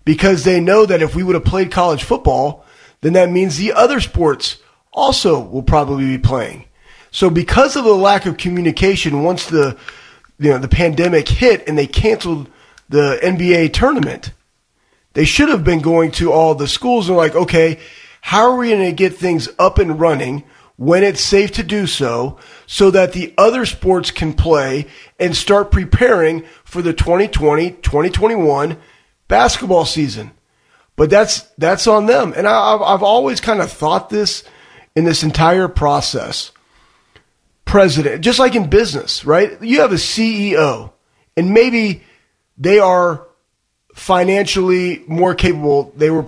Because 0.04 0.44
they 0.44 0.60
know 0.60 0.84
that 0.86 1.02
if 1.02 1.14
we 1.14 1.22
would 1.22 1.34
have 1.34 1.44
played 1.44 1.70
college 1.70 2.02
football, 2.02 2.64
then 3.00 3.12
that 3.12 3.30
means 3.30 3.56
the 3.56 3.72
other 3.72 4.00
sports 4.00 4.58
also 4.92 5.40
will 5.40 5.62
probably 5.62 6.06
be 6.06 6.18
playing. 6.18 6.64
So 7.10 7.30
because 7.30 7.76
of 7.76 7.84
the 7.84 7.94
lack 7.94 8.26
of 8.26 8.36
communication, 8.36 9.22
once 9.22 9.46
the 9.46 9.76
you 10.38 10.50
know 10.50 10.58
the 10.58 10.68
pandemic 10.68 11.28
hit 11.28 11.68
and 11.68 11.78
they 11.78 11.86
canceled 11.86 12.48
the 12.88 13.18
NBA 13.22 13.72
tournament, 13.72 14.32
they 15.12 15.24
should 15.24 15.50
have 15.50 15.62
been 15.62 15.80
going 15.80 16.10
to 16.12 16.32
all 16.32 16.54
the 16.54 16.66
schools 16.66 17.08
and 17.08 17.16
like, 17.16 17.34
okay, 17.34 17.78
how 18.22 18.50
are 18.50 18.56
we 18.56 18.70
going 18.70 18.80
to 18.80 18.92
get 18.92 19.16
things 19.16 19.48
up 19.58 19.78
and 19.78 20.00
running 20.00 20.44
when 20.76 21.04
it's 21.04 21.20
safe 21.20 21.52
to 21.52 21.62
do 21.62 21.86
so, 21.86 22.38
so 22.66 22.90
that 22.90 23.12
the 23.12 23.34
other 23.36 23.66
sports 23.66 24.10
can 24.10 24.32
play 24.32 24.86
and 25.18 25.36
start 25.36 25.70
preparing 25.70 26.44
for 26.64 26.82
the 26.82 26.92
2020 26.92 27.70
2021 27.70 28.78
basketball 29.28 29.84
season. 29.84 30.32
But 30.96 31.10
that's 31.10 31.42
that's 31.58 31.86
on 31.86 32.06
them, 32.06 32.32
and 32.36 32.46
I, 32.46 32.72
have 32.72 32.82
I've 32.82 33.02
always 33.02 33.40
kind 33.40 33.60
of 33.60 33.70
thought 33.72 34.10
this 34.10 34.44
in 34.94 35.04
this 35.04 35.22
entire 35.22 35.68
process. 35.68 36.52
President, 37.64 38.22
just 38.22 38.38
like 38.38 38.54
in 38.54 38.68
business, 38.68 39.24
right? 39.24 39.60
You 39.62 39.80
have 39.80 39.92
a 39.92 39.96
CEO, 39.96 40.92
and 41.36 41.54
maybe 41.54 42.02
they 42.58 42.78
are 42.78 43.26
financially 43.94 45.02
more 45.06 45.34
capable. 45.34 45.92
They 45.96 46.10
were 46.10 46.26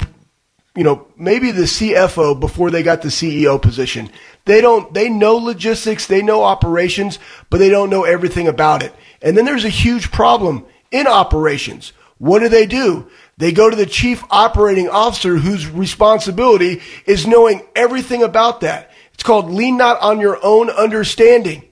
you 0.77 0.83
know, 0.83 1.07
maybe 1.17 1.53
the 1.53 1.63
CFO 1.63 2.39
before 2.39 2.71
they 2.71 2.83
got 2.83 3.03
the 3.03 3.09
CEO 3.09 3.61
position. 3.63 4.11
They 4.45 4.61
don't, 4.61 4.93
they 4.93 5.09
know 5.09 5.37
logistics, 5.37 6.07
they 6.07 6.21
know 6.21 6.43
operations, 6.43 7.19
but 7.49 7.59
they 7.59 7.71
don't 7.71 7.91
know 7.91 8.05
everything 8.05 8.49
about 8.49 8.83
it. 8.83 8.93
And 9.23 9.37
then 9.37 9.45
there's 9.45 9.65
a 9.65 9.71
huge 9.71 10.11
problem 10.11 10.67
in 10.91 11.07
operations. 11.07 11.93
What 12.19 12.41
do 12.41 12.49
they 12.49 12.67
do? 12.67 13.09
They 13.37 13.53
go 13.53 13.71
to 13.71 13.77
the 13.77 13.87
chief 13.87 14.23
operating 14.31 14.89
officer 14.89 15.37
whose 15.37 15.67
responsibility 15.67 16.83
is 17.07 17.27
knowing 17.27 17.63
everything 17.75 18.23
about 18.23 18.61
that. 18.61 18.91
It's 19.13 19.23
called 19.23 19.51
lean 19.51 19.77
not 19.77 20.01
on 20.01 20.21
your 20.21 20.39
own 20.43 20.71
understanding, 20.71 21.65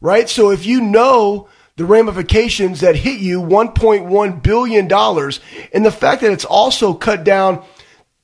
right? 0.00 0.28
So 0.28 0.50
if 0.50 0.64
you 0.64 0.80
know 0.80 1.48
the 1.76 1.84
ramifications 1.84 2.80
that 2.80 2.96
hit 2.96 3.20
you 3.20 3.42
$1.1 3.42 4.42
billion 4.42 4.90
and 5.72 5.84
the 5.84 5.90
fact 5.90 6.22
that 6.22 6.32
it's 6.32 6.44
also 6.44 6.94
cut 6.94 7.22
down 7.22 7.62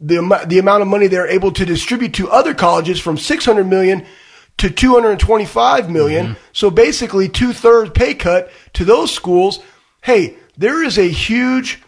the, 0.02 0.44
the 0.46 0.58
amount 0.58 0.82
of 0.82 0.88
money 0.88 1.06
they're 1.06 1.28
able 1.28 1.52
to 1.52 1.64
distribute 1.64 2.14
to 2.14 2.28
other 2.28 2.54
colleges 2.54 3.00
from 3.00 3.16
600 3.16 3.64
million 3.64 4.04
to 4.58 4.68
225 4.68 5.90
million. 5.90 6.26
Mm-hmm. 6.26 6.40
So 6.52 6.70
basically 6.70 7.28
two 7.28 7.52
thirds 7.52 7.90
pay 7.92 8.14
cut 8.14 8.50
to 8.74 8.84
those 8.84 9.12
schools. 9.12 9.60
Hey, 10.02 10.36
there 10.56 10.82
is 10.82 10.98
a 10.98 11.08
huge 11.08 11.80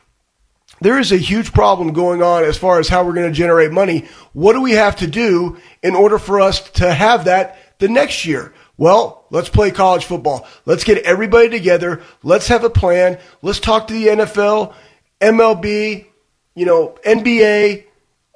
there 0.80 0.98
is 0.98 1.12
a 1.12 1.16
huge 1.16 1.52
problem 1.52 1.92
going 1.92 2.22
on 2.22 2.44
as 2.44 2.58
far 2.58 2.78
as 2.78 2.88
how 2.88 3.04
we're 3.04 3.14
going 3.14 3.30
to 3.30 3.36
generate 3.36 3.72
money. 3.72 4.06
What 4.32 4.52
do 4.54 4.60
we 4.60 4.72
have 4.72 4.96
to 4.96 5.06
do 5.06 5.56
in 5.82 5.94
order 5.94 6.18
for 6.18 6.40
us 6.40 6.68
to 6.72 6.92
have 6.92 7.24
that 7.24 7.56
the 7.78 7.88
next 7.88 8.26
year? 8.26 8.52
Well, 8.76 9.24
let's 9.30 9.48
play 9.48 9.70
college 9.70 10.04
football. 10.04 10.46
Let's 10.66 10.84
get 10.84 10.98
everybody 11.04 11.48
together. 11.48 12.02
Let's 12.22 12.48
have 12.48 12.64
a 12.64 12.70
plan. 12.70 13.18
Let's 13.40 13.60
talk 13.60 13.86
to 13.86 13.94
the 13.94 14.08
NFL, 14.08 14.74
MLB, 15.20 16.06
you 16.54 16.66
know, 16.66 16.98
NBA, 17.06 17.84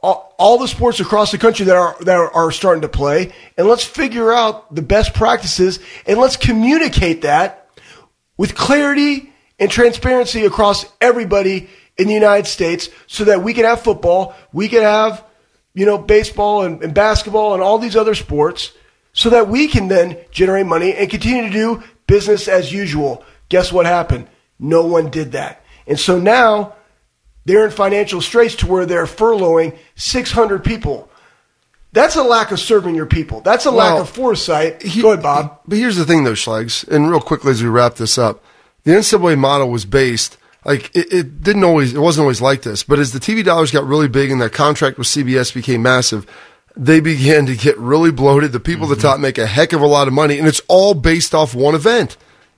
all, 0.03 0.35
all, 0.39 0.59
the 0.59 0.69
sports 0.69 1.01
across 1.01 1.33
the 1.33 1.39
country 1.39 1.67
that 1.67 1.77
are 1.77 1.97
that 2.03 2.17
are, 2.17 2.53
starting 2.53 2.83
to 2.83 2.89
play, 2.89 3.33
and 3.57 3.67
let's 3.67 3.85
figure 3.85 4.33
out 4.33 4.73
the 4.75 4.83
best 4.83 5.13
practices 5.13 5.81
and 6.07 6.19
let's 6.19 6.37
communicate 6.37 7.23
that 7.23 7.69
with 8.37 8.55
clarity 8.55 9.33
and 9.59 9.71
transparency 9.71 10.45
across 10.45 10.87
everybody 11.01 11.69
in 11.97 12.07
the 12.07 12.15
United 12.15 12.47
States, 12.47 12.89
so 13.09 13.25
that 13.25 13.43
we 13.43 13.53
can 13.53 13.65
have 13.65 13.83
football, 13.83 14.35
we 14.53 14.69
can 14.69 14.83
have 14.83 15.25
you 15.75 15.85
know 15.85 15.99
baseball 15.99 16.63
and, 16.63 16.83
and 16.83 16.95
basketball 16.95 17.55
and 17.55 17.63
all 17.63 17.79
these 17.79 17.97
other 17.97 18.15
sports, 18.15 18.73
so 19.13 19.31
that 19.31 19.49
we 19.49 19.67
can 19.67 19.89
then 19.89 20.17
generate 20.31 20.67
money 20.67 20.95
and 20.95 21.11
continue 21.11 21.43
to 21.43 21.51
do 21.51 21.83
business 22.07 22.47
as 22.47 22.73
usual. 22.73 23.25
Guess 23.49 23.73
what 23.73 23.87
happened? 23.87 24.29
No 24.61 24.87
one 24.87 25.11
did 25.11 25.33
that, 25.33 25.65
and 25.89 25.99
so 25.99 26.21
now 26.21 26.77
they're 27.49 27.65
in 27.65 27.71
financial 27.71 28.21
straits 28.21 28.55
to 28.57 28.67
where 28.67 28.85
they're 28.85 29.07
furloughing 29.07 29.75
600 29.97 30.63
people. 30.63 31.11
That's 31.93 32.15
a 32.15 32.23
lack 32.23 32.51
of 32.53 32.61
serving 32.61 32.95
your 32.95 33.07
people. 33.07 33.41
That's 33.41 33.65
a 33.65 33.73
well, 33.73 33.95
lack 33.95 34.01
of 34.03 34.11
foresight. 34.11 34.83
He, 34.83 35.01
Go 35.01 35.13
ahead, 35.13 35.23
Bob. 35.23 35.59
But 35.67 35.79
here's 35.79 35.97
the 35.97 36.05
thing, 36.05 36.25
though, 36.25 36.35
Schlegs, 36.35 36.87
and 36.87 37.11
real 37.11 37.23
quickly 37.23 37.53
as 37.53 37.63
we 37.63 37.71
wrap 37.71 37.95
this 37.95 38.19
up, 38.19 38.45
the 38.85 38.93
NCAA 38.93 39.39
model 39.39 39.71
was 39.71 39.87
based 39.87 40.37
like 40.67 40.95
it, 40.95 41.11
it, 41.11 41.43
didn't 41.43 41.65
always 41.65 41.95
it 41.95 42.01
wasn't 42.01 42.23
always 42.23 42.43
like 42.43 42.63
this 42.63 42.83
but 42.83 42.99
as 42.99 43.13
the 43.13 43.21
tv 43.21 43.45
dollars 43.45 43.71
got 43.71 43.87
really 43.87 44.09
big 44.09 44.31
and 44.31 44.41
that 44.41 44.53
contract 44.53 44.99
with 44.99 45.07
cbs 45.07 45.55
became 45.55 45.83
massive 45.83 46.27
they 46.77 46.99
began 46.99 47.47
to 47.47 47.57
get 47.57 47.79
really 47.79 48.11
bloated 48.11 48.51
the 48.51 48.59
people 48.59 48.87
mm-hmm. 48.87 48.93
at 48.93 48.99
the 48.99 49.03
top 49.03 49.21
make 49.21 49.39
a 49.39 49.47
heck 49.47 49.73
of 49.73 49.81
a 49.81 49.87
lot 49.87 50.09
of 50.09 50.13
money 50.13 50.37
and 50.37 50.49
it's 50.49 50.61
all 50.67 50.95
based 50.95 51.33
off 51.33 51.55
one 51.55 51.77
event 51.77 52.17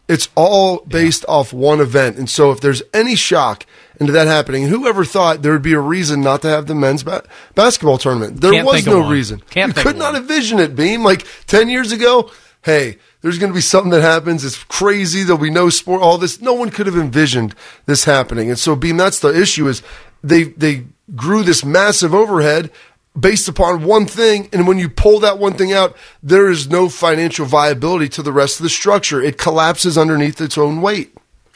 it's 0.08 0.30
all 0.34 0.78
based 0.88 1.26
yeah. 1.28 1.34
off 1.34 1.52
one 1.52 1.78
event 1.78 2.16
and 2.16 2.30
so 2.30 2.50
if 2.50 2.60
there's 2.60 2.82
any 2.94 3.14
shock 3.14 3.66
into 4.00 4.12
that 4.12 4.26
happening. 4.26 4.64
And 4.64 4.72
whoever 4.72 5.04
thought 5.04 5.42
there 5.42 5.52
would 5.52 5.62
be 5.62 5.74
a 5.74 5.80
reason 5.80 6.22
not 6.22 6.42
to 6.42 6.48
have 6.48 6.66
the 6.66 6.74
men's 6.74 7.02
ba- 7.02 7.22
basketball 7.54 7.98
tournament? 7.98 8.40
There 8.40 8.50
Can't 8.52 8.66
was 8.66 8.86
no 8.86 9.00
one. 9.00 9.10
reason. 9.10 9.40
Can't 9.50 9.76
you 9.76 9.82
could 9.82 9.96
not 9.96 10.16
envision 10.16 10.58
it, 10.58 10.74
Beam. 10.74 11.04
Like 11.04 11.26
10 11.46 11.68
years 11.68 11.92
ago, 11.92 12.30
hey, 12.62 12.96
there's 13.20 13.38
going 13.38 13.52
to 13.52 13.54
be 13.54 13.60
something 13.60 13.90
that 13.90 14.00
happens. 14.00 14.44
It's 14.44 14.62
crazy. 14.64 15.22
There'll 15.22 15.40
be 15.40 15.50
no 15.50 15.68
sport, 15.68 16.00
all 16.02 16.16
this. 16.18 16.40
No 16.40 16.54
one 16.54 16.70
could 16.70 16.86
have 16.86 16.96
envisioned 16.96 17.54
this 17.84 18.04
happening. 18.04 18.48
And 18.48 18.58
so, 18.58 18.74
Beam, 18.74 18.96
that's 18.96 19.20
the 19.20 19.38
issue 19.38 19.68
is 19.68 19.82
they, 20.24 20.44
they 20.44 20.86
grew 21.14 21.42
this 21.42 21.62
massive 21.64 22.14
overhead 22.14 22.70
based 23.18 23.48
upon 23.48 23.84
one 23.84 24.06
thing. 24.06 24.48
And 24.52 24.66
when 24.66 24.78
you 24.78 24.88
pull 24.88 25.20
that 25.20 25.38
one 25.38 25.52
thing 25.52 25.72
out, 25.72 25.94
there 26.22 26.48
is 26.48 26.70
no 26.70 26.88
financial 26.88 27.44
viability 27.44 28.08
to 28.10 28.22
the 28.22 28.32
rest 28.32 28.58
of 28.60 28.62
the 28.62 28.70
structure. 28.70 29.20
It 29.20 29.36
collapses 29.36 29.98
underneath 29.98 30.40
its 30.40 30.56
own 30.56 30.80
weight. 30.80 31.14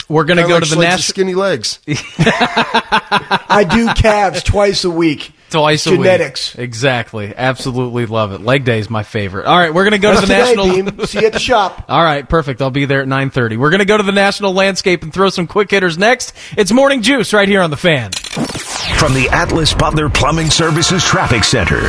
We're 0.09 0.24
going 0.24 0.36
to 0.36 0.46
go 0.46 0.61
to 0.61 0.68
the 0.68 0.76
national 0.80 1.02
skinny 1.02 1.34
legs. 1.34 1.78
I 1.88 3.66
do 3.70 3.92
calves 3.94 4.42
twice 4.42 4.84
a 4.84 4.90
week. 4.90 5.32
Twice 5.50 5.86
a 5.86 5.90
Genetics. 5.90 6.00
week. 6.00 6.05
Genetics. 6.18 6.55
Exactly. 6.57 7.34
Absolutely 7.34 8.07
love 8.07 8.32
it. 8.32 8.40
Leg 8.40 8.64
day 8.64 8.80
is 8.80 8.90
my 8.90 9.02
favorite. 9.02 9.46
All 9.46 9.57
right, 9.57 9.72
we're 9.72 9.84
going 9.84 9.92
to 9.92 9.98
go 9.98 10.11
That's 10.14 10.22
to 10.22 10.26
the 10.26 10.34
today, 10.34 10.55
national. 10.57 10.92
Beam. 10.96 11.07
See 11.07 11.20
you 11.20 11.26
at 11.26 11.32
the 11.32 11.38
shop. 11.38 11.84
All 11.88 12.02
right, 12.02 12.28
perfect. 12.28 12.61
I'll 12.61 12.70
be 12.70 12.84
there 12.86 13.02
at 13.02 13.09
nine 13.09 13.30
thirty. 13.30 13.57
We're 13.57 13.70
going 13.70 13.78
to 13.80 13.84
go 13.86 13.96
to 13.96 14.02
the 14.02 14.12
national 14.12 14.52
landscape 14.52 15.02
and 15.05 15.12
throw 15.12 15.28
some 15.30 15.46
quick 15.46 15.70
hitters 15.70 15.96
next. 15.96 16.34
It's 16.57 16.72
morning 16.72 17.02
juice 17.02 17.32
right 17.32 17.48
here 17.48 17.61
on 17.62 17.70
the 17.70 17.76
fan. 17.76 18.11
From 18.98 19.14
the 19.14 19.28
Atlas 19.30 19.74
Butler 19.74 20.09
Plumbing 20.11 20.50
Services 20.50 21.05
Traffic 21.05 21.44
Center. 21.44 21.80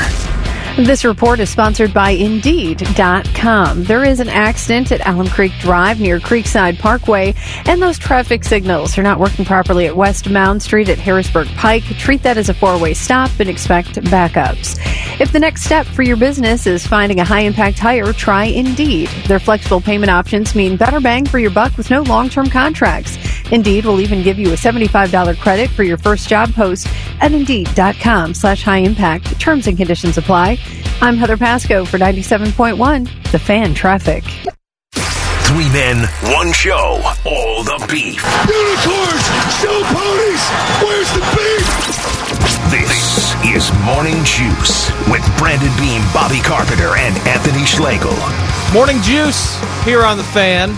This 0.78 1.05
report 1.05 1.39
is 1.39 1.49
sponsored 1.49 1.93
by 1.93 2.09
Indeed.com. 2.09 3.86
There 3.86 4.03
is 4.03 4.19
an 4.19 4.28
accident 4.28 4.91
at 4.91 5.07
Alum 5.07 5.30
Creek 5.30 5.53
Drive 5.59 6.01
near 6.01 6.19
Creekside 6.19 6.80
Parkway, 6.80 7.34
and 7.65 7.82
those 7.82 7.97
traffic 7.97 8.43
signals 8.43 8.97
are 8.97 9.03
not 9.03 9.17
working 9.17 9.45
properly 9.45 9.88
at 9.88 9.95
West 9.95 10.30
Mound 10.30 10.61
Street 10.61 10.89
at 10.89 10.99
Harrisburg 10.99 11.47
Pike. 11.55 11.86
Treat 11.97 12.23
that 12.23 12.38
as 12.38 12.49
a 12.49 12.53
four 12.53 12.78
way 12.78 12.93
stop 12.93 13.32
and 13.39 13.49
expect 13.49 13.95
backups. 13.95 14.78
If 15.21 15.32
the 15.32 15.39
next 15.39 15.63
step 15.63 15.86
for 15.86 16.03
your 16.03 16.17
business 16.17 16.67
is 16.67 16.86
finding 16.86 17.21
a 17.21 17.26
high 17.26 17.43
impact 17.43 17.80
hire, 17.80 18.11
try 18.11 18.43
Indeed. 18.43 19.07
Their 19.28 19.39
flexible 19.39 19.80
payment 19.80 20.11
options 20.11 20.55
mean 20.55 20.76
better 20.76 20.99
bang 20.99 21.26
for 21.26 21.39
your 21.39 21.51
buck 21.51 21.78
with 21.78 21.89
no 21.89 22.01
long 22.01 22.28
term 22.28 22.49
contracts. 22.49 23.17
Indeed 23.52 23.86
will 23.86 24.02
even 24.02 24.24
give 24.24 24.38
you 24.38 24.50
a 24.50 24.56
$75 24.58 25.39
credit 25.39 25.70
for 25.70 25.84
your 25.84 25.98
first 25.98 26.28
job 26.28 26.54
post 26.54 26.88
at 27.22 27.32
Indeed.com 27.32 28.34
slash 28.34 28.64
high 28.64 28.80
impact. 28.80 29.39
Terms 29.39 29.68
and 29.68 29.78
conditions 29.78 30.18
apply. 30.18 30.58
I'm 31.02 31.18
Heather 31.18 31.38
Pasco 31.38 31.86
for 31.86 31.98
97.1, 31.98 33.32
The 33.32 33.39
Fan 33.39 33.74
Traffic. 33.74 34.24
Three 35.46 35.70
men, 35.70 36.08
one 36.34 36.52
show, 36.52 37.00
all 37.24 37.64
the 37.64 37.78
beef. 37.89 38.20
Unicorns, 38.50 39.26
show 39.62 39.78
ponies, 39.93 40.43
where's 40.82 41.12
the 41.14 41.22
beef? 41.38 42.16
This 42.72 43.36
is 43.46 43.72
Morning 43.86 44.24
Juice 44.26 44.89
with 45.10 45.24
Brandon 45.38 45.72
Beam, 45.78 46.02
Bobby 46.14 46.39
Carpenter, 46.39 46.96
and 46.98 47.16
Anthony 47.28 47.64
Schlegel. 47.66 48.16
Morning 48.74 49.02
Juice 49.02 49.56
here 49.86 50.04
on 50.04 50.18
The 50.18 50.24
Fan. 50.24 50.74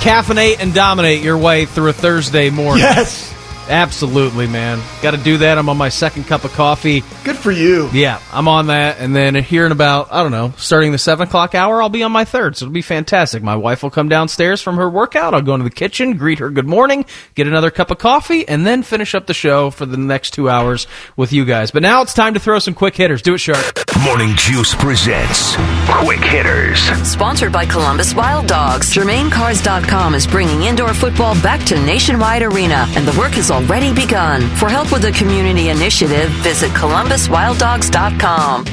Caffeinate 0.00 0.60
and 0.60 0.74
dominate 0.74 1.22
your 1.22 1.38
way 1.38 1.66
through 1.66 1.90
a 1.90 1.92
Thursday 1.92 2.50
morning. 2.50 2.82
Yes. 2.82 3.34
Absolutely, 3.70 4.46
man. 4.46 4.82
Got 5.00 5.12
to 5.12 5.16
do 5.16 5.38
that. 5.38 5.56
I'm 5.56 5.68
on 5.68 5.76
my 5.76 5.88
second 5.88 6.24
cup 6.24 6.44
of 6.44 6.52
coffee. 6.52 7.02
Good 7.24 7.36
for 7.36 7.52
you. 7.52 7.88
Yeah, 7.92 8.20
I'm 8.32 8.48
on 8.48 8.66
that. 8.66 8.98
And 8.98 9.14
then 9.14 9.34
here 9.36 9.64
in 9.64 9.72
about, 9.72 10.12
I 10.12 10.22
don't 10.22 10.32
know, 10.32 10.52
starting 10.56 10.92
the 10.92 10.98
7 10.98 11.28
o'clock 11.28 11.54
hour, 11.54 11.80
I'll 11.80 11.88
be 11.88 12.02
on 12.02 12.12
my 12.12 12.24
third. 12.24 12.56
So 12.56 12.66
it'll 12.66 12.72
be 12.72 12.82
fantastic. 12.82 13.42
My 13.42 13.56
wife 13.56 13.82
will 13.82 13.90
come 13.90 14.08
downstairs 14.08 14.60
from 14.60 14.76
her 14.76 14.90
workout. 14.90 15.34
I'll 15.34 15.42
go 15.42 15.54
into 15.54 15.64
the 15.64 15.70
kitchen, 15.70 16.16
greet 16.16 16.40
her 16.40 16.50
good 16.50 16.66
morning, 16.66 17.04
get 17.34 17.46
another 17.46 17.70
cup 17.70 17.90
of 17.90 17.98
coffee, 17.98 18.46
and 18.48 18.66
then 18.66 18.82
finish 18.82 19.14
up 19.14 19.26
the 19.26 19.34
show 19.34 19.70
for 19.70 19.86
the 19.86 19.96
next 19.96 20.32
two 20.32 20.50
hours 20.50 20.86
with 21.16 21.32
you 21.32 21.44
guys. 21.44 21.70
But 21.70 21.82
now 21.82 22.02
it's 22.02 22.12
time 22.12 22.34
to 22.34 22.40
throw 22.40 22.58
some 22.58 22.74
quick 22.74 22.96
hitters. 22.96 23.22
Do 23.22 23.34
it 23.34 23.38
sharp. 23.38 23.64
Morning 24.04 24.34
Juice 24.34 24.74
presents 24.74 25.54
Quick 25.86 26.20
Hitters. 26.20 26.80
Sponsored 27.06 27.52
by 27.52 27.66
Columbus 27.66 28.14
Wild 28.14 28.46
Dogs. 28.46 28.94
GermainCars.com 28.94 30.14
is 30.14 30.26
bringing 30.26 30.62
indoor 30.62 30.94
football 30.94 31.34
back 31.42 31.62
to 31.66 31.76
Nationwide 31.84 32.42
Arena, 32.42 32.86
and 32.96 33.06
the 33.06 33.16
work 33.18 33.36
is 33.36 33.50
all 33.50 33.59
already 33.60 33.92
begun. 33.92 34.42
For 34.56 34.68
help 34.68 34.92
with 34.92 35.02
the 35.02 35.12
community 35.12 35.68
initiative, 35.68 36.30
visit 36.42 36.70
columbuswilddogs.com. 36.70 38.64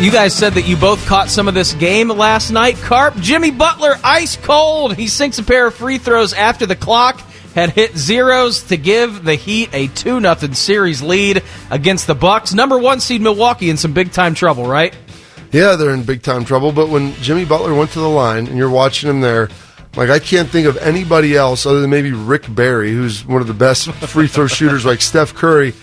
You 0.00 0.10
guys 0.10 0.34
said 0.34 0.54
that 0.54 0.66
you 0.66 0.76
both 0.76 1.06
caught 1.06 1.28
some 1.28 1.46
of 1.48 1.54
this 1.54 1.74
game 1.74 2.08
last 2.08 2.50
night. 2.50 2.76
Carp, 2.76 3.14
Jimmy 3.16 3.50
Butler, 3.52 3.94
ice 4.02 4.36
cold. 4.36 4.96
He 4.96 5.06
sinks 5.06 5.38
a 5.38 5.44
pair 5.44 5.68
of 5.68 5.74
free 5.74 5.98
throws 5.98 6.32
after 6.32 6.66
the 6.66 6.76
clock 6.76 7.20
had 7.54 7.70
hit 7.70 7.96
zeros 7.96 8.62
to 8.64 8.76
give 8.76 9.24
the 9.24 9.34
Heat 9.34 9.68
a 9.72 9.86
2 9.88 10.20
0 10.20 10.34
series 10.54 11.02
lead 11.02 11.42
against 11.70 12.06
the 12.06 12.14
Bucks. 12.14 12.54
Number 12.54 12.78
one 12.78 13.00
seed 13.00 13.20
Milwaukee 13.20 13.68
in 13.70 13.76
some 13.76 13.92
big 13.92 14.12
time 14.12 14.34
trouble, 14.34 14.66
right? 14.66 14.96
Yeah, 15.52 15.76
they're 15.76 15.92
in 15.92 16.02
big 16.02 16.22
time 16.22 16.44
trouble. 16.46 16.72
But 16.72 16.88
when 16.88 17.12
Jimmy 17.16 17.44
Butler 17.44 17.74
went 17.74 17.90
to 17.92 18.00
the 18.00 18.08
line 18.08 18.46
and 18.46 18.56
you're 18.56 18.70
watching 18.70 19.10
him 19.10 19.20
there, 19.20 19.50
like 19.96 20.10
I 20.10 20.18
can't 20.18 20.48
think 20.48 20.66
of 20.66 20.76
anybody 20.78 21.36
else 21.36 21.66
other 21.66 21.80
than 21.80 21.90
maybe 21.90 22.12
Rick 22.12 22.52
Barry, 22.54 22.92
who's 22.92 23.24
one 23.26 23.40
of 23.40 23.46
the 23.46 23.54
best 23.54 23.90
free 24.08 24.26
throw 24.26 24.46
shooters 24.46 24.84
like 24.84 25.00
Steph 25.02 25.34
Curry. 25.34 25.74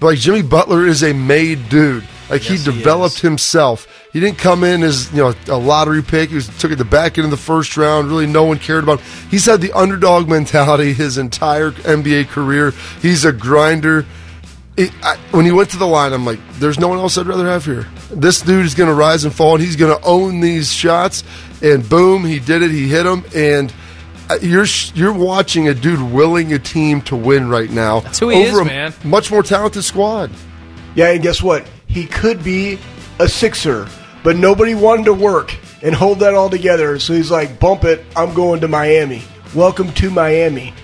But 0.00 0.06
like 0.06 0.18
Jimmy 0.18 0.42
Butler 0.42 0.86
is 0.86 1.02
a 1.02 1.12
made 1.12 1.68
dude. 1.68 2.04
Like 2.30 2.48
yes, 2.48 2.64
he 2.64 2.72
developed 2.72 3.20
he 3.20 3.26
himself. 3.26 3.86
He 4.12 4.20
didn't 4.20 4.38
come 4.38 4.64
in 4.64 4.82
as 4.82 5.10
you 5.12 5.18
know 5.18 5.34
a 5.48 5.58
lottery 5.58 6.02
pick. 6.02 6.30
He 6.30 6.34
was, 6.34 6.48
took 6.58 6.70
it 6.70 6.76
the 6.76 6.84
back 6.84 7.18
end 7.18 7.26
of 7.26 7.30
the 7.30 7.36
first 7.36 7.76
round. 7.76 8.08
Really, 8.08 8.26
no 8.26 8.44
one 8.44 8.58
cared 8.58 8.84
about. 8.84 9.00
Him. 9.00 9.28
He's 9.30 9.44
had 9.44 9.60
the 9.60 9.72
underdog 9.72 10.28
mentality 10.28 10.92
his 10.92 11.18
entire 11.18 11.72
NBA 11.72 12.28
career. 12.28 12.72
He's 13.02 13.24
a 13.24 13.32
grinder. 13.32 14.06
It, 14.76 14.92
I, 15.02 15.16
when 15.32 15.44
he 15.44 15.50
went 15.50 15.70
to 15.70 15.76
the 15.76 15.86
line, 15.86 16.12
I'm 16.12 16.24
like, 16.24 16.38
there's 16.54 16.78
no 16.78 16.86
one 16.86 16.98
else 16.98 17.18
I'd 17.18 17.26
rather 17.26 17.46
have 17.46 17.64
here. 17.64 17.86
This 18.10 18.40
dude 18.40 18.64
is 18.64 18.74
going 18.74 18.88
to 18.88 18.94
rise 18.94 19.24
and 19.24 19.34
fall, 19.34 19.56
and 19.56 19.64
he's 19.64 19.74
going 19.74 19.98
to 19.98 20.06
own 20.06 20.40
these 20.40 20.72
shots 20.72 21.24
and 21.62 21.88
boom, 21.88 22.24
he 22.24 22.38
did 22.38 22.62
it. 22.62 22.70
He 22.70 22.88
hit 22.88 23.06
him, 23.06 23.24
and 23.34 23.72
uh, 24.30 24.38
you're 24.42 24.66
you're 24.94 25.12
watching 25.12 25.68
a 25.68 25.74
dude 25.74 26.00
willing 26.12 26.52
a 26.52 26.58
team 26.58 27.00
to 27.02 27.16
win 27.16 27.48
right 27.48 27.70
now. 27.70 28.00
That's 28.00 28.18
who 28.18 28.28
he 28.28 28.46
over 28.46 28.48
is, 28.48 28.58
a 28.58 28.64
man. 28.64 28.94
Much 29.04 29.30
more 29.30 29.42
talented 29.42 29.84
squad. 29.84 30.30
Yeah, 30.94 31.10
and 31.10 31.22
guess 31.22 31.42
what? 31.42 31.66
He 31.86 32.06
could 32.06 32.44
be 32.44 32.78
a 33.18 33.28
sixer, 33.28 33.88
but 34.22 34.36
nobody 34.36 34.74
wanted 34.74 35.06
to 35.06 35.14
work 35.14 35.56
and 35.82 35.94
hold 35.94 36.20
that 36.20 36.34
all 36.34 36.50
together. 36.50 36.98
So 36.98 37.14
he's 37.14 37.30
like, 37.30 37.58
"Bump 37.58 37.84
it! 37.84 38.04
I'm 38.14 38.34
going 38.34 38.60
to 38.60 38.68
Miami. 38.68 39.22
Welcome 39.54 39.92
to 39.94 40.10
Miami." 40.10 40.74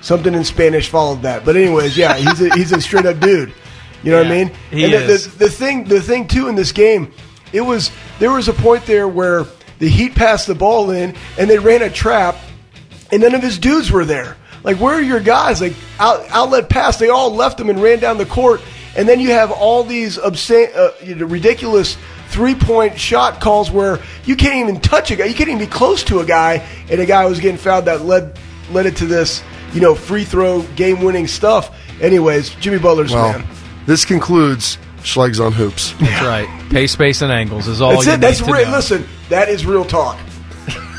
Something 0.00 0.34
in 0.34 0.44
Spanish 0.44 0.90
followed 0.90 1.22
that, 1.22 1.46
but 1.46 1.56
anyways, 1.56 1.96
yeah, 1.96 2.14
he's 2.14 2.40
a, 2.42 2.54
he's 2.54 2.72
a 2.72 2.80
straight 2.80 3.06
up 3.06 3.20
dude. 3.20 3.54
You 4.02 4.10
know 4.10 4.20
yeah, 4.20 4.28
what 4.28 4.32
I 4.32 4.44
mean? 4.44 4.52
He 4.70 4.84
and 4.84 4.92
is. 4.92 5.24
The, 5.24 5.30
the, 5.30 5.44
the 5.46 5.50
thing, 5.50 5.84
the 5.84 6.00
thing 6.00 6.28
too 6.28 6.48
in 6.48 6.54
this 6.54 6.72
game, 6.72 7.10
it 7.54 7.62
was 7.62 7.90
there 8.18 8.30
was 8.30 8.48
a 8.48 8.52
point 8.52 8.84
there 8.84 9.08
where 9.08 9.46
the 9.78 9.88
Heat 9.88 10.14
passed 10.14 10.46
the 10.46 10.54
ball 10.54 10.90
in, 10.90 11.14
and 11.38 11.48
they 11.50 11.58
ran 11.58 11.82
a 11.82 11.90
trap, 11.90 12.36
and 13.12 13.22
none 13.22 13.34
of 13.34 13.42
his 13.42 13.58
dudes 13.58 13.90
were 13.90 14.04
there. 14.04 14.36
Like, 14.62 14.78
where 14.78 14.94
are 14.94 15.02
your 15.02 15.20
guys? 15.20 15.60
Like, 15.60 15.74
out, 15.98 16.24
outlet 16.30 16.68
pass, 16.70 16.98
they 16.98 17.10
all 17.10 17.34
left 17.34 17.58
them 17.58 17.68
and 17.68 17.82
ran 17.82 17.98
down 17.98 18.16
the 18.18 18.26
court. 18.26 18.60
And 18.96 19.08
then 19.08 19.20
you 19.20 19.30
have 19.32 19.50
all 19.50 19.84
these 19.84 20.18
obscene, 20.18 20.68
uh, 20.74 20.90
you 21.02 21.16
know, 21.16 21.26
ridiculous 21.26 21.96
three 22.28 22.54
point 22.54 22.98
shot 22.98 23.40
calls 23.40 23.70
where 23.70 23.98
you 24.24 24.36
can't 24.36 24.56
even 24.56 24.80
touch 24.80 25.10
a 25.10 25.16
guy. 25.16 25.24
You 25.26 25.34
can't 25.34 25.48
even 25.50 25.58
be 25.58 25.66
close 25.66 26.04
to 26.04 26.20
a 26.20 26.24
guy, 26.24 26.64
and 26.88 27.00
a 27.00 27.04
guy 27.06 27.26
was 27.26 27.40
getting 27.40 27.58
fouled 27.58 27.86
that 27.86 28.02
led 28.02 28.38
led 28.70 28.86
it 28.86 28.96
to 28.96 29.06
this, 29.06 29.42
you 29.72 29.80
know, 29.80 29.94
free 29.94 30.24
throw 30.24 30.62
game 30.76 31.02
winning 31.02 31.26
stuff. 31.26 31.76
Anyways, 32.00 32.50
Jimmy 32.56 32.78
Butler's 32.78 33.12
Well, 33.12 33.38
man. 33.38 33.46
this 33.86 34.04
concludes 34.04 34.78
Schlegs 35.02 35.44
on 35.44 35.52
Hoops. 35.52 35.92
That's 36.00 36.24
right. 36.24 36.70
Pace, 36.70 36.92
space, 36.92 37.20
and 37.20 37.30
angles 37.32 37.68
is 37.68 37.80
all 37.82 37.90
That's 37.92 38.06
you 38.06 38.12
it. 38.12 38.20
That's 38.20 38.40
need 38.40 38.46
to 38.46 38.52
real. 38.52 38.66
know. 38.66 38.76
Listen, 38.76 39.06
that 39.34 39.48
is 39.48 39.66
real 39.66 39.84
talk. 39.84 40.16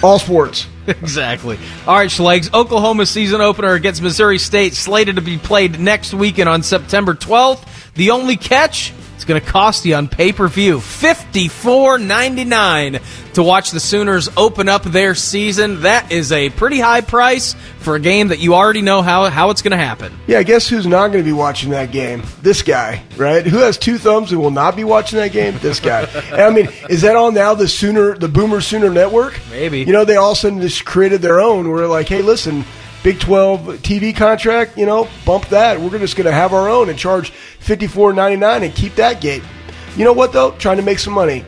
All 0.03 0.19
sports. 0.19 0.67
exactly. 0.88 1.57
All 1.88 1.95
right, 1.95 2.09
Schlegs. 2.09 2.53
Oklahoma 2.53 3.05
season 3.05 3.39
opener 3.39 3.73
against 3.73 4.01
Missouri 4.01 4.39
State 4.39 4.73
slated 4.73 5.15
to 5.15 5.21
be 5.21 5.38
played 5.38 5.79
next 5.79 6.13
weekend 6.13 6.49
on 6.49 6.61
September 6.61 7.13
12th. 7.13 7.93
The 7.93 8.11
only 8.11 8.36
catch. 8.36 8.93
It's 9.26 9.30
going 9.32 9.41
to 9.41 9.51
cost 9.51 9.86
you 9.88 9.95
on 9.95 10.07
pay 10.07 10.34
per 10.34 10.47
view 10.47 10.80
fifty 10.80 11.47
four 11.47 11.97
ninety 11.97 12.43
nine 12.43 12.99
to 13.34 13.41
watch 13.41 13.71
the 13.71 13.80
Sooners 13.80 14.30
open 14.38 14.69
up 14.69 14.84
their 14.84 15.15
season. 15.15 15.82
That 15.82 16.11
is 16.11 16.32
a 16.32 16.51
pretty 16.51 16.80
high 16.80 17.01
price 17.01 17.55
for 17.80 17.95
a 17.95 17.99
game 17.99 18.28
that 18.28 18.38
you 18.38 18.53
already 18.53 18.84
know 18.84 19.01
how, 19.01 19.32
how 19.32 19.49
it's 19.49 19.63
going 19.63 19.71
to 19.71 19.84
happen. 19.84 20.13
Yeah, 20.28 20.43
guess 20.43 20.67
who's 20.67 20.86
not 20.86 21.07
going 21.07 21.23
to 21.23 21.28
be 21.28 21.34
watching 21.34 21.71
that 21.71 21.91
game? 21.91 22.21
This 22.43 22.61
guy, 22.61 23.01
right? 23.17 23.43
Who 23.43 23.57
has 23.57 23.80
two 23.80 23.97
thumbs 23.97 24.32
and 24.32 24.39
will 24.39 24.51
not 24.51 24.76
be 24.76 24.84
watching 24.84 25.17
that 25.17 25.32
game? 25.32 25.57
This 25.57 25.80
guy. 25.80 26.03
And 26.03 26.41
I 26.41 26.51
mean, 26.51 26.69
is 26.88 27.01
that 27.01 27.15
all 27.15 27.32
now 27.32 27.55
the 27.55 27.67
Sooner, 27.67 28.15
the 28.15 28.28
Boomer 28.28 28.61
Sooner 28.61 28.91
Network? 28.91 29.39
Maybe. 29.49 29.80
You 29.80 29.91
know, 29.91 30.05
they 30.05 30.17
all 30.17 30.34
of 30.34 30.38
a 30.38 30.41
sudden 30.41 30.61
just 30.61 30.86
created 30.86 31.23
their 31.23 31.39
own. 31.39 31.67
We're 31.67 31.88
like, 31.88 32.07
hey, 32.07 32.21
listen, 32.21 32.63
Big 33.06 33.20
Twelve 33.20 33.62
TV 33.84 34.16
contract, 34.16 34.80
you 34.80 34.88
know, 34.88 35.08
bump 35.28 35.47
that. 35.49 35.80
We're 35.80 35.99
just 35.99 36.16
going 36.16 36.26
to 36.26 36.32
have 36.32 36.53
our 36.53 36.68
own 36.68 36.89
and 36.89 36.97
charge 36.97 37.30
fifty 37.30 37.86
four 37.86 38.12
ninety 38.14 38.36
nine 38.36 38.64
and 38.64 38.74
keep 38.74 38.95
that 38.95 39.22
gate. 39.22 39.43
You 39.95 40.06
know 40.06 40.12
what 40.12 40.34
though? 40.34 40.53
Trying 40.53 40.78
to 40.78 40.84
make 40.84 40.97
some 40.97 41.14
money. 41.14 41.45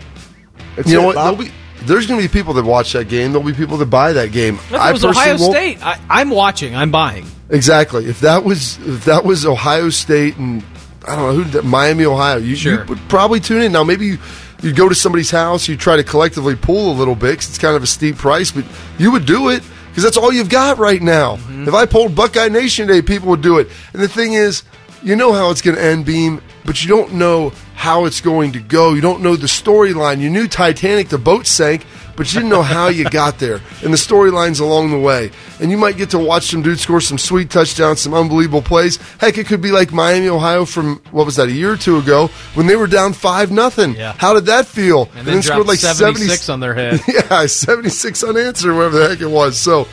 That's 0.76 0.88
You 0.88 0.98
know 1.02 1.08
what? 1.08 1.16
There'll 1.16 1.36
be, 1.36 1.52
there's 1.82 2.06
going 2.06 2.22
to 2.22 2.28
be 2.28 2.32
people 2.32 2.54
that 2.54 2.64
watch 2.64 2.94
that 2.94 3.10
game. 3.10 3.32
There'll 3.32 3.46
be 3.48 3.54
people 3.54 3.78
that 3.78 3.88
buy 3.88 4.14
that 4.14 4.32
game. 4.32 4.56
If 4.56 4.72
it 4.72 4.74
was 4.74 5.02
personally 5.02 5.10
Ohio 5.18 5.38
won't- 5.40 5.52
State, 5.56 5.84
I, 5.84 6.00
I'm 6.12 6.30
watching. 6.30 6.76
I'm 6.76 6.92
buying. 6.92 7.26
Exactly. 7.50 8.06
If 8.06 8.20
that 8.20 8.44
was 8.44 8.78
if 8.88 9.06
that 9.06 9.26
was 9.26 9.44
Ohio 9.44 9.90
State 9.90 10.38
and 10.38 10.64
I 11.08 11.16
don't 11.16 11.36
know 11.36 11.44
who 11.44 11.52
did 11.52 11.66
Miami, 11.66 12.06
Ohio, 12.06 12.38
you, 12.38 12.56
Sure. 12.56 12.82
you 12.82 12.86
would 12.86 13.00
probably 13.10 13.40
tune 13.40 13.64
in. 13.64 13.72
Now 13.72 13.84
maybe 13.84 14.06
you 14.06 14.20
you 14.62 14.74
go 14.74 14.88
to 14.90 14.94
somebody's 14.96 15.32
house, 15.32 15.68
you 15.68 15.76
try 15.76 15.96
to 15.98 16.04
collectively 16.04 16.56
pull 16.56 16.92
a 16.92 16.96
little 16.96 17.16
bit 17.16 17.38
'cause 17.40 17.50
it's 17.50 17.58
kind 17.58 17.76
of 17.76 17.82
a 17.82 17.88
steep 17.88 18.18
price, 18.18 18.52
but 18.52 18.64
you 19.00 19.12
would 19.12 19.26
do 19.26 19.50
it 19.50 19.64
because 19.98 20.12
that's 20.12 20.24
all 20.24 20.32
you've 20.32 20.48
got 20.48 20.78
right 20.78 21.02
now. 21.02 21.38
Mm-hmm. 21.38 21.70
If 21.70 21.74
I 21.74 21.88
pulled 21.88 22.14
Buckeye 22.14 22.50
Nation 22.50 22.88
Day, 22.88 23.02
people 23.02 23.30
would 23.30 23.42
do 23.42 23.58
it. 23.58 23.68
And 23.94 24.02
the 24.04 24.08
thing 24.08 24.34
is, 24.34 24.62
you 25.02 25.16
know 25.16 25.34
how 25.34 25.50
it's 25.50 25.60
going 25.60 25.76
to 25.76 25.84
end, 25.84 26.06
Beam, 26.06 26.40
but 26.66 26.84
you 26.84 26.88
don't 26.88 27.14
know 27.14 27.50
how 27.74 28.06
it's 28.06 28.22
going 28.22 28.52
to 28.52 28.60
go. 28.60 28.94
You 28.94 29.02
don't 29.02 29.24
know 29.24 29.36
the 29.36 29.48
storyline. 29.48 30.20
You 30.20 30.30
knew 30.30 30.48
Titanic, 30.48 31.10
the 31.10 31.18
boat 31.18 31.48
sank, 31.48 31.84
but 32.18 32.34
you 32.34 32.40
didn't 32.40 32.50
know 32.50 32.64
how 32.64 32.88
you 32.88 33.10
got 33.10 33.40
there 33.40 33.62
and 33.84 33.94
the 33.94 33.98
storylines 33.98 34.60
along 34.60 34.92
the 34.92 35.00
way. 35.00 35.32
And 35.62 35.72
you 35.72 35.78
might 35.78 35.96
get 35.96 36.10
to 36.10 36.20
watch 36.20 36.48
some 36.48 36.62
dudes 36.62 36.82
score 36.82 37.00
some 37.00 37.18
sweet 37.18 37.50
touchdowns, 37.50 38.02
some 38.02 38.14
unbelievable 38.14 38.62
plays. 38.62 38.98
Heck, 39.20 39.38
it 39.38 39.46
could 39.46 39.62
be 39.62 39.72
like 39.72 39.94
Miami, 39.94 40.28
Ohio 40.28 40.66
from 40.66 41.02
what 41.12 41.26
was 41.26 41.36
that 41.36 41.48
a 41.48 41.52
year 41.52 41.72
or 41.72 41.78
two 41.78 41.98
ago 41.98 42.28
when 42.56 42.66
they 42.68 42.76
were 42.76 42.88
down 42.88 43.14
five 43.14 43.52
nothing. 43.52 43.96
Yeah. 43.96 44.16
How 44.18 44.34
did 44.34 44.48
that 44.48 44.66
feel? 44.66 45.10
And 45.16 45.28
then, 45.28 45.42
scored 45.44 45.68
like 45.68 45.80
76 45.80 46.50
on 46.50 46.60
their 46.60 46.74
head. 46.74 47.00
yeah, 47.08 47.46
76 47.46 48.24
unanswered, 48.24 48.76
whatever 48.76 49.00
the 49.00 49.10
heck 49.10 49.22
it 49.22 49.28
was. 49.28 49.58
So, 49.58 49.88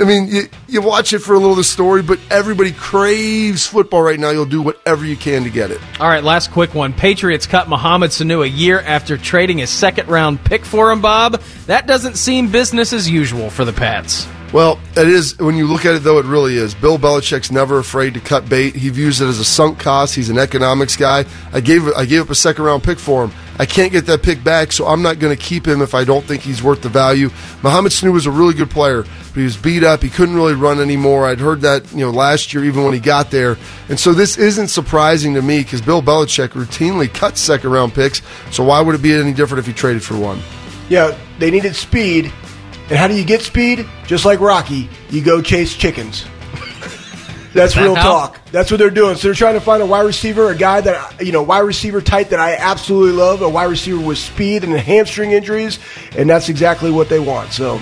I 0.00 0.04
mean, 0.04 0.28
you, 0.28 0.42
you 0.68 0.82
watch 0.82 1.12
it 1.12 1.20
for 1.20 1.34
a 1.34 1.36
little 1.36 1.52
of 1.52 1.56
the 1.56 1.64
story, 1.64 2.02
but 2.02 2.18
everybody 2.30 2.72
craves 2.72 3.66
football 3.66 4.02
right 4.02 4.18
now. 4.18 4.30
You'll 4.30 4.46
do 4.46 4.62
whatever 4.62 5.04
you 5.04 5.16
can 5.16 5.44
to 5.44 5.50
get 5.50 5.70
it. 5.70 5.80
All 6.00 6.08
right, 6.08 6.22
last 6.22 6.50
quick 6.52 6.74
one. 6.74 6.92
Patriots 6.92 7.46
cut 7.46 7.68
Mohamed 7.68 8.10
Sanu 8.10 8.44
a 8.44 8.48
year 8.48 8.80
after 8.80 9.16
trading 9.16 9.62
a 9.62 9.66
second 9.66 10.08
round 10.08 10.44
pick 10.44 10.64
for 10.64 10.90
him, 10.90 11.00
Bob. 11.00 11.40
That 11.66 11.86
doesn't 11.86 12.16
seem 12.16 12.50
business 12.50 12.92
as 12.92 13.10
usual 13.10 13.50
for 13.50 13.64
the 13.64 13.72
Pats. 13.72 14.28
Well, 14.50 14.80
it 14.96 15.08
is. 15.08 15.38
When 15.38 15.56
you 15.56 15.66
look 15.66 15.84
at 15.84 15.94
it, 15.94 15.98
though, 15.98 16.18
it 16.18 16.24
really 16.24 16.56
is. 16.56 16.74
Bill 16.74 16.98
Belichick's 16.98 17.52
never 17.52 17.78
afraid 17.78 18.14
to 18.14 18.20
cut 18.20 18.48
bait. 18.48 18.74
He 18.74 18.88
views 18.88 19.20
it 19.20 19.26
as 19.26 19.38
a 19.38 19.44
sunk 19.44 19.78
cost. 19.78 20.14
He's 20.14 20.30
an 20.30 20.38
economics 20.38 20.96
guy. 20.96 21.26
I 21.52 21.60
gave 21.60 21.86
I 21.88 22.06
gave 22.06 22.22
up 22.22 22.30
a 22.30 22.34
second 22.34 22.64
round 22.64 22.82
pick 22.82 22.98
for 22.98 23.24
him. 23.24 23.32
I 23.58 23.66
can't 23.66 23.92
get 23.92 24.06
that 24.06 24.22
pick 24.22 24.42
back, 24.42 24.72
so 24.72 24.86
I'm 24.86 25.02
not 25.02 25.18
going 25.18 25.36
to 25.36 25.42
keep 25.42 25.66
him 25.66 25.82
if 25.82 25.92
I 25.92 26.04
don't 26.04 26.24
think 26.24 26.42
he's 26.42 26.62
worth 26.62 26.80
the 26.80 26.88
value. 26.88 27.28
Mohamed 27.62 27.92
Sanu 27.92 28.12
was 28.12 28.24
a 28.24 28.30
really 28.30 28.54
good 28.54 28.70
player, 28.70 29.02
but 29.02 29.34
he 29.34 29.42
was 29.42 29.56
beat 29.56 29.84
up. 29.84 30.00
He 30.00 30.08
couldn't 30.08 30.36
really 30.36 30.54
run 30.54 30.80
anymore. 30.80 31.26
I'd 31.26 31.40
heard 31.40 31.60
that 31.62 31.90
you 31.92 31.98
know 31.98 32.10
last 32.10 32.54
year, 32.54 32.64
even 32.64 32.84
when 32.84 32.94
he 32.94 33.00
got 33.00 33.30
there, 33.30 33.58
and 33.90 34.00
so 34.00 34.14
this 34.14 34.38
isn't 34.38 34.68
surprising 34.68 35.34
to 35.34 35.42
me 35.42 35.58
because 35.58 35.82
Bill 35.82 36.00
Belichick 36.00 36.50
routinely 36.50 37.12
cuts 37.12 37.40
second 37.40 37.70
round 37.70 37.92
picks. 37.92 38.22
So 38.50 38.64
why 38.64 38.80
would 38.80 38.94
it 38.94 39.02
be 39.02 39.12
any 39.12 39.34
different 39.34 39.58
if 39.58 39.66
he 39.66 39.74
traded 39.74 40.02
for 40.02 40.16
one? 40.16 40.40
Yeah, 40.88 41.18
they 41.38 41.50
needed 41.50 41.76
speed. 41.76 42.32
And 42.88 42.96
how 42.96 43.06
do 43.06 43.14
you 43.14 43.24
get 43.24 43.42
speed? 43.42 43.86
Just 44.06 44.24
like 44.24 44.40
Rocky, 44.40 44.88
you 45.10 45.22
go 45.22 45.42
chase 45.42 45.74
chickens. 45.74 46.24
That's 47.52 47.74
that 47.74 47.82
real 47.82 47.94
how? 47.94 48.02
talk. 48.02 48.40
That's 48.50 48.70
what 48.70 48.78
they're 48.78 48.88
doing. 48.88 49.16
So 49.16 49.28
they're 49.28 49.34
trying 49.34 49.54
to 49.54 49.60
find 49.60 49.82
a 49.82 49.86
wide 49.86 50.02
receiver, 50.02 50.50
a 50.50 50.54
guy 50.56 50.80
that 50.80 51.24
you 51.24 51.32
know, 51.32 51.42
wide 51.42 51.60
receiver 51.60 52.00
type 52.00 52.30
that 52.30 52.40
I 52.40 52.54
absolutely 52.54 53.12
love, 53.12 53.42
a 53.42 53.48
wide 53.48 53.64
receiver 53.70 54.00
with 54.00 54.18
speed 54.18 54.64
and 54.64 54.72
hamstring 54.72 55.32
injuries, 55.32 55.78
and 56.16 56.28
that's 56.30 56.48
exactly 56.48 56.90
what 56.90 57.08
they 57.08 57.18
want. 57.18 57.52
So, 57.52 57.80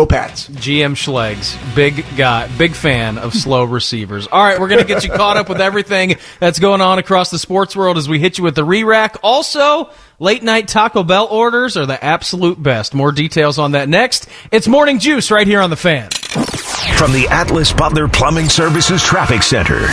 go 0.00 0.06
Pats. 0.06 0.48
GM 0.48 0.94
Schlegs, 0.94 1.56
big 1.74 2.04
guy, 2.16 2.48
big 2.56 2.72
fan 2.74 3.18
of 3.18 3.34
slow 3.34 3.64
receivers. 3.78 4.26
All 4.26 4.42
right, 4.42 4.58
we're 4.58 4.68
going 4.68 4.80
to 4.80 4.86
get 4.86 5.04
you 5.04 5.10
caught 5.10 5.36
up 5.36 5.48
with 5.48 5.60
everything 5.60 6.16
that's 6.38 6.58
going 6.58 6.80
on 6.80 6.98
across 6.98 7.30
the 7.30 7.38
sports 7.38 7.76
world 7.76 7.98
as 7.98 8.08
we 8.08 8.18
hit 8.18 8.38
you 8.38 8.44
with 8.44 8.54
the 8.54 8.64
re-rack. 8.64 9.18
Also, 9.22 9.90
late 10.18 10.42
night 10.42 10.68
Taco 10.68 11.02
Bell 11.02 11.26
orders 11.26 11.76
are 11.76 11.86
the 11.86 12.02
absolute 12.02 12.62
best. 12.62 12.94
More 12.94 13.12
details 13.12 13.58
on 13.58 13.72
that 13.72 13.88
next. 13.88 14.28
It's 14.50 14.68
Morning 14.68 14.98
Juice 14.98 15.30
right 15.30 15.46
here 15.46 15.60
on 15.60 15.70
the 15.70 15.76
fan. 15.76 16.10
From 16.96 17.12
the 17.12 17.26
Atlas 17.30 17.72
Butler 17.72 18.08
Plumbing 18.08 18.48
Services 18.48 19.02
Traffic 19.02 19.42
Center. 19.42 19.86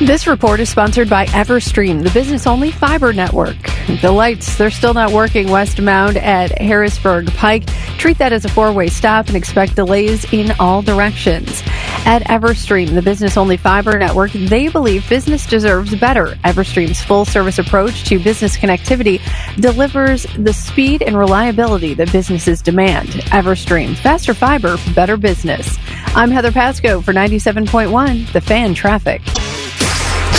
This 0.00 0.26
report 0.26 0.58
is 0.58 0.68
sponsored 0.68 1.08
by 1.08 1.26
Everstream, 1.26 2.02
the 2.02 2.10
business 2.10 2.48
only 2.48 2.72
fiber 2.72 3.12
network. 3.12 3.56
The 4.02 4.10
lights, 4.10 4.56
they're 4.58 4.72
still 4.72 4.92
not 4.92 5.12
working 5.12 5.48
westbound 5.48 6.16
at 6.16 6.58
Harrisburg 6.58 7.32
Pike. 7.34 7.64
Treat 7.96 8.18
that 8.18 8.32
as 8.32 8.44
a 8.44 8.48
four 8.48 8.72
way 8.72 8.88
stop 8.88 9.28
and 9.28 9.36
expect 9.36 9.76
delays 9.76 10.30
in 10.32 10.50
all 10.58 10.82
directions. 10.82 11.62
At 12.06 12.22
Everstream, 12.22 12.92
the 12.92 13.02
business 13.02 13.36
only 13.36 13.56
fiber 13.56 13.96
network, 13.96 14.32
they 14.32 14.68
believe 14.68 15.08
business 15.08 15.46
deserves 15.46 15.94
better. 15.94 16.34
Everstream's 16.44 17.00
full 17.00 17.24
service 17.24 17.60
approach 17.60 18.02
to 18.08 18.18
business 18.18 18.56
connectivity 18.56 19.20
delivers 19.60 20.26
the 20.36 20.52
speed 20.52 21.02
and 21.02 21.16
reliability 21.16 21.94
that 21.94 22.10
businesses 22.10 22.60
demand. 22.60 23.10
Everstream, 23.30 23.96
faster 23.96 24.34
fiber, 24.34 24.76
better 24.94 25.16
business. 25.16 25.78
I'm 26.16 26.32
Heather 26.32 26.52
Pasco 26.52 27.00
for 27.00 27.12
97.1, 27.12 28.32
The 28.32 28.40
Fan 28.40 28.74
Traffic. 28.74 29.22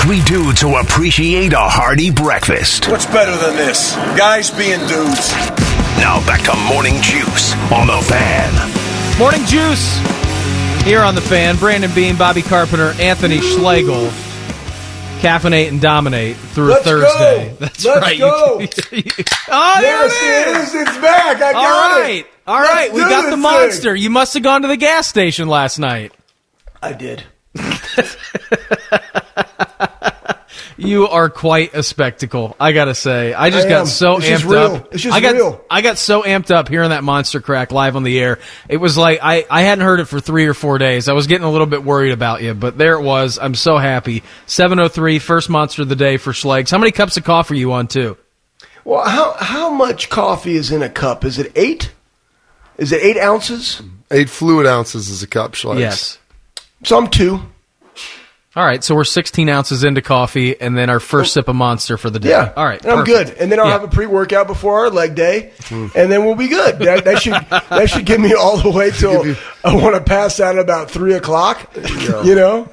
Three 0.06 0.22
dudes 0.22 0.62
who 0.62 0.76
appreciate 0.78 1.54
a 1.54 1.58
hearty 1.58 2.12
breakfast. 2.12 2.88
What's 2.90 3.08
better 3.08 3.36
than 3.44 3.56
this? 3.56 3.96
Guys 4.16 4.52
being 4.52 4.80
dudes. 4.82 5.32
Now 5.98 6.24
back 6.28 6.44
to 6.44 6.56
Morning 6.72 7.02
Juice 7.02 7.54
on 7.72 7.88
the 7.88 8.00
fan. 8.08 8.54
Morning 9.18 9.44
Juice 9.48 9.98
here 10.86 11.02
on 11.02 11.16
the 11.16 11.22
fan. 11.22 11.56
Brandon 11.56 11.90
Beam, 11.96 12.18
Bobby 12.18 12.44
Carpenter, 12.44 12.94
Anthony 13.02 13.40
Schlegel. 13.42 14.10
Caffeinate 15.22 15.70
and 15.70 15.82
dominate 15.82 16.36
through 16.38 16.68
Let's 16.70 16.84
Thursday. 16.86 17.50
go. 17.50 17.56
That's 17.60 17.84
Let's 17.84 18.02
right. 18.02 18.20
go. 18.20 18.34
oh, 18.60 18.60
there 18.60 18.68
Yes, 18.68 20.14
it 20.14 20.48
it 20.48 20.58
is. 20.58 20.68
is. 20.68 20.76
It's 20.88 20.98
back. 21.00 21.42
I 21.42 21.48
All 21.48 21.54
got 21.64 22.02
right. 22.02 22.16
it. 22.20 22.28
All 22.46 22.62
right. 22.62 22.94
Let's 22.94 22.94
We 22.94 23.00
got 23.10 23.24
the 23.26 23.32
thing. 23.32 23.40
monster. 23.42 23.96
You 23.96 24.12
must 24.12 24.36
have 24.36 24.44
gone 24.44 24.62
to 24.62 24.68
the 24.68 24.78
gas 24.78 25.08
station 25.08 25.48
last 25.48 25.80
night. 25.80 26.12
I 26.80 26.94
did. 26.94 27.24
You 30.78 31.08
are 31.08 31.30
quite 31.30 31.74
a 31.74 31.82
spectacle. 31.84 32.56
I 32.60 32.74
gotta 32.74 32.94
say, 32.96 33.34
I 33.34 33.50
just 33.50 33.68
I 33.68 33.70
got 33.70 33.80
am. 33.82 33.86
so 33.86 34.18
It's 34.18 34.26
amped 34.26 34.30
just 34.30 34.46
real. 34.46 34.60
up. 34.76 34.94
It's 34.94 35.04
just 35.04 35.16
I 35.16 35.22
got, 35.22 35.34
real. 35.36 35.64
I 35.70 35.82
got 35.82 35.98
so 35.98 36.24
amped 36.24 36.52
up 36.52 36.68
hearing 36.68 36.90
that 36.90 37.04
monster 37.04 37.40
crack 37.40 37.72
live 37.72 37.96
on 37.96 38.04
the 38.04 38.20
air. 38.20 38.40
It 38.68 38.78
was 38.78 38.98
like 38.98 39.20
I, 39.24 39.46
I 39.50 39.62
hadn't 39.62 39.86
heard 39.86 40.02
it 40.02 40.06
for 40.06 40.20
three 40.20 40.48
or 40.48 40.54
four 40.54 40.78
days. 40.78 41.08
I 41.08 41.14
was 41.14 41.28
getting 41.28 41.46
a 41.46 41.52
little 41.52 41.68
bit 41.68 41.84
worried 41.84 42.12
about 42.12 42.42
you, 42.42 42.54
but 42.54 42.78
there 42.78 42.96
it 43.00 43.04
was. 43.04 43.40
I'm 43.40 43.56
so 43.56 43.78
happy. 43.78 44.24
703, 44.48 45.20
first 45.20 45.50
monster 45.50 45.84
of 45.84 45.90
the 45.90 45.96
day 45.96 46.18
for 46.18 46.32
Schlegs. 46.34 46.72
How 46.72 46.78
many 46.78 46.92
cups 46.92 47.16
of 47.16 47.24
coffee 47.24 47.54
are 47.54 47.58
you 47.58 47.72
on 47.72 47.88
too? 47.88 48.18
Well, 48.84 49.08
how 49.08 49.34
how 49.40 49.70
much 49.70 50.10
coffee 50.10 50.56
is 50.58 50.72
in 50.72 50.84
a 50.84 50.90
cup? 50.90 51.24
Is 51.24 51.40
it 51.40 51.52
eight? 51.56 51.92
Is 52.78 52.92
it 52.92 53.02
eight 53.02 53.18
ounces? 53.18 53.82
Eight 54.12 54.30
fluid 54.30 54.68
ounces 54.68 55.10
is 55.10 55.24
a 55.24 55.28
cup, 55.28 55.54
Schleich. 55.54 55.80
Yes. 55.80 56.20
So 56.84 56.98
I'm 56.98 57.08
two. 57.10 57.42
All 58.56 58.66
right, 58.66 58.82
so 58.82 58.96
we're 58.96 59.04
16 59.04 59.50
ounces 59.50 59.84
into 59.84 60.02
coffee, 60.02 60.60
and 60.62 60.78
then 60.78 60.90
our 60.90 61.02
first 61.02 61.34
sip 61.34 61.50
of 61.50 61.56
Monster 61.58 61.98
for 61.98 62.10
the 62.10 62.20
day. 62.20 62.30
Yeah. 62.30 62.54
All 62.56 62.66
right, 62.66 62.82
And 62.82 62.92
I'm 62.94 63.06
perfect. 63.06 63.30
good. 63.32 63.38
And 63.38 63.52
then 63.52 63.60
I'll 63.60 63.66
Yeah. 63.66 63.74
have 63.74 63.84
a 63.84 63.90
pre-workout 63.90 64.48
before 64.48 64.80
our 64.80 64.90
leg 64.90 65.14
day, 65.14 65.52
and 65.70 65.92
then 66.12 66.24
we'll 66.26 66.36
be 66.36 66.48
good. 66.48 66.80
That, 66.80 67.04
that 67.04 67.22
should 67.22 67.34
that 67.34 67.90
should 67.90 68.06
get 68.06 68.20
me 68.22 68.34
all 68.34 68.56
the 68.58 68.70
way 68.70 68.92
till 68.92 69.36
I 69.64 69.76
want 69.76 69.96
to 69.96 70.02
pass 70.02 70.40
out 70.40 70.56
at 70.56 70.62
about 70.62 70.90
three 70.90 71.16
o'clock. 71.16 71.70
You 72.24 72.36
know, 72.36 72.70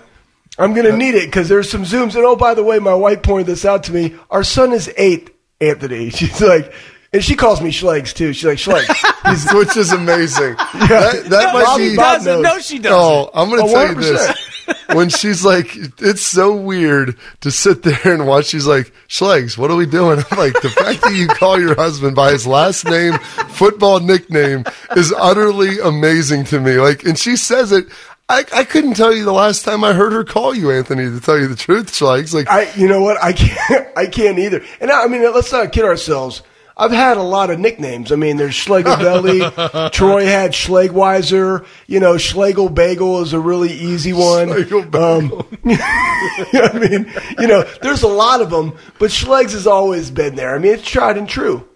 I'm 0.57 0.73
gonna 0.73 0.97
need 0.97 1.17
it 1.17 1.27
because 1.27 1.49
there's 1.49 1.69
some 1.69 1.83
zooms. 1.83 2.15
And 2.15 2.25
oh, 2.25 2.37
by 2.37 2.55
the 2.55 2.63
way, 2.63 2.79
my 2.79 2.95
wife 2.95 3.23
pointed 3.23 3.49
this 3.49 3.65
out 3.65 3.83
to 3.85 3.93
me. 3.93 4.15
Our 4.31 4.45
son 4.45 4.73
is 4.73 4.89
eight, 4.97 5.35
Anthony. 5.61 6.11
She's 6.11 6.41
like. 6.41 6.73
And 7.15 7.23
she 7.23 7.35
calls 7.35 7.61
me 7.61 7.71
Schlegs 7.71 8.15
too. 8.15 8.33
She's 8.33 8.47
like 8.47 8.57
Schlegs. 8.57 8.87
He's- 9.27 9.53
which 9.53 9.77
is 9.77 9.93
amazing. 9.93 10.55
That, 10.57 11.25
that 11.29 11.53
might 11.53 11.65
Bobby 11.65 11.91
be. 11.91 11.97
Bob 11.97 12.15
doesn't. 12.25 12.41
knows. 12.41 12.55
No, 12.55 12.59
she 12.61 12.79
doesn't. 12.79 12.99
Oh, 12.99 13.29
I'm 13.35 13.51
going 13.51 13.61
to 13.61 13.69
Oh, 13.69 13.71
tell 13.75 13.89
you 13.89 13.95
100%. 13.97 14.01
this. 14.01 14.52
When 14.95 15.09
she's 15.09 15.43
like, 15.43 15.75
it's 16.03 16.23
so 16.23 16.55
weird 16.55 17.17
to 17.41 17.51
sit 17.51 17.83
there 17.83 18.13
and 18.13 18.27
watch. 18.27 18.47
She's 18.47 18.67
like, 18.67 18.93
Schlegs, 19.09 19.57
what 19.57 19.71
are 19.71 19.77
we 19.77 19.87
doing? 19.87 20.23
I'm 20.31 20.39
like, 20.39 20.53
the 20.61 20.69
fact 20.69 21.01
that 21.01 21.15
you 21.15 21.29
call 21.29 21.59
your 21.59 21.75
husband 21.75 22.15
by 22.15 22.33
his 22.33 22.47
last 22.47 22.85
name, 22.85 23.15
football 23.49 24.01
nickname, 24.01 24.65
is 24.95 25.15
utterly 25.17 25.79
amazing 25.79 26.45
to 26.45 26.61
me. 26.61 26.79
Like, 26.79 27.05
and 27.05 27.19
she 27.19 27.37
says 27.37 27.73
it. 27.73 27.87
I, 28.29 28.45
I 28.55 28.65
couldn't 28.65 28.95
tell 28.95 29.15
you 29.15 29.25
the 29.25 29.33
last 29.33 29.65
time 29.65 29.83
I 29.83 29.93
heard 29.95 30.13
her 30.13 30.25
call 30.25 30.55
you, 30.55 30.71
Anthony. 30.71 31.05
To 31.05 31.21
tell 31.21 31.39
you 31.39 31.49
the 31.49 31.57
truth, 31.57 31.91
Schlegs, 31.91 32.35
like, 32.35 32.49
I, 32.51 32.71
you 32.75 32.87
know 32.87 33.01
what? 33.01 33.23
I 33.23 33.33
can't. 33.33 33.89
I 33.97 34.07
can't 34.07 34.39
either. 34.39 34.63
And 34.81 34.91
I, 34.91 35.05
I 35.05 35.09
mean, 35.09 35.23
let's 35.33 35.53
not 35.53 35.73
kid 35.73 35.85
ourselves. 35.85 36.43
I've 36.83 36.91
had 36.91 37.17
a 37.17 37.23
lot 37.23 37.51
of 37.51 37.61
nicknames. 37.61 38.11
I 38.11 38.17
mean, 38.17 38.39
there's 38.39 38.57
Schlegelbelly. 38.57 39.93
Troy 39.93 40.25
had 40.25 40.51
Schlegweiser. 40.51 41.65
You 41.87 42.01
know, 42.01 42.19
Schlegel 42.19 42.69
Bagel 42.69 43.23
is 43.23 43.33
a 43.33 43.39
really 43.39 43.71
easy 43.73 44.13
one. 44.13 44.51
Um, 44.51 45.47
I 45.65 46.71
mean, 46.75 47.13
you 47.39 47.47
know, 47.47 47.63
there's 47.83 48.03
a 48.03 48.09
lot 48.09 48.41
of 48.41 48.51
them, 48.51 48.77
but 48.99 49.11
Schlegs 49.11 49.53
has 49.53 49.69
always 49.69 50.11
been 50.11 50.35
there. 50.35 50.57
I 50.57 50.59
mean, 50.59 50.73
it's 50.73 50.83
tried 50.83 51.17
and 51.17 51.29
true. 51.29 51.69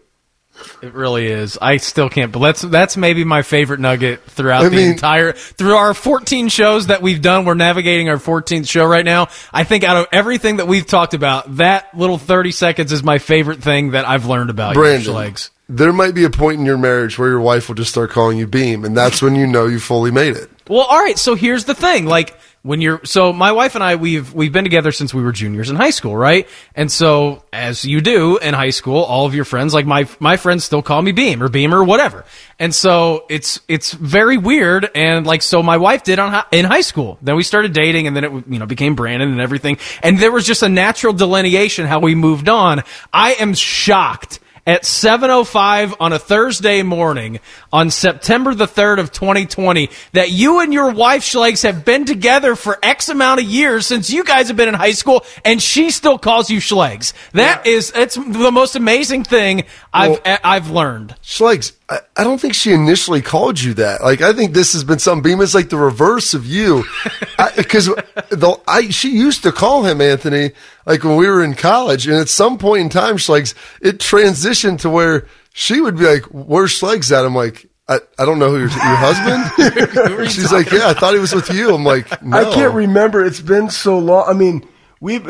It 0.83 0.95
really 0.95 1.27
is. 1.27 1.59
I 1.61 1.77
still 1.79 2.09
can't. 2.09 2.33
But 2.33 2.41
that's 2.41 2.63
that's 2.63 2.97
maybe 2.97 3.25
my 3.25 3.43
favorite 3.43 3.81
nugget 3.81 4.23
throughout 4.25 4.65
I 4.65 4.69
the 4.69 4.77
mean- 4.77 4.91
entire 4.93 5.33
through 5.33 5.75
our 5.77 5.95
14 5.95 6.49
shows 6.49 6.89
that 6.89 7.03
we've 7.03 7.21
done. 7.23 7.45
We're 7.45 7.55
navigating 7.55 8.09
our 8.09 8.17
14th 8.17 8.69
show 8.69 8.85
right 8.85 9.05
now. 9.05 9.29
I 9.53 9.65
think 9.65 9.85
out 9.85 9.97
of 9.97 10.07
everything 10.13 10.57
that 10.57 10.67
we've 10.69 10.87
talked 10.87 11.15
about, 11.15 11.57
that 11.57 11.97
little 11.97 12.19
30 12.19 12.53
seconds 12.53 12.93
is 12.93 13.03
my 13.03 13.19
favorite 13.19 13.63
thing 13.63 13.91
that 13.93 14.07
I've 14.07 14.27
learned 14.27 14.51
about 14.51 14.75
Brandon, 14.75 15.03
you, 15.03 15.11
Schlegs. 15.19 15.51
there 15.69 15.93
might 15.93 16.15
be 16.15 16.25
a 16.25 16.31
point 16.31 16.59
in 16.61 16.67
your 16.67 16.79
marriage 16.79 17.19
where 17.19 17.29
your 17.29 17.41
wife 17.41 17.69
will 17.69 17.75
just 17.75 17.91
start 17.91 18.11
calling 18.11 18.39
you 18.39 18.47
Beam, 18.47 18.85
and 18.85 18.97
that's 18.97 19.21
when 19.23 19.35
you 19.35 19.47
know 19.47 19.67
you 19.67 19.79
fully 19.81 20.11
made 20.11 20.37
it. 20.37 20.51
Well, 20.69 20.83
all 20.85 20.99
right. 20.99 21.19
So 21.19 21.35
here's 21.35 21.65
the 21.65 21.75
thing. 21.75 22.07
Like 22.07 22.37
when 22.67 22.81
you're 22.81 23.01
so 23.05 23.33
my 23.33 23.53
wife 23.53 23.77
and 23.77 23.85
I 23.85 23.95
we've 23.95 24.35
we've 24.35 24.53
been 24.53 24.65
together 24.65 24.91
since 24.91 25.15
we 25.15 25.23
were 25.23 25.33
juniors 25.33 25.71
in 25.71 25.77
high 25.77 25.91
school, 25.91 26.17
right? 26.17 26.49
And 26.75 26.91
so 26.91 27.45
as 27.53 27.85
you 27.85 28.01
do 28.01 28.39
in 28.39 28.55
high 28.55 28.71
school, 28.71 29.03
all 29.03 29.25
of 29.25 29.35
your 29.35 29.45
friends 29.45 29.73
like 29.73 29.87
my 29.87 30.09
my 30.19 30.37
friends 30.37 30.65
still 30.65 30.83
call 30.83 31.01
me 31.01 31.13
Beam 31.13 31.43
or 31.43 31.49
Beamer 31.49 31.79
or 31.79 31.85
whatever. 31.85 32.25
And 32.59 32.75
so 32.75 33.25
it's 33.29 33.61
it's 33.69 33.93
very 33.93 34.37
weird 34.37 34.91
and 34.95 35.27
like 35.27 35.43
so 35.43 35.63
my 35.63 35.77
wife 35.77 36.03
did 36.03 36.19
on 36.19 36.45
in 36.51 36.65
high 36.65 36.81
school. 36.81 37.19
Then 37.23 37.37
we 37.37 37.45
started 37.45 37.73
dating 37.73 38.09
and 38.09 38.17
then 38.17 38.25
it 38.25 38.33
you 38.49 38.59
know 38.59 38.67
became 38.67 38.97
Brandon 38.97 39.31
and 39.31 39.41
everything. 39.41 39.79
And 40.03 40.19
there 40.19 40.33
was 40.33 40.45
just 40.45 40.63
a 40.63 40.69
natural 40.69 41.13
delineation 41.13 41.87
how 41.87 42.01
we 42.01 42.17
moved 42.17 42.49
on. 42.49 42.83
I 43.13 43.35
am 43.35 43.55
shocked 43.55 44.41
at 44.67 44.83
7:05 44.83 45.95
on 46.01 46.13
a 46.13 46.19
Thursday 46.19 46.83
morning 46.83 47.39
on 47.73 47.91
September 47.91 48.55
the 48.55 48.67
3rd 48.67 48.99
of 48.99 49.13
2020 49.13 49.91
that 50.13 50.31
you 50.31 50.61
and 50.61 50.73
your 50.73 50.91
wife 50.91 51.23
Schlegs 51.23 51.63
have 51.63 51.85
been 51.85 52.05
together 52.05 52.57
for 52.57 52.79
X 52.83 53.09
amount 53.09 53.41
of 53.41 53.47
years 53.47 53.87
since 53.87 54.11
you 54.11 54.25
guys 54.25 54.49
have 54.49 54.57
been 54.57 54.69
in 54.69 54.75
high 54.75 54.93
school 54.93 55.25
and 55.45 55.63
she 55.63 55.91
still 55.91 56.19
calls 56.19 56.51
you 56.51 56.59
Schlegs. 56.59 57.13
That 57.33 57.67
is 57.67 57.93
it's 57.95 58.17
the 58.17 58.51
most 58.51 58.75
amazing 58.77 59.25
thing 59.25 59.65
I've 59.93 60.21
I've 60.25 60.71
learned. 60.71 61.15
Schlegs, 61.23 61.73
I, 61.89 62.01
I 62.17 62.25
don't 62.25 62.41
think 62.41 62.55
she 62.55 62.73
initially 62.73 63.23
called 63.23 63.61
you 63.61 63.75
that. 63.75 64.03
Like, 64.03 64.21
I 64.21 64.33
think 64.33 64.53
this 64.53 64.73
has 64.73 64.83
been 64.83 64.99
some 64.99 65.23
Beam 65.23 65.41
is 65.41 65.55
like 65.55 65.69
the 65.69 65.77
reverse 65.77 66.35
of 66.35 66.45
you, 66.45 66.85
because 67.57 67.87
the 67.87 68.61
I 68.67 68.91
she 68.91 69.11
used 69.11 69.45
to 69.45 69.53
call 69.53 69.85
him 69.85 70.01
Anthony 70.01 70.53
like 70.85 71.05
when 71.05 71.17
we 71.17 71.29
were 71.29 71.45
in 71.45 71.55
college, 71.55 72.07
and 72.07 72.17
at 72.17 72.29
some 72.29 72.59
point 72.59 72.83
in 72.83 72.89
time, 72.89 73.17
Schlegs, 73.17 73.55
it 73.81 73.99
transitioned 73.99 74.81
to 74.81 74.91
where 74.91 75.29
she 75.53 75.81
would 75.81 75.97
be 75.97 76.07
like, 76.07 76.25
"Where's 76.25 76.79
Schlegs 76.79 77.17
at?" 77.17 77.25
I'm 77.25 77.35
like. 77.35 77.69
I, 77.89 78.01
I 78.19 78.25
don't 78.25 78.41
know 78.41 78.49
who 78.51 78.59
your, 78.59 78.69
your 78.69 78.97
husband. 78.99 80.29
She's 80.33 80.51
like, 80.51 80.73
yeah, 80.73 80.89
I 80.89 80.95
thought 80.95 81.15
he 81.15 81.21
was 81.21 81.33
with 81.33 81.51
you. 81.51 81.73
I'm 81.73 81.85
like, 81.85 82.21
no. 82.21 82.37
I 82.37 82.53
can't 82.53 82.75
remember. 82.75 83.25
It's 83.25 83.41
been 83.41 83.71
so 83.71 84.01
long. 84.01 84.25
I 84.27 84.33
mean, 84.33 84.69
we've 84.99 85.25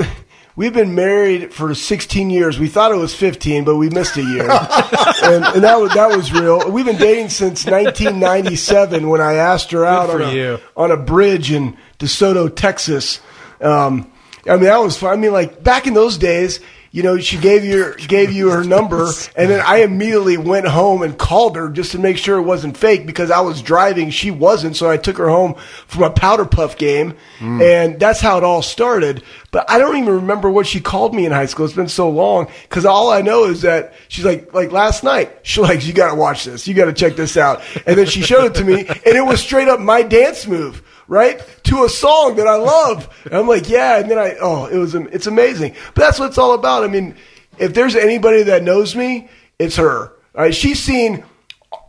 we've 0.57 0.73
been 0.73 0.95
married 0.95 1.55
for 1.55 1.75
16 1.75 2.31
years. 2.31 2.59
We 2.59 2.69
thought 2.69 2.91
it 2.91 2.97
was 2.97 3.15
15, 3.15 3.65
but 3.65 3.77
we 3.77 3.91
missed 3.91 4.17
a 4.17 4.23
year, 4.23 4.51
and, 4.51 5.45
and 5.45 5.63
that 5.63 5.79
was 5.79 5.95
that 5.95 6.17
was 6.17 6.33
real. 6.33 6.71
We've 6.71 6.87
been 6.87 6.97
dating 6.97 7.29
since 7.29 7.65
1997 7.65 9.09
when 9.09 9.21
I 9.21 9.35
asked 9.35 9.71
her 9.71 9.85
out 9.85 10.11
on 10.11 10.23
a, 10.23 10.33
you. 10.33 10.59
on 10.77 10.91
a 10.91 10.97
bridge 10.97 11.53
in 11.53 11.77
DeSoto, 11.99 12.55
Texas. 12.55 13.21
Um, 13.61 14.11
I 14.47 14.53
mean, 14.53 14.65
that 14.65 14.79
was 14.79 14.97
fun. 14.97 15.13
I 15.13 15.17
mean, 15.17 15.33
like 15.33 15.63
back 15.63 15.87
in 15.87 15.95
those 15.95 16.19
days. 16.19 16.61
You 16.91 17.03
know, 17.03 17.19
she 17.19 17.37
gave 17.39 17.65
you 17.65 17.95
gave 18.09 18.33
you 18.33 18.51
her 18.51 18.65
number, 18.65 19.11
and 19.37 19.51
then 19.51 19.61
I 19.61 19.79
immediately 19.79 20.37
went 20.37 20.67
home 20.67 21.03
and 21.03 21.19
called 21.19 21.57
her 21.57 21.69
just 21.69 21.93
to 21.93 21.99
make 21.99 22.17
sure 22.17 22.39
it 22.39 22.43
wasn't 22.43 22.77
fake 22.77 23.07
because 23.07 23.31
I 23.31 23.41
was 23.41 23.61
driving, 23.63 24.11
she 24.11 24.31
wasn't. 24.31 24.77
So 24.77 24.89
I 24.89 24.97
took 24.97 25.19
her 25.19 25.29
home 25.29 25.55
from 25.87 26.05
a 26.05 26.11
powder 26.11 26.45
puff 26.45 26.79
game, 26.79 27.17
hmm. 27.39 27.61
and 27.61 28.01
that's 28.01 28.21
how 28.21 28.39
it 28.39 28.45
all 28.45 28.63
started. 28.63 29.23
But 29.51 29.71
I 29.71 29.79
don't 29.79 29.97
even 29.97 30.15
remember 30.15 30.51
what 30.51 30.67
she 30.67 30.81
called 30.81 31.15
me 31.15 31.27
in 31.27 31.33
high 31.33 31.47
school. 31.47 31.67
It's 31.67 31.75
been 31.75 31.89
so 31.89 32.09
long 32.09 32.49
because 32.63 32.85
all 32.85 33.11
I 33.11 33.21
know 33.21 33.45
is 33.45 33.63
that 33.63 33.95
she's 34.09 34.25
like, 34.25 34.55
like 34.55 34.73
last 34.73 35.05
night, 35.05 35.33
she's 35.43 35.63
like, 35.63 35.87
you 35.87 35.93
got 35.93 36.11
to 36.11 36.17
watch 36.17 36.45
this, 36.45 36.67
you 36.67 36.75
got 36.75 36.87
to 36.87 36.93
check 36.93 37.17
this 37.17 37.37
out, 37.37 37.63
and 37.87 37.99
then 37.99 38.07
she 38.07 38.23
showed 38.23 38.45
it 38.45 38.55
to 38.55 38.65
me, 38.65 38.87
and 38.87 39.17
it 39.17 39.25
was 39.25 39.41
straight 39.41 39.69
up 39.69 39.81
my 39.81 40.03
dance 40.03 40.47
move 40.47 40.83
right 41.09 41.41
to 41.65 41.85
a 41.85 41.89
song 41.89 42.37
that 42.37 42.47
I 42.47 42.57
love. 42.57 43.09
And 43.25 43.35
I'm 43.35 43.49
like, 43.49 43.69
yeah. 43.69 43.99
And 43.99 44.11
then 44.11 44.19
I, 44.19 44.37
oh, 44.41 44.67
it 44.67 44.77
was, 44.77 44.95
it's 44.95 45.27
amazing. 45.27 45.75
But 45.95 46.03
that's 46.03 46.19
what 46.19 46.29
it's 46.29 46.39
all 46.39 46.55
about. 46.55 46.85
I 46.85 46.89
mean, 46.89 47.15
if 47.59 47.75
there's 47.75 47.97
anybody 47.97 48.45
that 48.45 48.63
knows 48.63 48.95
me, 48.95 49.29
it's 49.59 49.77
her. 49.77 50.13
Right, 50.35 50.55
she's 50.55 50.83
seen 50.83 51.25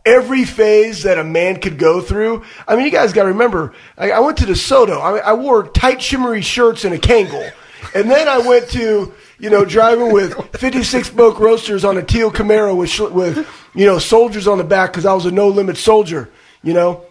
every 0.06 0.46
phase 0.46 1.02
that 1.02 1.18
a 1.18 1.24
man 1.24 1.60
could 1.60 1.78
go 1.78 2.00
through. 2.00 2.44
I 2.66 2.76
mean, 2.76 2.86
you 2.86 2.90
guys 2.90 3.12
got 3.12 3.24
to 3.24 3.28
remember. 3.28 3.74
I, 3.98 4.12
I 4.12 4.20
went 4.20 4.38
to 4.38 4.46
DeSoto. 4.46 4.98
I, 4.98 5.18
I 5.18 5.32
wore 5.34 5.68
tight, 5.68 6.00
shimmery 6.00 6.40
shirts 6.40 6.86
and 6.86 6.94
a 6.94 6.98
Kangol, 6.98 7.52
and 7.94 8.10
then 8.10 8.28
I 8.28 8.38
went 8.38 8.68
to. 8.70 9.12
You 9.40 9.50
know, 9.50 9.64
driving 9.64 10.12
with 10.12 10.34
56 10.56 11.10
Boke 11.10 11.38
Roasters 11.38 11.84
on 11.84 11.96
a 11.96 12.02
teal 12.02 12.32
Camaro 12.32 12.76
with, 12.76 12.98
with 13.12 13.48
you 13.72 13.86
know, 13.86 14.00
soldiers 14.00 14.48
on 14.48 14.58
the 14.58 14.64
back 14.64 14.90
because 14.90 15.06
I 15.06 15.14
was 15.14 15.26
a 15.26 15.30
no 15.30 15.46
limit 15.46 15.76
soldier, 15.76 16.28
you 16.60 16.74
know. 16.74 17.04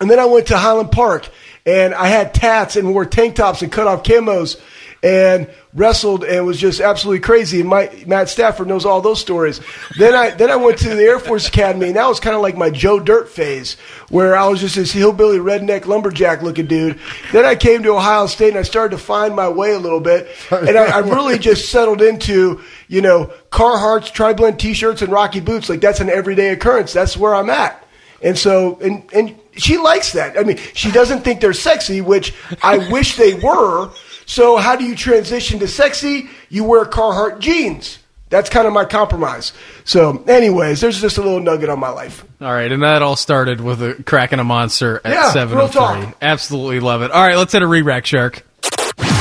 And 0.00 0.10
then 0.10 0.18
I 0.18 0.24
went 0.24 0.46
to 0.46 0.56
Highland 0.56 0.90
Park 0.90 1.28
and 1.66 1.92
I 1.92 2.06
had 2.06 2.32
tats 2.32 2.76
and 2.76 2.94
wore 2.94 3.04
tank 3.04 3.34
tops 3.34 3.60
and 3.60 3.70
cut 3.70 3.86
off 3.86 4.04
camos 4.04 4.58
and 5.02 5.48
wrestled 5.74 6.24
and 6.24 6.46
was 6.46 6.58
just 6.58 6.80
absolutely 6.80 7.20
crazy. 7.20 7.60
And 7.60 7.68
my, 7.68 7.90
Matt 8.06 8.28
Stafford 8.28 8.66
knows 8.66 8.86
all 8.86 9.02
those 9.02 9.20
stories. 9.20 9.60
Then 9.98 10.14
I 10.14 10.30
then 10.30 10.50
I 10.50 10.56
went 10.56 10.78
to 10.78 10.88
the 10.88 11.02
Air 11.02 11.18
Force 11.18 11.48
Academy 11.48 11.88
and 11.88 11.96
that 11.96 12.08
was 12.08 12.18
kind 12.18 12.34
of 12.34 12.42
like 12.42 12.56
my 12.56 12.70
Joe 12.70 12.98
Dirt 12.98 13.28
phase 13.28 13.74
where 14.08 14.36
I 14.36 14.48
was 14.48 14.60
just 14.60 14.76
this 14.76 14.92
hillbilly 14.92 15.38
redneck 15.38 15.86
lumberjack 15.86 16.42
looking 16.42 16.66
dude. 16.66 16.98
Then 17.30 17.44
I 17.44 17.56
came 17.56 17.82
to 17.82 17.90
Ohio 17.90 18.26
State 18.26 18.50
and 18.50 18.58
I 18.58 18.62
started 18.62 18.96
to 18.96 19.02
find 19.02 19.36
my 19.36 19.48
way 19.48 19.74
a 19.74 19.78
little 19.78 20.00
bit. 20.00 20.28
And 20.50 20.78
I, 20.78 20.96
I 20.96 20.98
really 21.00 21.38
just 21.38 21.70
settled 21.70 22.00
into, 22.00 22.62
you 22.88 23.02
know, 23.02 23.32
Carhartts, 23.50 24.12
tri-blend 24.12 24.58
t-shirts 24.58 25.02
and 25.02 25.12
Rocky 25.12 25.40
boots. 25.40 25.68
Like 25.68 25.80
that's 25.80 26.00
an 26.00 26.08
everyday 26.08 26.48
occurrence. 26.48 26.92
That's 26.92 27.16
where 27.16 27.34
I'm 27.34 27.50
at. 27.50 27.82
And 28.22 28.38
so, 28.38 28.78
and, 28.80 29.08
and 29.12 29.38
she 29.56 29.78
likes 29.78 30.12
that. 30.12 30.38
I 30.38 30.42
mean, 30.42 30.56
she 30.74 30.90
doesn't 30.90 31.22
think 31.22 31.40
they're 31.40 31.52
sexy, 31.52 32.00
which 32.00 32.34
I 32.62 32.78
wish 32.90 33.16
they 33.16 33.34
were. 33.34 33.90
So 34.26 34.56
how 34.56 34.76
do 34.76 34.84
you 34.84 34.96
transition 34.96 35.58
to 35.60 35.68
sexy? 35.68 36.28
You 36.48 36.64
wear 36.64 36.84
Carhartt 36.84 37.38
jeans. 37.40 37.98
That's 38.28 38.50
kind 38.50 38.66
of 38.66 38.72
my 38.72 38.84
compromise. 38.84 39.52
So, 39.84 40.24
anyways, 40.26 40.80
there's 40.80 41.00
just 41.00 41.16
a 41.16 41.22
little 41.22 41.38
nugget 41.38 41.68
on 41.68 41.78
my 41.78 41.90
life. 41.90 42.24
All 42.40 42.52
right, 42.52 42.72
and 42.72 42.82
that 42.82 43.00
all 43.00 43.14
started 43.14 43.60
with 43.60 43.80
a 43.80 44.02
cracking 44.02 44.40
a 44.40 44.44
monster 44.44 45.00
at 45.04 45.12
Yeah, 45.12 45.30
seven 45.30 45.56
real 45.56 45.66
oh 45.66 45.68
three. 45.68 45.78
talk. 45.78 46.16
Absolutely 46.20 46.80
love 46.80 47.02
it. 47.02 47.12
All 47.12 47.22
right, 47.24 47.36
let's 47.36 47.52
hit 47.52 47.62
a 47.62 47.66
re-rack 47.68 48.04
shark. 48.04 48.44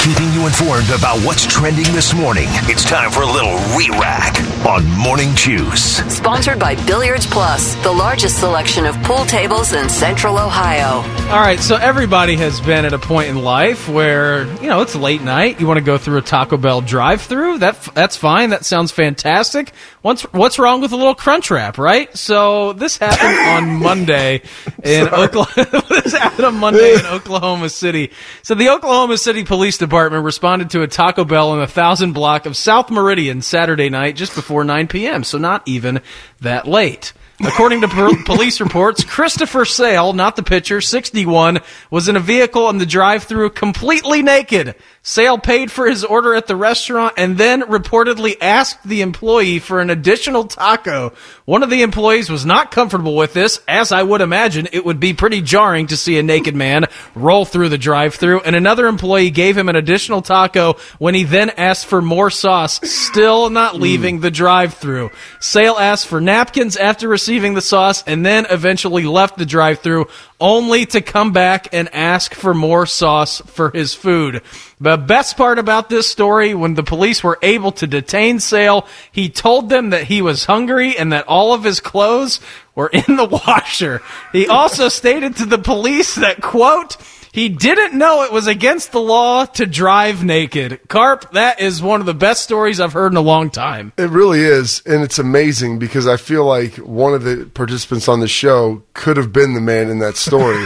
Keeping 0.06 0.32
you 0.34 0.46
informed 0.46 0.92
about 0.92 1.18
what's 1.26 1.48
trending 1.48 1.86
this 1.86 2.14
morning. 2.14 2.46
It's 2.70 2.86
time 2.86 3.10
for 3.10 3.24
a 3.24 3.26
little 3.26 3.56
re-rack 3.76 4.40
on 4.64 4.86
Morning 5.00 5.34
Juice. 5.34 5.96
Sponsored 6.16 6.60
by 6.60 6.76
Billiards 6.86 7.26
Plus, 7.26 7.74
the 7.82 7.92
largest 7.92 8.40
selection 8.40 8.86
of 8.86 8.94
pool 9.02 9.26
tables 9.26 9.74
in 9.74 9.90
Central 9.90 10.38
Ohio. 10.38 11.02
All 11.32 11.40
right, 11.40 11.60
so 11.60 11.76
everybody 11.78 12.36
has 12.36 12.62
been 12.62 12.86
at 12.86 12.94
a 12.94 13.00
point 13.00 13.30
in 13.30 13.42
life 13.42 13.90
where 13.90 14.46
you 14.62 14.70
know 14.70 14.82
it's 14.82 14.96
late 14.96 15.24
night. 15.24 15.60
You 15.60 15.66
want 15.66 15.80
to 15.80 15.84
go 15.84 15.98
through 15.98 16.18
a 16.18 16.22
Taco 16.22 16.58
Bell 16.58 16.82
drive-through. 16.82 17.58
That 17.58 17.82
that's 17.96 18.16
fine. 18.16 18.52
That 18.52 18.64
sounds 18.64 18.92
fantastic. 18.92 19.72
What's 20.04 20.22
what's 20.34 20.60
wrong 20.60 20.82
with 20.82 20.92
a 20.92 20.98
little 20.98 21.16
crunch 21.16 21.50
wrap, 21.50 21.80
right? 21.80 22.16
So 22.16 22.74
this 22.74 22.98
happened 22.98 23.40
on 23.40 23.80
Monday 23.82 24.44
in 24.84 25.08
Oklahoma. 25.08 25.84
this 25.90 26.14
happened 26.14 26.46
on 26.46 26.60
Monday 26.60 26.94
in 26.94 27.08
Oklahoma 27.08 27.70
City. 27.70 28.12
So 28.44 28.54
the 28.54 28.70
Oklahoma 28.70 29.18
City 29.18 29.44
Police 29.44 29.80
Department 29.80 29.95
Department 29.96 30.26
responded 30.26 30.70
to 30.72 30.82
a 30.82 30.90
Taco 30.90 31.24
Bell 31.24 31.54
in 31.54 31.62
the 31.62 31.68
Thousand 31.68 32.12
Block 32.12 32.46
of 32.46 32.58
South 32.58 32.92
Meridian 32.92 33.42
Saturday 33.42 33.90
night 33.90 34.18
just 34.18 34.36
before 34.36 34.66
9 34.66 34.88
p.m., 34.88 35.24
so 35.24 35.38
not 35.38 35.66
even 35.66 36.02
that 36.42 36.68
late. 36.68 37.14
According 37.40 37.80
to 37.80 37.88
per- 37.88 38.24
police 38.26 38.60
reports, 38.60 39.06
Christopher 39.06 39.64
Sale, 39.64 40.12
not 40.12 40.36
the 40.36 40.44
pitcher, 40.44 40.82
61, 40.82 41.60
was 41.90 42.10
in 42.10 42.18
a 42.18 42.20
vehicle 42.20 42.70
in 42.70 42.78
the 42.78 42.86
drive-through 42.86 43.52
completely 43.52 44.22
naked. 44.22 44.76
Sale 45.08 45.38
paid 45.38 45.72
for 45.72 45.86
his 45.86 46.04
order 46.04 46.34
at 46.34 46.48
the 46.48 46.56
restaurant 46.56 47.14
and 47.16 47.38
then 47.38 47.62
reportedly 47.62 48.38
asked 48.42 48.84
the 48.84 49.04
employee 49.04 49.60
for 49.60 49.80
an 49.80 49.92
additional 49.92 50.46
taco. 50.46 51.14
One 51.46 51.62
of 51.62 51.70
the 51.70 51.84
employees 51.84 52.28
was 52.28 52.44
not 52.44 52.72
comfortable 52.72 53.16
with 53.16 53.32
this, 53.32 53.62
as 53.68 53.92
I 53.92 54.02
would 54.02 54.22
imagine 54.22 54.68
it 54.74 54.84
would 54.84 55.00
be 55.00 55.14
pretty 55.14 55.44
jarring 55.44 55.86
to 55.88 55.96
see 55.96 56.18
a 56.18 56.24
naked 56.24 56.56
man 56.56 56.86
roll 57.14 57.46
through 57.46 57.70
the 57.70 57.78
drive-through, 57.78 58.42
and 58.42 58.56
another 58.56 58.88
employee 58.88 59.30
gave 59.30 59.56
him 59.56 59.70
an 59.70 59.76
additional 59.76 60.24
taco 60.24 60.74
when 60.98 61.14
he 61.14 61.24
then 61.24 61.52
asked 61.52 61.86
for 61.86 62.02
more 62.02 62.32
sauce, 62.32 62.80
still 62.90 63.52
not 63.52 63.76
mm. 63.76 63.82
leaving 63.82 64.22
the 64.22 64.32
drive-through. 64.32 65.12
Sale 65.40 65.76
asked 65.76 66.08
for 66.08 66.20
napkins 66.20 66.78
after 66.78 67.08
receiving 67.08 67.54
the 67.54 67.62
sauce 67.62 68.04
and 68.08 68.26
then 68.26 68.48
eventually 68.50 69.04
left 69.04 69.38
the 69.38 69.46
drive-through 69.46 70.08
only 70.40 70.86
to 70.86 71.02
come 71.02 71.32
back 71.32 71.70
and 71.74 71.94
ask 71.94 72.34
for 72.34 72.54
more 72.54 72.86
sauce 72.86 73.42
for 73.46 73.72
his 73.72 73.94
food. 73.94 74.42
The 74.80 74.98
best 74.98 75.38
part 75.38 75.60
about 75.60 75.90
this 75.90 76.10
story, 76.10 76.54
when 76.54 76.74
the 76.74 76.84
police 76.84 77.24
were 77.24 77.40
able 77.42 77.72
to 77.74 77.88
detain 77.88 78.40
Sale, 78.40 78.88
he 79.12 79.30
told 79.30 79.70
them 79.70 79.92
that 79.92 80.06
he 80.06 80.22
was 80.22 80.46
hungry 80.46 80.98
and 80.98 81.14
that 81.14 81.28
all 81.28 81.54
of 81.54 81.64
his 81.64 81.80
clothes 81.80 82.42
were 82.76 82.90
in 82.90 83.16
the 83.16 83.26
washer. 83.48 84.02
He 84.34 84.48
also 84.48 84.90
stated 84.90 85.38
to 85.38 85.46
the 85.46 85.58
police 85.58 86.16
that, 86.16 86.42
quote, 86.42 86.98
he 87.36 87.50
didn't 87.50 87.98
know 87.98 88.24
it 88.24 88.32
was 88.32 88.48
against 88.48 88.94
the 88.94 89.02
law 89.02 89.44
to 89.44 89.66
drive 89.66 90.24
naked. 90.24 90.80
Carp, 90.88 91.34
that 91.34 91.60
is 91.60 91.82
one 91.82 92.00
of 92.00 92.06
the 92.06 92.14
best 92.14 92.44
stories 92.44 92.80
I've 92.80 92.94
heard 92.94 93.12
in 93.12 93.18
a 93.18 93.22
long 93.22 93.50
time. 93.50 93.92
It 93.98 94.10
really 94.10 94.40
is, 94.40 94.82
and 94.86 95.04
it's 95.04 95.20
amazing 95.20 95.78
because 95.78 96.08
I 96.08 96.16
feel 96.16 96.46
like 96.46 96.76
one 96.78 97.14
of 97.14 97.26
the 97.26 97.52
participants 97.54 98.08
on 98.08 98.22
the 98.22 98.30
show 98.30 98.84
could 98.94 99.18
have 99.18 99.34
been 99.34 99.54
the 99.54 99.60
man 99.60 99.90
in 99.90 100.00
that 100.00 100.16
story. 100.16 100.66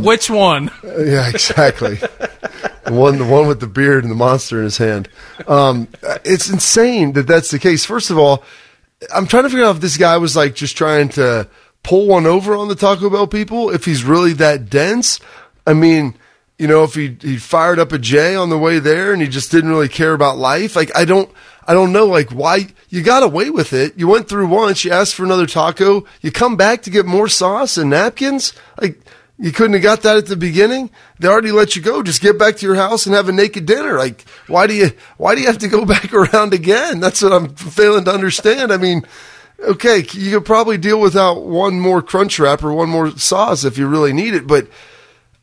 Which 0.04 0.28
one? 0.28 0.72
yeah, 0.82 1.28
exactly. 1.28 1.98
The 1.98 2.92
one, 2.92 3.18
the 3.18 3.24
one 3.24 3.46
with 3.46 3.60
the 3.60 3.68
beard 3.68 4.02
and 4.02 4.10
the 4.10 4.16
monster 4.16 4.58
in 4.58 4.64
his 4.64 4.78
hand. 4.78 5.08
Um, 5.46 5.86
it's 6.24 6.50
insane 6.50 7.12
that 7.12 7.28
that's 7.28 7.52
the 7.52 7.60
case. 7.60 7.84
First 7.84 8.10
of 8.10 8.18
all, 8.18 8.42
I'm 9.14 9.28
trying 9.28 9.44
to 9.44 9.50
figure 9.50 9.66
out 9.66 9.76
if 9.76 9.80
this 9.80 9.98
guy 9.98 10.16
was 10.16 10.34
like 10.34 10.56
just 10.56 10.76
trying 10.76 11.10
to 11.10 11.48
pull 11.84 12.08
one 12.08 12.26
over 12.26 12.56
on 12.56 12.66
the 12.66 12.74
Taco 12.74 13.08
Bell 13.08 13.28
people. 13.28 13.70
If 13.70 13.84
he's 13.84 14.02
really 14.02 14.32
that 14.32 14.68
dense, 14.68 15.20
I 15.66 15.72
mean, 15.72 16.16
you 16.58 16.68
know, 16.68 16.84
if 16.84 16.94
he 16.94 17.16
he 17.20 17.36
fired 17.36 17.78
up 17.78 17.92
a 17.92 17.98
J 17.98 18.36
on 18.36 18.48
the 18.48 18.58
way 18.58 18.78
there 18.78 19.12
and 19.12 19.20
he 19.20 19.28
just 19.28 19.50
didn't 19.50 19.70
really 19.70 19.88
care 19.88 20.12
about 20.12 20.38
life. 20.38 20.76
Like 20.76 20.96
I 20.96 21.04
don't, 21.04 21.30
I 21.66 21.74
don't 21.74 21.92
know. 21.92 22.06
Like 22.06 22.30
why 22.30 22.68
you 22.88 23.02
got 23.02 23.22
away 23.22 23.50
with 23.50 23.72
it? 23.72 23.98
You 23.98 24.06
went 24.06 24.28
through 24.28 24.46
once. 24.46 24.84
You 24.84 24.92
asked 24.92 25.14
for 25.14 25.24
another 25.24 25.46
taco. 25.46 26.04
You 26.20 26.30
come 26.30 26.56
back 26.56 26.82
to 26.82 26.90
get 26.90 27.06
more 27.06 27.28
sauce 27.28 27.76
and 27.76 27.90
napkins. 27.90 28.52
Like 28.80 29.00
you 29.36 29.50
couldn't 29.50 29.72
have 29.72 29.82
got 29.82 30.02
that 30.02 30.16
at 30.16 30.26
the 30.26 30.36
beginning. 30.36 30.90
They 31.18 31.26
already 31.26 31.50
let 31.50 31.74
you 31.74 31.82
go. 31.82 32.04
Just 32.04 32.22
get 32.22 32.38
back 32.38 32.56
to 32.56 32.66
your 32.66 32.76
house 32.76 33.04
and 33.04 33.16
have 33.16 33.28
a 33.28 33.32
naked 33.32 33.66
dinner. 33.66 33.98
Like 33.98 34.24
why 34.46 34.68
do 34.68 34.74
you 34.74 34.92
why 35.16 35.34
do 35.34 35.40
you 35.40 35.48
have 35.48 35.58
to 35.58 35.68
go 35.68 35.84
back 35.86 36.12
around 36.14 36.54
again? 36.54 37.00
That's 37.00 37.20
what 37.20 37.32
I'm 37.32 37.54
failing 37.56 38.04
to 38.04 38.12
understand. 38.12 38.72
I 38.72 38.76
mean. 38.76 39.04
Okay, 39.60 40.04
you 40.12 40.32
could 40.32 40.44
probably 40.44 40.76
deal 40.76 41.00
without 41.00 41.44
one 41.44 41.78
more 41.80 42.02
crunch 42.02 42.38
wrap 42.40 42.62
or 42.64 42.72
one 42.74 42.90
more 42.90 43.12
sauce 43.12 43.64
if 43.64 43.78
you 43.78 43.86
really 43.86 44.12
need 44.12 44.34
it, 44.34 44.48
but 44.48 44.66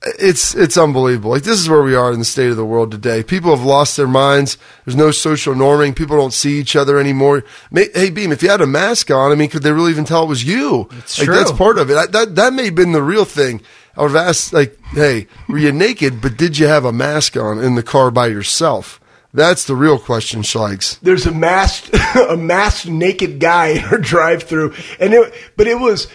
it's 0.04 0.56
it's 0.56 0.78
unbelievable. 0.78 1.32
Like 1.32 1.43
this 1.43 1.60
is 1.60 1.70
where 1.70 1.84
we 1.84 1.95
are 1.95 2.12
in 2.12 2.20
the 2.20 2.26
state 2.26 2.49
of 2.49 2.58
the 2.58 2.66
world 2.66 2.91
today. 2.91 3.24
People 3.24 3.56
have 3.56 3.66
lost 3.66 3.97
their 3.97 4.08
minds. 4.08 4.58
There's 4.86 4.95
no 4.95 5.12
social 5.12 5.54
norming. 5.54 5.95
People 5.95 6.18
don't 6.18 6.34
see 6.34 6.60
each 6.60 6.76
other 6.76 6.97
anymore. 6.97 7.43
May, 7.70 7.89
hey, 7.93 8.10
Beam, 8.10 8.32
if 8.32 8.41
you 8.41 8.49
had 8.49 8.62
a 8.62 8.68
mask 8.68 9.12
on, 9.12 9.32
I 9.32 9.36
mean, 9.36 9.49
could 9.49 9.62
they 9.62 9.72
really 9.72 9.91
even 9.91 10.06
tell 10.06 10.24
it 10.24 10.30
was 10.30 10.43
you? 10.43 10.89
It's 10.97 11.20
like 11.20 11.26
true. 11.26 11.36
that's 11.36 11.52
part 11.52 11.78
of 11.78 11.91
it. 11.91 11.97
I, 11.97 12.08
that 12.08 12.36
that 12.36 12.54
may 12.54 12.66
have 12.66 12.76
been 12.76 12.93
the 12.93 13.04
real 13.04 13.26
thing. 13.26 13.62
I 13.95 14.02
would 14.02 14.12
have 14.12 14.28
asked, 14.28 14.54
like, 14.54 14.80
hey, 14.93 15.28
were 15.49 15.58
you 15.58 15.74
naked, 15.74 16.22
but 16.22 16.38
did 16.38 16.58
you 16.58 16.66
have 16.66 16.86
a 16.86 16.93
mask 16.93 17.36
on 17.36 17.60
in 17.60 17.76
the 17.76 17.84
car 17.84 18.10
by 18.10 18.28
yourself? 18.28 18.99
That's 19.34 19.66
the 19.66 19.76
real 19.76 19.99
question, 19.99 20.41
Schleiks. 20.41 20.99
there's 21.02 21.26
a 21.26 21.32
masked 21.32 21.93
a 22.16 22.36
masked 22.36 22.88
naked 22.88 23.39
guy 23.39 23.68
in 23.68 23.86
our 23.86 23.97
drive 23.99 24.43
through 24.43 24.74
and 24.99 25.14
it 25.14 25.34
but 25.56 25.68
it 25.68 25.80
was 25.80 26.08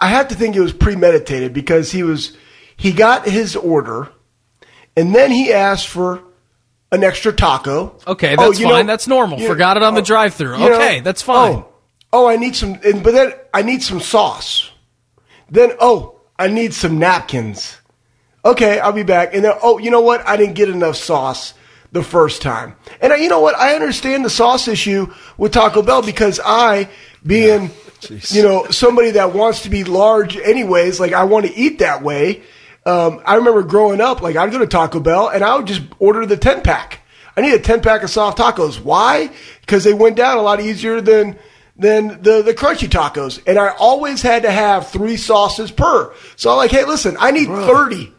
I 0.00 0.08
have 0.08 0.28
to 0.28 0.36
think 0.36 0.54
it 0.54 0.60
was 0.60 0.72
premeditated 0.72 1.52
because 1.52 1.90
he 1.90 2.04
was 2.04 2.36
he 2.80 2.92
got 2.92 3.26
his 3.26 3.56
order 3.56 4.08
and 4.96 5.14
then 5.14 5.30
he 5.30 5.52
asked 5.52 5.86
for 5.88 6.22
an 6.90 7.04
extra 7.04 7.30
taco. 7.30 7.94
Okay, 8.06 8.34
Oh, 8.38 8.46
that's 8.48 8.58
you 8.58 8.66
fine. 8.66 8.86
know- 8.86 8.92
That's 8.92 9.06
normal. 9.06 9.38
Forgot 9.38 9.76
it 9.76 9.82
on 9.82 9.94
the 9.94 10.00
oh, 10.00 10.04
drive-through. 10.04 10.58
you 10.58 10.70
know, 10.70 10.76
Okay, 10.76 11.00
that's 11.00 11.20
fine. 11.20 11.56
Oh, 11.56 11.68
oh, 12.12 12.26
I 12.26 12.36
need 12.36 12.56
some 12.56 12.78
and, 12.82 13.02
but 13.04 13.12
then 13.12 13.32
I 13.52 13.60
need 13.62 13.82
some 13.82 14.00
sauce. 14.00 14.70
Then 15.50 15.72
oh, 15.78 16.20
I 16.38 16.48
need 16.48 16.72
some 16.72 16.98
napkins. 16.98 17.76
Okay, 18.46 18.80
I'll 18.80 18.92
be 18.92 19.02
back. 19.02 19.34
And 19.34 19.44
then, 19.44 19.52
oh, 19.62 19.76
you 19.78 19.90
know 19.90 20.00
what? 20.00 20.26
I 20.26 20.38
didn't 20.38 20.54
get 20.54 20.70
enough 20.70 20.96
sauce 20.96 21.52
the 21.92 22.02
first 22.02 22.40
time. 22.40 22.74
And 23.02 23.12
I, 23.12 23.16
you 23.16 23.28
know 23.28 23.40
what? 23.40 23.54
I 23.56 23.74
understand 23.74 24.24
the 24.24 24.30
sauce 24.30 24.66
issue 24.68 25.12
with 25.36 25.52
Taco 25.52 25.82
Bell 25.82 26.00
because 26.00 26.40
I, 26.42 26.88
being, 27.26 27.70
you 28.30 28.42
know, 28.42 28.64
somebody 28.70 29.10
that 29.10 29.34
wants 29.34 29.64
to 29.64 29.68
be 29.70 29.84
large 29.84 30.38
anyways, 30.38 30.98
like 30.98 31.12
I 31.12 31.24
want 31.24 31.44
to 31.46 31.54
eat 31.54 31.80
that 31.80 32.02
way. 32.02 32.42
Um, 32.90 33.22
I 33.24 33.36
remember 33.36 33.62
growing 33.62 34.00
up, 34.00 34.20
like 34.20 34.34
I'd 34.34 34.50
go 34.50 34.58
to 34.58 34.66
Taco 34.66 34.98
Bell 34.98 35.28
and 35.28 35.44
I 35.44 35.56
would 35.56 35.66
just 35.66 35.82
order 36.00 36.26
the 36.26 36.36
10 36.36 36.62
pack. 36.62 37.00
I 37.36 37.40
need 37.40 37.54
a 37.54 37.60
10 37.60 37.82
pack 37.82 38.02
of 38.02 38.10
soft 38.10 38.38
tacos. 38.38 38.80
Why? 38.80 39.30
Because 39.60 39.84
they 39.84 39.94
went 39.94 40.16
down 40.16 40.38
a 40.38 40.42
lot 40.42 40.60
easier 40.60 41.00
than, 41.00 41.38
than 41.76 42.20
the, 42.22 42.42
the 42.42 42.52
crunchy 42.52 42.88
tacos. 42.88 43.40
And 43.46 43.58
I 43.58 43.68
always 43.78 44.22
had 44.22 44.42
to 44.42 44.50
have 44.50 44.88
three 44.88 45.16
sauces 45.16 45.70
per. 45.70 46.12
So 46.34 46.50
I'm 46.50 46.56
like, 46.56 46.72
hey, 46.72 46.84
listen, 46.84 47.16
I 47.20 47.30
need 47.30 47.46
30. 47.46 48.12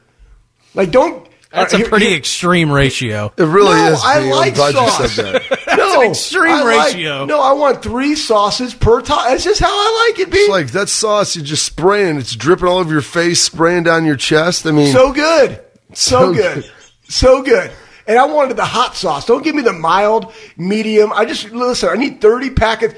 Like, 0.73 0.91
don't. 0.91 1.27
That's 1.51 1.73
uh, 1.73 1.79
a 1.79 1.83
pretty 1.89 2.07
here- 2.07 2.17
extreme 2.17 2.71
ratio. 2.71 3.33
It 3.37 3.43
really 3.43 3.75
no, 3.75 3.93
is. 3.93 4.01
I 4.03 4.19
Beam. 4.21 4.29
like 4.31 4.47
I'm 4.51 4.53
glad 4.55 4.73
sauce. 4.73 4.99
you 5.01 5.07
said 5.09 5.33
that. 5.41 5.67
no, 5.77 6.01
an 6.01 6.09
extreme 6.11 6.45
I 6.53 6.63
like- 6.63 6.93
ratio. 6.93 7.25
no, 7.25 7.41
I 7.41 7.53
want 7.53 7.83
three 7.83 8.15
sauces 8.15 8.73
per 8.73 9.01
time. 9.01 9.29
That's 9.31 9.43
just 9.43 9.59
how 9.59 9.67
I 9.69 10.09
like 10.15 10.27
it, 10.27 10.33
It's 10.33 10.49
like 10.49 10.67
that 10.71 10.87
sauce 10.89 11.35
you 11.35 11.41
just 11.41 11.65
spraying, 11.65 12.17
it's 12.17 12.35
dripping 12.35 12.67
all 12.67 12.77
over 12.77 12.91
your 12.91 13.01
face, 13.01 13.41
spraying 13.41 13.83
down 13.83 14.05
your 14.05 14.15
chest. 14.15 14.65
I 14.65 14.71
mean, 14.71 14.93
So 14.93 15.11
good. 15.11 15.59
So, 15.93 16.19
So 16.19 16.33
good. 16.33 16.55
good. 16.63 16.71
So 17.09 17.41
good. 17.43 17.71
And 18.07 18.17
I 18.17 18.25
wanted 18.25 18.57
the 18.57 18.65
hot 18.65 18.95
sauce. 18.95 19.25
Don't 19.25 19.43
give 19.43 19.53
me 19.53 19.61
the 19.61 19.73
mild, 19.73 20.33
medium. 20.57 21.11
I 21.13 21.25
just 21.25 21.51
listen. 21.51 21.89
I 21.89 21.95
need 21.95 22.19
thirty 22.21 22.49
packets. 22.49 22.95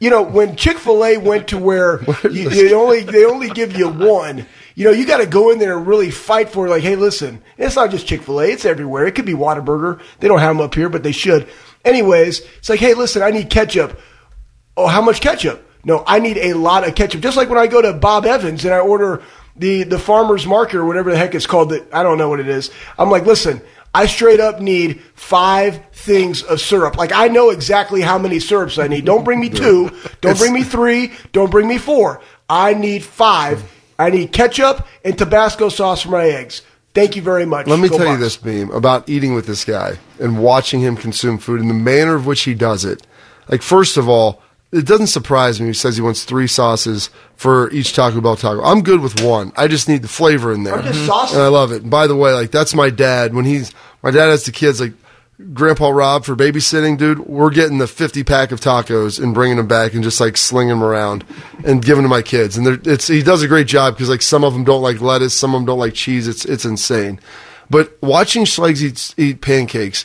You 0.00 0.10
know, 0.10 0.22
when 0.22 0.56
Chick 0.56 0.78
Fil 0.78 1.04
A 1.04 1.16
went 1.18 1.48
to 1.48 1.58
where 1.58 2.00
you, 2.24 2.48
they 2.50 2.72
only 2.74 3.02
they 3.02 3.24
only 3.24 3.48
give 3.50 3.76
you 3.76 3.88
one. 3.88 4.46
You 4.74 4.84
know, 4.86 4.90
you 4.90 5.06
got 5.06 5.18
to 5.18 5.26
go 5.26 5.50
in 5.50 5.58
there 5.58 5.76
and 5.78 5.86
really 5.86 6.10
fight 6.10 6.48
for. 6.48 6.66
it. 6.66 6.70
Like, 6.70 6.82
hey, 6.82 6.96
listen, 6.96 7.42
it's 7.56 7.76
not 7.76 7.90
just 7.90 8.06
Chick 8.06 8.22
Fil 8.22 8.40
A. 8.40 8.46
It's 8.50 8.64
everywhere. 8.64 9.06
It 9.06 9.14
could 9.14 9.24
be 9.26 9.32
Whataburger. 9.34 10.00
They 10.20 10.26
don't 10.28 10.40
have 10.40 10.56
them 10.56 10.64
up 10.64 10.74
here, 10.74 10.88
but 10.88 11.02
they 11.02 11.12
should. 11.12 11.48
Anyways, 11.84 12.40
it's 12.58 12.68
like, 12.68 12.80
hey, 12.80 12.94
listen, 12.94 13.22
I 13.22 13.30
need 13.30 13.50
ketchup. 13.50 14.00
Oh, 14.76 14.86
how 14.88 15.00
much 15.02 15.20
ketchup? 15.20 15.68
No, 15.84 16.02
I 16.06 16.18
need 16.18 16.38
a 16.38 16.54
lot 16.54 16.88
of 16.88 16.94
ketchup. 16.94 17.20
Just 17.20 17.36
like 17.36 17.48
when 17.48 17.58
I 17.58 17.66
go 17.66 17.82
to 17.82 17.92
Bob 17.92 18.24
Evans 18.26 18.64
and 18.64 18.72
I 18.74 18.78
order 18.78 19.22
the 19.54 19.84
the 19.84 19.98
farmer's 19.98 20.46
market 20.46 20.76
or 20.76 20.84
whatever 20.86 21.10
the 21.10 21.16
heck 21.18 21.34
it's 21.34 21.46
called. 21.46 21.70
That 21.70 21.86
I 21.94 22.02
don't 22.02 22.18
know 22.18 22.28
what 22.28 22.40
it 22.40 22.48
is. 22.48 22.70
I'm 22.98 23.10
like, 23.10 23.26
listen, 23.26 23.60
I 23.94 24.06
straight 24.06 24.40
up 24.40 24.60
need 24.60 25.02
five 25.14 25.80
things 25.92 26.42
of 26.42 26.60
syrup. 26.60 26.96
Like 26.96 27.12
I 27.12 27.28
know 27.28 27.50
exactly 27.50 28.00
how 28.00 28.18
many 28.18 28.40
syrups 28.40 28.78
I 28.78 28.88
need. 28.88 29.04
Don't 29.04 29.24
bring 29.24 29.38
me 29.38 29.48
two. 29.50 29.90
Don't 30.22 30.38
bring 30.38 30.54
me 30.54 30.62
three. 30.64 31.12
Don't 31.32 31.50
bring 31.50 31.68
me 31.68 31.78
four. 31.78 32.22
I 32.48 32.74
need 32.74 33.04
five. 33.04 33.62
I 33.98 34.10
need 34.10 34.32
ketchup 34.32 34.86
and 35.04 35.16
Tabasco 35.16 35.68
sauce 35.68 36.02
for 36.02 36.10
my 36.10 36.24
eggs. 36.24 36.62
Thank 36.94 37.16
you 37.16 37.22
very 37.22 37.44
much. 37.44 37.66
Let 37.66 37.80
me 37.80 37.88
Go 37.88 37.98
tell 37.98 38.12
you 38.12 38.18
this, 38.18 38.36
Beam, 38.36 38.70
about 38.70 39.08
eating 39.08 39.34
with 39.34 39.46
this 39.46 39.64
guy 39.64 39.98
and 40.20 40.40
watching 40.40 40.80
him 40.80 40.96
consume 40.96 41.38
food 41.38 41.60
and 41.60 41.68
the 41.68 41.74
manner 41.74 42.14
of 42.14 42.26
which 42.26 42.42
he 42.42 42.54
does 42.54 42.84
it. 42.84 43.04
Like, 43.48 43.62
first 43.62 43.96
of 43.96 44.08
all, 44.08 44.40
it 44.70 44.86
doesn't 44.86 45.08
surprise 45.08 45.60
me. 45.60 45.68
He 45.68 45.72
says 45.72 45.96
he 45.96 46.02
wants 46.02 46.24
three 46.24 46.46
sauces 46.46 47.10
for 47.36 47.70
each 47.70 47.94
Taco 47.94 48.20
Bell 48.20 48.36
taco. 48.36 48.62
I'm 48.62 48.82
good 48.82 49.00
with 49.00 49.22
one. 49.22 49.52
I 49.56 49.68
just 49.68 49.88
need 49.88 50.02
the 50.02 50.08
flavor 50.08 50.52
in 50.52 50.64
there, 50.64 50.74
I'm 50.76 50.84
just 50.84 51.06
saucy. 51.06 51.34
and 51.34 51.42
I 51.42 51.48
love 51.48 51.72
it. 51.72 51.82
And 51.82 51.90
by 51.90 52.06
the 52.06 52.16
way, 52.16 52.32
like 52.32 52.50
that's 52.50 52.74
my 52.74 52.90
dad 52.90 53.34
when 53.34 53.44
he's 53.44 53.72
my 54.02 54.10
dad 54.10 54.26
has 54.28 54.44
the 54.44 54.52
kids. 54.52 54.80
Like 54.80 54.92
Grandpa 55.52 55.88
Rob 55.88 56.24
for 56.24 56.36
babysitting, 56.36 56.96
dude. 56.96 57.20
We're 57.20 57.50
getting 57.50 57.78
the 57.78 57.88
50 57.88 58.22
pack 58.22 58.52
of 58.52 58.60
tacos 58.60 59.20
and 59.20 59.34
bringing 59.34 59.56
them 59.56 59.66
back 59.66 59.92
and 59.92 60.02
just 60.04 60.20
like 60.20 60.36
slinging 60.36 60.68
them 60.68 60.82
around 60.82 61.24
and 61.64 61.84
giving 61.84 62.04
to 62.04 62.08
my 62.08 62.22
kids. 62.22 62.56
And 62.56 62.86
it's 62.86 63.08
he 63.08 63.22
does 63.22 63.42
a 63.42 63.48
great 63.48 63.66
job 63.66 63.94
because 63.94 64.08
like 64.08 64.22
some 64.22 64.44
of 64.44 64.52
them 64.52 64.62
don't 64.62 64.82
like 64.82 65.00
lettuce, 65.00 65.34
some 65.34 65.52
of 65.54 65.60
them 65.60 65.66
don't 65.66 65.78
like 65.78 65.94
cheese. 65.94 66.28
It's 66.28 66.44
it's 66.44 66.64
insane. 66.64 67.18
But 67.68 68.00
watching 68.00 68.44
Schlegs 68.44 68.82
eat, 68.82 69.14
eat 69.18 69.40
pancakes, 69.40 70.04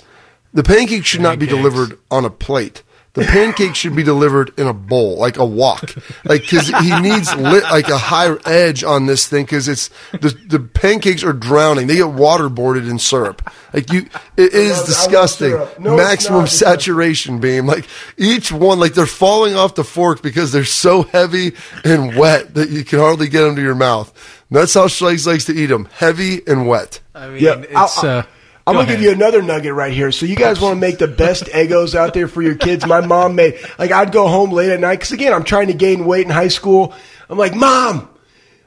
the 0.53 0.63
pancakes 0.63 1.05
should 1.05 1.21
not 1.21 1.37
be 1.37 1.45
delivered 1.45 1.99
on 2.09 2.25
a 2.25 2.29
plate. 2.29 2.81
The 3.13 3.23
pancake 3.25 3.73
should 3.73 3.95
be 3.95 4.03
delivered 4.03 4.51
in 4.57 4.67
a 4.67 4.73
bowl, 4.73 5.17
like 5.17 5.37
a 5.37 5.45
wok, 5.45 5.95
like 6.25 6.41
because 6.41 6.67
he 6.69 7.01
needs 7.01 7.35
lit, 7.35 7.63
like 7.63 7.89
a 7.89 7.97
high 7.97 8.35
edge 8.45 8.83
on 8.83 9.07
this 9.07 9.27
thing 9.27 9.45
because 9.45 9.67
it's 9.67 9.89
the 10.11 10.29
the 10.47 10.59
pancakes 10.59 11.23
are 11.23 11.33
drowning. 11.33 11.87
They 11.87 11.95
get 11.95 12.05
waterboarded 12.05 12.87
in 12.89 12.99
syrup. 12.99 13.41
Like 13.73 13.91
you, 13.91 14.07
it 14.37 14.53
is 14.53 14.79
I 14.79 14.85
disgusting. 14.85 15.49
syrup. 15.49 15.79
No, 15.79 15.97
Maximum 15.97 16.45
saturation 16.47 17.39
beam. 17.39 17.65
Like 17.65 17.87
each 18.17 18.51
one, 18.51 18.79
like 18.79 18.93
they're 18.93 19.05
falling 19.07 19.55
off 19.55 19.73
the 19.75 19.83
fork 19.83 20.21
because 20.21 20.51
they're 20.51 20.63
so 20.63 21.01
heavy 21.03 21.53
and 21.83 22.15
wet 22.15 22.53
that 22.53 22.69
you 22.69 22.85
can 22.85 22.99
hardly 22.99 23.27
get 23.27 23.41
them 23.41 23.55
to 23.55 23.61
your 23.61 23.75
mouth. 23.75 24.13
And 24.49 24.57
that's 24.57 24.73
how 24.75 24.85
Schlegs 24.87 25.25
likes 25.25 25.45
to 25.45 25.53
eat 25.53 25.67
them, 25.67 25.87
heavy 25.93 26.41
and 26.47 26.67
wet. 26.67 26.99
I 27.15 27.27
mean, 27.29 27.43
Yeah, 27.43 27.59
it's. 27.61 28.03
I'll- 28.03 28.19
uh, 28.19 28.23
I'm 28.69 28.75
go 28.75 28.81
gonna 28.81 28.91
give 28.91 29.01
you 29.01 29.11
another 29.11 29.41
nugget 29.41 29.73
right 29.73 29.93
here. 29.93 30.11
So 30.11 30.25
you 30.25 30.35
guys 30.35 30.59
want 30.59 30.75
to 30.75 30.79
make 30.79 30.97
the 30.97 31.07
best 31.07 31.43
Eggos 31.47 31.95
out 31.95 32.13
there 32.13 32.27
for 32.27 32.41
your 32.41 32.55
kids? 32.55 32.85
My 32.85 33.01
mom 33.01 33.35
made 33.35 33.59
like 33.77 33.91
I'd 33.91 34.11
go 34.11 34.27
home 34.27 34.51
late 34.51 34.69
at 34.71 34.79
night 34.79 34.95
because 34.95 35.11
again 35.11 35.33
I'm 35.33 35.43
trying 35.43 35.67
to 35.67 35.73
gain 35.73 36.05
weight 36.05 36.25
in 36.25 36.31
high 36.31 36.47
school. 36.47 36.93
I'm 37.29 37.37
like, 37.37 37.53
Mom, 37.53 38.09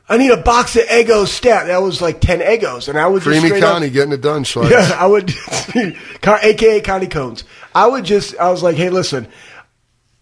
I 0.09 0.19
need 0.19 0.31
a 0.31 0.37
box 0.37 0.77
of 0.77 0.83
Eggos 0.83 1.29
stat. 1.29 1.67
That 1.67 1.79
was 1.79 2.03
like 2.03 2.21
ten 2.21 2.41
Eggos, 2.41 2.89
and 2.89 2.99
I 2.99 3.07
would 3.07 3.23
just 3.23 3.41
Creamy 3.41 3.61
up- 3.61 3.73
Connie 3.73 3.91
getting 3.91 4.13
it 4.13 4.21
done. 4.21 4.45
Yeah, 4.45 4.95
I 4.99 5.07
would, 5.07 5.33
aka 6.23 6.81
Connie 6.81 7.07
Cones. 7.07 7.45
I 7.75 7.87
would 7.87 8.05
just, 8.05 8.37
I 8.37 8.51
was 8.51 8.63
like, 8.63 8.77
hey, 8.77 8.91
listen, 8.91 9.27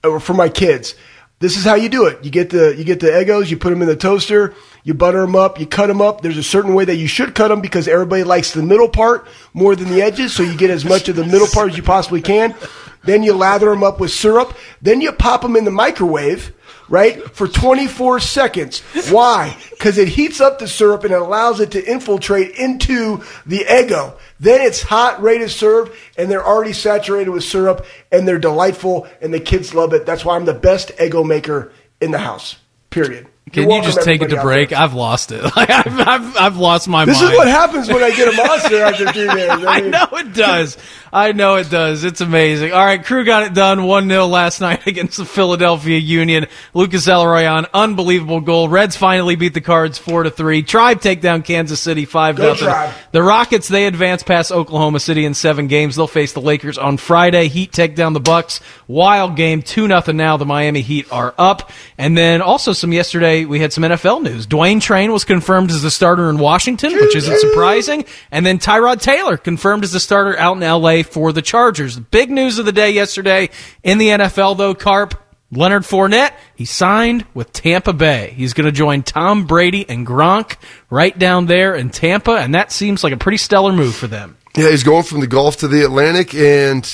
uh, 0.04 0.18
for 0.20 0.34
my 0.34 0.48
kids, 0.48 0.94
this 1.41 1.57
is 1.57 1.64
how 1.64 1.74
you 1.74 1.88
do 1.88 2.07
it. 2.07 2.22
You 2.22 2.30
get 2.30 2.51
the 2.51 2.74
you 2.76 2.84
get 2.84 3.01
the 3.01 3.09
Eggos, 3.09 3.51
you 3.51 3.57
put 3.57 3.70
them 3.70 3.80
in 3.82 3.88
the 3.88 3.97
toaster, 3.97 4.55
you 4.84 4.95
butter 4.95 5.22
them 5.22 5.34
up, 5.34 5.59
you 5.59 5.66
cut 5.66 5.86
them 5.88 6.01
up. 6.01 6.20
There's 6.20 6.36
a 6.36 6.43
certain 6.43 6.74
way 6.74 6.84
that 6.84 6.97
you 6.97 7.07
should 7.07 7.34
cut 7.34 7.49
them 7.49 7.61
because 7.61 7.88
everybody 7.88 8.24
likes 8.24 8.53
the 8.53 8.62
middle 8.62 8.88
part 8.88 9.26
more 9.55 9.74
than 9.74 9.88
the 9.88 10.03
edges, 10.03 10.34
so 10.34 10.43
you 10.43 10.57
get 10.57 10.70
as 10.70 10.84
much 10.84 11.09
of 11.09 11.16
the 11.16 11.24
middle 11.24 11.49
part 11.49 11.70
as 11.70 11.76
you 11.76 11.82
possibly 11.82 12.20
can. 12.20 12.55
Then 13.03 13.22
you 13.22 13.32
lather 13.32 13.70
them 13.70 13.82
up 13.82 13.99
with 13.99 14.11
syrup. 14.11 14.55
Then 14.82 15.01
you 15.01 15.12
pop 15.12 15.41
them 15.41 15.57
in 15.57 15.64
the 15.64 15.70
microwave 15.70 16.55
right? 16.91 17.30
For 17.34 17.49
24 17.49 18.20
seconds. 18.20 18.80
Why? 19.11 19.57
Because 19.70 19.97
it 19.97 20.09
heats 20.09 20.41
up 20.41 20.59
the 20.59 20.68
syrup 20.68 21.05
and 21.05 21.14
it 21.14 21.22
allows 21.22 21.61
it 21.61 21.70
to 21.70 21.84
infiltrate 21.91 22.57
into 22.57 23.22
the 23.47 23.61
Eggo. 23.61 24.18
Then 24.41 24.62
it's 24.62 24.80
hot, 24.80 25.20
ready 25.20 25.41
to 25.41 25.49
serve, 25.51 25.95
and 26.16 26.30
they're 26.30 26.45
already 26.45 26.72
saturated 26.72 27.30
with 27.30 27.45
syrup, 27.45 27.84
and 28.11 28.26
they're 28.26 28.38
delightful, 28.38 29.07
and 29.20 29.34
the 29.34 29.38
kids 29.38 29.74
love 29.74 29.93
it. 29.93 30.07
That's 30.07 30.24
why 30.24 30.34
I'm 30.34 30.47
the 30.47 30.55
best 30.55 30.88
Eggo 30.97 31.26
maker 31.26 31.72
in 32.01 32.11
the 32.11 32.18
house. 32.18 32.57
Period. 32.88 33.26
Can 33.53 33.68
You're 33.68 33.82
just 33.82 34.03
take 34.03 34.22
it 34.22 34.28
to 34.28 34.41
break? 34.43 34.68
there. 34.68 34.78
I've 34.78 34.95
lost 34.95 35.32
it. 35.32 35.43
Like, 35.57 35.68
I've, 35.70 35.99
I've, 36.01 36.36
I've 36.36 36.57
lost 36.57 36.86
my 36.86 37.05
This 37.05 37.20
mind. 37.20 37.32
is 37.32 37.38
what 37.38 37.49
happens 37.49 37.88
when 37.88 38.03
I 38.03 38.11
get 38.14 38.32
a 38.32 38.36
monster 38.36 38.76
after 38.82 39.12
three 39.12 39.26
days. 39.26 39.51
I 39.51 39.80
mean, 39.80 39.91
know 39.91 40.07
it 40.12 40.32
does. 40.32 40.78
I 41.12 41.32
know 41.32 41.57
it 41.57 41.68
does. 41.68 42.05
It's 42.05 42.20
amazing. 42.20 42.72
All 42.72 42.84
right, 42.84 43.05
crew 43.05 43.24
got 43.24 43.43
it 43.43 43.53
done 43.53 43.82
1 43.84 44.09
0 44.09 44.26
last 44.26 44.61
night 44.61 44.86
against 44.86 45.16
the 45.16 45.24
Philadelphia 45.24 45.99
Union. 45.99 46.47
Lucas 46.72 47.07
Zelarayán 47.09 47.66
unbelievable 47.74 48.41
goal. 48.41 48.68
Reds 48.68 48.97
finally 48.97 49.34
beat 49.34 49.55
the 49.55 49.61
Cards 49.61 49.99
4 49.99 50.22
to 50.24 50.30
3. 50.30 50.62
Tribe 50.62 51.01
take 51.01 51.20
down 51.20 51.43
Kansas 51.43 51.80
City 51.80 52.05
5 52.05 52.36
Go 52.36 52.55
0. 52.55 52.93
The 53.11 53.22
Rockets, 53.22 53.66
they 53.66 53.86
advance 53.86 54.22
past 54.22 54.53
Oklahoma 54.53 55.01
City 55.01 55.24
in 55.24 55.34
seven 55.34 55.66
games. 55.66 55.97
They'll 55.97 56.07
face 56.07 56.32
the 56.32 56.41
Lakers 56.41 56.78
on 56.78 56.97
Friday. 56.97 57.49
Heat 57.49 57.72
take 57.72 57.97
down 57.97 58.12
the 58.12 58.20
Bucks. 58.20 58.61
Wild 58.86 59.34
game, 59.34 59.62
2 59.62 59.88
0 59.88 60.03
now. 60.12 60.36
The 60.36 60.47
Miami 60.47 60.82
Heat 60.82 61.12
are 61.12 61.34
up. 61.36 61.72
And 61.99 62.16
then 62.16 62.41
also 62.41 62.72
some 62.72 62.93
yesterday, 62.93 63.29
we 63.46 63.60
had 63.60 63.72
some 63.72 63.84
NFL 63.84 64.22
news. 64.22 64.46
Dwayne 64.46 64.80
Train 64.80 65.12
was 65.12 65.24
confirmed 65.24 65.70
as 65.70 65.82
the 65.82 65.90
starter 65.90 66.28
in 66.30 66.38
Washington, 66.38 66.92
which 66.94 67.16
isn't 67.16 67.38
surprising. 67.38 68.04
And 68.30 68.44
then 68.44 68.58
Tyrod 68.58 69.00
Taylor 69.00 69.36
confirmed 69.36 69.84
as 69.84 69.92
the 69.92 70.00
starter 70.00 70.36
out 70.38 70.56
in 70.56 70.62
LA 70.62 71.02
for 71.02 71.32
the 71.32 71.42
Chargers. 71.42 71.98
Big 71.98 72.30
news 72.30 72.58
of 72.58 72.66
the 72.66 72.72
day 72.72 72.90
yesterday 72.90 73.50
in 73.82 73.98
the 73.98 74.08
NFL, 74.08 74.56
though, 74.56 74.74
Carp. 74.74 75.14
Leonard 75.52 75.82
Fournette, 75.82 76.32
he 76.54 76.64
signed 76.64 77.26
with 77.34 77.52
Tampa 77.52 77.92
Bay. 77.92 78.32
He's 78.36 78.52
going 78.52 78.66
to 78.66 78.72
join 78.72 79.02
Tom 79.02 79.46
Brady 79.46 79.84
and 79.88 80.06
Gronk 80.06 80.54
right 80.90 81.18
down 81.18 81.46
there 81.46 81.74
in 81.74 81.90
Tampa, 81.90 82.36
and 82.36 82.54
that 82.54 82.70
seems 82.70 83.02
like 83.02 83.12
a 83.12 83.16
pretty 83.16 83.38
stellar 83.38 83.72
move 83.72 83.96
for 83.96 84.06
them. 84.06 84.36
Yeah, 84.56 84.70
he's 84.70 84.84
going 84.84 85.02
from 85.02 85.20
the 85.20 85.26
Gulf 85.26 85.56
to 85.58 85.68
the 85.68 85.84
Atlantic, 85.84 86.34
and 86.34 86.84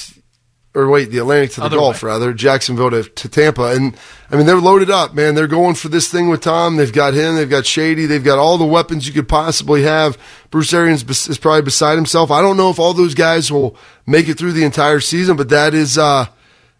or 0.76 0.88
wait, 0.90 1.10
the 1.10 1.18
Atlantic 1.18 1.52
to 1.52 1.60
the 1.60 1.66
Other 1.66 1.78
Gulf 1.78 2.02
way. 2.02 2.08
rather, 2.08 2.34
Jacksonville 2.34 2.90
to, 2.90 3.02
to 3.02 3.28
Tampa, 3.28 3.74
and 3.74 3.96
I 4.30 4.36
mean 4.36 4.44
they're 4.44 4.56
loaded 4.56 4.90
up, 4.90 5.14
man. 5.14 5.34
They're 5.34 5.46
going 5.46 5.74
for 5.74 5.88
this 5.88 6.08
thing 6.08 6.28
with 6.28 6.42
Tom. 6.42 6.76
They've 6.76 6.92
got 6.92 7.14
him. 7.14 7.36
They've 7.36 7.48
got 7.48 7.64
Shady. 7.64 8.04
They've 8.04 8.22
got 8.22 8.38
all 8.38 8.58
the 8.58 8.66
weapons 8.66 9.06
you 9.06 9.14
could 9.14 9.28
possibly 9.28 9.82
have. 9.82 10.18
Bruce 10.50 10.74
Arians 10.74 11.02
is 11.26 11.38
probably 11.38 11.62
beside 11.62 11.96
himself. 11.96 12.30
I 12.30 12.42
don't 12.42 12.58
know 12.58 12.70
if 12.70 12.78
all 12.78 12.92
those 12.92 13.14
guys 13.14 13.50
will 13.50 13.76
make 14.06 14.28
it 14.28 14.38
through 14.38 14.52
the 14.52 14.64
entire 14.64 15.00
season, 15.00 15.36
but 15.36 15.48
that 15.48 15.72
is 15.72 15.96
uh, 15.96 16.26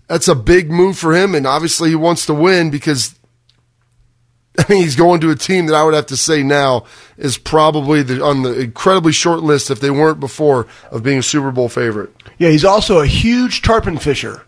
that's 0.08 0.28
a 0.28 0.34
big 0.34 0.70
move 0.70 0.98
for 0.98 1.14
him, 1.16 1.34
and 1.34 1.46
obviously 1.46 1.88
he 1.88 1.96
wants 1.96 2.26
to 2.26 2.34
win 2.34 2.70
because 2.70 3.15
I 4.68 4.72
mean, 4.72 4.82
he's 4.82 4.96
going 4.96 5.20
to 5.20 5.30
a 5.30 5.36
team 5.36 5.66
that 5.66 5.74
I 5.74 5.84
would 5.84 5.94
have 5.94 6.06
to 6.06 6.16
say 6.16 6.42
now 6.42 6.84
is 7.16 7.38
probably 7.38 8.02
the, 8.02 8.24
on 8.24 8.42
the 8.42 8.60
incredibly 8.60 9.12
short 9.12 9.40
list, 9.42 9.70
if 9.70 9.80
they 9.80 9.90
weren't 9.90 10.20
before, 10.20 10.66
of 10.90 11.02
being 11.02 11.18
a 11.18 11.22
Super 11.22 11.50
Bowl 11.50 11.68
favorite. 11.68 12.10
Yeah, 12.38 12.50
he's 12.50 12.64
also 12.64 13.00
a 13.00 13.06
huge 13.06 13.62
tarpon 13.62 13.98
fisher. 13.98 14.44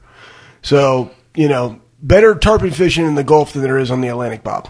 So, 0.62 1.10
you 1.34 1.48
know, 1.48 1.80
better 2.02 2.34
tarpon 2.34 2.70
fishing 2.70 3.06
in 3.06 3.14
the 3.14 3.24
Gulf 3.24 3.52
than 3.52 3.62
there 3.62 3.78
is 3.78 3.90
on 3.90 4.00
the 4.00 4.08
Atlantic, 4.08 4.42
Bob. 4.42 4.68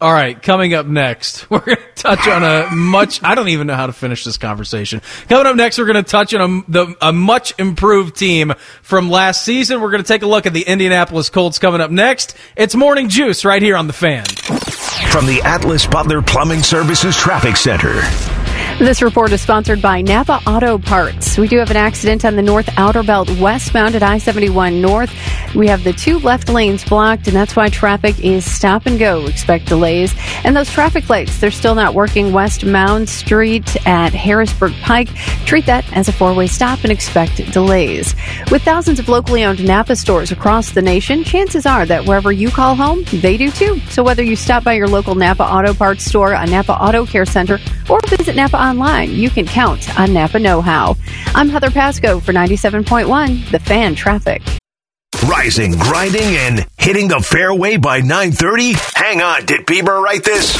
All 0.00 0.12
right, 0.12 0.40
coming 0.40 0.72
up 0.72 0.86
next, 0.86 1.50
we're 1.50 1.60
going 1.60 1.76
to 1.76 1.94
touch 1.94 2.26
on 2.26 2.42
a 2.42 2.74
much, 2.74 3.22
I 3.22 3.34
don't 3.34 3.48
even 3.48 3.66
know 3.66 3.74
how 3.74 3.86
to 3.86 3.92
finish 3.92 4.24
this 4.24 4.38
conversation. 4.38 5.02
Coming 5.28 5.46
up 5.46 5.56
next, 5.56 5.76
we're 5.76 5.84
going 5.84 6.02
to 6.02 6.10
touch 6.10 6.32
on 6.32 6.40
a, 6.40 6.70
the, 6.70 6.96
a 7.02 7.12
much 7.12 7.52
improved 7.58 8.16
team 8.16 8.54
from 8.80 9.10
last 9.10 9.44
season. 9.44 9.82
We're 9.82 9.90
going 9.90 10.02
to 10.02 10.08
take 10.08 10.22
a 10.22 10.26
look 10.26 10.46
at 10.46 10.54
the 10.54 10.62
Indianapolis 10.62 11.28
Colts 11.28 11.58
coming 11.58 11.82
up 11.82 11.90
next. 11.90 12.34
It's 12.56 12.74
Morning 12.74 13.10
Juice 13.10 13.44
right 13.44 13.60
here 13.60 13.76
on 13.76 13.88
The 13.88 13.92
Fan. 13.92 14.24
From 15.10 15.26
the 15.26 15.42
Atlas 15.44 15.86
Butler 15.86 16.22
Plumbing 16.22 16.62
Services 16.62 17.14
Traffic 17.16 17.56
Center. 17.56 18.00
This 18.80 19.02
report 19.02 19.30
is 19.32 19.42
sponsored 19.42 19.82
by 19.82 20.00
Napa 20.00 20.40
Auto 20.46 20.78
Parts. 20.78 21.36
We 21.36 21.48
do 21.48 21.58
have 21.58 21.70
an 21.70 21.76
accident 21.76 22.24
on 22.24 22.34
the 22.34 22.40
North 22.40 22.66
Outer 22.78 23.02
Belt 23.02 23.28
westbound 23.38 23.94
at 23.94 24.02
I 24.02 24.16
71 24.16 24.80
North. 24.80 25.14
We 25.54 25.66
have 25.66 25.84
the 25.84 25.92
two 25.92 26.18
left 26.20 26.48
lanes 26.48 26.82
blocked, 26.82 27.26
and 27.26 27.36
that's 27.36 27.54
why 27.54 27.68
traffic 27.68 28.18
is 28.24 28.50
stop 28.50 28.86
and 28.86 28.98
go. 28.98 29.26
Expect 29.26 29.66
delays. 29.66 30.14
And 30.44 30.56
those 30.56 30.70
traffic 30.70 31.10
lights, 31.10 31.38
they're 31.38 31.50
still 31.50 31.74
not 31.74 31.92
working 31.92 32.32
west 32.32 32.64
Mound 32.64 33.06
Street 33.10 33.76
at 33.86 34.14
Harrisburg 34.14 34.72
Pike. 34.80 35.08
Treat 35.44 35.66
that 35.66 35.84
as 35.92 36.08
a 36.08 36.12
four 36.12 36.32
way 36.32 36.46
stop 36.46 36.82
and 36.82 36.90
expect 36.90 37.36
delays. 37.52 38.14
With 38.50 38.62
thousands 38.62 38.98
of 38.98 39.10
locally 39.10 39.44
owned 39.44 39.62
Napa 39.62 39.94
stores 39.94 40.32
across 40.32 40.70
the 40.70 40.80
nation, 40.80 41.22
chances 41.22 41.66
are 41.66 41.84
that 41.84 42.06
wherever 42.06 42.32
you 42.32 42.50
call 42.50 42.74
home, 42.76 43.04
they 43.12 43.36
do 43.36 43.50
too. 43.50 43.78
So 43.90 44.02
whether 44.02 44.22
you 44.22 44.36
stop 44.36 44.64
by 44.64 44.72
your 44.72 44.88
local 44.88 45.14
Napa 45.14 45.42
Auto 45.42 45.74
Parts 45.74 46.02
store, 46.02 46.32
a 46.32 46.46
Napa 46.46 46.72
Auto 46.72 47.04
Care 47.04 47.26
Center, 47.26 47.58
or 47.90 48.00
visit 48.06 48.36
Napa 48.36 48.69
online, 48.70 49.10
you 49.10 49.28
can 49.30 49.46
count 49.46 49.98
on 49.98 50.12
Napa 50.12 50.38
Know 50.38 50.60
How. 50.60 50.96
I'm 51.34 51.48
Heather 51.48 51.70
Pasco 51.70 52.20
for 52.20 52.32
97.1, 52.32 53.50
The 53.50 53.58
Fan 53.58 53.94
Traffic. 53.94 54.42
Rising, 55.28 55.72
grinding, 55.72 56.36
and 56.36 56.66
hitting 56.78 57.08
the 57.08 57.20
fairway 57.20 57.76
by 57.76 58.00
9.30? 58.00 58.74
Hang 58.94 59.20
on, 59.20 59.44
did 59.44 59.66
Bieber 59.66 60.00
write 60.00 60.24
this? 60.24 60.56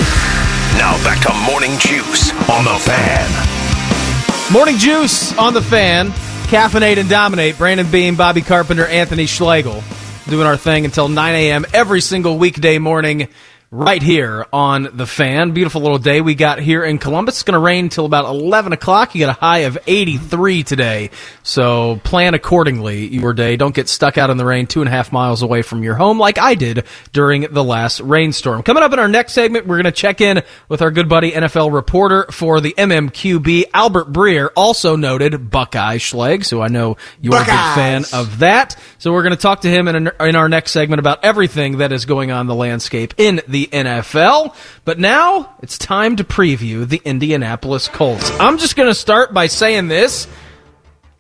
Now 0.76 0.96
back 1.04 1.22
to 1.26 1.32
Morning 1.50 1.78
Juice 1.78 2.32
on 2.50 2.64
the 2.64 2.78
Fan. 2.80 4.52
Morning 4.52 4.76
Juice 4.76 5.36
on 5.38 5.54
The 5.54 5.62
Fan. 5.62 6.08
Caffeinate 6.50 6.98
and 6.98 7.08
dominate. 7.08 7.56
Brandon 7.56 7.88
Beam, 7.88 8.16
Bobby 8.16 8.42
Carpenter, 8.42 8.84
Anthony 8.86 9.26
Schlegel. 9.26 9.82
Doing 10.28 10.46
our 10.46 10.56
thing 10.56 10.84
until 10.84 11.08
9 11.08 11.34
a.m. 11.34 11.64
every 11.72 12.00
single 12.00 12.36
weekday 12.38 12.78
morning 12.78 13.28
right 13.72 14.02
here 14.02 14.44
on 14.52 14.88
The 14.94 15.06
Fan. 15.06 15.52
Beautiful 15.52 15.80
little 15.80 15.98
day 15.98 16.20
we 16.20 16.34
got 16.34 16.58
here 16.58 16.82
in 16.82 16.98
Columbus. 16.98 17.36
It's 17.36 17.42
going 17.44 17.52
to 17.52 17.60
rain 17.60 17.84
until 17.84 18.04
about 18.04 18.24
11 18.24 18.72
o'clock. 18.72 19.14
You 19.14 19.20
got 19.20 19.36
a 19.36 19.40
high 19.40 19.58
of 19.60 19.78
83 19.86 20.64
today. 20.64 21.10
So 21.44 22.00
plan 22.02 22.34
accordingly 22.34 23.06
your 23.06 23.32
day. 23.32 23.56
Don't 23.56 23.72
get 23.72 23.88
stuck 23.88 24.18
out 24.18 24.28
in 24.28 24.38
the 24.38 24.44
rain 24.44 24.66
two 24.66 24.80
and 24.80 24.88
a 24.88 24.90
half 24.90 25.12
miles 25.12 25.42
away 25.42 25.62
from 25.62 25.84
your 25.84 25.94
home 25.94 26.18
like 26.18 26.36
I 26.36 26.56
did 26.56 26.84
during 27.12 27.42
the 27.42 27.62
last 27.62 28.00
rainstorm. 28.00 28.64
Coming 28.64 28.82
up 28.82 28.92
in 28.92 28.98
our 28.98 29.08
next 29.08 29.34
segment, 29.34 29.68
we're 29.68 29.76
going 29.76 29.84
to 29.84 29.92
check 29.92 30.20
in 30.20 30.42
with 30.68 30.82
our 30.82 30.90
good 30.90 31.08
buddy 31.08 31.30
NFL 31.30 31.72
reporter 31.72 32.26
for 32.32 32.60
the 32.60 32.74
MMQB, 32.76 33.66
Albert 33.72 34.12
Breer, 34.12 34.48
also 34.56 34.96
noted 34.96 35.48
Buckeye 35.48 35.98
Schlegs, 35.98 36.50
who 36.50 36.60
I 36.60 36.66
know 36.66 36.96
you're 37.20 37.36
a 37.36 37.38
big 37.38 37.46
fan 37.46 38.04
of 38.12 38.40
that. 38.40 38.76
So 39.01 39.14
we're 39.14 39.22
going 39.22 39.34
to 39.34 39.40
talk 39.40 39.62
to 39.62 39.70
him 39.70 39.88
in, 39.88 40.11
in 40.20 40.36
our 40.36 40.51
next 40.51 40.72
segment 40.72 41.01
about 41.01 41.24
everything 41.24 41.78
that 41.78 41.90
is 41.90 42.05
going 42.05 42.30
on 42.30 42.46
the 42.46 42.55
landscape 42.55 43.14
in 43.16 43.40
the 43.48 43.66
NFL. 43.66 44.55
But 44.84 44.98
now 44.98 45.57
it's 45.62 45.78
time 45.78 46.16
to 46.16 46.24
preview 46.24 46.86
the 46.86 47.01
Indianapolis 47.03 47.88
Colts. 47.88 48.30
I'm 48.38 48.59
just 48.59 48.76
going 48.76 48.90
to 48.90 48.94
start 48.94 49.32
by 49.32 49.46
saying 49.46 49.88
this. 49.88 50.28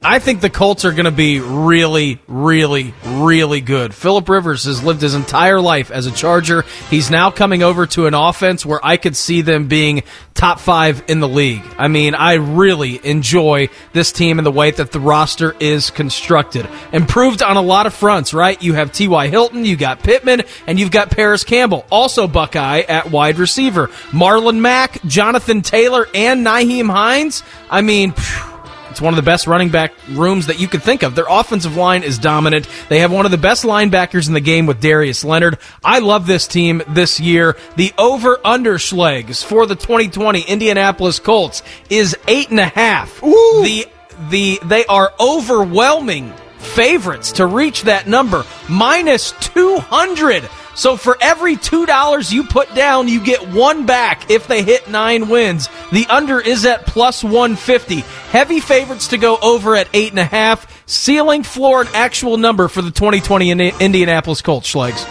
I 0.02 0.18
think 0.18 0.40
the 0.40 0.48
Colts 0.48 0.86
are 0.86 0.92
going 0.92 1.04
to 1.04 1.10
be 1.10 1.40
really, 1.40 2.20
really, 2.26 2.94
really 3.04 3.60
good. 3.60 3.94
Philip 3.94 4.30
Rivers 4.30 4.64
has 4.64 4.82
lived 4.82 5.02
his 5.02 5.12
entire 5.12 5.60
life 5.60 5.90
as 5.90 6.06
a 6.06 6.10
Charger. 6.10 6.64
He's 6.88 7.10
now 7.10 7.30
coming 7.30 7.62
over 7.62 7.86
to 7.88 8.06
an 8.06 8.14
offense 8.14 8.64
where 8.64 8.80
I 8.82 8.96
could 8.96 9.14
see 9.14 9.42
them 9.42 9.68
being 9.68 10.02
top 10.32 10.58
five 10.58 11.04
in 11.08 11.20
the 11.20 11.28
league. 11.28 11.62
I 11.76 11.88
mean, 11.88 12.14
I 12.14 12.34
really 12.34 12.98
enjoy 13.04 13.68
this 13.92 14.10
team 14.10 14.38
and 14.38 14.46
the 14.46 14.50
way 14.50 14.70
that 14.70 14.90
the 14.90 15.00
roster 15.00 15.54
is 15.60 15.90
constructed. 15.90 16.66
Improved 16.94 17.42
on 17.42 17.58
a 17.58 17.62
lot 17.62 17.84
of 17.84 17.92
fronts, 17.92 18.32
right? 18.32 18.60
You 18.62 18.72
have 18.72 18.92
T.Y. 18.92 19.28
Hilton, 19.28 19.66
you 19.66 19.76
got 19.76 20.02
Pittman, 20.02 20.44
and 20.66 20.80
you've 20.80 20.90
got 20.90 21.10
Parris 21.10 21.44
Campbell, 21.44 21.84
also 21.90 22.26
Buckeye 22.26 22.80
at 22.88 23.10
wide 23.10 23.38
receiver. 23.38 23.88
Marlon 24.12 24.60
Mack, 24.60 25.02
Jonathan 25.04 25.60
Taylor, 25.60 26.06
and 26.14 26.46
Nyheim 26.46 26.90
Hines. 26.90 27.42
I 27.68 27.82
mean, 27.82 28.12
phew, 28.12 28.49
it's 28.90 29.00
one 29.00 29.12
of 29.14 29.16
the 29.16 29.22
best 29.22 29.46
running 29.46 29.70
back 29.70 29.92
rooms 30.10 30.46
that 30.46 30.60
you 30.60 30.68
could 30.68 30.82
think 30.82 31.02
of. 31.02 31.14
Their 31.14 31.26
offensive 31.28 31.76
line 31.76 32.02
is 32.02 32.18
dominant. 32.18 32.68
They 32.88 33.00
have 33.00 33.12
one 33.12 33.24
of 33.24 33.30
the 33.30 33.38
best 33.38 33.64
linebackers 33.64 34.28
in 34.28 34.34
the 34.34 34.40
game 34.40 34.66
with 34.66 34.80
Darius 34.80 35.24
Leonard. 35.24 35.58
I 35.84 36.00
love 36.00 36.26
this 36.26 36.46
team 36.46 36.82
this 36.88 37.20
year. 37.20 37.56
The 37.76 37.92
over 37.96 38.38
under 38.44 38.74
schlegs 38.74 39.44
for 39.44 39.66
the 39.66 39.76
2020 39.76 40.42
Indianapolis 40.42 41.18
Colts 41.18 41.62
is 41.88 42.16
eight 42.28 42.50
and 42.50 42.60
a 42.60 42.66
half. 42.66 43.20
The 43.20 43.86
the 44.28 44.60
they 44.64 44.84
are 44.86 45.12
overwhelming 45.18 46.32
favorites 46.58 47.32
to 47.32 47.46
reach 47.46 47.82
that 47.84 48.06
number 48.06 48.44
minus 48.68 49.32
200 49.40 50.44
so 50.80 50.96
for 50.96 51.18
every 51.20 51.56
$2 51.56 52.32
you 52.32 52.42
put 52.42 52.74
down, 52.74 53.06
you 53.06 53.22
get 53.22 53.46
one 53.50 53.84
back 53.84 54.30
if 54.30 54.46
they 54.46 54.62
hit 54.62 54.88
nine 54.88 55.28
wins. 55.28 55.68
The 55.92 56.06
under 56.06 56.40
is 56.40 56.64
at 56.64 56.86
plus 56.86 57.22
150. 57.22 57.96
Heavy 57.96 58.60
favorites 58.60 59.08
to 59.08 59.18
go 59.18 59.36
over 59.42 59.76
at 59.76 59.90
eight 59.92 60.08
and 60.08 60.18
a 60.18 60.24
half. 60.24 60.82
Ceiling, 60.88 61.42
floor, 61.42 61.82
and 61.82 61.90
actual 61.90 62.38
number 62.38 62.66
for 62.66 62.80
the 62.80 62.90
2020 62.90 63.50
Indianapolis 63.78 64.40
Colts, 64.40 64.72
Schlegs. 64.72 65.06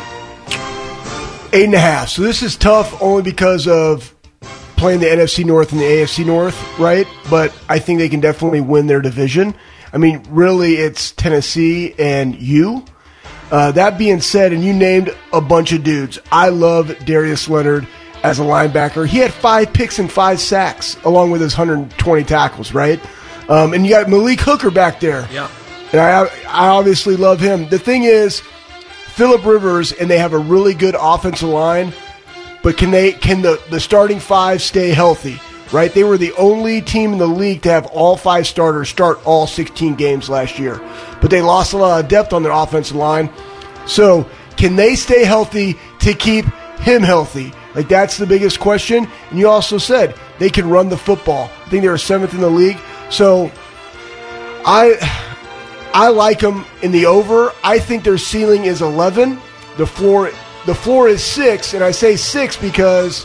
Eight 1.53 1.65
and 1.65 1.75
a 1.75 1.79
half. 1.79 2.09
So 2.09 2.23
this 2.23 2.41
is 2.41 2.55
tough 2.55 2.99
only 2.99 3.21
because 3.21 3.67
of 3.67 4.15
playing 4.75 5.01
the 5.01 5.05
NFC 5.05 5.45
North 5.45 5.71
and 5.71 5.79
the 5.79 5.85
AFC 5.85 6.25
North, 6.25 6.79
right? 6.79 7.05
But 7.29 7.53
I 7.69 7.77
think 7.77 7.99
they 7.99 8.09
can 8.09 8.21
definitely 8.21 8.61
win 8.61 8.87
their 8.87 9.01
division. 9.01 9.53
I 9.93 9.99
mean, 9.99 10.25
really, 10.29 10.77
it's 10.77 11.11
Tennessee 11.11 11.93
and 11.99 12.33
you. 12.33 12.85
Uh, 13.51 13.71
that 13.71 13.97
being 13.97 14.21
said, 14.21 14.53
and 14.53 14.63
you 14.63 14.73
named 14.73 15.15
a 15.33 15.41
bunch 15.41 15.71
of 15.71 15.83
dudes, 15.83 16.19
I 16.31 16.49
love 16.49 16.95
Darius 17.05 17.49
Leonard 17.49 17.87
as 18.23 18.39
a 18.39 18.43
linebacker. 18.43 19.07
He 19.07 19.17
had 19.17 19.33
five 19.33 19.73
picks 19.73 19.99
and 19.99 20.11
five 20.11 20.39
sacks, 20.39 20.97
along 21.03 21.31
with 21.31 21.41
his 21.41 21.57
120 21.57 22.23
tackles, 22.23 22.73
right? 22.73 22.99
Um, 23.49 23.73
and 23.73 23.85
you 23.85 23.91
got 23.91 24.09
Malik 24.09 24.41
Hooker 24.41 24.69
back 24.69 24.99
there. 24.99 25.27
Yeah. 25.31 25.49
And 25.91 25.99
I, 25.99 26.25
I 26.47 26.67
obviously 26.69 27.15
love 27.15 27.39
him. 27.39 27.67
The 27.69 27.79
thing 27.79 28.03
is, 28.03 28.41
Philip 29.15 29.43
Rivers, 29.43 29.91
and 29.91 30.09
they 30.09 30.19
have 30.19 30.33
a 30.33 30.37
really 30.37 30.75
good 30.75 30.95
offensive 30.99 31.49
line, 31.49 31.91
but 32.61 32.77
can 32.77 32.91
they 32.91 33.13
can 33.13 33.41
the, 33.41 33.59
the 33.69 33.79
starting 33.79 34.19
five 34.19 34.61
stay 34.61 34.89
healthy? 34.91 35.39
Right? 35.71 35.93
They 35.93 36.03
were 36.03 36.17
the 36.17 36.33
only 36.33 36.81
team 36.81 37.13
in 37.13 37.19
the 37.19 37.27
league 37.27 37.61
to 37.63 37.69
have 37.69 37.85
all 37.87 38.17
five 38.17 38.47
starters 38.47 38.89
start 38.89 39.19
all 39.25 39.45
16 39.45 39.95
games 39.95 40.27
last 40.27 40.57
year. 40.57 40.81
But 41.21 41.29
they 41.29 41.41
lost 41.41 41.73
a 41.73 41.77
lot 41.77 42.03
of 42.03 42.09
depth 42.09 42.33
on 42.33 42.41
their 42.41 42.51
offensive 42.51 42.95
line. 42.95 43.29
So, 43.85 44.27
can 44.57 44.75
they 44.75 44.95
stay 44.95 45.23
healthy 45.23 45.77
to 45.99 46.13
keep 46.13 46.45
him 46.79 47.01
healthy? 47.01 47.53
Like 47.75 47.87
that's 47.87 48.17
the 48.17 48.25
biggest 48.25 48.59
question. 48.59 49.07
And 49.29 49.39
you 49.39 49.47
also 49.47 49.77
said 49.77 50.15
they 50.37 50.49
can 50.49 50.69
run 50.69 50.89
the 50.89 50.97
football. 50.97 51.49
I 51.65 51.69
think 51.69 51.83
they 51.83 51.89
were 51.89 51.97
seventh 51.97 52.33
in 52.33 52.41
the 52.41 52.49
league. 52.49 52.77
So 53.09 53.51
I 54.65 54.97
I 55.93 56.09
like 56.09 56.39
them 56.39 56.65
in 56.81 56.91
the 56.91 57.05
over. 57.05 57.53
I 57.63 57.79
think 57.79 58.03
their 58.03 58.17
ceiling 58.17 58.65
is 58.65 58.81
eleven. 58.81 59.39
The 59.77 59.87
floor 59.87 60.31
the 60.65 60.75
floor 60.75 61.07
is 61.07 61.23
six, 61.23 61.73
and 61.73 61.83
I 61.83 61.91
say 61.91 62.15
six 62.15 62.57
because 62.57 63.23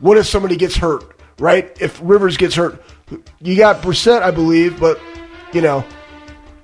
what 0.00 0.18
if 0.18 0.26
somebody 0.26 0.56
gets 0.56 0.76
hurt? 0.76 1.13
Right? 1.38 1.76
If 1.80 2.00
Rivers 2.02 2.36
gets 2.36 2.54
hurt, 2.54 2.82
you 3.40 3.56
got 3.56 3.82
Brissett, 3.82 4.22
I 4.22 4.30
believe, 4.30 4.78
but 4.78 5.00
you 5.52 5.60
know, 5.60 5.84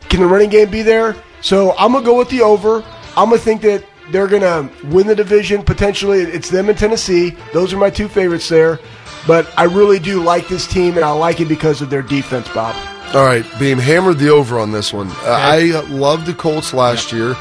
can 0.09 0.21
the 0.21 0.27
running 0.27 0.51
game 0.51 0.71
be 0.71 0.83
there? 0.83 1.17
So 1.43 1.77
I'm 1.77 1.93
gonna 1.93 2.05
go 2.05 2.17
with 2.19 2.29
the 2.29 2.43
over. 2.43 2.85
I'm 3.17 3.31
gonna 3.31 3.39
think 3.39 3.63
that 3.63 3.85
they're 4.11 4.29
gonna 4.29 4.71
win 4.85 5.07
the 5.07 5.15
division 5.15 5.63
potentially. 5.63 6.21
It's 6.23 6.51
them 6.51 6.69
and 6.69 6.79
Tennessee. 6.79 7.37
Those 7.53 7.73
are 7.73 7.79
my 7.79 7.91
two 7.91 8.09
favorites 8.09 8.49
there. 8.49 8.79
But 9.27 9.53
I 9.57 9.65
really 9.65 9.99
do 9.99 10.23
like 10.23 10.49
this 10.49 10.67
team, 10.67 10.97
and 10.97 11.05
I 11.05 11.11
like 11.11 11.41
it 11.41 11.49
because 11.49 11.83
of 11.83 11.91
their 11.91 12.03
defense, 12.03 12.49
Bob. 12.49 12.75
All 13.15 13.25
right, 13.25 13.45
Beam 13.59 13.79
hammered 13.79 14.19
the 14.19 14.31
over 14.31 14.59
on 14.59 14.73
this 14.73 14.93
one. 14.93 15.09
Uh, 15.09 15.15
I 15.27 15.81
loved 15.89 16.27
the 16.27 16.35
Colts 16.35 16.73
last 16.73 17.13
year. 17.13 17.37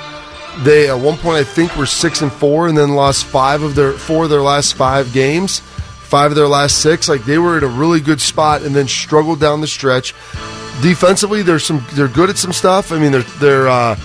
They 0.64 0.90
at 0.90 1.00
one 1.00 1.18
point 1.18 1.38
I 1.38 1.44
think 1.44 1.78
were 1.78 1.86
six 1.86 2.22
and 2.22 2.32
four, 2.32 2.68
and 2.68 2.78
then 2.78 2.96
lost 2.96 3.26
five 3.26 3.62
of 3.62 3.76
their 3.76 3.94
four 3.94 4.26
of 4.26 4.30
their 4.30 4.42
last 4.42 4.74
five 4.74 5.14
games, 5.14 5.62
five 6.10 6.32
of 6.32 6.36
their 6.36 6.48
last 6.48 6.82
six. 6.82 7.08
Like 7.08 7.24
they 7.24 7.38
were 7.38 7.58
in 7.58 7.64
a 7.64 7.68
really 7.68 8.00
good 8.02 8.20
spot, 8.20 8.64
and 8.64 8.76
then 8.76 8.88
struggled 8.88 9.40
down 9.40 9.62
the 9.62 9.68
stretch. 9.68 10.14
Defensively, 10.82 11.44
they're 11.44 11.60
some 11.60 11.86
they're 11.94 12.08
good 12.08 12.30
at 12.30 12.38
some 12.38 12.54
stuff. 12.54 12.92
I 12.92 13.00
mean, 13.00 13.12
they're 13.12 13.22
they're 13.40 13.68
uh, 13.68 14.00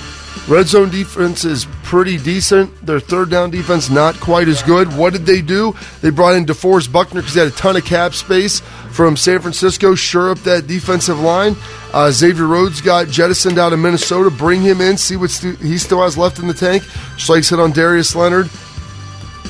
red 0.48 0.66
zone 0.66 0.90
defense 0.90 1.44
is 1.44 1.66
pretty 1.82 2.18
decent. 2.18 2.84
Their 2.84 3.00
third 3.00 3.30
down 3.30 3.50
defense 3.50 3.90
not 3.90 4.18
quite 4.20 4.48
as 4.48 4.62
good. 4.62 4.88
What 4.96 5.12
did 5.12 5.24
they 5.26 5.40
do? 5.40 5.74
They 6.02 6.10
brought 6.10 6.34
in 6.34 6.44
DeForest 6.44 6.92
Buckner 6.92 7.20
because 7.20 7.34
they 7.34 7.40
had 7.44 7.52
a 7.52 7.56
ton 7.56 7.76
of 7.76 7.84
cap 7.84 8.14
space 8.14 8.60
from 8.90 9.16
San 9.16 9.40
Francisco. 9.40 9.94
Sure 9.94 10.30
up 10.30 10.38
that 10.40 10.66
defensive 10.66 11.20
line. 11.20 11.56
Uh, 11.92 12.10
Xavier 12.10 12.46
Rhodes 12.46 12.80
got 12.80 13.08
jettisoned 13.08 13.58
out 13.58 13.72
of 13.72 13.78
Minnesota. 13.78 14.30
Bring 14.30 14.60
him 14.60 14.80
in. 14.80 14.96
See 14.96 15.16
what 15.16 15.30
st- 15.30 15.58
he 15.60 15.78
still 15.78 16.02
has 16.02 16.18
left 16.18 16.38
in 16.38 16.48
the 16.48 16.54
tank. 16.54 16.82
Schleich 17.16 17.48
hit 17.48 17.60
on 17.60 17.70
Darius 17.70 18.16
Leonard. 18.16 18.50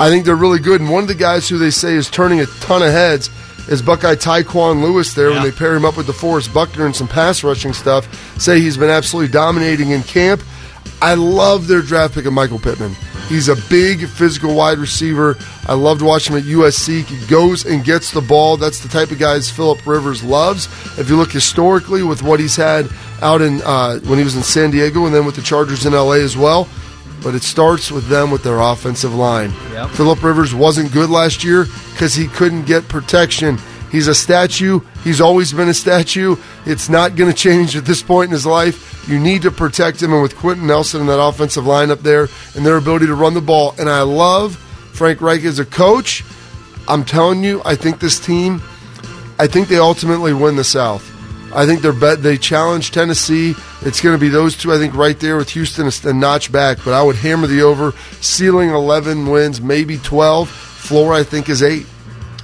I 0.00 0.10
think 0.10 0.24
they're 0.24 0.34
really 0.36 0.58
good. 0.58 0.80
And 0.80 0.90
one 0.90 1.02
of 1.02 1.08
the 1.08 1.14
guys 1.14 1.48
who 1.48 1.56
they 1.58 1.70
say 1.70 1.94
is 1.94 2.10
turning 2.10 2.40
a 2.40 2.46
ton 2.60 2.82
of 2.82 2.90
heads 2.90 3.30
is 3.68 3.80
Buckeye 3.80 4.16
Tyquan 4.16 4.82
Lewis 4.82 5.14
there 5.14 5.30
Yeah. 5.30 5.36
when 5.36 5.44
they 5.44 5.52
pair 5.56 5.74
him 5.74 5.84
up 5.84 5.96
with 5.96 6.06
DeForest 6.06 6.52
Buckner 6.52 6.84
and 6.86 6.94
some 6.94 7.08
pass 7.08 7.42
rushing 7.44 7.72
stuff. 7.72 8.06
Say 8.40 8.60
he's 8.60 8.76
been 8.76 8.90
absolutely 8.90 9.32
dominating 9.32 9.90
in 9.90 10.02
camp. 10.02 10.42
I 11.00 11.14
love 11.14 11.66
their 11.68 11.80
draft 11.80 12.14
pick 12.14 12.26
of 12.26 12.32
Michael 12.32 12.58
Pittman. 12.58 12.94
He's 13.28 13.48
a 13.48 13.56
big 13.70 14.06
physical 14.06 14.54
wide 14.54 14.76
receiver. 14.78 15.38
I 15.66 15.74
loved 15.74 16.02
watching 16.02 16.34
him 16.36 16.40
at 16.42 16.44
USC. 16.46 17.02
He 17.04 17.26
goes 17.26 17.64
and 17.64 17.82
gets 17.82 18.10
the 18.10 18.20
ball. 18.20 18.58
That's 18.58 18.80
the 18.80 18.88
type 18.88 19.10
of 19.12 19.18
guys 19.18 19.48
Philip 19.50 19.86
Rivers 19.86 20.22
loves. 20.22 20.66
If 20.98 21.08
you 21.08 21.16
look 21.16 21.32
historically 21.32 22.02
with 22.02 22.22
what 22.22 22.38
he's 22.38 22.56
had 22.56 22.88
out 23.22 23.40
in 23.40 23.62
uh, 23.62 24.00
when 24.00 24.18
he 24.18 24.24
was 24.24 24.36
in 24.36 24.42
San 24.42 24.70
Diego 24.72 25.06
and 25.06 25.14
then 25.14 25.24
with 25.24 25.36
the 25.36 25.42
Chargers 25.42 25.86
in 25.86 25.94
LA 25.94 26.14
as 26.16 26.36
well, 26.36 26.68
but 27.24 27.34
it 27.34 27.42
starts 27.42 27.90
with 27.90 28.06
them 28.06 28.30
with 28.30 28.44
their 28.44 28.60
offensive 28.60 29.14
line. 29.14 29.50
Yep. 29.72 29.90
Philip 29.90 30.22
Rivers 30.22 30.54
wasn't 30.54 30.92
good 30.92 31.08
last 31.08 31.42
year 31.42 31.64
because 31.92 32.14
he 32.14 32.28
couldn't 32.28 32.66
get 32.66 32.86
protection. 32.86 33.58
He's 33.90 34.08
a 34.08 34.14
statue. 34.14 34.80
He's 35.02 35.22
always 35.22 35.52
been 35.52 35.68
a 35.68 35.74
statue. 35.74 36.36
It's 36.66 36.90
not 36.90 37.16
going 37.16 37.30
to 37.32 37.36
change 37.36 37.76
at 37.76 37.86
this 37.86 38.02
point 38.02 38.28
in 38.28 38.32
his 38.32 38.44
life. 38.44 39.08
You 39.08 39.18
need 39.18 39.42
to 39.42 39.50
protect 39.50 40.02
him, 40.02 40.12
and 40.12 40.22
with 40.22 40.36
Quenton 40.36 40.66
Nelson 40.66 41.00
and 41.00 41.08
that 41.08 41.20
offensive 41.20 41.66
line 41.66 41.90
up 41.90 42.00
there 42.00 42.28
and 42.54 42.64
their 42.64 42.76
ability 42.76 43.06
to 43.06 43.14
run 43.14 43.34
the 43.34 43.40
ball, 43.40 43.74
and 43.78 43.88
I 43.88 44.02
love 44.02 44.56
Frank 44.92 45.20
Reich 45.20 45.44
as 45.44 45.58
a 45.58 45.64
coach. 45.64 46.24
I'm 46.86 47.04
telling 47.04 47.42
you, 47.42 47.62
I 47.64 47.74
think 47.74 48.00
this 48.00 48.20
team, 48.20 48.62
I 49.38 49.46
think 49.46 49.68
they 49.68 49.78
ultimately 49.78 50.34
win 50.34 50.56
the 50.56 50.64
South. 50.64 51.13
I 51.54 51.66
think 51.66 51.82
they're 51.82 51.92
bet 51.92 52.22
they 52.22 52.36
challenge 52.36 52.90
Tennessee. 52.90 53.54
It's 53.82 54.00
going 54.00 54.14
to 54.14 54.20
be 54.20 54.28
those 54.28 54.56
two, 54.56 54.72
I 54.72 54.78
think, 54.78 54.94
right 54.94 55.18
there 55.18 55.36
with 55.36 55.50
Houston 55.50 55.86
a, 55.86 56.12
notch 56.12 56.50
back. 56.50 56.78
But 56.84 56.94
I 56.94 57.02
would 57.02 57.16
hammer 57.16 57.46
the 57.46 57.62
over. 57.62 57.92
Ceiling 58.20 58.70
11 58.70 59.30
wins, 59.30 59.60
maybe 59.60 59.98
12. 59.98 60.48
Floor, 60.50 61.12
I 61.12 61.22
think, 61.22 61.48
is 61.48 61.62
eight. 61.62 61.86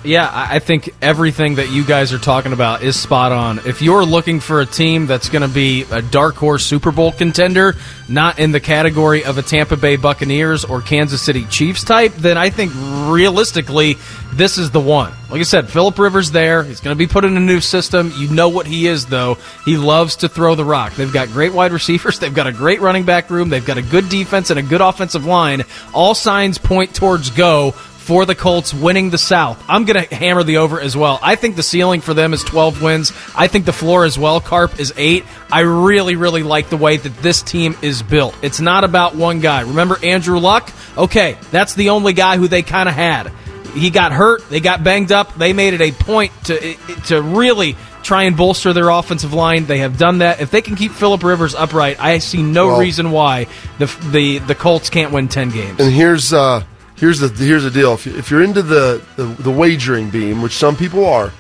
Yeah, 0.03 0.31
I 0.33 0.61
think 0.61 0.95
everything 1.03 1.57
that 1.57 1.69
you 1.69 1.85
guys 1.85 2.15
are 2.15 2.19
talking 2.19 2.55
about 2.55 2.83
is 2.83 2.99
spot 2.99 3.33
on. 3.33 3.59
If 3.67 3.83
you're 3.83 4.07
looking 4.07 4.41
for 4.41 4.63
a 4.63 4.67
team 4.67 5.07
that's 5.07 5.29
going 5.29 5.47
to 5.47 5.55
be 5.55 5.85
a 5.91 6.01
dark 6.01 6.37
horse 6.37 6.65
Super 6.65 6.91
Bowl 6.91 7.13
contender, 7.13 7.77
not 8.09 8.39
in 8.39 8.51
the 8.51 8.61
category 8.61 9.25
of 9.25 9.37
a 9.37 9.43
Tampa 9.43 9.77
Bay 9.77 9.97
Buccaneers 9.97 10.65
or 10.65 10.81
Kansas 10.81 11.21
City 11.21 11.45
Chiefs 11.45 11.85
type, 11.85 12.15
then 12.15 12.39
I 12.39 12.49
think 12.49 12.73
realistically 13.13 13.99
this 14.33 14.57
is 14.57 14.71
the 14.71 14.81
one. 14.81 15.13
Like 15.29 15.41
I 15.41 15.45
said, 15.45 15.69
Philip 15.69 15.99
Rivers 15.99 16.31
there. 16.31 16.65
He's 16.65 16.81
going 16.81 16.97
to 16.97 16.99
be 16.99 17.07
put 17.07 17.25
in 17.25 17.37
a 17.37 17.41
new 17.41 17.61
system. 17.61 18.13
You 18.17 18.31
know 18.31 18.49
what 18.49 18.67
he 18.67 18.87
is, 18.87 19.07
though. 19.07 19.37
He 19.65 19.77
loves 19.77 20.17
to 20.17 20.29
throw 20.29 20.55
the 20.55 20.65
rock. 20.65 20.95
They've 20.95 21.13
got 21.13 21.29
great 21.29 21.53
wide 21.53 21.73
receivers. 21.73 22.19
They've 22.21 22.35
got 22.35 22.47
a 22.47 22.53
great 22.53 22.81
running 22.81 23.05
back 23.05 23.29
room. 23.29 23.51
They've 23.51 23.65
got 23.65 23.77
a 23.77 23.83
good 23.83 24.09
defense 24.09 24.51
and 24.51 24.59
a 24.59 24.63
good 24.63 24.81
offensive 24.81 25.27
line. 25.27 25.65
All 25.93 26.15
signs 26.15 26.59
point 26.59 26.95
towards 26.95 27.31
go 27.31 27.75
for 28.11 28.27
the 28.27 28.35
Colts 28.35 28.75
winning 28.75 29.11
the 29.11 29.19
South. 29.19 29.63
I'm 29.69 29.85
going 29.85 30.05
to 30.05 30.13
hammer 30.13 30.43
the 30.43 30.57
over 30.57 30.81
as 30.81 30.97
well. 30.97 31.21
I 31.23 31.37
think 31.37 31.55
the 31.55 31.63
ceiling 31.63 32.01
for 32.01 32.13
them 32.13 32.33
is 32.33 32.43
12 32.43 32.83
wins. 32.83 33.13
I 33.37 33.47
think 33.47 33.67
the 33.67 33.73
floor 33.73 34.05
as 34.05 34.19
well, 34.19 34.41
Carp, 34.41 34.81
is 34.81 34.93
8. 34.97 35.25
I 35.53 35.61
really, 35.61 36.17
really 36.17 36.43
like 36.43 36.71
the 36.71 36.77
way 36.77 36.97
that 36.97 37.17
this 37.19 37.41
team 37.41 37.77
is 37.83 38.03
built. 38.03 38.37
It's 38.43 38.59
not 38.61 38.83
about 38.83 39.15
one 39.15 39.39
guy. 39.39 39.61
Remember 39.61 39.97
Andrew 40.05 40.41
Luck? 40.41 40.73
Okay, 40.99 41.39
that's 41.53 41.75
the 41.77 41.91
only 41.91 42.13
guy 42.13 42.37
who 42.37 42.49
they 42.49 42.63
kind 42.63 42.89
of 42.89 42.97
had. 42.97 43.29
He 43.75 43.91
got 43.91 44.11
hurt, 44.11 44.43
they 44.51 44.59
got 44.59 44.83
banged 44.83 45.13
up. 45.13 45.37
They 45.37 45.53
made 45.53 45.75
it 45.75 45.81
a 45.81 45.93
point 45.93 46.33
to 46.47 46.75
to 47.07 47.23
really 47.23 47.77
try 48.03 48.25
and 48.25 48.37
bolster 48.37 48.73
their 48.73 48.89
offensive 48.89 49.33
line. 49.33 49.67
They 49.67 49.79
have 49.79 49.99
done 49.99 50.19
that. 50.19 50.41
If 50.41 50.51
they 50.51 50.63
can 50.63 50.75
keep 50.75 50.91
Philip 50.91 51.23
Rivers 51.23 51.55
upright, 51.55 52.01
I 52.01 52.19
see 52.19 52.43
no 52.43 52.67
Well- 52.67 52.81
reason 52.81 53.13
why 53.13 53.47
the 53.79 53.87
the 54.11 54.39
the 54.39 54.57
Colts 54.57 54.91
can't 54.91 55.13
win 55.13 55.29
ten 55.29 55.51
games. 55.51 55.79
And 55.79 55.93
here's 55.93 56.33
uh, 56.33 56.65
here's 57.01 57.19
the 57.19 57.29
here's 57.29 57.65
the 57.65 57.71
deal. 57.71 57.95
If, 57.95 58.07
if 58.07 58.31
you're 58.31 58.43
into 58.43 58.63
the, 58.63 59.03
the 59.17 59.25
the 59.25 59.51
wagering 59.51 60.11
beam, 60.11 60.43
which 60.43 60.53
some 60.53 60.77
people 60.77 61.05
are, 61.07 61.33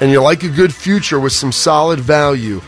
and 0.00 0.10
you 0.10 0.20
like 0.20 0.42
a 0.42 0.48
good 0.48 0.74
future 0.74 1.20
with 1.20 1.32
some 1.32 1.52
solid 1.52 2.00
value, 2.00 2.60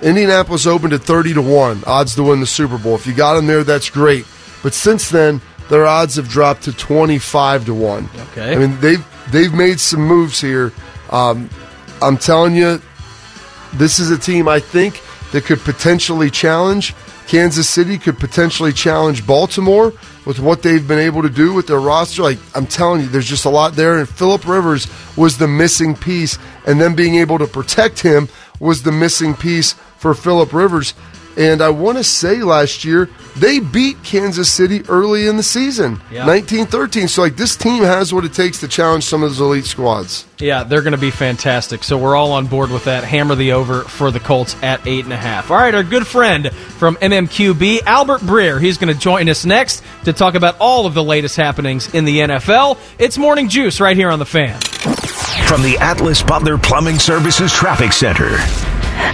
Indianapolis 0.00 0.66
opened 0.66 0.92
at 0.92 1.02
thirty 1.02 1.34
to 1.34 1.42
one 1.42 1.82
odds 1.86 2.14
to 2.14 2.22
win 2.22 2.40
the 2.40 2.46
Super 2.46 2.78
Bowl. 2.78 2.94
If 2.94 3.06
you 3.06 3.12
got 3.12 3.34
them 3.34 3.46
there, 3.46 3.64
that's 3.64 3.90
great. 3.90 4.24
But 4.62 4.72
since 4.72 5.10
then, 5.10 5.40
their 5.68 5.86
odds 5.86 6.16
have 6.16 6.28
dropped 6.28 6.62
to 6.62 6.72
twenty 6.72 7.18
five 7.18 7.66
to 7.66 7.74
one. 7.74 8.08
Okay. 8.30 8.54
I 8.54 8.56
mean 8.56 8.80
they've 8.80 9.04
they've 9.32 9.52
made 9.52 9.80
some 9.80 10.00
moves 10.00 10.40
here. 10.40 10.72
Um, 11.10 11.50
I'm 12.00 12.16
telling 12.16 12.54
you, 12.54 12.80
this 13.74 13.98
is 13.98 14.10
a 14.10 14.18
team 14.18 14.48
I 14.48 14.60
think 14.60 15.02
that 15.32 15.44
could 15.44 15.60
potentially 15.60 16.30
challenge 16.30 16.94
Kansas 17.30 17.68
City, 17.68 17.96
could 17.96 18.18
potentially 18.18 18.72
challenge 18.72 19.24
Baltimore 19.24 19.92
with 20.26 20.40
what 20.40 20.62
they've 20.62 20.88
been 20.88 20.98
able 20.98 21.22
to 21.22 21.30
do 21.30 21.54
with 21.54 21.68
their 21.68 21.78
roster. 21.78 22.22
Like 22.22 22.40
I'm 22.56 22.66
telling 22.66 23.02
you, 23.02 23.06
there's 23.06 23.28
just 23.28 23.44
a 23.44 23.50
lot 23.50 23.74
there. 23.74 23.98
And 23.98 24.08
Philip 24.08 24.48
Rivers 24.48 24.88
was 25.16 25.38
the 25.38 25.46
missing 25.46 25.94
piece, 25.94 26.40
and 26.66 26.80
then 26.80 26.96
being 26.96 27.14
able 27.14 27.38
to 27.38 27.46
protect 27.46 28.00
him 28.00 28.28
was 28.58 28.82
the 28.82 28.90
missing 28.90 29.34
piece 29.34 29.74
for 29.96 30.12
Philip 30.12 30.52
Rivers. 30.52 30.92
And 31.36 31.62
I 31.62 31.70
want 31.70 31.96
to 31.98 32.04
say 32.04 32.42
last 32.42 32.84
year 32.84 33.08
they 33.36 33.60
beat 33.60 34.02
Kansas 34.02 34.50
City 34.50 34.82
early 34.88 35.26
in 35.28 35.36
the 35.36 35.42
season, 35.42 36.00
Yeah. 36.10 36.26
19-13. 36.26 37.08
So 37.08 37.22
like 37.22 37.36
this 37.36 37.56
team 37.56 37.84
has 37.84 38.12
what 38.12 38.24
it 38.24 38.32
takes 38.32 38.58
to 38.60 38.68
challenge 38.68 39.04
some 39.04 39.22
of 39.22 39.30
those 39.30 39.40
elite 39.40 39.64
squads. 39.64 40.26
Yeah, 40.38 40.64
they're 40.64 40.82
going 40.82 40.92
to 40.92 40.98
be 40.98 41.10
fantastic. 41.10 41.84
So 41.84 41.96
we're 41.98 42.16
all 42.16 42.32
on 42.32 42.46
board 42.46 42.70
with 42.70 42.84
that. 42.84 43.04
Hammer 43.04 43.34
the 43.34 43.52
over 43.52 43.82
for 43.82 44.10
the 44.10 44.20
Colts 44.20 44.56
at 44.62 44.86
eight 44.86 45.04
and 45.04 45.12
a 45.12 45.16
half. 45.16 45.50
All 45.50 45.56
right, 45.58 45.74
our 45.74 45.82
good 45.82 46.06
friend 46.06 46.50
from 46.52 46.96
MMQB, 46.96 47.82
Albert 47.84 48.22
Breer, 48.22 48.60
he's 48.60 48.78
going 48.78 48.92
to 48.92 48.98
join 48.98 49.28
us 49.28 49.44
next 49.44 49.82
to 50.04 50.12
talk 50.12 50.34
about 50.34 50.56
all 50.58 50.86
of 50.86 50.94
the 50.94 51.04
latest 51.04 51.36
happenings 51.36 51.94
in 51.94 52.04
the 52.06 52.20
NFL. 52.20 52.78
It's 52.98 53.18
Morning 53.18 53.48
Juice 53.48 53.80
right 53.80 53.96
here 53.96 54.10
on 54.10 54.18
the 54.18 54.26
Fan. 54.26 54.58
From 55.46 55.62
the 55.62 55.76
Atlas 55.80 56.22
Butler 56.22 56.56
Plumbing 56.58 56.98
Services 56.98 57.52
Traffic 57.52 57.92
Center. 57.92 58.38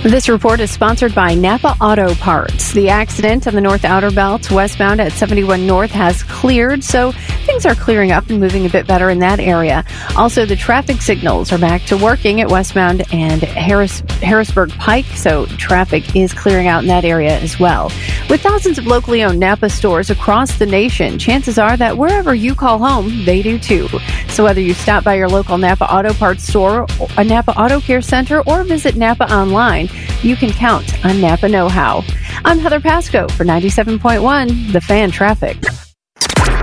This 0.02 0.28
report 0.28 0.60
is 0.60 0.70
sponsored 0.70 1.14
by 1.14 1.34
Napa 1.34 1.74
Auto 1.80 2.14
Parts. 2.14 2.72
The 2.72 2.88
accident 2.90 3.46
on 3.46 3.54
the 3.54 3.60
North 3.60 3.84
Outer 3.84 4.12
Belt 4.12 4.50
westbound 4.50 5.00
at 5.00 5.12
71 5.12 5.66
North 5.66 5.90
has 5.90 6.22
cleared, 6.22 6.84
so 6.84 7.12
things 7.44 7.66
are 7.66 7.74
clearing 7.74 8.12
up 8.12 8.30
and 8.30 8.38
moving 8.38 8.66
a 8.66 8.68
bit 8.68 8.86
better 8.86 9.10
in 9.10 9.18
that 9.18 9.40
area. 9.40 9.84
Also, 10.16 10.46
the 10.46 10.54
traffic 10.54 11.02
signals 11.02 11.52
are 11.52 11.58
back 11.58 11.82
to 11.86 11.96
working 11.96 12.40
at 12.40 12.48
westbound 12.48 13.02
and 13.12 13.42
Harris, 13.42 14.00
Harrisburg 14.22 14.70
Pike, 14.70 15.06
so 15.16 15.46
traffic 15.58 16.14
is 16.14 16.32
clearing 16.32 16.68
out 16.68 16.82
in 16.82 16.88
that 16.88 17.04
area 17.04 17.38
as 17.40 17.58
well. 17.58 17.90
With 18.30 18.42
thousands 18.42 18.78
of 18.78 18.86
locally 18.86 19.22
owned 19.24 19.40
Napa 19.40 19.68
stores 19.70 20.10
across 20.10 20.56
the 20.56 20.66
nation, 20.66 21.18
chances 21.18 21.58
are 21.58 21.76
that 21.76 21.98
wherever 21.98 22.34
you 22.34 22.54
call 22.54 22.78
home, 22.78 23.24
they 23.24 23.42
do 23.42 23.58
too. 23.58 23.88
So 24.28 24.44
whether 24.44 24.60
you 24.60 24.74
stop 24.74 25.04
by 25.04 25.14
your 25.14 25.28
local 25.28 25.58
Napa 25.58 25.92
Auto 25.92 26.12
Parts 26.14 26.44
store, 26.44 26.86
a 27.16 27.24
Napa 27.24 27.52
Auto 27.58 27.80
Care 27.80 28.02
Center, 28.02 28.42
or 28.46 28.64
visit 28.64 28.96
Napa 28.96 29.32
online, 29.32 29.75
you 30.22 30.36
can 30.36 30.50
count 30.50 31.04
on 31.04 31.20
Napa 31.20 31.48
Know 31.48 31.68
How. 31.68 32.02
I'm 32.44 32.58
Heather 32.58 32.80
Pasco 32.80 33.28
for 33.28 33.44
97.1, 33.44 34.72
The 34.72 34.80
Fan 34.80 35.10
Traffic. 35.10 35.58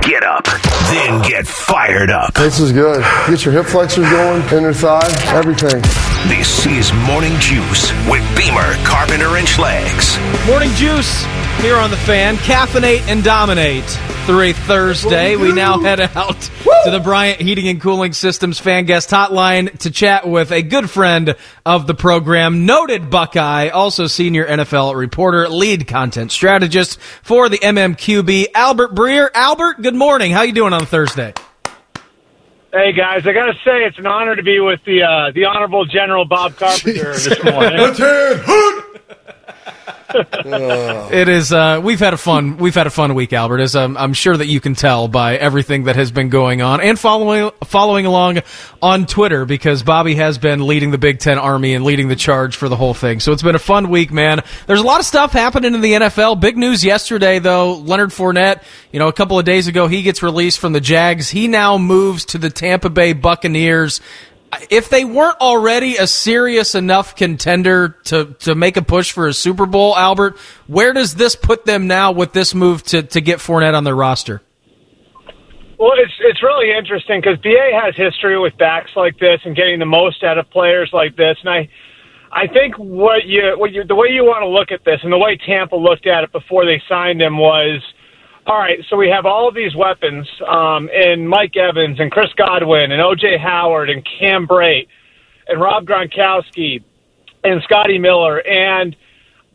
Get 0.01 0.23
up, 0.23 0.43
then 0.45 1.21
get 1.21 1.47
fired 1.47 2.09
up. 2.09 2.33
This 2.33 2.59
is 2.59 2.71
good. 2.71 3.01
Get 3.27 3.45
your 3.45 3.53
hip 3.53 3.65
flexors 3.65 4.09
going, 4.09 4.41
inner 4.51 4.73
thigh, 4.73 5.07
everything. 5.27 5.81
This 6.27 6.65
is 6.65 6.91
Morning 7.07 7.33
Juice 7.39 7.91
with 8.09 8.23
Beamer, 8.35 8.73
Carpenter, 8.83 9.37
and 9.37 9.47
Schlegs. 9.47 10.17
Morning 10.47 10.71
Juice 10.71 11.23
here 11.61 11.77
on 11.77 11.89
the 11.89 11.97
Fan. 11.97 12.35
Caffeinate 12.37 13.07
and 13.07 13.23
dominate 13.23 13.85
through 14.25 14.41
a 14.41 14.53
Thursday. 14.53 15.35
We 15.35 15.51
now 15.51 15.79
head 15.79 15.99
out 15.99 16.39
to 16.39 16.91
the 16.91 17.01
Bryant 17.03 17.41
Heating 17.41 17.67
and 17.67 17.81
Cooling 17.81 18.13
Systems 18.13 18.57
fan 18.57 18.85
guest 18.85 19.09
hotline 19.09 19.77
to 19.79 19.91
chat 19.91 20.27
with 20.27 20.51
a 20.51 20.61
good 20.61 20.89
friend 20.89 21.35
of 21.65 21.87
the 21.87 21.93
program, 21.93 22.65
noted 22.65 23.09
Buckeye, 23.09 23.67
also 23.67 24.07
senior 24.07 24.45
NFL 24.45 24.95
reporter, 24.95 25.49
lead 25.49 25.87
content 25.87 26.31
strategist 26.31 27.01
for 27.21 27.49
the 27.49 27.57
MMQB, 27.57 28.47
Albert 28.55 28.95
Breer. 28.95 29.29
Albert, 29.33 29.81
good 29.81 29.95
morning. 29.95 30.31
How 30.31 30.43
you 30.43 30.53
doing 30.53 30.71
on 30.71 30.85
Thursday? 30.85 31.33
Hey 32.71 32.93
guys, 32.93 33.27
I 33.27 33.33
gotta 33.33 33.53
say 33.65 33.83
it's 33.83 33.99
an 33.99 34.07
honor 34.07 34.35
to 34.35 34.41
be 34.43 34.59
with 34.59 34.79
the 34.85 35.03
uh, 35.03 35.31
the 35.31 35.45
honorable 35.45 35.85
General 35.85 36.25
Bob 36.25 36.55
Carpenter 36.55 37.13
this 37.13 37.43
morning. 37.43 37.77
It 40.13 41.29
is. 41.29 41.51
Uh, 41.51 41.81
we've 41.83 41.99
had 41.99 42.13
a 42.13 42.17
fun. 42.17 42.57
We've 42.57 42.73
had 42.73 42.87
a 42.87 42.91
fun 42.91 43.15
week, 43.15 43.33
Albert. 43.33 43.59
As 43.59 43.75
um, 43.75 43.97
I'm 43.97 44.13
sure 44.13 44.35
that 44.35 44.47
you 44.47 44.59
can 44.59 44.75
tell 44.75 45.07
by 45.07 45.35
everything 45.35 45.85
that 45.85 45.95
has 45.95 46.11
been 46.11 46.29
going 46.29 46.61
on 46.61 46.81
and 46.81 46.99
following 46.99 47.51
following 47.63 48.05
along 48.05 48.39
on 48.81 49.05
Twitter, 49.05 49.45
because 49.45 49.83
Bobby 49.83 50.15
has 50.15 50.37
been 50.37 50.65
leading 50.65 50.91
the 50.91 50.97
Big 50.97 51.19
Ten 51.19 51.37
Army 51.37 51.73
and 51.73 51.85
leading 51.85 52.07
the 52.07 52.15
charge 52.15 52.55
for 52.55 52.69
the 52.69 52.75
whole 52.75 52.93
thing. 52.93 53.19
So 53.19 53.31
it's 53.31 53.43
been 53.43 53.55
a 53.55 53.59
fun 53.59 53.89
week, 53.89 54.11
man. 54.11 54.41
There's 54.67 54.79
a 54.81 54.83
lot 54.83 54.99
of 54.99 55.05
stuff 55.05 55.31
happening 55.31 55.73
in 55.73 55.81
the 55.81 55.93
NFL. 55.93 56.39
Big 56.39 56.57
news 56.57 56.83
yesterday, 56.83 57.39
though. 57.39 57.75
Leonard 57.75 58.09
Fournette. 58.09 58.63
You 58.91 58.99
know, 58.99 59.07
a 59.07 59.13
couple 59.13 59.39
of 59.39 59.45
days 59.45 59.67
ago, 59.67 59.87
he 59.87 60.03
gets 60.03 60.21
released 60.21 60.59
from 60.59 60.73
the 60.73 60.81
Jags. 60.81 61.29
He 61.29 61.47
now 61.47 61.77
moves 61.77 62.25
to 62.25 62.37
the 62.37 62.49
Tampa 62.49 62.89
Bay 62.89 63.13
Buccaneers 63.13 64.01
if 64.69 64.89
they 64.89 65.05
weren't 65.05 65.39
already 65.39 65.97
a 65.97 66.07
serious 66.07 66.75
enough 66.75 67.15
contender 67.15 67.89
to, 68.05 68.35
to 68.39 68.55
make 68.55 68.77
a 68.77 68.81
push 68.81 69.11
for 69.11 69.27
a 69.27 69.33
Super 69.33 69.65
Bowl, 69.65 69.95
Albert, 69.95 70.37
where 70.67 70.93
does 70.93 71.15
this 71.15 71.35
put 71.35 71.65
them 71.65 71.87
now 71.87 72.11
with 72.11 72.33
this 72.33 72.53
move 72.53 72.83
to, 72.83 73.03
to 73.03 73.21
get 73.21 73.39
Fournette 73.39 73.75
on 73.75 73.83
their 73.83 73.95
roster? 73.95 74.41
Well, 75.79 75.93
it's 75.97 76.13
it's 76.21 76.41
really 76.41 76.71
interesting 76.71 77.19
because 77.19 77.37
BA 77.39 77.71
has 77.73 77.93
history 77.95 78.39
with 78.39 78.57
backs 78.57 78.91
like 78.95 79.19
this 79.19 79.41
and 79.43 79.55
getting 79.55 79.79
the 79.79 79.85
most 79.85 80.23
out 80.23 80.37
of 80.37 80.49
players 80.49 80.89
like 80.93 81.15
this, 81.15 81.37
and 81.41 81.49
I. 81.49 81.69
I 82.35 82.47
think 82.47 82.73
what 82.79 83.25
you, 83.25 83.53
what 83.57 83.73
you, 83.73 83.83
the 83.83 83.93
way 83.93 84.07
you 84.09 84.23
want 84.23 84.41
to 84.41 84.47
look 84.47 84.71
at 84.71 84.83
this, 84.83 84.99
and 85.03 85.13
the 85.13 85.19
way 85.19 85.37
Tampa 85.37 85.75
looked 85.75 86.07
at 86.07 86.23
it 86.23 86.31
before 86.31 86.65
they 86.65 86.81
signed 86.89 87.21
him 87.21 87.37
was, 87.37 87.79
all 88.45 88.57
right. 88.57 88.79
So 88.89 88.97
we 88.97 89.09
have 89.09 89.25
all 89.25 89.47
of 89.47 89.55
these 89.55 89.75
weapons, 89.75 90.27
um, 90.47 90.89
in 90.89 91.27
Mike 91.27 91.55
Evans 91.55 91.99
and 91.99 92.11
Chris 92.11 92.31
Godwin 92.35 92.91
and 92.91 93.01
OJ 93.01 93.39
Howard 93.39 93.89
and 93.89 94.05
Cam 94.19 94.47
Brate 94.47 94.87
and 95.47 95.59
Rob 95.59 95.85
Gronkowski 95.85 96.83
and 97.43 97.61
Scotty 97.63 97.97
Miller, 97.97 98.39
and 98.39 98.95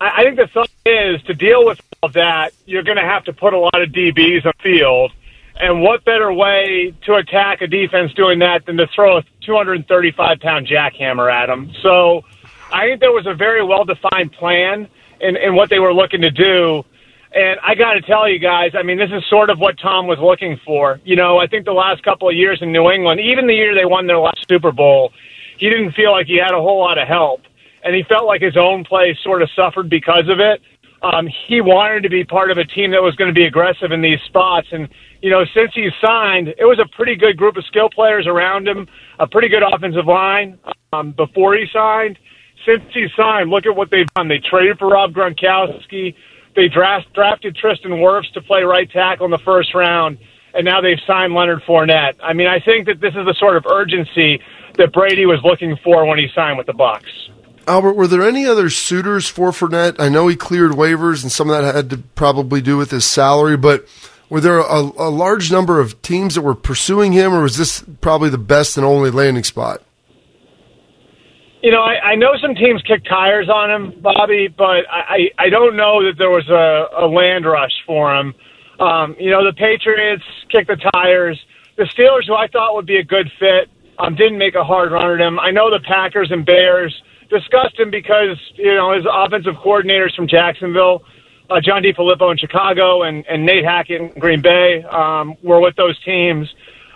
I, 0.01 0.11
I 0.19 0.25
think 0.25 0.37
the 0.37 0.47
thought 0.47 0.71
is 0.87 1.23
to 1.23 1.35
deal 1.35 1.65
with 1.65 1.81
all 2.03 2.11
that, 2.11 2.53
you're 2.67 2.83
going 2.83 2.97
to 2.97 3.03
have 3.03 3.25
to 3.25 3.33
put 3.33 3.55
a 3.55 3.59
lot 3.59 3.81
of 3.81 3.91
DBs 3.91 4.47
on 4.47 4.53
field. 4.63 5.13
And 5.61 5.83
what 5.83 6.05
better 6.05 6.33
way 6.33 6.95
to 7.07 7.15
attack 7.15 7.63
a 7.63 7.67
defense 7.67 8.15
doing 8.15 8.39
that 8.41 8.65
than 8.67 8.77
to 8.77 8.87
throw 8.95 9.19
a 9.19 9.25
235 9.45 10.39
pound 10.39 10.69
jackhammer 10.69 11.33
at 11.33 11.47
them? 11.47 11.73
So 11.83 12.23
I 12.73 12.87
think 12.87 13.01
there 13.01 13.11
was 13.11 13.27
a 13.27 13.35
very 13.35 13.65
well 13.65 13.85
defined 13.85 14.33
plan 14.33 14.89
in, 15.21 15.37
in 15.37 15.57
what 15.57 15.69
they 15.69 15.81
were 15.81 15.93
looking 15.93 16.21
to 16.21 16.31
do. 16.31 16.85
And 17.35 17.61
I 17.63 17.75
got 17.75 17.95
to 17.95 18.01
tell 18.01 18.29
you 18.29 18.39
guys, 18.39 18.73
I 18.75 18.83
mean, 18.83 18.97
this 18.97 19.11
is 19.13 19.23
sort 19.29 19.51
of 19.51 19.59
what 19.59 19.79
Tom 19.79 20.07
was 20.07 20.19
looking 20.19 20.59
for. 20.65 20.99
You 21.05 21.17
know, 21.17 21.39
I 21.39 21.47
think 21.47 21.67
the 21.67 21.73
last 21.73 22.03
couple 22.03 22.29
of 22.29 22.35
years 22.35 22.59
in 22.63 22.73
New 22.73 22.91
England, 22.91 23.21
even 23.21 23.47
the 23.47 23.55
year 23.55 23.75
they 23.75 23.85
won 23.85 24.07
their 24.07 24.19
last 24.19 24.47
Super 24.49 24.73
Bowl, 24.73 25.13
he 25.59 25.69
didn't 25.69 25.93
feel 25.93 26.13
like 26.13 26.27
he 26.27 26.39
had 26.39 26.53
a 26.53 26.61
whole 26.61 26.79
lot 26.79 26.97
of 26.99 27.07
help. 27.07 27.43
And 27.85 27.95
he 27.95 28.03
felt 28.03 28.27
like 28.27 28.41
his 28.41 28.57
own 28.57 28.85
play 28.85 29.17
sort 29.23 29.43
of 29.43 29.51
suffered 29.55 29.91
because 29.91 30.29
of 30.29 30.41
it. 30.41 30.63
Um, 31.03 31.29
he 31.47 31.61
wanted 31.61 32.03
to 32.03 32.09
be 32.09 32.25
part 32.25 32.51
of 32.51 32.59
a 32.59 32.65
team 32.65 32.91
that 32.91 33.03
was 33.03 33.15
going 33.15 33.29
to 33.29 33.35
be 33.35 33.45
aggressive 33.45 33.93
in 33.93 34.01
these 34.01 34.19
spots. 34.27 34.69
And, 34.73 34.89
you 35.23 35.31
know, 35.31 35.45
since 35.55 35.73
he 35.75 35.91
signed, 36.03 36.49
it 36.49 36.65
was 36.65 36.81
a 36.81 36.89
pretty 36.97 37.15
good 37.15 37.37
group 37.37 37.57
of 37.57 37.65
skill 37.67 37.89
players 37.89 38.27
around 38.27 38.67
him, 38.67 38.89
a 39.19 39.27
pretty 39.27 39.49
good 39.49 39.63
offensive 39.63 40.07
line 40.07 40.59
um, 40.93 41.13
before 41.13 41.55
he 41.55 41.67
signed. 41.73 42.19
Since 42.67 42.83
he 42.93 43.07
signed, 43.17 43.51
look 43.51 43.67
at 43.67 43.77
what 43.77 43.91
they've 43.91 44.13
done. 44.15 44.27
They 44.27 44.39
traded 44.39 44.79
for 44.79 44.89
Rob 44.89 45.13
Gronkowski. 45.13 46.15
They 46.59 46.67
draft, 46.67 47.13
drafted 47.15 47.55
Tristan 47.55 47.93
Wirfs 47.93 48.33
to 48.33 48.41
play 48.41 48.65
right 48.65 48.91
tackle 48.91 49.27
in 49.27 49.31
the 49.31 49.39
first 49.39 49.73
round, 49.77 50.19
and 50.53 50.65
now 50.65 50.81
they've 50.81 50.99
signed 51.07 51.33
Leonard 51.33 51.63
Fournette. 51.63 52.15
I 52.21 52.33
mean, 52.33 52.49
I 52.49 52.59
think 52.59 52.89
that 52.89 53.01
this 53.01 53.15
is 53.15 53.25
the 53.27 53.35
sort 53.39 53.57
of 53.57 53.65
urgency 53.65 54.43
that 54.77 54.93
Brady 54.93 55.25
was 55.25 55.39
looking 55.45 55.77
for 55.85 56.05
when 56.05 56.19
he 56.19 56.27
signed 56.35 56.59
with 56.59 56.67
the 56.67 56.73
Bucks. 56.73 57.31
Albert, 57.69 57.93
were 57.93 58.09
there 58.09 58.27
any 58.27 58.45
other 58.45 58.71
suitors 58.71 59.29
for 59.29 59.53
Fournette? 59.53 60.01
I 60.01 60.09
know 60.09 60.27
he 60.27 60.35
cleared 60.35 60.73
waivers, 60.73 61.23
and 61.23 61.31
some 61.31 61.49
of 61.49 61.63
that 61.63 61.77
had 61.77 61.91
to 61.91 61.99
probably 62.17 62.61
do 62.61 62.77
with 62.77 62.91
his 62.91 63.05
salary, 63.05 63.57
but 63.57 63.87
were 64.29 64.41
there 64.41 64.59
a, 64.59 64.81
a 64.81 65.11
large 65.11 65.53
number 65.53 65.79
of 65.79 66.03
teams 66.03 66.35
that 66.35 66.43
were 66.43 66.57
pursuing 66.57 67.13
him, 67.13 67.33
or 67.33 67.43
was 67.43 67.57
this 67.57 67.85
probably 68.01 68.31
the 68.31 68.37
best 68.37 68.77
and 68.77 68.85
only 68.85 69.13
landing 69.13 69.45
spot? 69.45 69.81
You 71.63 71.73
know, 71.73 71.83
I, 71.83 72.11
I 72.11 72.15
know 72.15 72.35
some 72.41 72.55
teams 72.55 72.83
kick 72.83 73.05
tires 73.05 73.49
on 73.49 73.71
him, 73.71 74.01
Bobby, 74.01 74.47
but 74.47 74.87
I, 74.91 75.31
I 75.39 75.49
don't 75.49 75.77
know 75.77 76.05
that 76.05 76.17
there 76.17 76.31
was 76.31 76.49
a, 76.49 77.05
a 77.05 77.07
land 77.07 77.47
rush 77.47 77.73
for 77.85 78.15
him. 78.15 78.33
Um, 78.79 79.17
you 79.19 79.31
know, 79.31 79.45
the 79.45 79.53
Patriots 79.53 80.23
kicked 80.51 80.69
the 80.69 80.77
tires. 80.95 81.39
The 81.77 81.85
Steelers, 81.85 82.27
who 82.27 82.35
I 82.35 82.47
thought 82.47 82.75
would 82.77 82.87
be 82.87 82.99
a 82.99 83.05
good 83.05 83.31
fit, 83.41 83.69
um, 83.99 84.15
didn't 84.15 84.39
make 84.39 84.55
a 84.55 84.63
hard 84.63 84.93
run 84.93 85.11
at 85.11 85.21
him. 85.21 85.41
I 85.41 85.51
know 85.51 85.69
the 85.71 85.81
Packers 85.81 86.31
and 86.31 86.47
Bears 86.47 86.95
discussed 87.29 87.79
him 87.79 87.91
because 87.91 88.39
you 88.55 88.75
know 88.75 88.95
his 88.95 89.05
offensive 89.11 89.55
coordinators 89.57 90.15
from 90.15 90.29
Jacksonville, 90.29 91.03
uh, 91.51 91.61
John 91.61 91.83
DeFilippo 91.83 92.31
in 92.31 92.39
Chicago, 92.39 93.03
and, 93.03 93.27
and 93.27 93.45
Nate 93.45 93.65
Hackett 93.65 94.01
in 94.01 94.21
Green 94.21 94.41
Bay 94.41 94.85
um, 94.85 95.37
were 95.43 95.61
with 95.61 95.75
those 95.77 95.99
teams. 96.05 96.49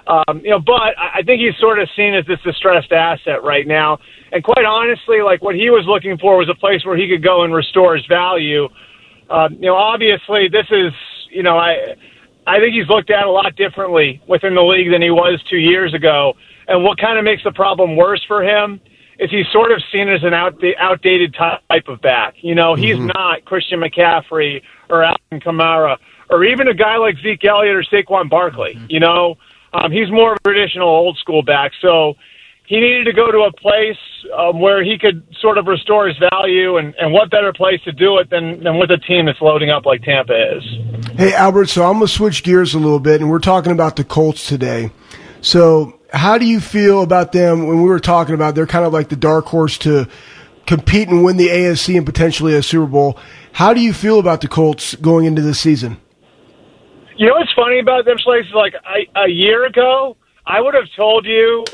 Um, 0.07 0.41
you 0.43 0.51
know, 0.51 0.59
but 0.59 0.95
I 0.99 1.23
think 1.24 1.41
he's 1.41 1.57
sort 1.61 1.79
of 1.79 1.89
seen 1.95 2.15
as 2.15 2.27
this 2.27 2.41
distressed 2.43 2.93
asset 2.93 3.43
right 3.45 3.66
now. 3.66 3.99
And 4.33 4.43
quite 4.43 4.65
honestly, 4.65 5.23
like 5.23 5.43
what 5.43 5.55
he 5.55 5.70
was 5.70 5.85
looking 5.87 6.19
for 6.19 6.37
was 6.37 6.49
a 6.49 6.55
place 6.55 6.85
where 6.85 6.97
he 6.97 7.09
could 7.09 7.23
go 7.23 7.45
and 7.45 7.55
restore 7.55 7.97
his 7.97 8.05
value. 8.07 8.69
Um, 9.31 9.55
you 9.55 9.66
know, 9.66 9.77
obviously 9.77 10.49
this 10.49 10.66
is, 10.70 10.93
you 11.31 11.43
know, 11.43 11.57
I, 11.57 11.95
I 12.47 12.59
think 12.59 12.74
he's 12.74 12.89
looked 12.89 13.11
at 13.11 13.24
a 13.24 13.31
lot 13.31 13.55
differently 13.55 14.20
within 14.27 14.55
the 14.55 14.62
league 14.62 14.91
than 14.91 15.03
he 15.03 15.11
was 15.11 15.41
two 15.49 15.59
years 15.59 15.95
ago. 15.95 16.35
And 16.66 16.83
what 16.83 16.99
kind 16.99 17.19
of 17.19 17.24
makes 17.24 17.45
the 17.45 17.53
problem 17.53 17.97
worse 17.97 18.24
for 18.27 18.43
him 18.43 18.81
is 19.20 19.31
he's 19.31 19.47
sort 19.53 19.70
of 19.70 19.81
seen 19.93 20.09
as 20.09 20.24
an 20.24 20.35
out, 20.35 20.61
outdated 20.79 21.35
type 21.35 21.87
of 21.87 22.01
back. 22.01 22.35
You 22.41 22.57
know, 22.57 22.74
he's 22.74 22.97
mm-hmm. 22.97 23.11
not 23.15 23.45
Christian 23.45 23.81
McCaffrey 23.81 24.62
or 24.91 25.05
Alvin 25.05 25.41
Kamara 25.41 25.97
or 26.33 26.45
even 26.45 26.66
a 26.66 26.74
guy 26.74 26.97
like 26.97 27.16
Zeke 27.23 27.45
Elliott 27.45 27.77
or 27.77 27.83
Saquon 27.83 28.29
Barkley. 28.29 28.74
Mm-hmm. 28.74 28.87
You 28.89 29.01
know, 29.01 29.37
um, 29.73 29.90
he's 29.90 30.11
more 30.11 30.32
of 30.32 30.39
a 30.44 30.49
traditional 30.49 30.89
old 30.89 31.19
school 31.19 31.43
back. 31.43 31.73
So 31.81 32.15
he 32.66 32.81
needed 32.81 33.05
to 33.05 33.12
go 33.12 33.31
to 33.31 33.40
a 33.40 33.53
place 33.53 33.99
um, 34.39 34.61
where 34.61 34.85
he 34.85 34.99
could 34.99 35.27
sort 35.40 35.59
of 35.59 35.66
restore 35.66 36.09
his 36.09 36.16
value, 36.31 36.77
and, 36.78 36.94
and 36.94 37.12
what 37.12 37.31
better 37.31 37.53
place 37.53 37.81
to 37.85 37.93
do 37.93 38.19
it 38.19 38.31
than, 38.31 38.62
than 38.62 38.78
with 38.78 38.90
a 38.90 38.99
team 38.99 39.27
that's 39.27 39.40
loading 39.40 39.70
up 39.70 39.85
like 39.85 40.03
Tampa 40.03 40.57
is. 40.57 40.65
Hey, 41.16 41.35
Albert, 41.35 41.69
so 41.69 41.85
I'm 41.85 41.94
going 41.94 42.07
to 42.07 42.12
switch 42.12 42.43
gears 42.43 42.74
a 42.74 42.78
little 42.78 43.01
bit, 43.01 43.20
and 43.20 43.31
we're 43.31 43.40
talking 43.40 43.73
about 43.73 43.97
the 43.97 44.05
Colts 44.05 44.47
today. 44.47 44.90
So, 45.40 45.99
how 46.12 46.39
do 46.39 46.47
you 46.47 46.61
feel 46.61 47.03
about 47.03 47.32
them 47.32 47.66
when 47.66 47.82
we 47.82 47.89
were 47.89 48.01
talking 48.01 48.35
about 48.35 48.55
they're 48.55 48.66
kind 48.66 48.85
of 48.85 48.93
like 48.93 49.09
the 49.09 49.16
dark 49.16 49.47
horse 49.47 49.78
to 49.78 50.09
compete 50.66 51.09
and 51.09 51.24
win 51.24 51.36
the 51.36 51.49
AFC 51.49 51.97
and 51.97 52.07
potentially 52.07 52.55
a 52.55 52.62
Super 52.62 52.86
Bowl? 52.86 53.19
How 53.53 53.74
do 53.74 53.81
you 53.81 53.93
feel 53.93 54.19
about 54.19 54.40
the 54.40 54.49
Colts 54.49 54.94
going 54.94 55.24
into 55.24 55.43
the 55.43 55.55
season? 55.55 55.99
You 57.23 57.28
know 57.28 57.35
what's 57.35 57.53
funny 57.53 57.78
about 57.78 58.05
them 58.05 58.16
places? 58.19 58.51
Like 58.53 58.74
a 59.15 59.28
year 59.28 59.65
ago, 59.65 60.16
I 60.44 60.61
would 60.61 60.74
have 60.74 60.89
told 60.97 61.24
you 61.24 61.65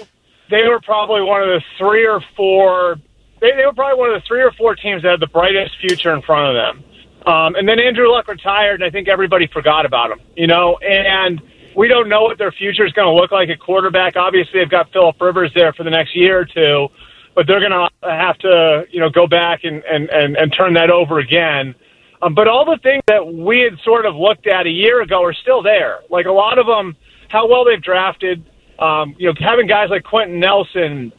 they 0.51 0.69
were 0.69 0.79
probably 0.79 1.23
one 1.23 1.41
of 1.41 1.49
the 1.49 1.63
three 1.79 2.07
or 2.07 2.21
four. 2.37 2.97
They, 3.41 3.53
they 3.53 3.65
were 3.65 3.73
probably 3.73 3.99
one 3.99 4.11
of 4.11 4.21
the 4.21 4.27
three 4.29 4.43
or 4.43 4.53
four 4.53 4.75
teams 4.75 5.05
that 5.05 5.13
had 5.13 5.21
the 5.21 5.27
brightest 5.27 5.75
future 5.81 6.13
in 6.13 6.21
front 6.21 6.55
of 6.55 6.55
them. 6.55 6.85
Um, 7.27 7.55
and 7.55 7.67
then 7.67 7.81
Andrew 7.81 8.13
Luck 8.13 8.29
retired, 8.29 8.83
and 8.83 8.85
I 8.85 8.91
think 8.91 9.09
everybody 9.09 9.47
forgot 9.47 9.87
about 9.87 10.11
him. 10.11 10.21
You 10.37 10.49
know, 10.49 10.77
and 10.83 11.41
we 11.75 11.89
don't 11.89 12.11
know 12.11 12.25
what 12.25 12.37
their 12.37 12.53
future 12.53 12.85
is 12.85 12.93
going 12.93 13.09
to 13.09 13.15
look 13.19 13.33
like 13.33 13.49
at 13.49 13.59
quarterback. 13.59 14.17
Obviously, 14.17 14.61
they've 14.61 14.69
got 14.69 14.93
Philip 14.93 15.19
Rivers 15.19 15.51
there 15.55 15.73
for 15.73 15.83
the 15.83 15.89
next 15.89 16.15
year 16.15 16.41
or 16.41 16.45
two, 16.45 16.89
but 17.35 17.47
they're 17.47 17.61
going 17.67 17.73
to 17.73 17.89
have 18.03 18.37
to, 18.41 18.85
you 18.91 19.01
know, 19.01 19.09
go 19.09 19.27
back 19.27 19.61
and 19.65 19.83
and 19.85 20.11
and, 20.11 20.37
and 20.37 20.53
turn 20.53 20.75
that 20.75 20.91
over 20.91 21.21
again. 21.21 21.75
Um, 22.21 22.35
but 22.35 22.49
all 22.49 22.65
the 22.65 22.79
things 22.83 23.03
that 23.07 23.27
we 23.27 23.61
had 23.61 23.79
sort 23.85 24.07
of 24.07 24.17
looked 24.17 24.47
at 24.47 24.67
a 24.67 24.71
year 24.71 25.03
ago 25.03 25.23
are 25.23 25.33
still 25.33 25.63
there. 25.63 26.01
Like 26.11 26.27
a 26.27 26.33
lot 26.33 26.59
of 26.59 26.67
them, 26.67 26.97
how 27.29 27.49
well 27.49 27.65
they've 27.65 27.83
drafted. 27.83 28.45
Um, 28.79 29.15
you 29.19 29.29
know, 29.29 29.35
having 29.39 29.67
guys 29.67 29.91
like 29.91 30.05
Quenton 30.05 30.39
Nelson 30.39 31.13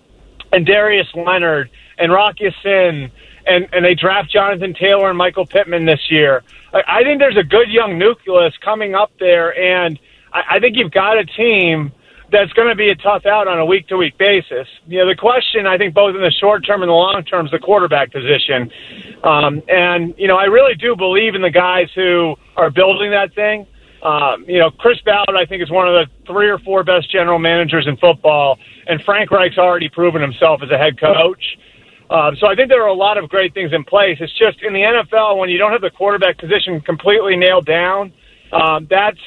and 0.52 0.66
Darius 0.66 1.08
Leonard 1.14 1.70
and 1.98 2.12
Rock 2.12 2.40
Ya-Sin, 2.40 3.12
and 3.46 3.68
and 3.74 3.84
they 3.84 3.96
draft 3.96 4.32
Jonathan 4.32 4.74
Taylor 4.74 5.10
and 5.10 5.18
Michael 5.18 5.46
Pittman 5.46 5.86
this 5.86 6.10
year. 6.10 6.44
I, 6.74 6.84
I 6.88 7.04
think 7.04 7.20
there's 7.20 7.38
a 7.38 7.44
good 7.44 7.70
young 7.70 7.98
nucleus 7.98 8.54
coming 8.64 8.96
up 8.96 9.12
there, 9.20 9.58
and 9.58 10.00
I, 10.34 10.56
I 10.56 10.60
think 10.60 10.78
you've 10.78 10.92
got 10.92 11.18
a 11.18 11.26
team 11.26 11.92
that's 12.32 12.52
going 12.54 12.70
to 12.70 12.76
be 12.76 12.90
a 12.90 12.96
tough 12.96 13.26
out 13.26 13.48
on 13.48 13.60
a 13.60 13.66
week 13.66 13.88
to 13.88 13.98
week 13.98 14.18
basis. 14.18 14.68
You 14.88 15.00
know, 15.00 15.08
the 15.08 15.16
question 15.16 15.66
I 15.66 15.78
think 15.78 15.94
both 15.94 16.16
in 16.16 16.22
the 16.22 16.32
short 16.32 16.66
term 16.66 16.82
and 16.82 16.90
the 16.90 16.94
long 16.94 17.24
term 17.24 17.46
is 17.46 17.52
the 17.52 17.60
quarterback 17.60 18.12
position. 18.12 18.72
Um, 19.24 19.62
and 19.68 20.14
you 20.18 20.28
know, 20.28 20.38
I 20.38 20.46
really 20.46 20.76
do 20.76 20.96
believe 20.96 21.36
in 21.36 21.42
the 21.42 21.52
guys 21.52 21.88
who 21.96 22.36
are 22.56 22.70
building 22.70 23.12
that 23.12 23.34
thing. 23.36 23.66
Um, 24.02 24.46
you 24.48 24.60
know, 24.60 24.72
Chris 24.72 24.98
Ballard, 25.04 25.36
I 25.36 25.46
think, 25.46 25.62
is 25.62 25.70
one 25.70 25.88
of 25.88 25.94
the 25.94 26.06
three 26.26 26.50
or 26.50 26.58
four 26.60 26.84
best 26.84 27.12
general 27.12 27.38
managers 27.38 27.86
in 27.86 27.98
football, 27.98 28.58
and 28.88 29.02
Frank 29.04 29.30
Reich's 29.30 29.58
already 29.58 29.90
proven 29.90 30.22
himself 30.22 30.62
as 30.64 30.70
a 30.72 30.78
head 30.78 31.00
coach. 31.00 31.44
Um, 32.10 32.36
so 32.40 32.48
I 32.48 32.56
think 32.56 32.70
there 32.70 32.82
are 32.84 32.88
a 32.88 32.94
lot 32.94 33.18
of 33.18 33.30
great 33.30 33.54
things 33.54 33.72
in 33.74 33.84
place. 33.84 34.18
It's 34.20 34.34
just 34.38 34.64
in 34.64 34.74
the 34.74 34.80
NFL 34.80 35.38
when 35.38 35.50
you 35.50 35.58
don't 35.58 35.72
have 35.72 35.82
the 35.82 35.92
quarterback 35.92 36.40
position 36.40 36.82
completely 36.82 37.36
nailed 37.36 37.66
down. 37.66 38.12
Um, 38.52 38.88
that's 38.90 39.20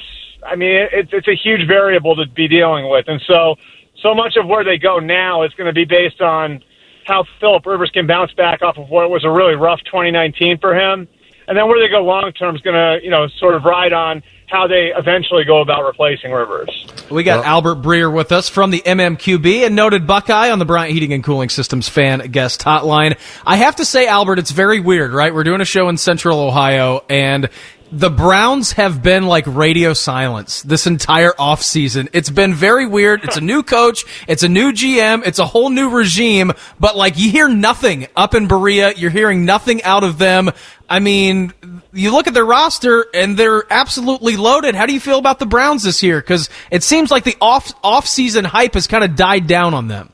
I 0.45 0.57
mean, 0.57 0.89
it's 0.93 1.11
it's 1.13 1.29
a 1.29 1.37
huge 1.37 1.67
variable 1.67 2.17
to 2.17 2.27
be 2.27 2.49
dealing 2.49 2.89
with, 2.89 3.07
and 3.09 3.21
so 3.27 3.57
so 4.03 4.15
much 4.15 4.37
of 4.37 4.47
where 4.47 4.65
they 4.65 4.79
go 4.79 4.99
now 4.99 5.45
is 5.45 5.53
going 5.55 5.69
to 5.69 5.73
be 5.73 5.85
based 5.85 6.21
on 6.21 6.63
how 7.05 7.25
Philip 7.41 7.67
Rivers 7.67 7.91
can 7.93 8.07
bounce 8.07 8.33
back 8.33 8.63
off 8.63 8.77
of 8.77 8.89
what 8.89 9.11
was 9.11 9.25
a 9.25 9.31
really 9.31 9.55
rough 9.55 9.81
2019 9.85 10.59
for 10.59 10.75
him, 10.75 11.09
and 11.47 11.57
then 11.57 11.67
where 11.69 11.81
they 11.81 11.91
go 11.91 12.03
long 12.03 12.33
term 12.33 12.57
is 12.57 12.63
going 12.63 12.75
to 12.75 13.05
you 13.05 13.11
know 13.11 13.29
sort 13.39 13.55
of 13.55 13.65
ride 13.65 13.93
on 13.93 14.23
how 14.53 14.67
they 14.67 14.93
eventually 14.95 15.45
go 15.45 15.63
about 15.63 15.83
replacing 15.85 16.31
Rivers. 16.31 16.87
We 17.11 17.23
got 17.23 17.41
well, 17.41 17.49
Albert 17.49 17.77
Breer 17.77 18.13
with 18.13 18.33
us 18.33 18.49
from 18.49 18.71
the 18.71 18.81
MMQB 18.81 19.65
and 19.65 19.75
noted 19.75 20.07
Buckeye 20.07 20.51
on 20.51 20.59
the 20.59 20.67
Bryant 20.67 20.93
Heating 20.93 21.13
and 21.15 21.25
Cooling 21.25 21.49
Systems 21.49 21.89
fan 21.89 22.19
guest 22.31 22.61
hotline. 22.61 23.19
I 23.47 23.57
have 23.57 23.77
to 23.77 23.85
say, 23.85 24.07
Albert, 24.07 24.39
it's 24.39 24.51
very 24.51 24.79
weird, 24.79 25.13
right? 25.13 25.33
We're 25.33 25.45
doing 25.45 25.63
a 25.63 25.67
show 25.67 25.89
in 25.89 25.97
Central 25.97 26.39
Ohio, 26.39 27.03
and 27.09 27.49
the 27.93 28.09
Browns 28.09 28.73
have 28.73 29.03
been 29.03 29.27
like 29.27 29.45
radio 29.47 29.93
silence 29.93 30.63
this 30.63 30.87
entire 30.87 31.33
offseason. 31.33 32.09
It's 32.15 32.31
been 32.31 32.55
very 32.55 32.87
weird. 32.87 33.23
It's 33.23 33.37
a 33.37 33.43
new 33.43 33.63
coach, 33.63 34.05
it's 34.27 34.43
a 34.43 34.49
new 34.49 34.73
GM, 34.73 35.27
it's 35.27 35.39
a 35.39 35.45
whole 35.45 35.69
new 35.69 35.91
regime, 35.91 36.53
but 36.81 36.97
like 36.97 37.19
you 37.19 37.31
hear 37.31 37.49
nothing 37.49 38.07
up 38.17 38.35
in 38.35 38.49
Berea. 38.49 38.95
You're 38.97 39.11
hearing 39.11 39.45
nothing 39.45 39.83
out 39.83 40.05
of 40.05 40.17
them. 40.17 40.51
I 40.89 41.01
mean, 41.01 41.53
you 41.93 42.13
look 42.13 42.27
at 42.27 42.35
their 42.35 42.47
roster 42.47 43.07
and 43.13 43.37
they're 43.37 43.71
absolutely 43.71 44.39
loaded. 44.39 44.75
How 44.75 44.87
do 44.87 44.95
you 44.95 45.01
feel 45.01 45.19
about 45.19 45.39
the 45.39 45.47
Browns 45.47 45.83
this 45.83 46.03
year? 46.03 46.19
Because 46.19 46.49
it 46.71 46.83
seems 46.83 47.11
like 47.11 47.25
the 47.25 47.37
off 47.43 47.73
off 47.85 48.07
season 48.07 48.47
hype 48.47 48.73
has 48.73 48.87
kind 48.87 49.05
of 49.05 49.17
died 49.17 49.47
down 49.47 49.75
on 49.75 49.89
them. 49.89 50.11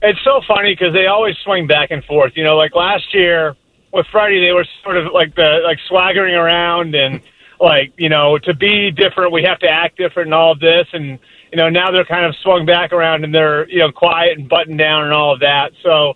It's 0.00 0.18
so 0.24 0.40
funny 0.48 0.74
because 0.74 0.94
they 0.94 1.06
always 1.06 1.36
swing 1.44 1.66
back 1.66 1.90
and 1.90 2.02
forth. 2.04 2.32
You 2.36 2.44
know, 2.44 2.56
like 2.56 2.74
last 2.74 3.14
year 3.14 3.54
with 3.94 4.06
Freddie, 4.10 4.44
they 4.44 4.52
were 4.52 4.66
sort 4.82 4.96
of 4.96 5.12
like 5.12 5.34
the 5.36 5.60
like 5.64 5.78
swaggering 5.86 6.34
around 6.34 6.94
and 6.96 7.22
like 7.60 7.92
you 7.96 8.08
know 8.08 8.36
to 8.38 8.54
be 8.54 8.90
different, 8.90 9.32
we 9.32 9.44
have 9.44 9.60
to 9.60 9.68
act 9.68 9.96
different 9.96 10.26
and 10.26 10.34
all 10.34 10.52
of 10.52 10.60
this, 10.60 10.86
and 10.92 11.18
you 11.52 11.56
know 11.56 11.70
now 11.70 11.92
they're 11.92 12.04
kind 12.04 12.26
of 12.26 12.34
swung 12.42 12.66
back 12.66 12.92
around 12.92 13.24
and 13.24 13.32
they're 13.32 13.68
you 13.70 13.78
know 13.78 13.92
quiet 13.92 14.36
and 14.36 14.48
buttoned 14.48 14.78
down 14.78 15.04
and 15.04 15.12
all 15.14 15.32
of 15.32 15.40
that. 15.40 15.70
So. 15.82 16.14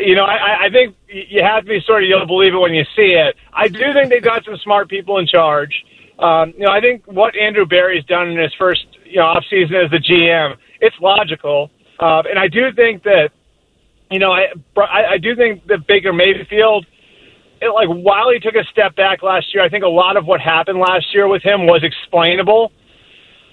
You 0.00 0.16
know, 0.16 0.24
I, 0.24 0.66
I 0.66 0.70
think 0.70 0.96
you 1.06 1.40
have 1.40 1.62
to 1.62 1.68
be 1.68 1.80
sort 1.86 2.02
of 2.02 2.08
you'll 2.08 2.26
believe 2.26 2.52
it 2.52 2.58
when 2.58 2.74
you 2.74 2.82
see 2.96 3.14
it. 3.14 3.36
I 3.52 3.68
do 3.68 3.92
think 3.92 4.10
they've 4.10 4.20
got 4.20 4.44
some 4.44 4.56
smart 4.56 4.88
people 4.88 5.18
in 5.18 5.26
charge. 5.28 5.72
Um, 6.18 6.52
you 6.58 6.66
know, 6.66 6.72
I 6.72 6.80
think 6.80 7.06
what 7.06 7.36
Andrew 7.36 7.64
Berry's 7.64 8.04
done 8.04 8.28
in 8.28 8.38
his 8.38 8.52
first 8.58 8.84
you 9.04 9.18
know 9.18 9.26
off 9.26 9.44
season 9.48 9.76
as 9.76 9.88
the 9.92 9.98
GM, 9.98 10.56
it's 10.80 10.96
logical, 11.00 11.70
uh, 12.00 12.24
and 12.28 12.40
I 12.40 12.48
do 12.48 12.72
think 12.74 13.04
that 13.04 13.30
you 14.10 14.18
know, 14.18 14.32
I 14.32 15.14
I 15.14 15.18
do 15.18 15.36
think 15.36 15.66
that 15.66 15.86
Baker 15.86 16.12
Mayfield, 16.12 16.86
it, 17.60 17.68
like 17.68 17.88
while 17.88 18.30
he 18.30 18.38
took 18.38 18.54
a 18.54 18.64
step 18.70 18.96
back 18.96 19.22
last 19.22 19.52
year, 19.54 19.62
I 19.62 19.68
think 19.68 19.84
a 19.84 19.88
lot 19.88 20.16
of 20.16 20.26
what 20.26 20.40
happened 20.40 20.78
last 20.78 21.14
year 21.14 21.28
with 21.28 21.42
him 21.42 21.66
was 21.66 21.82
explainable. 21.82 22.72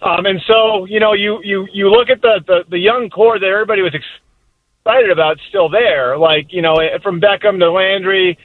Um, 0.02 0.26
and 0.26 0.42
so, 0.48 0.86
you 0.86 1.00
know, 1.00 1.14
you 1.14 1.42
you 1.44 1.68
you 1.74 1.90
look 1.90 2.10
at 2.10 2.22
the 2.22 2.42
the, 2.46 2.64
the 2.70 2.80
young 2.80 3.10
core 3.10 3.40
that 3.40 3.48
everybody 3.48 3.82
was 3.82 3.94
excited 3.94 5.10
about 5.10 5.38
still 5.50 5.70
there, 5.70 6.18
like 6.18 6.54
you 6.54 6.62
know, 6.62 6.76
from 7.02 7.20
Beckham 7.20 7.60
to 7.60 7.72
Landry, 7.72 8.38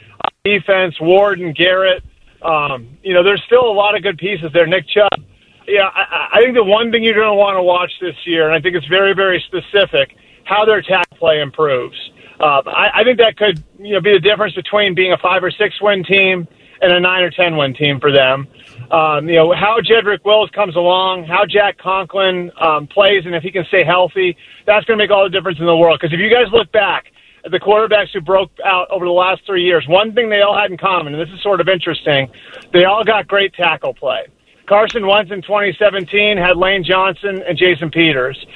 defense, 0.45 0.95
Ward 1.01 1.41
and 1.41 1.55
Garrett. 1.55 2.03
Um, 2.43 2.97
you 3.03 3.13
know, 3.13 3.23
there's 3.23 3.43
still 3.45 3.67
a 3.67 3.73
lot 3.73 3.97
of 3.97 4.03
good 4.03 4.19
pieces 4.19 4.51
there. 4.53 4.67
Nick 4.67 4.89
Chubb. 4.89 5.21
Yeah, 5.69 5.89
I, 5.95 6.29
I 6.33 6.41
think 6.41 6.55
the 6.55 6.65
one 6.65 6.91
thing 6.91 7.05
you're 7.05 7.15
going 7.15 7.29
to 7.29 7.35
want 7.35 7.57
to 7.57 7.63
watch 7.63 7.93
this 8.01 8.17
year, 8.25 8.47
and 8.47 8.55
I 8.55 8.61
think 8.61 8.75
it's 8.75 8.87
very, 8.87 9.15
very 9.15 9.45
specific, 9.47 10.17
how 10.45 10.65
their 10.65 10.79
attack 10.79 11.09
play 11.19 11.41
improves. 11.41 11.97
Uh, 12.41 12.63
I, 12.67 13.01
I 13.01 13.05
think 13.05 13.19
that 13.19 13.37
could 13.37 13.63
you 13.79 13.95
know 13.95 14.01
be 14.01 14.13
the 14.13 14.21
difference 14.21 14.55
between 14.55 14.95
being 14.95 15.13
a 15.13 15.19
five 15.19 15.45
or 15.45 15.51
six 15.51 15.81
win 15.81 16.03
team 16.05 16.49
and 16.81 16.93
a 16.93 17.01
nine 17.01 17.23
or 17.23 17.31
ten 17.31 17.57
win 17.57 17.75
team 17.75 18.01
for 18.01 18.11
them. 18.11 18.49
Um, 18.91 19.29
you 19.29 19.37
know 19.37 19.53
how 19.55 19.79
Jedrick 19.81 20.25
Wills 20.25 20.51
comes 20.51 20.77
along, 20.77 21.25
how 21.25 21.45
Jack 21.45 21.79
Conklin 21.79 22.51
um, 22.61 22.87
plays, 22.87 23.27
and 23.27 23.35
if 23.35 23.43
he 23.43 23.51
can 23.51 23.65
stay 23.67 23.85
healthy, 23.85 24.37
that's 24.67 24.85
going 24.87 24.99
to 24.99 25.05
make 25.05 25.11
all 25.11 25.25
the 25.25 25.31
difference 25.31 25.59
in 25.59 25.67
the 25.67 25.77
world. 25.77 25.99
Because 26.01 26.15
if 26.15 26.21
you 26.21 26.31
guys 26.31 26.51
look 26.53 26.73
back 26.73 27.13
at 27.45 27.51
the 27.51 27.61
quarterbacks 27.61 28.13
who 28.13 28.21
broke 28.21 28.51
out 28.65 28.91
over 28.91 29.05
the 29.05 29.13
last 29.13 29.43
three 29.47 29.63
years, 29.63 29.87
one 29.87 30.15
thing 30.15 30.31
they 30.31 30.41
all 30.41 30.57
had 30.57 30.71
in 30.71 30.79
common, 30.79 31.15
and 31.15 31.23
this 31.23 31.33
is 31.35 31.43
sort 31.43 31.61
of 31.61 31.69
interesting, 31.69 32.31
they 32.73 32.85
all 32.85 33.05
got 33.05 33.29
great 33.29 33.53
tackle 33.55 33.95
play. 33.95 34.27
Carson 34.67 35.07
Wentz 35.07 35.33
in 35.33 35.43
2017 35.43 36.39
had 36.39 36.57
Lane 36.57 36.85
Johnson 36.85 37.43
and 37.43 37.59
Jason 37.59 37.91
Peters. 37.91 38.47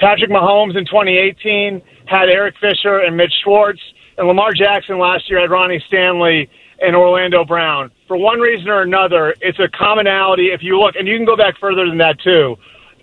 Patrick 0.00 0.30
Mahomes 0.30 0.78
in 0.78 0.86
2018 0.86 1.82
had 2.06 2.30
Eric 2.30 2.54
Fisher 2.58 3.00
and 3.00 3.16
Mitch 3.18 3.32
Schwartz, 3.44 3.80
and 4.16 4.26
Lamar 4.26 4.52
Jackson 4.54 4.98
last 4.98 5.28
year 5.28 5.40
had 5.40 5.50
Ronnie 5.50 5.82
Stanley 5.86 6.48
and 6.80 6.96
Orlando 6.96 7.44
Brown. 7.44 7.90
For 8.08 8.16
one 8.16 8.40
reason 8.40 8.68
or 8.68 8.80
another, 8.80 9.34
it's 9.42 9.58
a 9.58 9.68
commonality. 9.68 10.52
If 10.52 10.62
you 10.62 10.80
look, 10.80 10.96
and 10.96 11.06
you 11.06 11.18
can 11.18 11.26
go 11.26 11.36
back 11.36 11.58
further 11.60 11.86
than 11.86 11.98
that 11.98 12.18
too. 12.20 12.56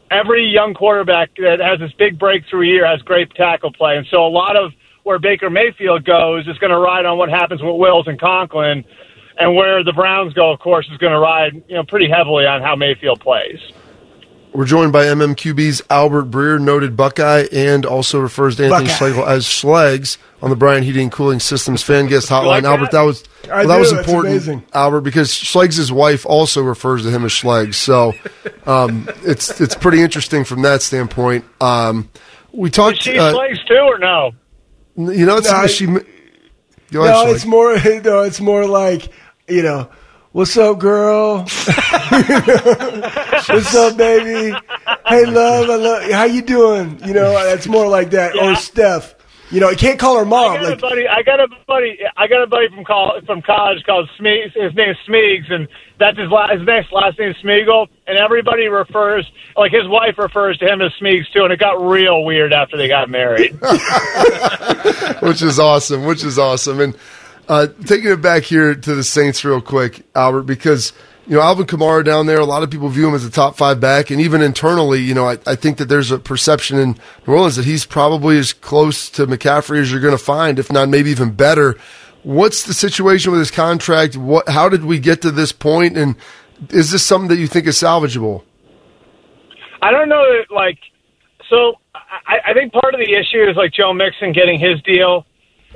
Every 0.10 0.44
young 0.44 0.74
quarterback 0.74 1.36
that 1.36 1.60
has 1.60 1.80
this 1.80 1.92
big 2.00 2.18
breakthrough 2.18 2.66
year 2.66 2.88
has 2.88 3.02
great 3.04 3.30
tackle 3.36 3.72
play, 3.72 3.96
and 3.98 4.08
so 4.10 4.26
a 4.26 4.30
lot 4.30 4.56
of 4.56 4.72
where 5.04 5.20
Baker 5.20 5.52
Mayfield 5.52 6.04
goes 6.04 6.48
is 6.48 6.58
going 6.58 6.72
to 6.72 6.80
ride 6.80 7.06
on 7.06 7.18
what 7.20 7.30
happens 7.30 7.62
with 7.62 7.76
Wills 7.76 8.08
and 8.08 8.20
Conklin, 8.20 8.84
and 9.38 9.56
where 9.56 9.84
the 9.84 9.94
Browns 9.94 10.34
go, 10.34 10.52
of 10.52 10.60
course, 10.60 10.88
is 10.92 10.98
going 10.98 11.14
to 11.14 11.20
ride 11.20 11.62
you 11.68 11.76
know 11.76 11.84
pretty 11.84 12.10
heavily 12.10 12.48
on 12.48 12.64
how 12.64 12.76
Mayfield 12.76 13.20
plays. 13.20 13.60
We're 14.54 14.66
joined 14.66 14.92
by 14.92 15.06
MMQB's 15.06 15.84
Albert 15.90 16.32
Breer, 16.32 16.60
noted 16.60 16.98
Buckeye, 16.98 17.46
and 17.52 17.86
also 17.86 18.20
refers 18.20 18.56
to 18.56 18.66
Anthony 18.66 18.86
Buckeye. 18.86 18.96
Schlegel 18.98 19.26
as 19.28 19.46
Schlegs 19.46 20.18
on 20.42 20.50
the 20.50 20.56
Bryant 20.56 20.84
Heating 20.84 21.04
and 21.04 21.12
Cooling 21.12 21.40
Systems 21.40 21.84
fan 21.84 22.08
guest 22.08 22.30
hotline. 22.30 22.46
like 22.48 22.64
that? 22.64 22.70
Albert, 22.72 22.92
that 22.92 23.02
was 23.02 23.24
well, 23.48 23.68
that 23.68 23.78
was 23.80 23.92
That's 23.92 24.08
important, 24.08 24.34
amazing. 24.34 24.64
Albert, 24.74 25.02
because 25.02 25.30
Schlegs' 25.30 25.92
wife 25.92 26.26
also 26.26 26.64
refers 26.64 27.04
to 27.04 27.12
him 27.12 27.24
as 27.24 27.32
Schlegs. 27.32 27.76
So 27.76 28.14
um, 28.66 29.08
it's 29.24 29.62
it's 29.62 29.76
pretty 29.76 30.02
interesting 30.02 30.44
from 30.44 30.64
that 30.64 30.82
standpoint. 30.82 31.46
Um, 31.62 32.10
we 32.52 32.70
Is 32.70 32.76
talked. 32.76 33.04
she 33.04 33.18
uh, 33.20 33.34
plays 33.34 33.60
too 33.68 33.76
or 33.76 34.00
no? 34.00 34.32
you 34.96 35.26
know, 35.28 35.38
it's, 35.38 35.52
No, 35.52 35.58
I- 35.58 35.68
she. 35.68 35.86
Go 35.86 37.04
No, 37.04 37.26
Schleg. 37.26 37.36
it's 37.36 37.46
more. 37.46 37.74
No, 38.04 38.22
it's 38.24 38.40
more 38.42 38.66
like 38.66 39.10
you 39.48 39.62
know, 39.62 39.90
what's 40.38 40.56
up, 40.56 40.78
girl? 40.78 41.40
what's 43.48 43.74
up, 43.74 43.98
baby? 43.98 44.56
Hey, 45.08 45.26
love, 45.26 45.68
I 45.68 45.76
love. 45.78 46.12
How 46.12 46.26
you 46.26 46.44
doing? 46.44 47.02
You 47.04 47.16
know, 47.16 47.32
that's 47.34 47.66
more 47.66 47.88
like 47.88 48.12
that. 48.12 48.36
Yeah. 48.36 48.52
Or 48.52 48.56
Steph. 48.56 49.16
You 49.50 49.62
know, 49.62 49.72
you 49.72 49.78
can't 49.78 49.98
call 49.98 50.16
her 50.18 50.26
I 50.26 50.26
mom. 50.26 50.54
got 50.58 50.66
a 50.66 50.70
Like, 50.72 50.82
buddy. 50.82 51.08
I 51.08 51.24
got 51.24 51.40
a 51.40 51.48
buddy. 51.68 51.98
I 52.18 52.28
got 52.28 52.44
a 52.44 52.48
buddy 52.48 52.68
from 52.70 52.84
call, 52.84 53.20
from 53.26 53.42
college 53.42 53.82
called 53.84 54.08
Smeegs. 54.20 54.54
His 54.54 54.76
name 54.76 54.92
is 54.92 54.98
Smeegs, 55.10 55.52
and 55.52 55.68
that's 55.98 56.20
his 56.20 56.30
last. 56.30 56.52
His 56.60 56.68
next 56.68 56.92
last 56.92 57.18
name 57.18 57.30
is 57.32 57.36
Smeagol, 57.44 57.88
and 58.06 58.18
everybody 58.20 58.68
refers 58.68 59.26
like 59.56 59.72
his 59.72 59.88
wife 59.88 60.20
refers 60.20 60.60
to 60.60 60.72
him 60.72 60.82
as 60.82 60.92
Smeegs 61.02 61.32
too. 61.34 61.46
And 61.46 61.52
it 61.54 61.60
got 61.60 61.82
real 61.82 62.26
weird 62.26 62.54
after 62.54 62.78
they 62.78 62.88
got 62.90 63.10
married. 63.10 63.58
which 65.22 65.42
is 65.42 65.60
awesome. 65.60 66.04
Which 66.06 66.24
is 66.24 66.38
awesome. 66.38 66.80
And 66.82 66.96
uh, 67.48 67.68
taking 67.86 68.12
it 68.12 68.22
back 68.22 68.44
here 68.44 68.76
to 68.76 68.96
the 68.96 69.04
Saints 69.04 69.44
real 69.46 69.62
quick, 69.62 70.06
Albert, 70.16 70.44
because 70.44 70.94
you 71.26 71.36
know 71.36 71.42
Alvin 71.42 71.66
Kamara 71.66 72.04
down 72.04 72.26
there. 72.26 72.40
A 72.40 72.46
lot 72.46 72.64
of 72.64 72.70
people 72.70 72.90
view 72.90 73.08
him 73.08 73.16
as 73.16 73.26
a 73.26 73.32
top 73.32 73.56
five 73.56 73.80
back, 73.80 74.10
and 74.12 74.20
even 74.20 74.42
internally, 74.42 75.00
you 75.00 75.14
know, 75.14 75.28
I, 75.28 75.38
I 75.46 75.56
think 75.56 75.78
that 75.78 75.86
there's 75.86 76.12
a 76.12 76.20
perception 76.20 76.78
in 76.78 76.98
New 77.26 77.34
Orleans 77.34 77.56
that 77.56 77.66
he's 77.66 77.86
probably 77.86 78.38
as 78.38 78.54
close 78.54 79.10
to 79.12 79.28
McCaffrey 79.28 79.80
as 79.80 79.92
you're 79.92 80.02
going 80.02 80.18
to 80.18 80.24
find, 80.24 80.60
if 80.60 80.72
not 80.72 80.90
maybe 80.90 81.10
even 81.10 81.32
better. 81.32 81.78
What's 82.24 82.64
the 82.64 82.74
situation 82.74 83.32
with 83.32 83.40
his 83.40 83.52
contract? 83.52 84.18
What? 84.18 84.50
How 84.50 84.68
did 84.68 84.84
we 84.84 85.00
get 85.00 85.22
to 85.22 85.32
this 85.32 85.52
point? 85.52 85.98
And 85.98 86.16
is 86.70 86.92
this 86.92 87.06
something 87.06 87.30
that 87.30 87.38
you 87.38 87.48
think 87.48 87.68
is 87.68 87.78
salvageable? 87.78 88.44
I 89.82 89.92
don't 89.92 90.10
know 90.10 90.24
that 90.34 90.54
like 90.54 90.80
so 91.50 91.76
I, 91.94 92.40
I 92.48 92.54
think 92.54 92.74
part 92.74 92.94
of 92.94 93.00
the 93.00 93.14
issue 93.14 93.50
is 93.50 93.56
like 93.56 93.72
Joe 93.72 93.94
Mixon 93.94 94.34
getting 94.34 94.60
his 94.60 94.82
deal 94.82 95.26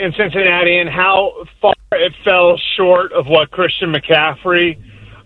in 0.02 0.11
Cincinnati 0.18 0.80
and 0.80 0.90
how 0.90 1.34
far 1.61 1.73
it 1.94 2.14
fell 2.23 2.60
short 2.76 3.11
of 3.14 3.28
what 3.28 3.52
Christian 3.52 3.94
McCaffrey 3.94 4.82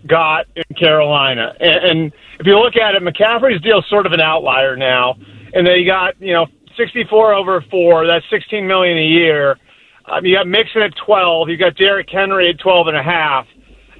got 0.06 0.46
in 0.54 0.76
Carolina. 0.76 1.54
And, 1.60 1.84
and 1.84 2.12
if 2.38 2.46
you 2.46 2.58
look 2.58 2.76
at 2.76 2.94
it, 2.94 3.02
McCaffrey's 3.02 3.62
deal 3.62 3.78
is 3.78 3.84
sort 3.88 4.06
of 4.06 4.12
an 4.12 4.20
outlier 4.20 4.76
now. 4.76 5.16
And 5.52 5.66
they 5.66 5.84
got, 5.84 6.20
you 6.20 6.32
know, 6.32 6.46
64 6.76 7.34
over 7.34 7.64
4, 7.70 8.06
that's 8.06 8.24
16 8.30 8.66
million 8.66 8.98
a 8.98 9.06
year. 9.06 9.56
Um, 10.04 10.24
you 10.24 10.36
got 10.36 10.46
Mixon 10.46 10.82
at 10.82 10.92
12, 11.04 11.48
you 11.48 11.56
got 11.56 11.76
Derrick 11.76 12.08
Henry 12.10 12.50
at 12.50 12.60
12 12.60 12.88
and 12.88 12.96
a 12.96 13.02
half. 13.02 13.46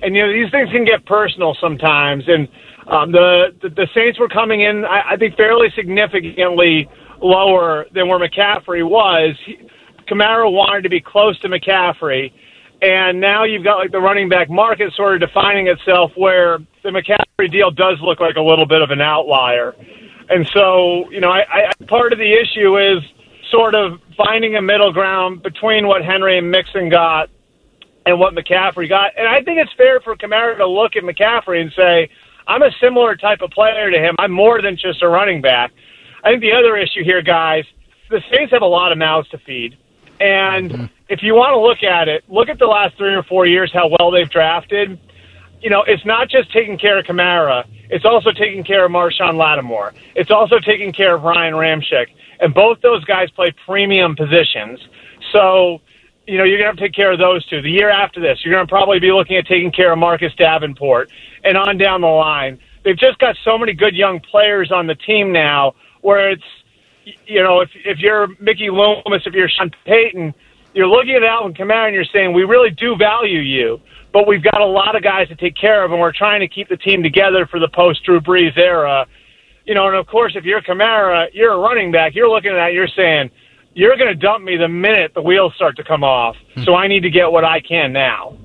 And 0.03 0.15
you 0.15 0.27
know, 0.27 0.33
these 0.33 0.51
things 0.53 0.69
can 0.71 0.85
get 0.85 1.07
personal 1.07 1.57
sometimes 1.61 2.25
and 2.29 2.49
um, 2.89 3.11
the, 3.11 3.47
the 3.63 3.69
the 3.71 3.89
Saints 3.95 4.19
were 4.19 4.29
coming 4.29 4.61
in, 4.61 4.85
I, 4.85 5.15
I 5.15 5.17
think, 5.17 5.37
fairly 5.37 5.69
significantly 5.75 6.89
lower 7.21 7.87
than 7.93 8.09
where 8.09 8.19
McCaffrey 8.19 8.89
was. 8.89 9.37
He, 9.45 9.59
Kamara 10.09 10.51
wanted 10.51 10.83
to 10.83 10.89
be 10.89 11.01
close 11.01 11.39
to 11.41 11.49
McCaffrey, 11.49 12.33
and 12.83 13.21
now 13.21 13.45
you've 13.45 13.65
got 13.65 13.79
like 13.79 13.93
the 13.93 14.01
running 14.01 14.29
back 14.29 14.51
market 14.51 14.93
sort 14.95 15.15
of 15.15 15.29
defining 15.29 15.69
itself, 15.69 16.13
where 16.17 16.59
the 16.83 16.91
McCaffrey 16.91 17.51
deal 17.51 17.71
does 17.71 17.99
look 18.01 18.21
like 18.21 18.37
a 18.37 18.43
little 18.43 18.67
bit 18.67 18.83
of 18.83 18.91
an 18.91 19.01
outlier. 19.01 19.75
And 20.29 20.47
so, 20.53 21.09
you 21.11 21.21
know, 21.21 21.31
I, 21.31 21.45
I 21.53 21.85
part 21.87 22.13
of 22.13 22.19
the 22.19 22.33
issue 22.33 22.79
is 22.79 23.03
sort 23.51 23.75
of 23.75 24.01
finding 24.17 24.57
a 24.57 24.63
middle 24.63 24.93
ground 24.93 25.43
between 25.43 25.87
what 25.87 26.05
Henry 26.05 26.39
and 26.39 26.51
Mixon 26.51 26.89
got 26.89 27.31
and 28.05 28.19
what 28.19 28.35
McCaffrey 28.35 28.89
got. 28.89 29.13
And 29.17 29.29
I 29.29 29.43
think 29.43 29.59
it's 29.59 29.73
fair 29.77 30.01
for 30.01 30.17
Kamara 30.17 30.57
to 30.59 30.67
look 30.67 30.97
at 30.97 31.03
McCaffrey 31.03 31.61
and 31.61 31.73
say, 31.77 32.09
I'm 32.47 32.63
a 32.63 32.71
similar 32.81 33.17
type 33.17 33.41
of 33.43 33.51
player 33.51 33.91
to 33.91 33.99
him. 33.99 34.15
I'm 34.19 34.33
more 34.33 34.63
than 34.63 34.77
just 34.77 35.03
a 35.03 35.09
running 35.09 35.41
back. 35.41 35.73
I 36.23 36.31
think 36.31 36.43
the 36.43 36.53
other 36.53 36.77
issue 36.77 37.03
here, 37.05 37.23
guys, 37.23 37.65
the 38.11 38.21
Saints 38.31 38.53
have 38.53 38.63
a 38.63 38.67
lot 38.67 38.93
of 38.93 38.99
mouths 38.99 39.29
to 39.31 39.39
feed. 39.39 39.77
And 40.21 40.71
mm-hmm. 40.71 40.85
if 41.09 41.23
you 41.23 41.35
want 41.35 41.53
to 41.53 41.61
look 41.61 41.83
at 41.83 42.09
it, 42.09 42.25
look 42.29 42.49
at 42.49 42.59
the 42.59 42.67
last 42.67 42.97
three 42.97 43.15
or 43.15 43.23
four 43.23 43.47
years, 43.47 43.71
how 43.73 43.89
well 43.89 44.11
they've 44.11 44.29
drafted. 44.29 44.99
You 45.61 45.71
know, 45.71 45.83
it's 45.87 46.05
not 46.05 46.29
just 46.29 46.53
taking 46.53 46.79
care 46.79 46.99
of 46.99 47.07
Kamara. 47.07 47.65
It's 47.89 48.05
also 48.05 48.33
taking 48.33 48.65
care 48.65 48.85
of 48.85 48.91
Marshon 48.91 49.37
Lattimore. 49.37 49.95
It's 50.15 50.31
also 50.31 50.59
taking 50.59 50.93
care 50.93 51.17
of 51.17 51.23
Ryan 51.23 51.55
Ramczyk. 51.55 52.07
And 52.41 52.53
both 52.53 52.81
those 52.83 53.05
guys 53.05 53.31
play 53.31 53.55
premium 53.65 54.17
positions. 54.17 54.81
So, 55.33 55.81
you 56.27 56.37
know, 56.37 56.45
you're 56.45 56.59
going 56.59 56.67
to 56.67 56.73
have 56.73 56.77
to 56.77 56.83
take 56.83 56.95
care 56.95 57.13
of 57.13 57.19
those 57.19 57.47
two. 57.47 57.63
The 57.63 57.71
year 57.71 57.89
after 57.89 58.21
this, 58.21 58.45
you're 58.45 58.55
going 58.55 58.67
to 58.67 58.71
probably 58.71 58.99
be 58.99 59.13
looking 59.13 59.37
at 59.37 59.47
taking 59.47 59.73
care 59.73 59.93
of 59.93 59.99
Marcus 59.99 60.35
Davenport 60.37 61.11
and 61.45 61.57
on 61.57 61.79
down 61.79 62.01
the 62.03 62.09
line. 62.09 62.59
They've 62.85 62.99
just 62.99 63.19
got 63.19 63.37
so 63.45 63.57
many 63.57 63.73
good 63.73 63.95
young 63.95 64.21
players 64.21 64.71
on 64.71 64.87
the 64.87 64.95
team 64.95 65.33
now 65.33 65.75
where 66.03 66.31
it's, 66.31 66.45
you 67.27 67.43
know, 67.43 67.61
if, 67.61 67.71
if 67.75 67.99
you're 67.99 68.29
Mickey 68.41 68.71
Loomis, 68.71 69.23
if 69.27 69.35
you're 69.35 69.49
Sean 69.49 69.71
Payton, 69.85 70.35
you're 70.75 70.89
looking 70.89 71.15
at 71.15 71.23
Alvin 71.23 71.55
Kamara 71.55 71.87
and 71.87 71.95
you're 71.95 72.05
saying, 72.05 72.33
we 72.33 72.45
really 72.45 72.71
do 72.71 72.97
value 72.97 73.41
you, 73.41 73.81
but 74.13 74.27
we've 74.27 74.43
got 74.43 74.61
a 74.61 74.67
lot 74.67 74.97
of 74.97 75.03
guys 75.03 75.29
to 75.29 75.37
take 75.37 75.57
care 75.57 75.85
of 75.85 75.93
and 75.93 76.01
we're 76.01 76.13
trying 76.13 76.41
to 76.41 76.49
keep 76.49 76.69
the 76.69 76.77
team 76.77 77.03
together 77.03 77.47
for 77.47 77.61
the 77.61 77.69
post 77.69 78.05
Drew 78.05 78.21
Brees 78.21 78.57
era. 78.57 79.07
You 79.65 79.75
know, 79.75 79.87
and 79.87 79.97
of 79.97 80.07
course, 80.07 80.35
if 80.37 80.45
you're 80.45 80.61
Kamara, 80.61 81.29
you're 81.33 81.53
a 81.53 81.59
running 81.59 81.91
back, 81.91 82.15
you're 82.15 82.29
looking 82.29 82.51
at 82.51 82.57
that, 82.57 82.73
you're 82.73 82.89
saying, 82.89 83.31
you're 83.75 83.97
going 83.97 84.09
to 84.09 84.15
dump 84.15 84.43
me 84.43 84.57
the 84.57 84.69
minute 84.69 85.13
the 85.15 85.23
wheels 85.23 85.55
start 85.55 85.77
to 85.77 85.85
come 85.85 86.03
off. 86.03 86.37
Hmm. 86.55 86.63
So 86.65 86.75
I 86.75 86.89
need 86.89 87.01
to 87.01 87.11
get 87.11 87.31
what 87.31 87.45
I 87.45 87.61
can 87.61 87.93
now. 87.93 88.37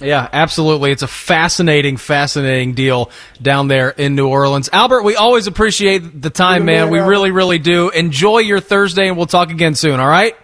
Yeah, 0.00 0.28
absolutely. 0.32 0.92
It's 0.92 1.02
a 1.02 1.08
fascinating, 1.08 1.96
fascinating 1.96 2.74
deal 2.74 3.10
down 3.40 3.68
there 3.68 3.90
in 3.90 4.14
New 4.14 4.28
Orleans. 4.28 4.68
Albert, 4.72 5.02
we 5.02 5.16
always 5.16 5.46
appreciate 5.46 6.22
the 6.22 6.30
time, 6.30 6.64
man. 6.64 6.90
We 6.90 7.00
really, 7.00 7.30
really 7.30 7.58
do. 7.58 7.90
Enjoy 7.90 8.38
your 8.38 8.60
Thursday, 8.60 9.08
and 9.08 9.16
we'll 9.16 9.26
talk 9.26 9.50
again 9.50 9.74
soon, 9.74 10.00
all 10.00 10.08
right? 10.08 10.34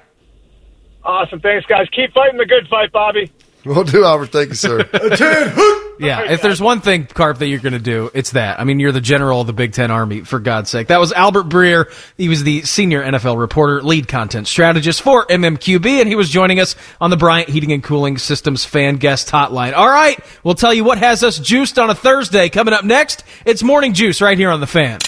Awesome. 1.04 1.40
Thanks, 1.40 1.64
guys. 1.66 1.86
Keep 1.94 2.12
fighting 2.12 2.36
the 2.36 2.46
good 2.46 2.68
fight, 2.68 2.92
Bobby. 2.92 3.30
We'll 3.74 3.84
do, 3.84 4.04
Albert. 4.04 4.26
Thank 4.26 4.50
you, 4.50 4.54
sir. 4.54 4.84
Yeah, 5.98 6.30
if 6.30 6.42
there's 6.42 6.60
one 6.60 6.80
thing, 6.80 7.06
Carp, 7.06 7.38
that 7.38 7.46
you're 7.46 7.60
going 7.60 7.72
to 7.72 7.78
do, 7.78 8.10
it's 8.12 8.32
that. 8.32 8.60
I 8.60 8.64
mean, 8.64 8.80
you're 8.80 8.92
the 8.92 9.00
general 9.00 9.40
of 9.40 9.46
the 9.46 9.52
Big 9.52 9.72
Ten 9.72 9.90
Army, 9.90 10.20
for 10.20 10.38
God's 10.38 10.68
sake. 10.70 10.88
That 10.88 11.00
was 11.00 11.12
Albert 11.12 11.44
Breer. 11.44 11.90
He 12.16 12.28
was 12.28 12.44
the 12.44 12.62
senior 12.62 13.02
NFL 13.02 13.38
reporter, 13.38 13.82
lead 13.82 14.08
content 14.08 14.46
strategist 14.46 15.00
for 15.02 15.24
MMQB, 15.26 15.86
and 16.00 16.08
he 16.08 16.14
was 16.14 16.28
joining 16.28 16.60
us 16.60 16.76
on 17.00 17.10
the 17.10 17.16
Bryant 17.16 17.48
Heating 17.48 17.72
and 17.72 17.82
Cooling 17.82 18.18
Systems 18.18 18.64
fan 18.64 18.96
guest 18.96 19.30
hotline. 19.30 19.72
All 19.72 19.88
right, 19.88 20.18
we'll 20.44 20.54
tell 20.54 20.74
you 20.74 20.84
what 20.84 20.98
has 20.98 21.22
us 21.22 21.38
juiced 21.38 21.78
on 21.78 21.88
a 21.88 21.94
Thursday. 21.94 22.48
Coming 22.48 22.74
up 22.74 22.84
next, 22.84 23.24
it's 23.44 23.62
Morning 23.62 23.94
Juice 23.94 24.20
right 24.20 24.36
here 24.36 24.50
on 24.50 24.60
the 24.60 24.66
fan. 24.66 25.00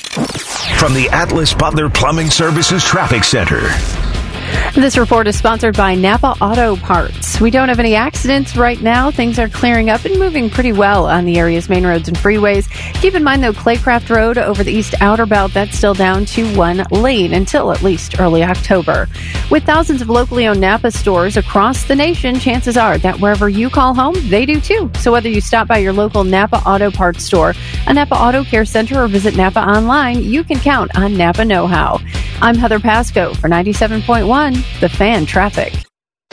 From 0.78 0.94
the 0.94 1.08
Atlas 1.12 1.52
Butler 1.52 1.90
Plumbing 1.90 2.30
Services 2.30 2.82
Traffic 2.82 3.24
Center. 3.24 3.68
This 4.74 4.96
report 4.96 5.26
is 5.26 5.36
sponsored 5.36 5.76
by 5.76 5.94
Napa 5.96 6.36
Auto 6.40 6.76
Parts. 6.76 7.40
We 7.40 7.50
don't 7.50 7.68
have 7.68 7.80
any 7.80 7.96
accidents 7.96 8.56
right 8.56 8.80
now. 8.80 9.10
Things 9.10 9.38
are 9.38 9.48
clearing 9.48 9.90
up 9.90 10.04
and 10.04 10.18
moving 10.18 10.48
pretty 10.48 10.72
well 10.72 11.06
on 11.06 11.24
the 11.24 11.38
area's 11.38 11.68
main 11.68 11.84
roads 11.84 12.06
and 12.06 12.16
freeways. 12.16 12.70
Keep 13.00 13.14
in 13.14 13.24
mind, 13.24 13.42
though, 13.42 13.52
Claycraft 13.52 14.14
Road 14.14 14.38
over 14.38 14.62
the 14.62 14.70
east 14.70 14.94
outer 15.00 15.26
belt, 15.26 15.52
that's 15.52 15.76
still 15.76 15.94
down 15.94 16.24
to 16.26 16.56
one 16.56 16.84
lane 16.90 17.34
until 17.34 17.72
at 17.72 17.82
least 17.82 18.20
early 18.20 18.44
October. 18.44 19.08
With 19.50 19.64
thousands 19.64 20.00
of 20.00 20.10
locally 20.10 20.46
owned 20.46 20.60
Napa 20.60 20.90
stores 20.90 21.36
across 21.36 21.84
the 21.84 21.96
nation, 21.96 22.38
chances 22.38 22.76
are 22.76 22.98
that 22.98 23.18
wherever 23.18 23.48
you 23.48 23.70
call 23.70 23.94
home, 23.94 24.14
they 24.28 24.46
do 24.46 24.60
too. 24.60 24.90
So 25.00 25.10
whether 25.10 25.28
you 25.28 25.40
stop 25.40 25.66
by 25.66 25.78
your 25.78 25.92
local 25.92 26.22
Napa 26.22 26.58
Auto 26.64 26.90
Parts 26.90 27.24
store, 27.24 27.54
a 27.86 27.94
Napa 27.94 28.14
Auto 28.14 28.44
Care 28.44 28.64
Center, 28.64 29.02
or 29.02 29.08
visit 29.08 29.36
Napa 29.36 29.60
online, 29.60 30.22
you 30.22 30.44
can 30.44 30.58
count 30.58 30.96
on 30.96 31.16
Napa 31.16 31.44
Know 31.44 31.66
How. 31.66 32.00
I'm 32.40 32.54
Heather 32.54 32.78
Pasco 32.78 33.34
for 33.34 33.48
97.1, 33.48 34.28
The 34.38 34.88
Fan 34.88 35.26
Traffic. 35.26 35.72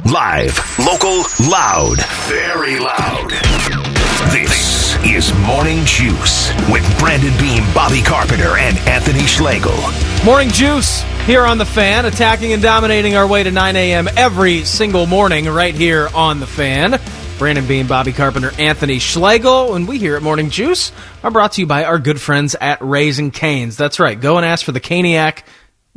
Live, 0.06 0.78
local, 0.78 1.24
loud, 1.50 1.98
very 2.28 2.78
loud. 2.78 3.32
This 4.32 4.96
is 5.04 5.34
Morning 5.40 5.84
Juice 5.86 6.54
with 6.72 7.00
Brandon 7.00 7.36
Beam, 7.40 7.64
Bobby 7.74 8.04
Carpenter, 8.04 8.58
and 8.58 8.78
Anthony 8.88 9.26
Schlegel. 9.26 9.76
Morning 10.24 10.50
Juice 10.50 11.02
here 11.26 11.46
on 11.46 11.58
the 11.58 11.66
fan, 11.66 12.06
attacking 12.06 12.54
and 12.54 12.62
dominating 12.62 13.16
our 13.16 13.26
way 13.26 13.42
to 13.42 13.50
9 13.50 13.76
a.m. 13.76 14.08
every 14.16 14.66
single 14.66 15.08
morning 15.08 15.48
right 15.48 15.74
here 15.74 16.08
on 16.14 16.40
the 16.40 16.46
fan. 16.46 17.02
Brandon 17.40 17.66
Beam, 17.66 17.88
Bobby 17.88 18.14
Carpenter, 18.14 18.52
Anthony 18.60 19.00
Schlegel, 19.00 19.74
and 19.74 19.88
we 19.88 19.98
here 19.98 20.16
at 20.16 20.22
Morning 20.22 20.52
Juice 20.52 20.92
are 21.24 21.32
brought 21.32 21.54
to 21.54 21.62
you 21.62 21.66
by 21.68 21.86
our 21.86 21.98
good 21.98 22.22
friends 22.22 22.54
at 22.54 22.78
Raising 22.82 23.32
Canes. 23.32 23.78
That's 23.78 24.00
right. 24.00 24.22
Go 24.22 24.38
and 24.38 24.46
ask 24.46 24.64
for 24.64 24.74
the 24.74 24.80
Caniac 24.80 25.42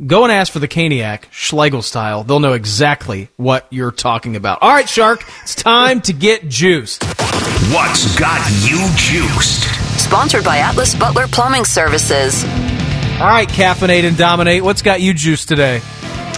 Go 0.05 0.23
and 0.23 0.31
ask 0.31 0.53
for 0.53 0.59
the 0.59 0.67
Caniac, 0.69 1.23
Schlegel 1.29 1.81
style. 1.81 2.23
They'll 2.23 2.39
know 2.39 2.53
exactly 2.53 3.27
what 3.35 3.67
you're 3.69 3.91
talking 3.91 4.37
about. 4.37 4.59
All 4.61 4.69
right, 4.69 4.87
Shark, 4.87 5.25
it's 5.41 5.55
time 5.55 5.99
to 6.03 6.13
get 6.13 6.47
juiced. 6.47 7.03
What's 7.03 8.17
got 8.17 8.39
you 8.61 8.77
juiced? 8.95 9.63
Sponsored 9.99 10.45
by 10.45 10.59
Atlas 10.59 10.95
Butler 10.95 11.27
Plumbing 11.27 11.65
Services. 11.65 12.45
All 12.45 13.27
right, 13.27 13.49
caffeinate 13.49 14.05
and 14.05 14.17
dominate. 14.17 14.63
What's 14.63 14.81
got 14.81 15.01
you 15.01 15.13
juiced 15.13 15.49
today? 15.49 15.81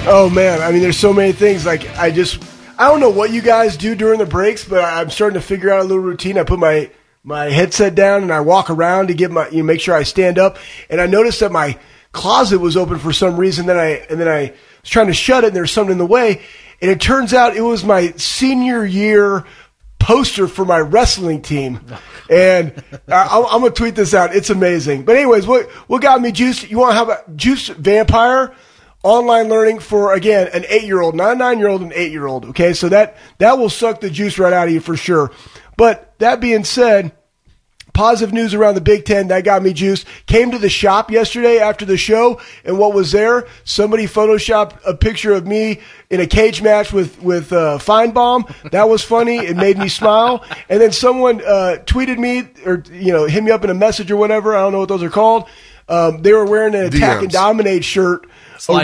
Oh 0.08 0.28
man, 0.34 0.60
I 0.64 0.72
mean, 0.72 0.82
there's 0.82 0.98
so 0.98 1.14
many 1.14 1.32
things. 1.32 1.64
Like 1.64 1.88
I 2.00 2.10
just, 2.10 2.44
I 2.80 2.88
don't 2.88 3.00
know 3.00 3.12
what 3.12 3.32
you 3.32 3.44
guys 3.44 3.78
do 3.78 3.94
during 3.94 4.18
the 4.18 4.26
breaks, 4.26 4.66
but 4.66 4.84
I'm 4.84 5.12
starting 5.12 5.40
to 5.40 5.46
figure 5.46 5.70
out 5.70 5.82
a 5.82 5.84
little 5.84 6.02
routine. 6.02 6.40
I 6.40 6.46
put 6.46 6.58
my 6.58 6.90
my 7.24 7.46
headset 7.46 7.94
down 7.94 8.24
and 8.24 8.34
I 8.34 8.40
walk 8.40 8.72
around 8.72 9.10
to 9.10 9.14
get 9.14 9.30
my, 9.30 9.48
you 9.50 9.58
know, 9.58 9.64
make 9.66 9.82
sure 9.82 9.94
I 9.94 10.02
stand 10.02 10.40
up. 10.40 10.58
And 10.90 11.00
I 11.00 11.06
noticed 11.06 11.42
that 11.42 11.52
my 11.52 11.78
closet 12.12 12.60
was 12.60 12.78
open 12.78 13.00
for 13.00 13.14
some 13.14 13.38
reason. 13.38 13.66
Then 13.66 13.78
I 13.78 14.06
and 14.10 14.20
then 14.20 14.28
I 14.28 14.54
was 14.82 14.90
trying 14.90 15.08
to 15.08 15.14
shut 15.14 15.44
it, 15.44 15.48
and 15.48 15.56
there's 15.56 15.72
something 15.72 15.94
in 15.94 15.98
the 15.98 16.06
way. 16.06 16.42
And 16.82 16.90
it 16.90 17.00
turns 17.00 17.34
out 17.34 17.56
it 17.56 17.62
was 17.62 17.84
my 17.84 18.12
senior 18.14 18.84
year 18.84 19.46
poster 20.00 20.48
for 20.48 20.66
my 20.66 20.80
wrestling 20.80 21.42
team. 21.42 21.80
And 22.30 22.82
I, 23.10 23.46
I'm 23.52 23.60
gonna 23.60 23.72
tweet 23.72 23.96
this 23.96 24.14
out. 24.14 24.34
It's 24.34 24.50
amazing. 24.50 25.04
But 25.04 25.18
anyways, 25.18 25.46
what 25.46 25.70
what 25.90 26.02
got 26.02 26.22
me 26.22 26.32
juiced? 26.32 26.72
You 26.72 26.78
want 26.78 26.92
to 26.92 26.96
have 26.96 27.10
a 27.10 27.24
juice 27.36 27.68
vampire? 27.68 28.56
Online 29.04 29.50
learning 29.50 29.80
for 29.80 30.14
again 30.14 30.48
an 30.54 30.64
eight 30.70 30.84
year 30.84 31.02
old, 31.02 31.14
not 31.14 31.34
a 31.34 31.36
nine 31.36 31.60
year 31.60 31.68
old, 31.68 31.82
an 31.82 31.92
eight 31.94 32.14
year 32.14 32.28
old. 32.28 32.46
Okay, 32.46 32.72
so 32.72 32.88
that 32.88 33.18
that 33.40 33.58
will 33.58 33.70
suck 33.70 34.00
the 34.00 34.10
juice 34.10 34.40
right 34.40 34.54
out 34.54 34.70
of 34.70 34.74
you 34.74 34.80
for 34.80 34.96
sure. 34.96 35.32
But 35.76 36.14
that 36.20 36.40
being 36.40 36.64
said, 36.64 37.12
positive 37.94 38.34
news 38.34 38.54
around 38.54 38.76
the 38.76 38.82
Big 38.82 39.06
Ten. 39.06 39.28
That 39.28 39.44
got 39.44 39.64
me 39.64 39.74
juiced. 39.74 40.06
Came 40.26 40.52
to 40.52 40.58
the 40.58 40.70
shop 40.70 41.12
yesterday 41.12 41.60
after 41.60 41.86
the 41.86 41.98
show, 41.98 42.40
and 42.64 42.78
what 42.78 42.94
was 42.94 43.12
there? 43.12 43.48
Somebody 43.64 44.06
photoshopped 44.06 44.80
a 44.86 44.96
picture 44.96 45.34
of 45.34 45.46
me 45.46 45.80
in 46.10 46.20
a 46.20 46.28
cage 46.28 46.62
match 46.62 46.92
with 46.94 47.22
with 47.22 47.52
uh, 47.52 47.78
Finebaum. 47.80 48.54
That 48.72 48.90
was 48.90 49.04
funny. 49.04 49.38
It 49.38 49.58
made 49.58 49.78
me 49.78 49.90
smile. 49.90 50.44
And 50.70 50.82
then 50.82 50.92
someone 50.92 51.42
uh, 51.42 51.78
tweeted 51.86 52.18
me 52.18 52.48
or 52.66 52.84
you 52.92 53.12
know 53.12 53.26
hit 53.26 53.44
me 53.44 53.52
up 53.52 53.64
in 53.64 53.70
a 53.70 53.76
message 53.76 54.12
or 54.12 54.18
whatever. 54.18 54.56
I 54.56 54.62
don't 54.62 54.74
know 54.74 54.80
what 54.80 54.90
those 54.90 55.04
are 55.04 55.10
called. 55.10 55.48
Um, 55.88 56.22
they 56.22 56.32
were 56.32 56.46
wearing 56.46 56.76
an 56.76 56.86
attack 56.86 57.18
DMs. 57.18 57.24
and 57.24 57.32
dominate 57.32 57.84
shirt 57.84 58.28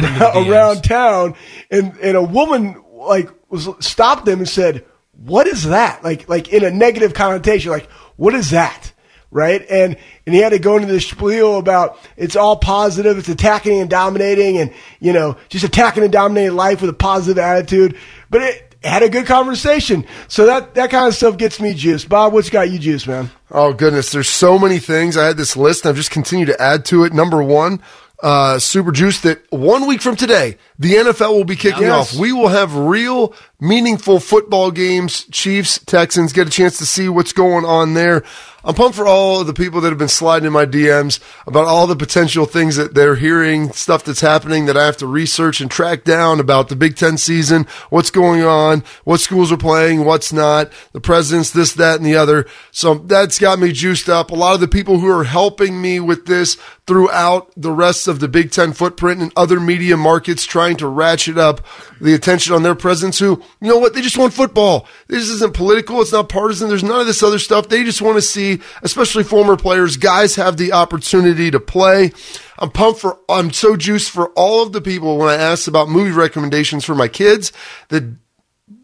around, 0.04 0.50
around 0.50 0.84
town, 0.84 1.36
and 1.72 1.96
and 1.98 2.18
a 2.18 2.24
woman 2.24 2.84
like 2.92 3.30
was 3.50 3.70
stopped 3.80 4.26
them 4.26 4.40
and 4.40 4.50
said, 4.50 4.86
"What 5.14 5.48
is 5.48 5.66
that?" 5.66 6.04
Like 6.04 6.28
like 6.28 6.50
in 6.50 6.66
a 6.66 6.72
negative 6.72 7.14
connotation, 7.14 7.72
like 7.72 7.90
what 8.18 8.34
is 8.34 8.52
that? 8.52 8.92
Right? 9.30 9.66
And 9.70 9.98
and 10.26 10.36
he 10.36 10.42
had 10.42 10.50
to 10.50 10.60
go 10.60 10.78
into 10.78 10.92
the 10.92 11.02
spiel 11.02 11.58
about 11.58 11.98
it's 12.16 12.36
all 12.36 12.56
positive, 12.56 13.18
it's 13.18 13.28
attacking 13.30 13.80
and 13.80 13.90
dominating, 13.90 14.58
and 14.58 14.72
you 15.00 15.12
know 15.14 15.36
just 15.50 15.66
attacking 15.66 16.04
and 16.04 16.12
dominating 16.12 16.56
life 16.56 16.80
with 16.82 16.90
a 16.90 16.94
positive 16.94 17.38
attitude. 17.38 17.98
But 18.30 18.42
it 18.44 18.76
had 18.84 19.04
a 19.04 19.10
good 19.10 19.26
conversation, 19.26 20.06
so 20.30 20.46
that 20.46 20.76
that 20.76 20.90
kind 20.92 21.08
of 21.08 21.14
stuff 21.14 21.38
gets 21.38 21.60
me 21.60 21.74
juiced. 21.74 22.08
Bob, 22.08 22.32
what's 22.32 22.50
got 22.50 22.70
you 22.70 22.80
juiced, 22.80 23.08
man? 23.08 23.30
Oh 23.52 23.74
goodness, 23.74 24.12
there's 24.12 24.30
so 24.30 24.58
many 24.58 24.80
things. 24.80 25.18
I 25.18 25.26
had 25.26 25.36
this 25.38 25.58
list 25.58 25.84
and 25.84 25.90
I've 25.90 25.98
just 25.98 26.12
continued 26.12 26.48
to 26.48 26.62
add 26.62 26.86
to 26.86 27.04
it. 27.04 27.12
Number 27.14 27.44
one, 27.44 27.82
uh, 28.24 28.60
super 28.60 28.92
juice 28.92 29.22
that 29.22 29.40
one 29.52 29.88
week 29.88 30.02
from 30.02 30.16
today, 30.16 30.58
the 30.80 30.94
NFL 30.96 31.34
will 31.34 31.44
be 31.44 31.56
kicking 31.56 31.84
Yes. 31.84 32.14
off. 32.14 32.20
We 32.20 32.32
will 32.34 32.48
have 32.48 32.76
real 32.76 33.34
meaningful 33.60 34.20
football 34.20 34.72
games. 34.72 35.26
Chiefs, 35.32 35.80
Texans 35.86 36.34
get 36.34 36.48
a 36.48 36.52
chance 36.52 36.78
to 36.80 36.86
see 36.86 37.10
what's 37.10 37.34
going 37.34 37.64
on 37.66 37.94
there. 37.94 38.24
I'm 38.68 38.76
pumped 38.76 38.98
for 38.98 39.08
all 39.08 39.40
of 39.40 39.48
the 39.48 39.54
people 39.54 39.80
that 39.80 39.90
have 39.90 39.98
been 39.98 40.10
sliding 40.10 40.46
in 40.46 40.52
my 40.52 40.66
DMs 40.66 41.22
about 41.48 41.68
all 41.68 41.88
the 41.88 41.96
potential 41.96 42.46
things 42.46 42.76
that 42.76 42.94
they're 42.94 43.16
hearing, 43.16 43.72
stuff 43.72 44.04
that's 44.04 44.20
happening 44.20 44.66
that 44.66 44.76
I 44.76 44.86
have 44.86 44.98
to 44.98 45.08
research 45.08 45.62
and 45.62 45.72
track 45.72 46.04
down 46.04 46.42
about 46.42 46.68
the 46.68 46.76
Big 46.76 46.98
Ten 46.98 47.18
season, 47.18 47.66
what's 47.90 48.12
going 48.12 48.44
on, 48.44 48.84
what 49.06 49.22
schools 49.22 49.54
are 49.54 49.58
playing, 49.58 50.04
what's 50.04 50.34
not, 50.34 50.70
the 50.92 51.00
presidents, 51.00 51.52
this, 51.52 51.72
that, 51.76 51.96
and 51.96 52.06
the 52.06 52.18
other. 52.18 52.46
So 52.72 52.96
that's 52.96 53.40
got 53.40 53.58
me 53.58 53.72
juiced 53.72 54.10
up. 54.10 54.32
A 54.32 54.36
lot 54.36 54.56
of 54.56 54.60
the 54.60 54.68
people 54.68 55.00
who 55.00 55.10
are 55.18 55.24
helping 55.24 55.82
me 55.82 56.02
with 56.02 56.26
this 56.26 56.58
throughout 56.88 57.52
the 57.56 57.72
rest 57.72 58.08
of 58.08 58.20
the 58.20 58.28
Big 58.28 58.52
Ten 58.52 58.74
footprint 58.74 59.22
and 59.22 59.32
other 59.36 59.60
media 59.60 59.96
markets 59.96 60.46
trying 60.46 60.78
to 60.78 60.88
ratchet 60.88 61.38
up 61.38 61.66
the 62.00 62.14
attention 62.14 62.54
on 62.54 62.64
their 62.64 62.76
presidents 62.76 63.20
who, 63.20 63.44
you 63.62 63.70
know 63.70 63.78
what, 63.78 63.94
they 63.94 64.02
just 64.02 64.18
want 64.18 64.34
football. 64.34 64.88
This 65.08 65.30
isn't 65.30 65.54
political. 65.54 66.02
It's 66.02 66.14
not 66.14 66.30
partisan. 66.30 66.70
There's 66.70 66.84
none 66.84 67.02
of 67.02 67.08
this 67.08 67.24
other 67.24 67.40
stuff. 67.40 67.68
They 67.68 67.84
just 67.84 68.02
want 68.02 68.16
to 68.16 68.22
see, 68.22 68.57
especially 68.82 69.24
former 69.24 69.58
players, 69.58 69.98
guys 69.98 70.36
have 70.36 70.58
the 70.58 70.74
opportunity 70.74 71.52
to 71.52 71.60
play. 71.60 72.12
I'm 72.60 72.72
pumped 72.72 73.02
for, 73.02 73.20
I'm 73.30 73.52
so 73.52 73.76
juiced 73.76 74.12
for 74.12 74.30
all 74.30 74.64
of 74.64 74.72
the 74.74 74.82
people 74.82 75.18
when 75.18 75.30
I 75.30 75.36
asked 75.36 75.68
about 75.68 75.90
movie 75.90 76.12
recommendations 76.12 76.86
for 76.86 76.96
my 76.96 77.08
kids 77.08 77.52
that 77.90 78.04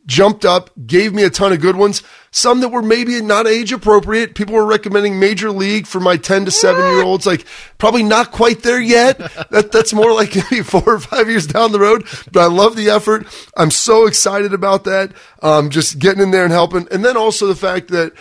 jumped 0.06 0.44
up, 0.44 0.70
gave 0.86 1.14
me 1.14 1.24
a 1.24 1.30
ton 1.30 1.54
of 1.54 1.62
good 1.62 1.76
ones. 1.76 2.04
Some 2.32 2.62
that 2.62 2.70
were 2.70 2.82
maybe 2.82 3.22
not 3.22 3.48
age 3.48 3.72
appropriate. 3.72 4.36
People 4.36 4.56
were 4.56 4.66
recommending 4.66 5.20
Major 5.20 5.52
League 5.52 5.88
for 5.88 6.00
my 6.00 6.18
10 6.18 6.45
to 6.45 6.52
7 6.52 6.82
year 6.82 7.04
olds. 7.04 7.26
Like, 7.26 7.45
probably 7.78 8.04
not 8.04 8.32
quite 8.32 8.64
there 8.64 8.82
yet. 8.82 9.18
That, 9.52 9.72
that's 9.72 9.94
more 9.94 10.14
like 10.14 10.36
maybe 10.36 10.64
four 10.64 10.84
or 10.86 11.00
five 11.00 11.30
years 11.30 11.48
down 11.48 11.72
the 11.72 11.80
road. 11.80 12.06
But 12.32 12.41
I 12.41 12.48
love 12.48 12.76
the 12.76 12.90
effort. 12.90 13.28
I'm 13.56 13.72
so 13.72 14.08
excited 14.08 14.54
about 14.54 14.84
that. 14.86 15.14
Um, 15.41 15.70
just 15.70 16.00
getting 16.00 16.22
in 16.22 16.32
there 16.32 16.44
and 16.44 16.54
helping. 16.54 16.88
And 16.91 17.06
then 17.06 17.16
also 17.16 17.48
the 17.48 17.56
fact 17.56 17.90
that, 17.90 18.14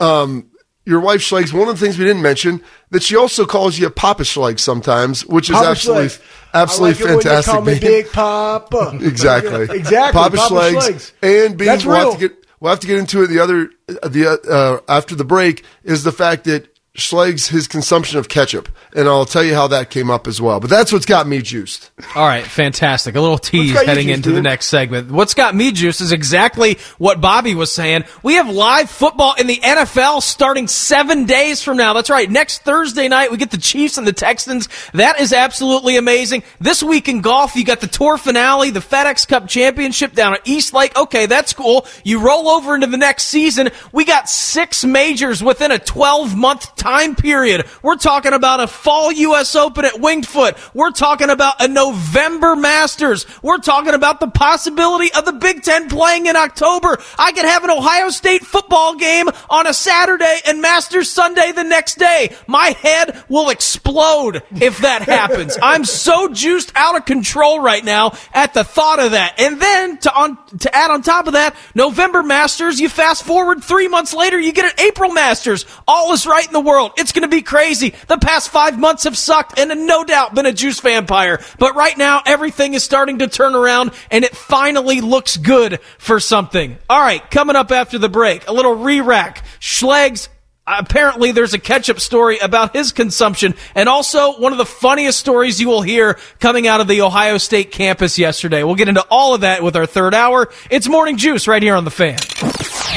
um, 0.00 0.48
your 0.84 1.00
wife 1.00 1.20
Schlegs, 1.20 1.52
one 1.52 1.68
of 1.68 1.78
the 1.78 1.84
things 1.84 1.98
we 1.98 2.04
didn't 2.04 2.22
mention, 2.22 2.62
that 2.90 3.02
she 3.02 3.16
also 3.16 3.46
calls 3.46 3.78
you 3.78 3.86
a 3.86 3.90
Papa 3.90 4.24
Schleg 4.24 4.58
sometimes, 4.58 5.24
which 5.26 5.48
is 5.48 5.54
Papa 5.56 5.68
absolutely, 5.68 6.24
absolutely 6.54 6.90
like 6.92 7.00
it 7.00 7.04
when 7.04 7.14
you 7.14 7.22
fantastic. 7.22 7.52
call 7.52 7.62
me. 7.62 7.78
Big 7.78 8.12
Papa. 8.12 8.98
Exactly. 9.02 9.62
exactly. 9.76 10.20
Papa, 10.20 10.36
Papa 10.36 10.54
Schlegs. 10.54 10.74
Schlegs. 10.74 11.12
And 11.22 11.56
being, 11.56 11.68
That's 11.68 11.84
we'll 11.84 11.94
have 11.96 12.04
real. 12.06 12.14
to 12.14 12.28
get 12.28 12.46
we'll 12.60 12.70
have 12.70 12.80
to 12.80 12.86
get 12.86 12.98
into 12.98 13.22
it. 13.22 13.28
The 13.28 13.38
other 13.38 13.70
the 13.86 14.40
uh, 14.88 14.92
after 14.92 15.14
the 15.14 15.24
break 15.24 15.64
is 15.84 16.04
the 16.04 16.12
fact 16.12 16.44
that 16.44 16.68
Schlegs 16.94 17.48
his 17.48 17.66
consumption 17.66 18.18
of 18.18 18.28
ketchup, 18.28 18.68
and 18.94 19.08
I'll 19.08 19.24
tell 19.24 19.42
you 19.42 19.54
how 19.54 19.66
that 19.68 19.88
came 19.88 20.10
up 20.10 20.26
as 20.26 20.42
well. 20.42 20.60
But 20.60 20.68
that's 20.68 20.92
what's 20.92 21.06
got 21.06 21.26
me 21.26 21.40
juiced. 21.40 21.90
All 22.14 22.26
right, 22.26 22.44
fantastic. 22.44 23.16
A 23.16 23.20
little 23.22 23.38
tease 23.38 23.72
heading 23.72 24.08
juiced, 24.08 24.16
into 24.18 24.32
the 24.32 24.42
next 24.42 24.66
segment. 24.66 25.10
What's 25.10 25.32
got 25.32 25.54
me 25.54 25.72
juiced 25.72 26.02
is 26.02 26.12
exactly 26.12 26.76
what 26.98 27.18
Bobby 27.18 27.54
was 27.54 27.72
saying. 27.72 28.04
We 28.22 28.34
have 28.34 28.50
live 28.50 28.90
football 28.90 29.32
in 29.38 29.46
the 29.46 29.56
NFL 29.56 30.20
starting 30.20 30.68
seven 30.68 31.24
days 31.24 31.62
from 31.62 31.78
now. 31.78 31.94
That's 31.94 32.10
right. 32.10 32.30
Next 32.30 32.62
Thursday 32.62 33.08
night, 33.08 33.30
we 33.30 33.38
get 33.38 33.52
the 33.52 33.56
Chiefs 33.56 33.96
and 33.96 34.06
the 34.06 34.12
Texans. 34.12 34.68
That 34.92 35.18
is 35.18 35.32
absolutely 35.32 35.96
amazing. 35.96 36.42
This 36.60 36.82
week 36.82 37.08
in 37.08 37.22
golf, 37.22 37.56
you 37.56 37.64
got 37.64 37.80
the 37.80 37.86
tour 37.86 38.18
finale, 38.18 38.68
the 38.68 38.80
FedEx 38.80 39.26
Cup 39.26 39.48
Championship 39.48 40.12
down 40.12 40.34
at 40.34 40.46
East 40.46 40.74
Lake. 40.74 40.94
Okay, 40.94 41.24
that's 41.24 41.54
cool. 41.54 41.86
You 42.04 42.20
roll 42.20 42.50
over 42.50 42.74
into 42.74 42.86
the 42.88 42.98
next 42.98 43.28
season. 43.28 43.70
We 43.92 44.04
got 44.04 44.28
six 44.28 44.84
majors 44.84 45.42
within 45.42 45.70
a 45.70 45.78
12 45.78 46.36
month 46.36 46.81
time 46.82 47.14
period. 47.14 47.64
We're 47.80 47.96
talking 47.96 48.32
about 48.32 48.58
a 48.60 48.66
fall 48.66 49.12
U.S. 49.12 49.54
Open 49.54 49.84
at 49.84 50.00
Winged 50.00 50.26
Foot. 50.26 50.56
We're 50.74 50.90
talking 50.90 51.30
about 51.30 51.62
a 51.62 51.68
November 51.68 52.56
Masters. 52.56 53.24
We're 53.40 53.58
talking 53.58 53.94
about 53.94 54.18
the 54.18 54.26
possibility 54.26 55.12
of 55.12 55.24
the 55.24 55.32
Big 55.32 55.62
Ten 55.62 55.88
playing 55.88 56.26
in 56.26 56.34
October. 56.34 56.98
I 57.16 57.30
could 57.30 57.44
have 57.44 57.62
an 57.62 57.70
Ohio 57.70 58.10
State 58.10 58.44
football 58.44 58.96
game 58.96 59.28
on 59.48 59.68
a 59.68 59.72
Saturday 59.74 60.38
and 60.44 60.60
Masters 60.60 61.08
Sunday 61.08 61.52
the 61.52 61.62
next 61.62 61.98
day. 61.98 62.34
My 62.48 62.70
head 62.70 63.22
will 63.28 63.50
explode 63.50 64.42
if 64.50 64.78
that 64.78 65.02
happens. 65.08 65.56
I'm 65.62 65.84
so 65.84 66.28
juiced 66.28 66.72
out 66.74 66.96
of 66.96 67.04
control 67.04 67.60
right 67.60 67.84
now 67.84 68.14
at 68.34 68.54
the 68.54 68.64
thought 68.64 68.98
of 68.98 69.12
that. 69.12 69.38
And 69.38 69.60
then 69.60 69.98
to 69.98 70.12
on 70.12 70.36
to 70.58 70.74
add 70.74 70.90
on 70.90 71.02
top 71.02 71.28
of 71.28 71.34
that, 71.34 71.54
November 71.76 72.24
Masters, 72.24 72.80
you 72.80 72.88
fast 72.88 73.22
forward 73.22 73.62
three 73.62 73.86
months 73.86 74.12
later, 74.12 74.38
you 74.40 74.52
get 74.52 74.64
an 74.64 74.84
April 74.84 75.12
Masters. 75.12 75.64
All 75.86 76.12
is 76.12 76.26
right 76.26 76.44
in 76.46 76.52
the 76.52 76.60
world. 76.60 76.71
It's 76.96 77.12
going 77.12 77.22
to 77.22 77.28
be 77.28 77.42
crazy. 77.42 77.94
The 78.08 78.18
past 78.18 78.50
five 78.50 78.78
months 78.78 79.04
have 79.04 79.16
sucked 79.16 79.58
and 79.58 79.86
no 79.86 80.04
doubt 80.04 80.34
been 80.34 80.46
a 80.46 80.52
juice 80.52 80.80
vampire. 80.80 81.40
But 81.58 81.74
right 81.74 81.96
now, 81.96 82.22
everything 82.24 82.74
is 82.74 82.82
starting 82.82 83.18
to 83.18 83.28
turn 83.28 83.54
around 83.54 83.92
and 84.10 84.24
it 84.24 84.36
finally 84.36 85.00
looks 85.00 85.36
good 85.36 85.80
for 85.98 86.20
something. 86.20 86.78
All 86.88 87.00
right, 87.00 87.28
coming 87.30 87.56
up 87.56 87.70
after 87.70 87.98
the 87.98 88.08
break, 88.08 88.48
a 88.48 88.52
little 88.52 88.74
re-rack. 88.74 89.44
Schlegs 89.60 90.28
Apparently, 90.64 91.32
there's 91.32 91.54
a 91.54 91.58
ketchup 91.58 91.98
story 91.98 92.38
about 92.38 92.72
his 92.72 92.92
consumption, 92.92 93.56
and 93.74 93.88
also 93.88 94.38
one 94.38 94.52
of 94.52 94.58
the 94.58 94.64
funniest 94.64 95.18
stories 95.18 95.60
you 95.60 95.68
will 95.68 95.82
hear 95.82 96.18
coming 96.38 96.68
out 96.68 96.80
of 96.80 96.86
the 96.86 97.00
Ohio 97.00 97.38
State 97.38 97.72
campus 97.72 98.16
yesterday. 98.16 98.62
We'll 98.62 98.76
get 98.76 98.88
into 98.88 99.04
all 99.10 99.34
of 99.34 99.40
that 99.40 99.64
with 99.64 99.74
our 99.74 99.86
third 99.86 100.14
hour. 100.14 100.52
It's 100.70 100.88
Morning 100.88 101.16
Juice 101.16 101.48
right 101.48 101.62
here 101.62 101.74
on 101.74 101.84
the 101.84 101.90
Fan. 101.90 102.18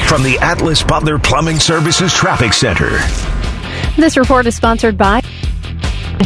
From 0.06 0.22
the 0.22 0.38
Atlas 0.40 0.84
Butler 0.84 1.18
Plumbing 1.18 1.58
Services 1.58 2.14
Traffic 2.14 2.52
Center. 2.52 3.35
This 3.96 4.18
report 4.18 4.46
is 4.46 4.54
sponsored 4.54 4.98
by 4.98 5.22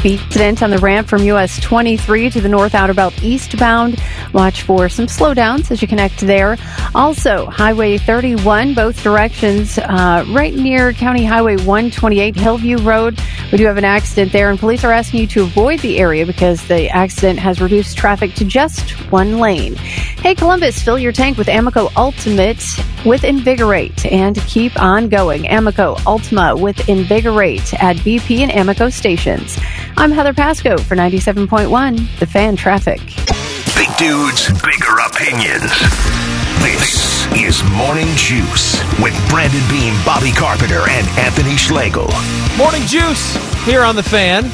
the 0.02 0.14
incident 0.14 0.62
on 0.62 0.70
the 0.70 0.78
ramp 0.78 1.08
from 1.08 1.22
US 1.24 1.60
23 1.60 2.30
to 2.30 2.40
the 2.40 2.48
North 2.48 2.74
Outer 2.74 2.94
Belt 2.94 3.22
eastbound 3.22 4.00
Watch 4.32 4.62
for 4.62 4.88
some 4.88 5.06
slowdowns 5.06 5.70
as 5.70 5.82
you 5.82 5.88
connect 5.88 6.20
there. 6.20 6.56
Also, 6.94 7.46
Highway 7.46 7.98
31, 7.98 8.74
both 8.74 9.02
directions, 9.02 9.78
uh, 9.78 10.24
right 10.28 10.54
near 10.54 10.92
County 10.92 11.24
Highway 11.24 11.56
128, 11.56 12.36
Hillview 12.36 12.78
Road. 12.78 13.18
We 13.50 13.58
do 13.58 13.66
have 13.66 13.76
an 13.76 13.84
accident 13.84 14.32
there, 14.32 14.50
and 14.50 14.58
police 14.58 14.84
are 14.84 14.92
asking 14.92 15.20
you 15.20 15.26
to 15.28 15.42
avoid 15.42 15.80
the 15.80 15.98
area 15.98 16.24
because 16.24 16.66
the 16.68 16.88
accident 16.90 17.40
has 17.40 17.60
reduced 17.60 17.96
traffic 17.96 18.34
to 18.34 18.44
just 18.44 18.90
one 19.10 19.38
lane. 19.38 19.74
Hey, 19.74 20.34
Columbus, 20.34 20.80
fill 20.80 20.98
your 20.98 21.12
tank 21.12 21.36
with 21.36 21.48
Amoco 21.48 21.90
Ultimate 21.96 22.64
with 23.04 23.24
Invigorate 23.24 24.10
and 24.12 24.36
keep 24.42 24.80
on 24.80 25.08
going. 25.08 25.44
Amoco 25.44 26.04
Ultima 26.06 26.54
with 26.54 26.76
Invigorate 26.88 27.74
at 27.82 27.96
BP 27.96 28.40
and 28.40 28.52
Amoco 28.52 28.92
stations. 28.92 29.58
I'm 29.96 30.10
Heather 30.10 30.34
Pasco 30.34 30.78
for 30.78 30.96
97.1, 30.96 32.18
The 32.18 32.26
Fan 32.26 32.56
Traffic. 32.56 33.00
Big 33.76 33.94
dudes, 33.96 34.48
bigger 34.62 34.98
opinions. 35.06 35.70
This 36.62 37.26
is 37.32 37.62
Morning 37.72 38.08
Juice 38.16 38.80
with 39.00 39.14
Brandon 39.28 39.62
Beam, 39.68 39.94
Bobby 40.04 40.32
Carpenter, 40.32 40.88
and 40.88 41.06
Anthony 41.18 41.56
Schlegel. 41.56 42.10
Morning 42.56 42.82
Juice 42.86 43.36
here 43.64 43.82
on 43.82 43.96
the 43.96 44.02
fan. 44.02 44.44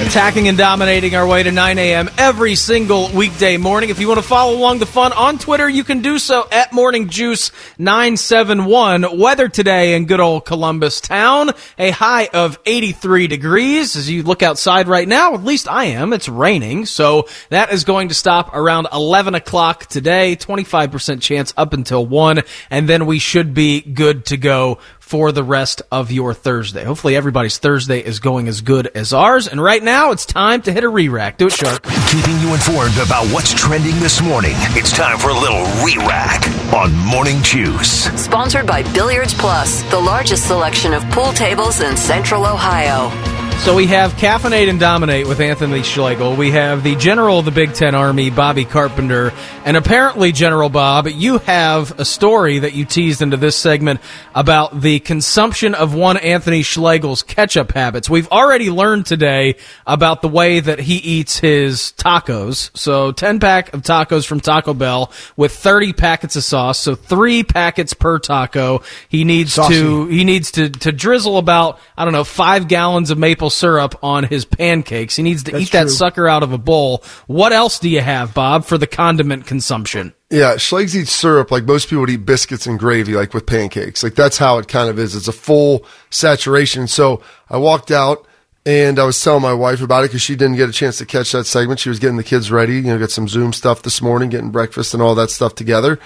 Attacking 0.00 0.46
and 0.46 0.56
dominating 0.56 1.16
our 1.16 1.26
way 1.26 1.42
to 1.42 1.50
9 1.50 1.76
a.m. 1.76 2.08
every 2.18 2.54
single 2.54 3.10
weekday 3.10 3.56
morning. 3.56 3.90
If 3.90 3.98
you 3.98 4.06
want 4.06 4.20
to 4.20 4.26
follow 4.26 4.56
along 4.56 4.78
the 4.78 4.86
fun 4.86 5.12
on 5.12 5.38
Twitter, 5.38 5.68
you 5.68 5.82
can 5.82 6.02
do 6.02 6.20
so 6.20 6.46
at 6.52 6.72
Morning 6.72 7.08
Juice 7.08 7.50
971. 7.78 9.18
Weather 9.18 9.48
today 9.48 9.96
in 9.96 10.06
good 10.06 10.20
old 10.20 10.44
Columbus 10.44 11.00
town, 11.00 11.50
a 11.78 11.90
high 11.90 12.28
of 12.32 12.60
83 12.64 13.26
degrees. 13.26 13.96
As 13.96 14.08
you 14.08 14.22
look 14.22 14.44
outside 14.44 14.86
right 14.86 15.06
now, 15.06 15.34
at 15.34 15.42
least 15.42 15.66
I 15.68 15.86
am, 15.86 16.12
it's 16.12 16.28
raining. 16.28 16.86
So 16.86 17.26
that 17.50 17.72
is 17.72 17.82
going 17.82 18.08
to 18.08 18.14
stop 18.14 18.54
around 18.54 18.86
11 18.92 19.34
o'clock 19.34 19.86
today. 19.86 20.36
25% 20.36 21.20
chance 21.20 21.52
up 21.56 21.72
until 21.72 22.06
1. 22.06 22.42
And 22.70 22.88
then 22.88 23.04
we 23.04 23.18
should 23.18 23.52
be 23.52 23.80
good 23.80 24.26
to 24.26 24.36
go 24.36 24.78
for 25.08 25.32
the 25.32 25.42
rest 25.42 25.80
of 25.90 26.12
your 26.12 26.34
Thursday. 26.34 26.84
Hopefully 26.84 27.16
everybody's 27.16 27.56
Thursday 27.56 27.98
is 27.98 28.20
going 28.20 28.46
as 28.46 28.60
good 28.60 28.88
as 28.88 29.14
ours. 29.14 29.48
And 29.48 29.62
right 29.62 29.82
now 29.82 30.10
it's 30.10 30.26
time 30.26 30.60
to 30.62 30.72
hit 30.72 30.84
a 30.84 30.88
re-rack. 30.88 31.38
Do 31.38 31.46
it, 31.46 31.54
Shark. 31.54 31.82
Keeping 32.10 32.38
you 32.40 32.52
informed 32.52 32.98
about 32.98 33.26
what's 33.32 33.54
trending 33.54 33.98
this 34.00 34.20
morning. 34.20 34.52
It's 34.76 34.92
time 34.92 35.16
for 35.16 35.30
a 35.30 35.40
little 35.40 35.64
re-rack 35.82 36.46
on 36.74 36.94
Morning 37.06 37.42
Juice. 37.42 38.04
Sponsored 38.22 38.66
by 38.66 38.82
Billiards 38.92 39.32
Plus, 39.32 39.82
the 39.84 39.98
largest 39.98 40.46
selection 40.46 40.92
of 40.92 41.02
pool 41.10 41.32
tables 41.32 41.80
in 41.80 41.96
Central 41.96 42.44
Ohio. 42.44 43.37
So 43.64 43.74
we 43.74 43.86
have 43.88 44.12
Caffeinate 44.12 44.70
and 44.70 44.80
Dominate 44.80 45.28
with 45.28 45.40
Anthony 45.40 45.82
Schlegel. 45.82 46.36
We 46.36 46.52
have 46.52 46.82
the 46.82 46.96
General 46.96 47.40
of 47.40 47.44
the 47.44 47.50
Big 47.50 47.74
Ten 47.74 47.94
Army, 47.94 48.30
Bobby 48.30 48.64
Carpenter. 48.64 49.30
And 49.66 49.76
apparently, 49.76 50.32
General 50.32 50.70
Bob, 50.70 51.06
you 51.06 51.36
have 51.36 52.00
a 52.00 52.04
story 52.06 52.60
that 52.60 52.72
you 52.72 52.86
teased 52.86 53.20
into 53.20 53.36
this 53.36 53.56
segment 53.56 54.00
about 54.34 54.80
the 54.80 55.00
consumption 55.00 55.74
of 55.74 55.94
one 55.94 56.16
Anthony 56.16 56.62
Schlegel's 56.62 57.22
ketchup 57.22 57.72
habits. 57.72 58.08
We've 58.08 58.28
already 58.28 58.70
learned 58.70 59.04
today 59.04 59.56
about 59.86 60.22
the 60.22 60.28
way 60.28 60.60
that 60.60 60.78
he 60.78 60.96
eats 60.96 61.38
his 61.38 61.92
tacos. 61.98 62.74
So 62.74 63.12
10 63.12 63.38
pack 63.38 63.74
of 63.74 63.82
tacos 63.82 64.26
from 64.26 64.40
Taco 64.40 64.72
Bell 64.72 65.12
with 65.36 65.54
30 65.54 65.92
packets 65.92 66.36
of 66.36 66.44
sauce. 66.44 66.78
So 66.78 66.94
three 66.94 67.42
packets 67.42 67.92
per 67.92 68.18
taco. 68.18 68.80
He 69.10 69.24
needs 69.24 69.52
Saucy. 69.52 69.74
to, 69.74 70.06
he 70.06 70.24
needs 70.24 70.52
to, 70.52 70.70
to 70.70 70.90
drizzle 70.90 71.36
about, 71.36 71.78
I 71.98 72.04
don't 72.04 72.14
know, 72.14 72.24
five 72.24 72.66
gallons 72.66 73.10
of 73.10 73.18
maple 73.18 73.47
syrup 73.50 73.98
on 74.02 74.24
his 74.24 74.44
pancakes. 74.44 75.16
He 75.16 75.22
needs 75.22 75.44
to 75.44 75.52
That's 75.52 75.64
eat 75.64 75.72
that 75.72 75.90
sucker 75.90 76.28
out 76.28 76.42
of 76.42 76.52
a 76.52 76.58
bowl. 76.58 77.02
What 77.26 77.52
else 77.52 77.78
do 77.78 77.88
you 77.88 78.00
have, 78.00 78.34
Bob, 78.34 78.64
for 78.64 78.78
the 78.78 78.86
condiment 78.86 79.46
consumption? 79.46 80.14
Yeah, 80.30 80.54
Schlegs 80.54 80.94
eats 80.94 81.12
syrup 81.12 81.50
like 81.50 81.64
most 81.64 81.88
people 81.88 82.00
would 82.00 82.10
eat 82.10 82.26
biscuits 82.26 82.66
and 82.66 82.78
gravy, 82.78 83.14
like 83.14 83.32
with 83.32 83.46
pancakes. 83.46 84.02
Like 84.02 84.14
that's 84.14 84.36
how 84.36 84.58
it 84.58 84.68
kind 84.68 84.90
of 84.90 84.98
is. 84.98 85.16
It's 85.16 85.28
a 85.28 85.32
full 85.32 85.86
saturation. 86.10 86.86
So 86.86 87.22
I 87.48 87.56
walked 87.56 87.90
out 87.90 88.26
and 88.66 88.98
I 88.98 89.04
was 89.04 89.22
telling 89.22 89.40
my 89.40 89.54
wife 89.54 89.80
about 89.80 90.04
it 90.04 90.08
because 90.08 90.20
she 90.20 90.36
didn't 90.36 90.56
get 90.56 90.68
a 90.68 90.72
chance 90.72 90.98
to 90.98 91.06
catch 91.06 91.32
that 91.32 91.46
segment. 91.46 91.80
She 91.80 91.88
was 91.88 91.98
getting 91.98 92.18
the 92.18 92.24
kids 92.24 92.50
ready, 92.50 92.74
you 92.74 92.82
know, 92.82 92.98
got 92.98 93.10
some 93.10 93.26
Zoom 93.26 93.54
stuff 93.54 93.80
this 93.80 94.02
morning, 94.02 94.28
getting 94.28 94.50
breakfast 94.50 94.92
and 94.92 95.02
all 95.02 95.14
that 95.14 95.30
stuff 95.30 95.54
together. 95.54 95.98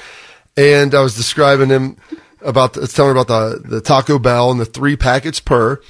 And 0.57 0.95
I 0.95 1.01
was 1.01 1.17
describing 1.17 1.71
him 1.71 1.97
about, 2.41 2.75
the, 2.75 2.87
telling 2.87 3.17
her 3.17 3.21
about 3.21 3.27
the, 3.27 3.69
the 3.69 3.81
Taco 3.81 4.21
Bell 4.21 4.53
and 4.53 4.61
the 4.61 4.65
three 4.65 4.97
packets 4.97 5.41
per 5.41 5.81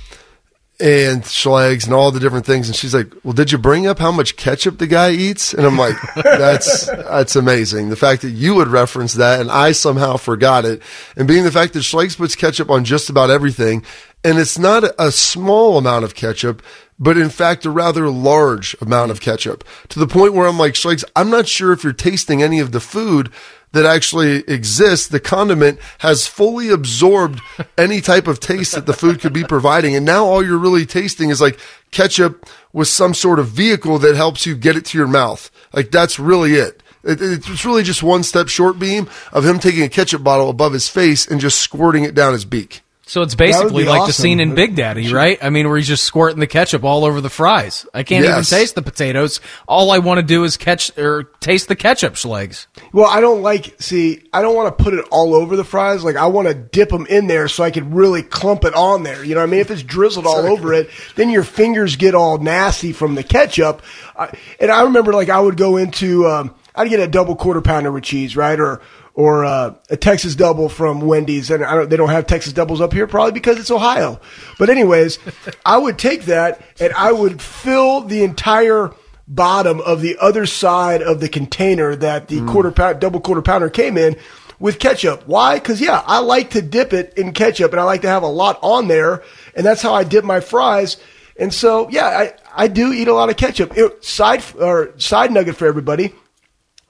and 0.83 1.23
Schlegs 1.23 1.85
and 1.85 1.95
all 1.95 2.11
the 2.11 2.19
different 2.19 2.45
things. 2.45 2.69
And 2.69 2.75
she's 2.75 2.93
like, 2.93 3.13
"Well, 3.23 3.33
did 3.33 3.53
you 3.53 3.59
bring 3.59 3.87
up 3.87 4.01
how 4.01 4.11
much 4.11 4.37
ketchup 4.37 4.79
the 4.79 4.89
guy 4.89 5.13
eats?" 5.13 5.55
And 5.55 5.65
I'm 5.65 5.79
like, 5.79 5.95
"That's 6.17 6.87
that's 6.87 7.37
amazing. 7.37 7.89
The 7.89 7.97
fact 7.97 8.23
that 8.23 8.31
you 8.31 8.57
would 8.57 8.67
reference 8.67 9.15
that 9.15 9.41
and 9.41 9.51
I 9.51 9.73
somehow 9.73 10.17
forgot 10.17 10.65
it, 10.65 10.83
and 11.17 11.29
being 11.29 11.45
the 11.45 11.53
fact 11.53 11.73
that 11.75 11.81
Schlegs 11.81 12.17
puts 12.17 12.35
ketchup 12.35 12.69
on 12.69 12.85
just 12.85 13.09
about 13.09 13.31
everything, 13.31 13.85
and 14.25 14.39
it's 14.39 14.59
not 14.59 14.83
a 14.99 15.13
small 15.13 15.79
amount 15.79 16.05
of 16.05 16.17
ketchup." 16.17 16.63
But 16.99 17.17
in 17.17 17.31
fact, 17.31 17.65
a 17.65 17.71
rather 17.71 18.09
large 18.11 18.77
amount 18.81 19.11
of 19.11 19.21
ketchup 19.21 19.65
to 19.89 19.99
the 19.99 20.07
point 20.07 20.35
where 20.35 20.47
I'm 20.47 20.59
like, 20.59 20.75
Schlegs, 20.75 21.03
I'm 21.17 21.31
not 21.31 21.49
sure 21.49 21.73
if 21.73 21.83
you're 21.83 21.93
tasting 21.93 22.45
any 22.45 22.61
of 22.61 22.71
the 22.71 22.79
food 22.79 23.33
that 23.73 23.85
actually 23.87 24.39
exists, 24.49 25.09
the 25.09 25.21
condiment 25.21 25.79
has 25.99 26.27
fully 26.27 26.69
absorbed 26.71 27.41
any 27.79 28.01
type 28.01 28.27
of 28.27 28.39
taste 28.41 28.75
that 28.75 28.87
the 28.87 28.93
food 28.93 29.21
could 29.21 29.33
be 29.33 29.45
providing. 29.45 29.97
And 29.97 30.05
now 30.07 30.25
all 30.25 30.45
you're 30.45 30.59
really 30.59 30.87
tasting 30.87 31.31
is 31.31 31.41
like 31.41 31.59
ketchup 31.91 32.47
with 32.73 32.89
some 32.89 33.15
sort 33.15 33.39
of 33.39 33.49
vehicle 33.49 33.99
that 34.01 34.15
helps 34.17 34.47
you 34.47 34.55
get 34.55 34.77
it 34.77 34.85
to 34.87 34.99
your 34.99 35.07
mouth. 35.09 35.51
Like 35.73 35.91
that's 35.91 36.19
really 36.19 36.55
it. 36.55 36.83
It- 37.05 37.21
It's 37.21 37.65
really 37.65 37.83
just 37.83 38.03
one 38.03 38.23
step 38.23 38.49
short 38.49 38.79
beam 38.79 39.09
of 39.33 39.45
him 39.45 39.59
taking 39.59 39.83
a 39.83 39.89
ketchup 39.89 40.23
bottle 40.23 40.51
above 40.51 40.73
his 40.73 40.89
face 40.89 41.27
and 41.27 41.41
just 41.41 41.59
squirting 41.59 42.05
it 42.05 42.15
down 42.15 42.33
his 42.35 42.45
beak. 42.45 42.83
So 43.13 43.21
it's 43.21 43.35
basically 43.35 43.85
like 43.85 44.07
the 44.07 44.13
scene 44.15 44.41
in 44.41 44.55
Big 44.55 44.75
Daddy, 44.75 45.13
right? 45.13 45.39
I 45.45 45.51
mean, 45.51 45.69
where 45.69 45.77
he's 45.77 45.87
just 45.87 46.05
squirting 46.05 46.41
the 46.41 46.47
ketchup 46.47 46.83
all 46.83 47.05
over 47.05 47.21
the 47.21 47.29
fries. 47.29 47.85
I 47.93 48.05
can't 48.05 48.25
Yes. 48.25 48.51
even 48.51 48.59
taste 48.59 48.75
the 48.75 48.81
potatoes. 48.81 49.39
All 49.69 49.91
I 49.91 49.99
want 49.99 50.17
to 50.17 50.23
do 50.23 50.45
is 50.45 50.57
catch 50.57 50.97
or 50.97 51.25
taste 51.41 51.69
the 51.69 51.77
ketchup 51.77 52.15
Schlegs. 52.15 52.69
Well, 52.91 53.05
I 53.07 53.21
don't 53.21 53.43
like, 53.43 53.75
see, 53.83 54.23
I 54.33 54.41
don't 54.41 54.55
want 54.57 54.79
to 54.79 54.83
put 54.83 54.95
it 54.95 55.05
all 55.11 55.35
over 55.35 55.57
the 55.57 55.63
fries. 55.63 56.03
Like, 56.03 56.17
I 56.17 56.25
want 56.25 56.49
to 56.49 56.55
dip 56.55 56.89
them 56.89 57.05
in 57.05 57.27
there 57.27 57.49
so 57.49 57.63
I 57.63 57.71
can 57.71 57.93
really 57.93 58.23
clump 58.23 58.65
it 58.65 58.73
on 58.73 59.03
there. 59.03 59.23
You 59.23 59.35
know 59.35 59.43
what 59.43 59.49
I 59.49 59.51
mean? 59.51 59.61
If 59.61 59.71
it's 59.71 59.83
drizzled 59.83 60.25
all 60.25 60.47
over 60.51 60.73
it, 60.73 60.89
then 61.15 61.29
your 61.29 61.45
fingers 61.45 61.97
get 61.97 62.15
all 62.15 62.39
nasty 62.39 62.95
from 62.95 63.15
the 63.15 63.23
ketchup. 63.23 63.83
I, 64.17 64.31
and 64.59 64.71
I 64.71 64.85
remember, 64.85 65.13
like, 65.13 65.29
I 65.29 65.39
would 65.39 65.59
go 65.59 65.77
into, 65.77 66.27
um, 66.29 66.55
I'd 66.75 66.89
get 66.89 66.99
a 67.01 67.07
double 67.09 67.37
quarter 67.37 67.61
pounder 67.61 67.93
with 67.93 68.05
cheese, 68.05 68.39
right? 68.39 68.59
Or, 68.59 68.81
or 69.15 69.45
uh, 69.45 69.75
a 69.91 69.97
Texas 69.97 70.35
double 70.35 70.69
from 70.69 71.01
Wendy's, 71.01 71.51
and 71.51 71.63
I 71.65 71.75
don't, 71.75 71.91
they 71.91 71.97
don't 71.97 72.09
have 72.09 72.27
Texas 72.27 72.53
doubles 72.53 72.81
up 72.81 72.93
here, 72.93 73.07
probably 73.07 73.33
because 73.33 73.59
it's 73.59 73.71
Ohio. 73.71 74.21
But 74.59 74.71
anyways, 74.71 75.19
I 75.67 75.77
would 75.77 75.99
take 75.99 76.25
that 76.27 76.63
and 76.81 76.93
I 76.95 77.13
would 77.13 77.43
fill 77.43 78.01
the 78.03 78.23
entire 78.25 78.91
bottom 79.29 79.81
of 79.83 80.01
the 80.01 80.17
other 80.19 80.47
side 80.47 81.03
of 81.03 81.21
the 81.21 81.29
container 81.29 81.95
that 81.97 82.29
the 82.29 82.45
quarter 82.47 82.71
pound, 82.71 83.01
double 83.01 83.21
quarter 83.21 83.43
pounder 83.43 83.69
came 83.71 83.99
in 83.99 84.17
with 84.59 84.79
ketchup. 84.79 85.27
Why? 85.27 85.59
Because 85.59 85.81
yeah, 85.81 86.03
I 86.07 86.21
like 86.21 86.51
to 86.51 86.63
dip 86.63 86.93
it 86.93 87.15
in 87.19 87.33
ketchup, 87.33 87.73
and 87.73 87.81
I 87.81 87.85
like 87.85 88.03
to 88.03 88.09
have 88.09 88.23
a 88.23 88.29
lot 88.29 88.59
on 88.63 88.89
there, 88.89 89.23
and 89.55 89.65
that's 89.67 89.83
how 89.83 89.93
I 89.95 90.05
dip 90.05 90.25
my 90.25 90.41
fries. 90.41 90.97
And 91.39 91.53
so 91.53 91.89
yeah, 91.91 92.07
I, 92.07 92.35
I 92.65 92.69
do 92.69 92.93
eat 92.93 93.09
a 93.09 93.15
lot 93.15 93.29
of 93.31 93.37
ketchup. 93.37 93.77
It- 93.77 94.05
side 94.05 94.43
or 94.59 94.99
side 94.99 95.33
nugget 95.33 95.57
for 95.57 95.67
everybody. 95.67 96.15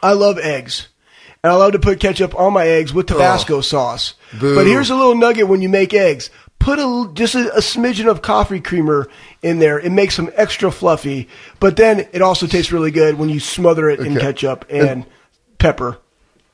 I 0.03 0.13
love 0.15 0.39
eggs. 0.39 0.89
And 1.45 1.53
I 1.53 1.57
love 1.57 1.73
to 1.73 1.79
put 1.81 1.99
ketchup 1.99 2.39
on 2.39 2.53
my 2.53 2.67
eggs 2.67 2.95
with 2.95 3.07
Tabasco 3.07 3.61
sauce. 3.63 4.15
Boo. 4.39 4.55
But 4.55 4.67
here's 4.67 4.91
a 4.91 4.95
little 4.95 5.17
nugget 5.17 5.49
when 5.49 5.61
you 5.61 5.69
make 5.69 5.93
eggs. 5.93 6.31
Put 6.61 6.79
a, 6.79 7.11
just 7.15 7.35
a, 7.35 7.53
a 7.55 7.59
smidgen 7.59 8.09
of 8.09 8.23
coffee 8.23 8.61
creamer 8.61 9.09
in 9.43 9.59
there. 9.59 9.81
It 9.81 9.91
makes 9.91 10.17
them 10.17 10.31
extra 10.37 10.71
fluffy. 10.71 11.29
But 11.59 11.77
then 11.77 12.07
it 12.13 12.23
also 12.23 12.47
tastes 12.47 12.71
really 12.71 12.93
good 12.93 13.19
when 13.19 13.29
you 13.29 13.41
smother 13.41 13.91
it 13.91 13.99
in 13.99 14.17
ketchup 14.17 14.67
and, 14.71 15.05
pepper 15.59 15.99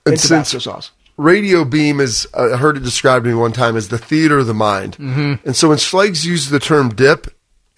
and, 0.06 0.14
And 0.14 0.18
Tabasco 0.18 0.58
sauce. 0.58 0.90
Radio 1.18 1.64
beam 1.64 2.00
is, 2.00 2.26
uh, 2.32 2.54
I 2.54 2.56
heard 2.56 2.78
it 2.78 2.82
described 2.82 3.24
to 3.24 3.30
me 3.30 3.36
one 3.36 3.52
time 3.52 3.76
as 3.76 3.88
the 3.88 3.98
theater 3.98 4.38
of 4.38 4.46
the 4.46 4.54
mind. 4.54 4.96
Mm-hmm. 4.96 5.46
And 5.46 5.56
so 5.56 5.68
when 5.68 5.78
Schlegs 5.78 6.24
uses 6.24 6.48
the 6.48 6.60
term 6.60 6.90
dip, 6.90 7.26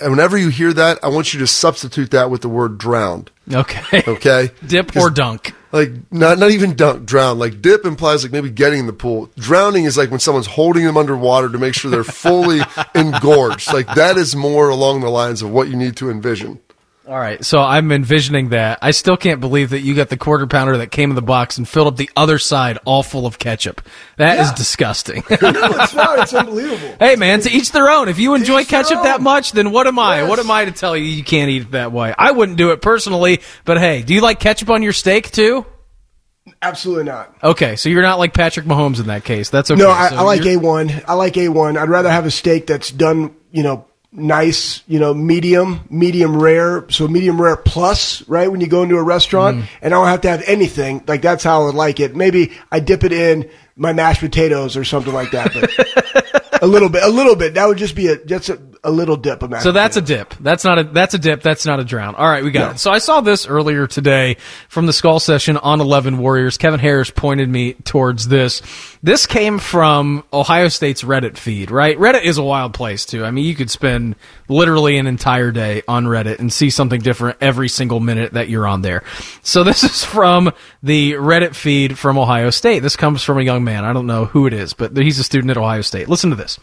and 0.00 0.10
whenever 0.10 0.36
you 0.36 0.48
hear 0.48 0.72
that, 0.72 0.98
I 1.02 1.08
want 1.08 1.32
you 1.32 1.40
to 1.40 1.46
substitute 1.46 2.10
that 2.12 2.30
with 2.30 2.42
the 2.42 2.48
word 2.48 2.78
drowned. 2.78 3.30
Okay. 3.52 4.02
Okay? 4.06 4.50
Dip 4.66 4.96
or 4.96 5.10
dunk. 5.10 5.54
Like 5.72 5.90
not 6.10 6.38
not 6.38 6.50
even 6.50 6.74
dunk, 6.74 7.06
drown. 7.06 7.38
Like 7.38 7.62
dip 7.62 7.84
implies 7.84 8.24
like 8.24 8.32
maybe 8.32 8.50
getting 8.50 8.80
in 8.80 8.86
the 8.86 8.92
pool. 8.92 9.30
Drowning 9.38 9.84
is 9.84 9.96
like 9.96 10.10
when 10.10 10.18
someone's 10.18 10.48
holding 10.48 10.84
them 10.84 10.96
underwater 10.96 11.48
to 11.48 11.58
make 11.58 11.74
sure 11.74 11.90
they're 11.92 12.02
fully 12.02 12.60
engorged. 12.94 13.72
Like 13.72 13.86
that 13.94 14.16
is 14.16 14.34
more 14.34 14.68
along 14.68 15.02
the 15.02 15.10
lines 15.10 15.42
of 15.42 15.50
what 15.50 15.68
you 15.68 15.76
need 15.76 15.96
to 15.98 16.10
envision. 16.10 16.58
All 17.10 17.18
right, 17.18 17.44
so 17.44 17.58
I'm 17.58 17.90
envisioning 17.90 18.50
that. 18.50 18.78
I 18.82 18.92
still 18.92 19.16
can't 19.16 19.40
believe 19.40 19.70
that 19.70 19.80
you 19.80 19.96
got 19.96 20.10
the 20.10 20.16
quarter 20.16 20.46
pounder 20.46 20.76
that 20.76 20.92
came 20.92 21.10
in 21.10 21.16
the 21.16 21.22
box 21.22 21.58
and 21.58 21.68
filled 21.68 21.88
up 21.88 21.96
the 21.96 22.08
other 22.16 22.38
side 22.38 22.78
all 22.84 23.02
full 23.02 23.26
of 23.26 23.36
ketchup. 23.36 23.80
That 24.16 24.38
is 24.38 24.46
Yeah. 24.50 24.54
disgusting. 24.54 25.24
no, 25.28 25.36
it's 25.40 25.92
not. 25.92 26.20
It's 26.20 26.32
unbelievable. 26.32 26.94
hey, 27.00 27.16
man, 27.16 27.40
to 27.40 27.50
each 27.50 27.72
their 27.72 27.90
own. 27.90 28.08
If 28.08 28.20
you 28.20 28.34
enjoy 28.36 28.64
ketchup 28.64 29.02
that 29.02 29.20
much, 29.20 29.50
then 29.50 29.72
what 29.72 29.88
am 29.88 29.98
I? 29.98 30.20
Yes. 30.20 30.28
What 30.28 30.38
am 30.38 30.52
I 30.52 30.66
to 30.66 30.70
tell 30.70 30.96
you 30.96 31.02
you 31.02 31.24
can't 31.24 31.50
eat 31.50 31.62
it 31.62 31.70
that 31.72 31.90
way? 31.90 32.14
I 32.16 32.30
wouldn't 32.30 32.56
do 32.58 32.70
it 32.70 32.80
personally, 32.80 33.40
but 33.64 33.78
hey, 33.78 34.02
do 34.02 34.14
you 34.14 34.20
like 34.20 34.38
ketchup 34.38 34.70
on 34.70 34.84
your 34.84 34.92
steak 34.92 35.32
too? 35.32 35.66
Absolutely 36.62 37.04
not. 37.06 37.34
Okay, 37.42 37.74
so 37.74 37.88
you're 37.88 38.02
not 38.02 38.20
like 38.20 38.34
Patrick 38.34 38.66
Mahomes 38.66 39.00
in 39.00 39.08
that 39.08 39.24
case. 39.24 39.50
That's 39.50 39.68
okay. 39.72 39.82
No, 39.82 39.90
I, 39.90 40.10
So 40.10 40.16
I 40.16 40.22
like 40.22 40.42
A1. 40.42 41.04
I 41.08 41.14
like 41.14 41.34
A1. 41.34 41.76
I'd 41.76 41.88
rather 41.88 42.08
have 42.08 42.24
a 42.26 42.30
steak 42.30 42.68
that's 42.68 42.92
done, 42.92 43.34
you 43.50 43.64
know, 43.64 43.86
nice, 44.12 44.82
you 44.88 44.98
know, 44.98 45.14
medium, 45.14 45.80
medium 45.88 46.36
rare. 46.36 46.84
So 46.90 47.06
medium 47.06 47.40
rare 47.40 47.56
plus, 47.56 48.26
right? 48.28 48.50
When 48.50 48.60
you 48.60 48.66
go 48.66 48.82
into 48.82 48.96
a 48.96 49.02
restaurant 49.02 49.58
Mm-hmm. 49.58 49.66
and 49.82 49.94
I 49.94 49.96
don't 49.98 50.06
have 50.08 50.20
to 50.22 50.28
have 50.30 50.42
anything. 50.46 51.04
Like 51.06 51.22
that's 51.22 51.44
how 51.44 51.62
I 51.62 51.64
would 51.66 51.74
like 51.74 52.00
it. 52.00 52.14
Maybe 52.16 52.52
I 52.72 52.80
dip 52.80 53.04
it 53.04 53.12
in 53.12 53.48
my 53.76 53.92
mashed 53.92 54.20
potatoes 54.20 54.76
or 54.76 54.84
something 54.84 55.12
like 55.12 55.30
that. 55.30 55.52
But 55.54 56.62
a 56.62 56.66
little 56.66 56.88
bit, 56.88 57.02
a 57.02 57.08
little 57.08 57.36
bit. 57.36 57.54
That 57.54 57.66
would 57.66 57.78
just 57.78 57.94
be 57.94 58.08
a, 58.08 58.22
just 58.24 58.48
a, 58.48 58.60
a 58.82 58.90
little 58.90 59.16
dip 59.16 59.42
of 59.42 59.60
So 59.62 59.72
that's 59.72 59.96
a 59.96 60.00
dip. 60.00 60.34
That's 60.40 60.64
not 60.64 60.78
a 60.78 60.84
that's 60.84 61.12
a 61.14 61.18
dip. 61.18 61.42
That's 61.42 61.66
not 61.66 61.80
a 61.80 61.84
drown. 61.84 62.14
All 62.14 62.26
right, 62.26 62.42
we 62.42 62.50
got 62.50 62.60
No. 62.60 62.70
it. 62.72 62.78
So 62.78 62.90
I 62.90 62.98
saw 62.98 63.20
this 63.20 63.46
earlier 63.46 63.86
today 63.86 64.36
from 64.68 64.86
the 64.86 64.92
Skull 64.92 65.20
session 65.20 65.56
on 65.58 65.80
Eleven 65.80 66.18
Warriors. 66.18 66.56
Kevin 66.56 66.80
Harris 66.80 67.10
pointed 67.10 67.48
me 67.48 67.74
towards 67.74 68.28
this. 68.28 68.62
This 69.02 69.26
came 69.26 69.58
from 69.58 70.24
Ohio 70.32 70.68
State's 70.68 71.02
Reddit 71.02 71.36
feed, 71.36 71.70
right? 71.70 71.96
Reddit 71.98 72.22
is 72.24 72.38
a 72.38 72.42
wild 72.42 72.72
place 72.74 73.04
too. 73.04 73.24
I 73.24 73.30
mean, 73.30 73.44
you 73.44 73.54
could 73.54 73.70
spend 73.70 74.16
literally 74.48 74.96
an 74.96 75.06
entire 75.06 75.50
day 75.50 75.82
on 75.86 76.06
Reddit 76.06 76.38
and 76.38 76.52
see 76.52 76.70
something 76.70 77.00
different 77.00 77.38
every 77.40 77.68
single 77.68 78.00
minute 78.00 78.32
that 78.32 78.48
you're 78.48 78.66
on 78.66 78.82
there. 78.82 79.02
So 79.42 79.62
this 79.70 79.84
is 79.84 80.04
from 80.04 80.52
the 80.82 81.12
Reddit 81.12 81.54
feed 81.54 81.98
from 81.98 82.16
Ohio 82.18 82.50
State. 82.50 82.80
This 82.80 82.96
comes 82.96 83.22
from 83.22 83.38
a 83.38 83.42
young 83.42 83.62
man. 83.64 83.84
I 83.84 83.92
don't 83.92 84.06
know 84.06 84.24
who 84.24 84.46
it 84.46 84.52
is, 84.54 84.72
but 84.72 84.96
he's 84.96 85.18
a 85.18 85.24
student 85.24 85.50
at 85.50 85.56
Ohio 85.58 85.82
State. 85.82 86.08
Listen 86.08 86.30
to 86.30 86.36
this. 86.36 86.58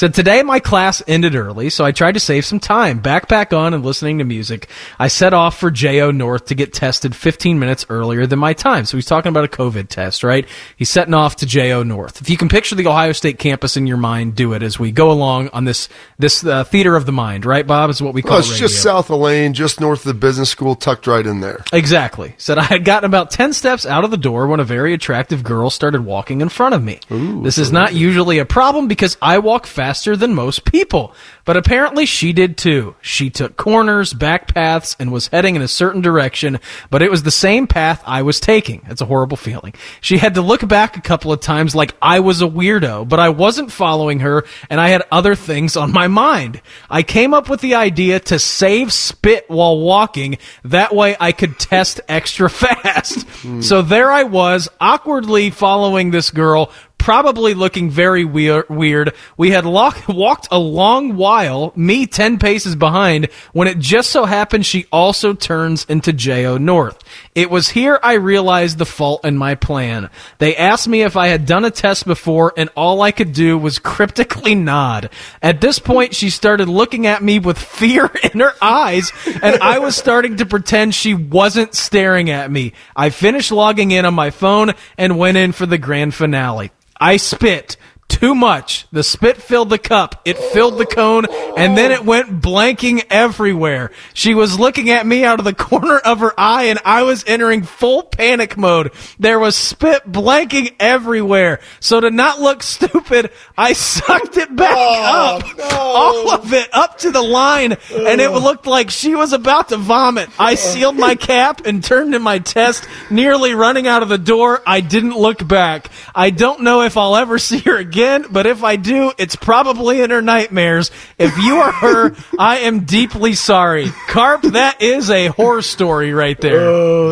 Said 0.00 0.14
today 0.14 0.42
my 0.42 0.60
class 0.60 1.02
ended 1.06 1.34
early, 1.34 1.68
so 1.68 1.84
I 1.84 1.92
tried 1.92 2.12
to 2.12 2.20
save 2.20 2.46
some 2.46 2.58
time. 2.58 3.02
Backpack 3.02 3.54
on 3.54 3.74
and 3.74 3.84
listening 3.84 4.16
to 4.16 4.24
music. 4.24 4.66
I 4.98 5.08
set 5.08 5.34
off 5.34 5.58
for 5.58 5.70
JO 5.70 6.10
North 6.10 6.46
to 6.46 6.54
get 6.54 6.72
tested 6.72 7.14
15 7.14 7.58
minutes 7.58 7.84
earlier 7.90 8.24
than 8.26 8.38
my 8.38 8.54
time. 8.54 8.86
So 8.86 8.96
he's 8.96 9.04
talking 9.04 9.28
about 9.28 9.44
a 9.44 9.48
COVID 9.48 9.88
test, 9.88 10.24
right? 10.24 10.48
He's 10.78 10.88
setting 10.88 11.12
off 11.12 11.36
to 11.36 11.46
JO 11.46 11.82
North. 11.82 12.22
If 12.22 12.30
you 12.30 12.38
can 12.38 12.48
picture 12.48 12.74
the 12.74 12.86
Ohio 12.86 13.12
State 13.12 13.38
campus 13.38 13.76
in 13.76 13.86
your 13.86 13.98
mind, 13.98 14.36
do 14.36 14.54
it 14.54 14.62
as 14.62 14.78
we 14.78 14.90
go 14.90 15.10
along 15.10 15.50
on 15.50 15.66
this 15.66 15.90
this 16.18 16.46
uh, 16.46 16.64
theater 16.64 16.96
of 16.96 17.04
the 17.04 17.12
mind, 17.12 17.44
right, 17.44 17.66
Bob? 17.66 17.90
Is 17.90 18.00
what 18.00 18.14
we 18.14 18.22
call 18.22 18.36
Oh, 18.36 18.38
it's 18.38 18.48
radio. 18.52 18.68
just 18.68 18.82
south 18.82 19.10
of 19.10 19.20
Lane, 19.20 19.52
just 19.52 19.82
north 19.82 19.98
of 19.98 20.04
the 20.06 20.14
business 20.14 20.48
school, 20.48 20.76
tucked 20.76 21.08
right 21.08 21.26
in 21.26 21.40
there. 21.40 21.62
Exactly. 21.74 22.34
Said 22.38 22.56
I 22.56 22.62
had 22.62 22.86
gotten 22.86 23.04
about 23.04 23.32
10 23.32 23.52
steps 23.52 23.84
out 23.84 24.04
of 24.04 24.10
the 24.10 24.16
door 24.16 24.46
when 24.46 24.60
a 24.60 24.64
very 24.64 24.94
attractive 24.94 25.44
girl 25.44 25.68
started 25.68 26.06
walking 26.06 26.40
in 26.40 26.48
front 26.48 26.74
of 26.74 26.82
me. 26.82 27.00
this 27.10 27.58
is 27.58 27.70
not 27.70 27.92
usually 27.92 28.38
a 28.38 28.46
problem 28.46 28.88
because 28.88 29.18
I 29.20 29.40
walk 29.40 29.66
faster 29.90 30.16
than 30.16 30.32
most 30.32 30.64
people, 30.64 31.12
but 31.44 31.56
apparently 31.56 32.06
she 32.06 32.32
did 32.32 32.56
too. 32.56 32.94
She 33.00 33.30
took 33.30 33.56
corners, 33.56 34.12
back 34.12 34.52
paths, 34.52 34.96
and 34.98 35.12
was 35.12 35.28
heading 35.28 35.56
in 35.56 35.62
a 35.62 35.68
certain 35.68 36.00
direction, 36.00 36.58
but 36.90 37.02
it 37.02 37.10
was 37.10 37.22
the 37.22 37.30
same 37.30 37.66
path 37.66 38.02
I 38.06 38.22
was 38.22 38.40
taking. 38.40 38.82
It's 38.88 39.00
a 39.00 39.06
horrible 39.06 39.36
feeling. 39.36 39.74
She 40.00 40.18
had 40.18 40.34
to 40.34 40.42
look 40.42 40.66
back 40.66 40.96
a 40.96 41.00
couple 41.00 41.32
of 41.32 41.40
times 41.40 41.74
like 41.74 41.94
I 42.02 42.20
was 42.20 42.42
a 42.42 42.46
weirdo, 42.46 43.08
but 43.08 43.20
I 43.20 43.28
wasn't 43.30 43.72
following 43.72 44.20
her 44.20 44.44
and 44.68 44.80
I 44.80 44.88
had 44.88 45.02
other 45.10 45.34
things 45.34 45.76
on 45.76 45.92
my 45.92 46.08
mind. 46.08 46.60
I 46.88 47.02
came 47.02 47.34
up 47.34 47.48
with 47.48 47.60
the 47.60 47.74
idea 47.74 48.20
to 48.20 48.38
save 48.38 48.92
spit 48.92 49.44
while 49.48 49.78
walking. 49.78 50.38
That 50.64 50.94
way 50.94 51.16
I 51.18 51.32
could 51.32 51.58
test 51.58 52.00
extra 52.08 52.50
fast. 52.50 53.22
Hmm. 53.28 53.60
So 53.60 53.82
there 53.82 54.10
I 54.10 54.24
was, 54.24 54.68
awkwardly 54.80 55.50
following 55.50 56.10
this 56.10 56.30
girl, 56.30 56.70
probably 56.98 57.54
looking 57.54 57.88
very 57.90 58.24
weir- 58.24 58.66
weird. 58.68 59.14
We 59.36 59.50
had 59.50 59.64
lo- 59.64 59.90
walked 60.08 60.48
a 60.50 60.58
long 60.58 61.16
while, 61.30 61.72
me 61.76 62.08
10 62.08 62.40
paces 62.40 62.74
behind, 62.74 63.26
when 63.52 63.68
it 63.68 63.78
just 63.78 64.10
so 64.10 64.24
happened 64.24 64.66
she 64.66 64.86
also 64.90 65.32
turns 65.32 65.84
into 65.84 66.12
JO 66.12 66.58
North. 66.58 66.98
It 67.36 67.48
was 67.48 67.68
here 67.68 68.00
I 68.02 68.14
realized 68.14 68.78
the 68.78 68.84
fault 68.84 69.24
in 69.24 69.36
my 69.36 69.54
plan. 69.54 70.10
They 70.38 70.56
asked 70.56 70.88
me 70.88 71.02
if 71.02 71.16
I 71.16 71.28
had 71.28 71.46
done 71.46 71.64
a 71.64 71.70
test 71.70 72.04
before, 72.04 72.52
and 72.56 72.68
all 72.74 73.00
I 73.00 73.12
could 73.12 73.32
do 73.32 73.56
was 73.56 73.78
cryptically 73.78 74.54
nod. 74.72 75.10
At 75.40 75.60
this 75.60 75.78
point, 75.78 76.16
she 76.16 76.30
started 76.30 76.68
looking 76.68 77.06
at 77.06 77.22
me 77.22 77.38
with 77.38 77.58
fear 77.58 78.06
in 78.34 78.40
her 78.40 78.54
eyes, 78.60 79.12
and 79.40 79.62
I 79.62 79.78
was 79.78 79.94
starting 79.96 80.38
to 80.38 80.46
pretend 80.46 80.96
she 80.96 81.14
wasn't 81.14 81.76
staring 81.76 82.30
at 82.30 82.50
me. 82.50 82.72
I 82.96 83.10
finished 83.10 83.52
logging 83.52 83.92
in 83.92 84.04
on 84.04 84.14
my 84.14 84.30
phone 84.30 84.72
and 84.98 85.16
went 85.16 85.36
in 85.36 85.52
for 85.52 85.66
the 85.66 85.78
grand 85.78 86.12
finale. 86.12 86.72
I 87.00 87.18
spit 87.18 87.76
too 88.10 88.34
much. 88.34 88.86
The 88.92 89.02
spit 89.02 89.38
filled 89.38 89.70
the 89.70 89.78
cup. 89.78 90.20
It 90.24 90.36
filled 90.36 90.78
the 90.78 90.86
cone, 90.86 91.26
and 91.56 91.78
then 91.78 91.92
it 91.92 92.04
went 92.04 92.42
blanking 92.42 93.04
everywhere. 93.08 93.92
She 94.12 94.34
was 94.34 94.58
looking 94.58 94.90
at 94.90 95.06
me 95.06 95.24
out 95.24 95.38
of 95.38 95.44
the 95.44 95.54
corner 95.54 95.98
of 95.98 96.20
her 96.20 96.38
eye, 96.38 96.64
and 96.64 96.80
I 96.84 97.04
was 97.04 97.24
entering 97.26 97.62
full 97.62 98.02
panic 98.02 98.56
mode. 98.56 98.92
There 99.18 99.38
was 99.38 99.56
spit 99.56 100.10
blanking 100.10 100.74
everywhere. 100.80 101.60
So 101.78 102.00
to 102.00 102.10
not 102.10 102.40
look 102.40 102.62
stupid, 102.62 103.30
I 103.56 103.72
sucked 103.72 104.36
it 104.36 104.54
back 104.54 104.76
oh, 104.76 105.38
up. 105.38 105.72
All 105.72 106.30
of 106.32 106.52
it 106.52 106.68
up 106.72 106.98
to 106.98 107.10
the 107.10 107.22
line, 107.22 107.72
and 107.72 108.20
it 108.20 108.30
looked 108.30 108.66
like 108.66 108.90
she 108.90 109.14
was 109.14 109.32
about 109.32 109.68
to 109.68 109.76
vomit. 109.76 110.28
I 110.38 110.56
sealed 110.56 110.96
my 110.96 111.14
cap 111.30 111.66
and 111.66 111.82
turned 111.82 112.14
in 112.14 112.22
my 112.22 112.38
test, 112.38 112.86
nearly 113.10 113.54
running 113.54 113.86
out 113.86 114.02
of 114.02 114.08
the 114.08 114.18
door. 114.18 114.62
I 114.66 114.80
didn't 114.80 115.16
look 115.16 115.46
back. 115.46 115.90
I 116.14 116.30
don't 116.30 116.62
know 116.62 116.82
if 116.82 116.96
I'll 116.96 117.16
ever 117.16 117.38
see 117.50 117.60
her 117.60 117.76
again, 117.76 117.99
but 118.30 118.46
if 118.46 118.62
I 118.62 118.76
do, 118.76 119.12
it's 119.18 119.36
probably 119.36 120.00
in 120.00 120.10
her 120.10 120.22
nightmares. 120.22 120.90
If 121.18 121.36
you 121.38 121.56
are 121.56 121.72
her, 121.72 122.16
I 122.38 122.58
am 122.58 122.84
deeply 122.84 123.34
sorry. 123.34 123.88
Carp, 124.08 124.42
that 124.42 124.82
is 124.82 125.10
a 125.10 125.28
horror 125.28 125.62
story 125.62 126.12
right 126.12 126.40
there. 126.40 126.60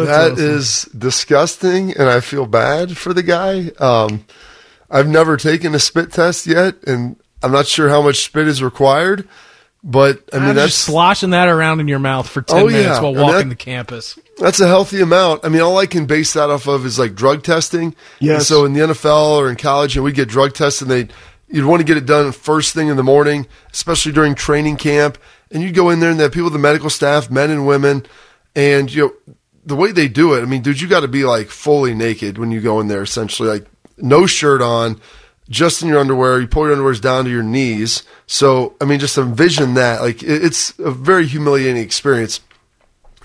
That 0.06 0.38
is 0.38 0.84
disgusting, 0.96 1.92
and 1.92 2.08
I 2.08 2.20
feel 2.20 2.46
bad 2.46 2.96
for 2.96 3.12
the 3.12 3.22
guy. 3.22 3.70
Um, 3.78 4.24
I've 4.90 5.08
never 5.08 5.36
taken 5.36 5.74
a 5.74 5.78
spit 5.78 6.12
test 6.12 6.46
yet, 6.46 6.82
and 6.86 7.16
I'm 7.42 7.52
not 7.52 7.66
sure 7.66 7.88
how 7.88 8.02
much 8.02 8.24
spit 8.24 8.48
is 8.48 8.62
required. 8.62 9.28
But 9.90 10.22
I 10.34 10.38
mean, 10.38 10.48
I'm 10.50 10.54
that's 10.56 10.72
just 10.72 10.84
sloshing 10.84 11.30
that 11.30 11.48
around 11.48 11.80
in 11.80 11.88
your 11.88 11.98
mouth 11.98 12.28
for 12.28 12.42
10 12.42 12.58
Oh, 12.58 12.66
minutes 12.66 12.84
yeah. 12.84 13.00
while 13.00 13.14
walking 13.14 13.38
that- 13.38 13.48
the 13.48 13.54
campus. 13.56 14.18
that's 14.36 14.60
a 14.60 14.66
healthy 14.66 15.00
amount. 15.00 15.46
I 15.46 15.48
mean, 15.48 15.62
all 15.62 15.78
I 15.78 15.86
can 15.86 16.04
base 16.04 16.34
that 16.34 16.50
off 16.50 16.66
of 16.68 16.84
is 16.84 16.98
like 16.98 17.14
drug 17.14 17.42
testing. 17.42 17.94
Yes. 18.20 18.34
And 18.40 18.46
so 18.46 18.64
in 18.66 18.74
the 18.74 18.80
NFL 18.80 19.38
or 19.38 19.48
in 19.48 19.56
college, 19.56 19.96
and 19.96 20.04
we 20.04 20.12
get 20.12 20.28
drug 20.28 20.52
tests, 20.52 20.82
and 20.82 20.90
they 20.90 21.08
you'd 21.48 21.64
want 21.64 21.80
to 21.80 21.84
get 21.84 21.96
it 21.96 22.04
done 22.04 22.30
first 22.32 22.74
thing 22.74 22.88
in 22.88 22.98
the 22.98 23.02
morning, 23.02 23.46
especially 23.72 24.12
during 24.12 24.34
training 24.34 24.76
camp. 24.76 25.16
And 25.50 25.62
you'd 25.62 25.74
go 25.74 25.88
in 25.88 26.00
there, 26.00 26.10
and 26.10 26.18
they 26.20 26.24
have 26.24 26.32
people, 26.32 26.50
the 26.50 26.58
medical 26.58 26.90
staff, 26.90 27.30
men 27.30 27.50
and 27.50 27.66
women, 27.66 28.04
and 28.54 28.92
you 28.92 29.02
know 29.26 29.34
the 29.64 29.74
way 29.76 29.90
they 29.92 30.06
do 30.08 30.34
it. 30.34 30.42
I 30.42 30.44
mean, 30.44 30.60
dude, 30.60 30.82
you 30.82 30.88
got 30.88 31.00
to 31.00 31.08
be 31.08 31.24
like 31.24 31.48
fully 31.48 31.94
naked 31.94 32.36
when 32.36 32.50
you 32.50 32.60
go 32.60 32.78
in 32.80 32.88
there. 32.88 33.00
Essentially, 33.02 33.48
like 33.48 33.66
no 33.96 34.26
shirt 34.26 34.60
on, 34.60 35.00
just 35.48 35.82
in 35.82 35.88
your 35.88 35.98
underwear. 35.98 36.40
You 36.40 36.46
pull 36.46 36.66
your 36.66 36.76
underwears 36.76 37.00
down 37.00 37.24
to 37.24 37.30
your 37.30 37.42
knees. 37.42 38.02
So 38.26 38.76
I 38.80 38.84
mean, 38.84 38.98
just 38.98 39.18
envision 39.18 39.74
that. 39.74 40.00
Like 40.00 40.22
it's 40.22 40.78
a 40.78 40.90
very 40.90 41.26
humiliating 41.26 41.82
experience. 41.82 42.40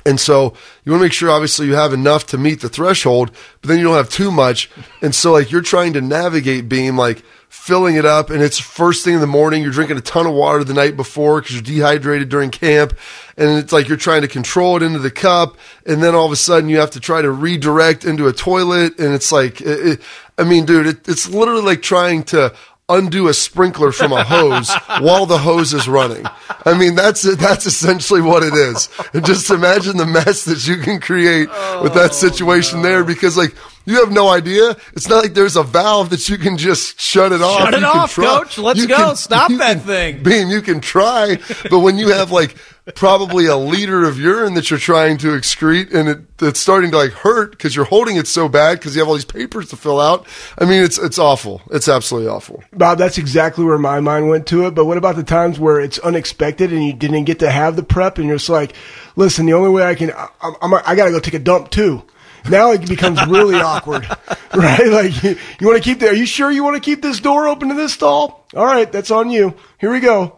And 0.06 0.20
so 0.20 0.54
you 0.84 0.92
want 0.92 1.00
to 1.00 1.06
make 1.06 1.14
sure, 1.14 1.30
obviously, 1.30 1.66
you 1.68 1.76
have 1.76 1.94
enough 1.94 2.26
to 2.28 2.38
meet 2.38 2.60
the 2.60 2.68
threshold, 2.68 3.32
but 3.62 3.70
then 3.70 3.78
you 3.78 3.86
don't 3.86 3.96
have 3.96 4.10
too 4.10 4.32
much. 4.32 4.70
And 5.02 5.16
so, 5.16 5.32
like, 5.32 5.50
you're 5.50 5.62
trying 5.62 5.94
to 5.94 6.02
navigate 6.02 6.68
being 6.68 6.98
like 6.98 7.24
filling 7.54 7.96
it 7.96 8.04
up, 8.04 8.32
and 8.32 8.42
it's 8.42 8.60
first 8.60 9.06
thing 9.06 9.14
in 9.14 9.22
the 9.22 9.28
morning. 9.28 9.62
You're 9.62 9.72
drinking 9.72 9.98
a 9.98 10.02
ton 10.02 10.26
of 10.26 10.34
water 10.34 10.64
the 10.64 10.74
night 10.74 10.98
before 10.98 11.40
because 11.40 11.56
you're 11.56 11.62
dehydrated 11.62 12.28
during 12.28 12.50
camp, 12.50 12.98
and 13.38 13.60
it's 13.60 13.72
like 13.72 13.88
you're 13.88 13.96
trying 13.96 14.24
to 14.24 14.28
control 14.28 14.76
it 14.76 14.84
into 14.84 14.98
the 14.98 15.12
cup, 15.12 15.56
and 15.86 16.02
then 16.02 16.16
all 16.16 16.26
of 16.26 16.32
a 16.32 16.36
sudden 16.36 16.68
you 16.68 16.80
have 16.80 16.92
to 16.92 17.00
try 17.00 17.22
to 17.22 17.32
redirect 17.32 18.06
into 18.06 18.28
a 18.28 18.34
toilet, 18.34 19.00
and 19.00 19.14
it's 19.14 19.32
like, 19.32 19.62
it, 19.62 19.88
it, 19.88 20.02
I 20.38 20.44
mean, 20.44 20.66
dude, 20.66 20.88
it, 20.88 21.08
it's 21.08 21.30
literally 21.30 21.62
like 21.62 21.84
trying 21.84 22.24
to 22.26 22.54
undo 22.90 23.28
a 23.30 23.34
sprinkler 23.34 23.92
from 23.92 24.12
a 24.12 24.24
hose 24.24 24.74
while 25.00 25.26
the 25.26 25.38
hose 25.38 25.74
is 25.74 25.88
running. 25.88 26.26
I 26.66 26.78
mean, 26.78 26.96
that's 26.96 27.22
that's 27.38 27.66
essentially 27.66 28.22
what 28.22 28.44
it 28.44 28.54
is. 28.54 28.90
And 29.14 29.26
just 29.26 29.50
imagine 29.52 29.98
the 29.98 30.06
mess 30.06 30.46
that 30.46 30.68
you 30.68 30.78
can 30.78 31.00
create 31.00 31.50
with 31.82 31.94
that 31.94 32.10
oh, 32.12 32.14
situation 32.14 32.82
there 32.82 33.04
because 33.04 33.38
like 33.38 33.56
You 33.86 33.96
have 34.04 34.12
no 34.12 34.30
idea. 34.30 34.76
It's 34.94 35.10
not 35.10 35.24
like 35.24 35.34
there's 35.34 35.56
a 35.58 35.64
valve 35.64 36.10
that 36.12 36.30
you 36.30 36.38
can 36.38 36.58
just 36.58 37.00
shut 37.02 37.32
it 37.32 37.42
off. 37.42 37.60
Shut 37.60 37.74
it 37.74 37.82
You 37.82 37.86
can 37.88 38.00
off, 38.00 38.16
coach. 38.16 38.58
Let's 38.58 38.80
You 38.80 38.88
go. 38.88 39.14
Stop 39.14 39.52
that 39.52 39.78
can- 39.78 39.80
thing. 39.82 40.24
Beam, 40.24 40.50
you 40.50 40.62
can 40.62 40.80
try, 40.80 41.38
but 41.70 41.80
when 41.80 41.98
you 41.98 42.10
have 42.10 42.32
like 42.32 42.56
probably 42.96 43.46
a 43.46 43.56
liter 43.56 44.04
of 44.06 44.20
urine 44.20 44.56
that 44.56 44.70
you're 44.70 44.80
trying 44.80 45.18
to 45.18 45.28
excrete 45.28 45.94
and 45.94 46.10
it, 46.10 46.20
it's 46.42 46.60
starting 46.60 46.92
to 46.92 46.98
like 46.98 47.12
hurt 47.12 47.52
because 47.52 47.74
you're 47.76 47.86
holding 47.86 48.18
it 48.18 48.28
so 48.28 48.50
bad 48.50 48.78
because 48.78 48.94
you 48.94 49.02
have 49.02 49.08
all 49.08 49.14
these 49.16 49.24
papers 49.24 49.70
to 49.70 49.78
fill 49.78 50.02
out. 50.02 50.26
I 50.58 50.66
mean, 50.66 50.84
it's 50.84 50.98
it's 50.98 51.18
awful. 51.18 51.62
It's 51.72 51.88
absolutely 51.88 52.30
awful. 52.30 52.64
Bob, 52.74 52.98
that's 52.98 53.18
exactly 53.18 53.64
where 53.64 53.78
my 53.78 54.00
mind 54.02 54.28
went 54.30 54.48
to 54.48 54.66
it. 54.68 54.72
But 54.76 54.86
what 54.86 54.98
about 54.98 55.16
the 55.16 55.24
times 55.24 55.60
where 55.60 55.80
it's 55.80 55.98
unexpected 56.00 56.72
and 56.74 56.86
you 56.86 56.94
didn't 56.94 57.24
get 57.24 57.40
to 57.40 57.50
have 57.52 57.76
the 57.76 57.84
prep 57.84 58.18
and 58.18 58.28
you're 58.28 58.38
just 58.38 58.50
like, 58.50 58.74
listen, 59.16 59.46
the 59.46 59.54
only 59.54 59.70
way 59.70 59.84
I 59.84 59.96
can, 59.96 60.12
I, 60.12 60.28
I'm, 60.62 60.74
I 60.74 60.96
got 60.96 61.06
to 61.06 61.12
go 61.12 61.20
take 61.20 61.34
a 61.36 61.40
dump 61.40 61.70
too. 61.70 62.04
Now 62.50 62.72
it 62.72 62.88
becomes 62.88 63.26
really 63.28 63.56
awkward, 63.56 64.06
right? 64.56 64.88
Like 64.88 65.24
you, 65.24 65.38
you 65.60 65.68
want 65.68 65.82
to 65.82 65.84
keep 65.84 66.00
the, 66.00 66.10
are 66.10 66.14
you 66.14 66.26
sure 66.26 66.52
you 66.52 66.64
want 66.64 66.76
to 66.76 66.82
keep 66.82 67.02
this 67.02 67.20
door 67.20 67.48
open 67.48 67.70
to 67.70 67.76
this 67.76 67.94
stall? 67.94 68.46
All 68.56 68.66
right, 68.66 68.92
that's 68.92 69.12
on 69.12 69.30
you. 69.30 69.54
Here 69.80 69.92
we 69.92 70.00
go. 70.00 70.38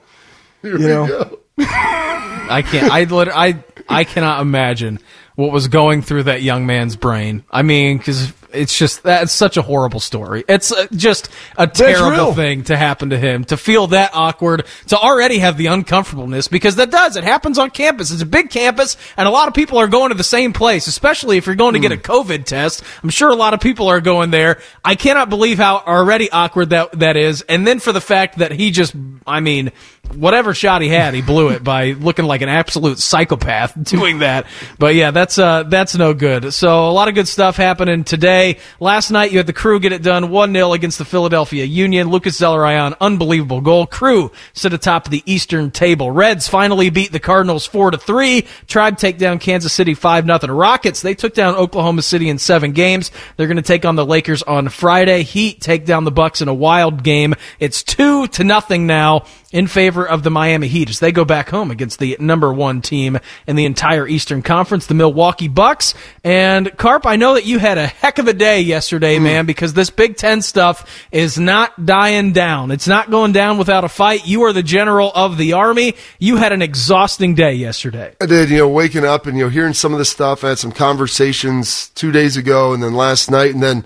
Here 0.61 0.73
You 0.73 0.77
we 0.79 0.85
know. 0.87 1.07
go. 1.07 1.39
I 1.57 2.63
can't. 2.65 2.91
I 2.91 3.03
lit- 3.05 3.29
I 3.29 3.63
I 3.89 4.03
cannot 4.03 4.41
imagine 4.41 4.99
what 5.35 5.51
was 5.51 5.67
going 5.67 6.01
through 6.01 6.23
that 6.23 6.41
young 6.41 6.65
man's 6.65 6.95
brain. 6.95 7.43
I 7.51 7.61
mean, 7.61 7.97
because 7.97 8.31
it's 8.55 8.77
just 8.77 9.03
that's 9.03 9.31
such 9.31 9.57
a 9.57 9.61
horrible 9.61 9.99
story. 9.99 10.43
It's 10.47 10.71
uh, 10.71 10.87
just 10.91 11.29
a 11.57 11.67
terrible 11.67 12.33
thing 12.33 12.63
to 12.65 12.77
happen 12.77 13.09
to 13.11 13.17
him. 13.17 13.43
To 13.45 13.57
feel 13.57 13.87
that 13.87 14.11
awkward, 14.13 14.65
to 14.87 14.97
already 14.97 15.39
have 15.39 15.57
the 15.57 15.67
uncomfortableness 15.67 16.47
because 16.47 16.77
that 16.77 16.91
does. 16.91 17.15
It 17.15 17.23
happens 17.23 17.57
on 17.57 17.69
campus. 17.69 18.11
It's 18.11 18.21
a 18.21 18.25
big 18.25 18.49
campus, 18.49 18.97
and 19.17 19.27
a 19.27 19.31
lot 19.31 19.47
of 19.47 19.53
people 19.53 19.77
are 19.77 19.87
going 19.87 20.09
to 20.09 20.15
the 20.15 20.23
same 20.23 20.53
place. 20.53 20.87
Especially 20.87 21.37
if 21.37 21.45
you're 21.45 21.55
going 21.55 21.73
to 21.73 21.79
get 21.79 21.91
a 21.91 21.97
COVID 21.97 22.45
test. 22.45 22.83
I'm 23.03 23.09
sure 23.09 23.29
a 23.29 23.35
lot 23.35 23.53
of 23.53 23.59
people 23.59 23.87
are 23.87 24.01
going 24.01 24.31
there. 24.31 24.59
I 24.83 24.95
cannot 24.95 25.29
believe 25.29 25.57
how 25.57 25.77
already 25.85 26.29
awkward 26.31 26.71
that 26.71 26.99
that 26.99 27.17
is. 27.17 27.41
And 27.43 27.65
then 27.65 27.79
for 27.79 27.91
the 27.91 28.01
fact 28.01 28.39
that 28.39 28.51
he 28.51 28.71
just, 28.71 28.95
I 29.27 29.39
mean 29.39 29.71
whatever 30.13 30.53
shot 30.53 30.81
he 30.81 30.89
had, 30.89 31.13
he 31.13 31.21
blew 31.21 31.49
it 31.49 31.63
by 31.63 31.91
looking 31.91 32.25
like 32.25 32.41
an 32.41 32.49
absolute 32.49 32.99
psychopath 32.99 33.81
doing 33.83 34.19
that. 34.19 34.45
But 34.77 34.95
yeah, 34.95 35.11
that's 35.11 35.37
uh 35.37 35.63
that's 35.63 35.95
no 35.95 36.13
good. 36.13 36.53
So 36.53 36.89
a 36.89 36.91
lot 36.91 37.07
of 37.07 37.15
good 37.15 37.27
stuff 37.27 37.55
happening 37.57 38.03
today. 38.03 38.44
Last 38.79 39.11
night 39.11 39.31
you 39.31 39.37
had 39.37 39.47
the 39.47 39.53
crew 39.53 39.79
get 39.79 39.91
it 39.91 40.01
done 40.01 40.25
1-0 40.25 40.75
against 40.75 40.97
the 40.97 41.05
Philadelphia 41.05 41.65
Union. 41.65 42.09
Lucas 42.09 42.39
Zelarayán, 42.39 42.95
unbelievable 43.01 43.61
goal. 43.61 43.87
Crew 43.87 44.31
sit 44.53 44.73
atop 44.73 45.09
the 45.09 45.23
Eastern 45.25 45.71
table. 45.71 46.11
Reds 46.11 46.47
finally 46.47 46.89
beat 46.89 47.11
the 47.11 47.19
Cardinals 47.19 47.65
4 47.65 47.91
to 47.91 47.97
3. 47.97 48.45
Tribe 48.67 48.97
take 48.97 49.17
down 49.17 49.39
Kansas 49.39 49.73
City 49.73 49.93
5 49.93 50.25
nothing. 50.25 50.51
Rockets, 50.51 51.01
they 51.01 51.15
took 51.15 51.33
down 51.33 51.55
Oklahoma 51.55 52.01
City 52.01 52.29
in 52.29 52.37
7 52.37 52.71
games. 52.71 53.11
They're 53.37 53.47
going 53.47 53.57
to 53.57 53.63
take 53.63 53.85
on 53.85 53.95
the 53.95 54.05
Lakers 54.05 54.43
on 54.43 54.69
Friday. 54.69 55.23
Heat 55.23 55.61
take 55.61 55.85
down 55.85 56.03
the 56.03 56.11
Bucks 56.11 56.41
in 56.41 56.47
a 56.47 56.53
wild 56.53 57.03
game. 57.03 57.35
It's 57.59 57.83
2 57.83 58.27
to 58.27 58.43
nothing 58.43 58.87
now 58.87 59.25
in 59.51 59.67
favor 59.67 60.05
of 60.05 60.21
the 60.23 60.29
Miami 60.29 60.67
Heat 60.67 60.89
as 60.89 60.99
they 60.99 61.13
go 61.13 61.23
back 61.23 61.49
home 61.49 61.71
against 61.71 61.99
the 61.99 62.17
number 62.19 62.53
one 62.53 62.81
team 62.81 63.17
in 63.47 63.55
the 63.55 63.63
entire 63.63 64.05
Eastern 64.05 64.41
Conference, 64.41 64.85
the 64.87 64.93
Milwaukee 64.93 65.47
Bucks. 65.47 65.93
And 66.25 66.75
Carp, 66.77 67.05
I 67.05 67.15
know 67.15 67.35
that 67.35 67.45
you 67.45 67.59
had 67.59 67.77
a 67.77 67.87
heck 67.87 68.17
of 68.17 68.27
a 68.27 68.33
day 68.35 68.61
yesterday, 68.61 69.19
man, 69.19 69.43
mm. 69.43 69.47
because 69.47 69.73
this 69.73 69.89
Big 69.89 70.17
Ten 70.17 70.41
stuff 70.41 71.07
is 71.11 71.39
not 71.39 71.85
dying 71.85 72.33
down. 72.33 72.71
It's 72.71 72.87
not 72.87 73.09
going 73.09 73.31
down 73.31 73.57
without 73.57 73.83
a 73.83 73.89
fight. 73.89 74.27
You 74.27 74.43
are 74.43 74.53
the 74.53 74.63
general 74.63 75.11
of 75.15 75.37
the 75.37 75.53
army. 75.53 75.95
You 76.19 76.37
had 76.37 76.51
an 76.51 76.61
exhausting 76.61 77.35
day 77.35 77.53
yesterday. 77.53 78.15
I 78.21 78.25
did, 78.25 78.49
you 78.49 78.57
know, 78.57 78.69
waking 78.69 79.05
up 79.05 79.25
and 79.25 79.37
you 79.37 79.45
know 79.45 79.49
hearing 79.49 79.73
some 79.73 79.93
of 79.93 79.99
the 79.99 80.05
stuff. 80.05 80.43
I 80.43 80.49
had 80.49 80.59
some 80.59 80.71
conversations 80.71 81.89
two 81.89 82.11
days 82.11 82.37
ago, 82.37 82.73
and 82.73 82.83
then 82.83 82.93
last 82.93 83.31
night, 83.31 83.53
and 83.53 83.63
then 83.63 83.85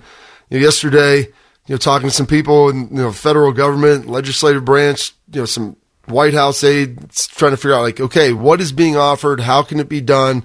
you 0.50 0.60
know, 0.60 0.66
yesterday. 0.66 1.28
You 1.68 1.76
know, 1.76 1.78
talking 1.78 2.10
to 2.10 2.16
some 2.16 2.26
people 2.26 2.70
in 2.70 2.90
you 2.90 2.96
know 2.96 3.12
federal 3.12 3.52
government, 3.52 4.08
legislative 4.08 4.66
branch, 4.66 5.14
you 5.32 5.42
know, 5.42 5.46
some 5.46 5.78
White 6.10 6.34
House 6.34 6.64
aides 6.64 7.28
trying 7.28 7.52
to 7.52 7.58
figure 7.58 7.74
out 7.74 7.82
like, 7.82 8.00
okay, 8.00 8.34
what 8.34 8.62
is 8.62 8.72
being 8.72 8.98
offered? 8.98 9.40
How 9.40 9.62
can 9.62 9.80
it 9.80 9.90
be 9.90 10.02
done? 10.02 10.44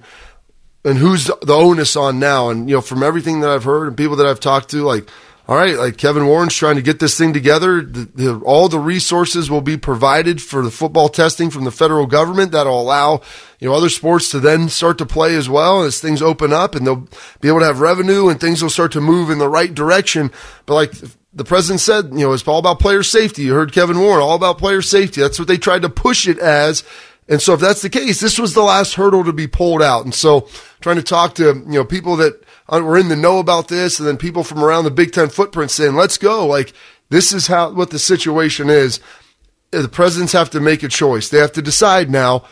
And 0.84 0.98
who's 0.98 1.26
the 1.26 1.54
onus 1.54 1.96
on 1.96 2.18
now? 2.18 2.50
And 2.50 2.68
you 2.68 2.76
know, 2.76 2.80
from 2.82 3.02
everything 3.02 3.40
that 3.40 3.50
I've 3.50 3.64
heard 3.64 3.88
and 3.88 3.96
people 3.96 4.16
that 4.16 4.26
I've 4.26 4.40
talked 4.40 4.70
to, 4.70 4.82
like, 4.82 5.08
all 5.46 5.56
right, 5.56 5.76
like 5.76 5.98
Kevin 5.98 6.26
Warren's 6.26 6.54
trying 6.54 6.76
to 6.76 6.82
get 6.82 7.00
this 7.00 7.18
thing 7.18 7.34
together. 7.34 7.82
The, 7.82 8.08
the, 8.14 8.40
all 8.40 8.68
the 8.68 8.78
resources 8.78 9.50
will 9.50 9.60
be 9.60 9.76
provided 9.76 10.40
for 10.40 10.62
the 10.62 10.70
football 10.70 11.10
testing 11.10 11.50
from 11.50 11.64
the 11.64 11.70
federal 11.70 12.06
government 12.06 12.52
that'll 12.52 12.80
allow 12.80 13.20
you 13.60 13.68
know 13.68 13.74
other 13.74 13.90
sports 13.90 14.30
to 14.30 14.40
then 14.40 14.70
start 14.70 14.96
to 14.98 15.06
play 15.06 15.36
as 15.36 15.48
well 15.48 15.82
as 15.82 16.00
things 16.00 16.22
open 16.22 16.52
up, 16.52 16.74
and 16.74 16.86
they'll 16.86 17.08
be 17.40 17.48
able 17.48 17.60
to 17.60 17.66
have 17.66 17.80
revenue 17.80 18.28
and 18.28 18.40
things 18.40 18.62
will 18.62 18.70
start 18.70 18.92
to 18.92 19.00
move 19.00 19.28
in 19.28 19.38
the 19.38 19.48
right 19.48 19.74
direction. 19.74 20.30
But 20.64 20.74
like 20.74 20.92
the 21.34 21.44
president 21.44 21.80
said, 21.80 22.06
you 22.06 22.20
know, 22.26 22.32
it's 22.32 22.46
all 22.46 22.58
about 22.58 22.78
player 22.78 23.02
safety. 23.02 23.42
You 23.42 23.54
heard 23.54 23.72
Kevin 23.72 23.98
Warren, 23.98 24.22
all 24.22 24.36
about 24.36 24.58
player 24.58 24.82
safety. 24.82 25.20
That's 25.20 25.38
what 25.38 25.48
they 25.48 25.58
tried 25.58 25.82
to 25.82 25.88
push 25.88 26.28
it 26.28 26.38
as. 26.38 26.84
And 27.28 27.40
so 27.40 27.54
if 27.54 27.60
that's 27.60 27.82
the 27.82 27.88
case, 27.88 28.20
this 28.20 28.38
was 28.38 28.54
the 28.54 28.62
last 28.62 28.94
hurdle 28.94 29.24
to 29.24 29.32
be 29.32 29.46
pulled 29.46 29.82
out. 29.82 30.04
And 30.04 30.14
so 30.14 30.48
trying 30.80 30.96
to 30.96 31.02
talk 31.02 31.34
to, 31.36 31.44
you 31.44 31.64
know, 31.66 31.84
people 31.84 32.16
that 32.16 32.44
uh, 32.68 32.80
were 32.82 32.98
in 32.98 33.08
the 33.08 33.16
know 33.16 33.38
about 33.38 33.68
this 33.68 33.98
and 33.98 34.06
then 34.06 34.16
people 34.16 34.44
from 34.44 34.62
around 34.62 34.84
the 34.84 34.90
Big 34.90 35.12
Ten 35.12 35.30
footprint 35.30 35.70
saying, 35.70 35.94
let's 35.94 36.18
go. 36.18 36.46
Like 36.46 36.74
this 37.08 37.32
is 37.32 37.46
how, 37.46 37.70
what 37.70 37.90
the 37.90 37.98
situation 37.98 38.68
is. 38.68 39.00
Uh, 39.72 39.82
the 39.82 39.88
presidents 39.88 40.32
have 40.32 40.50
to 40.50 40.60
make 40.60 40.82
a 40.82 40.88
choice. 40.88 41.28
They 41.28 41.38
have 41.38 41.52
to 41.52 41.62
decide 41.62 42.10
now, 42.10 42.44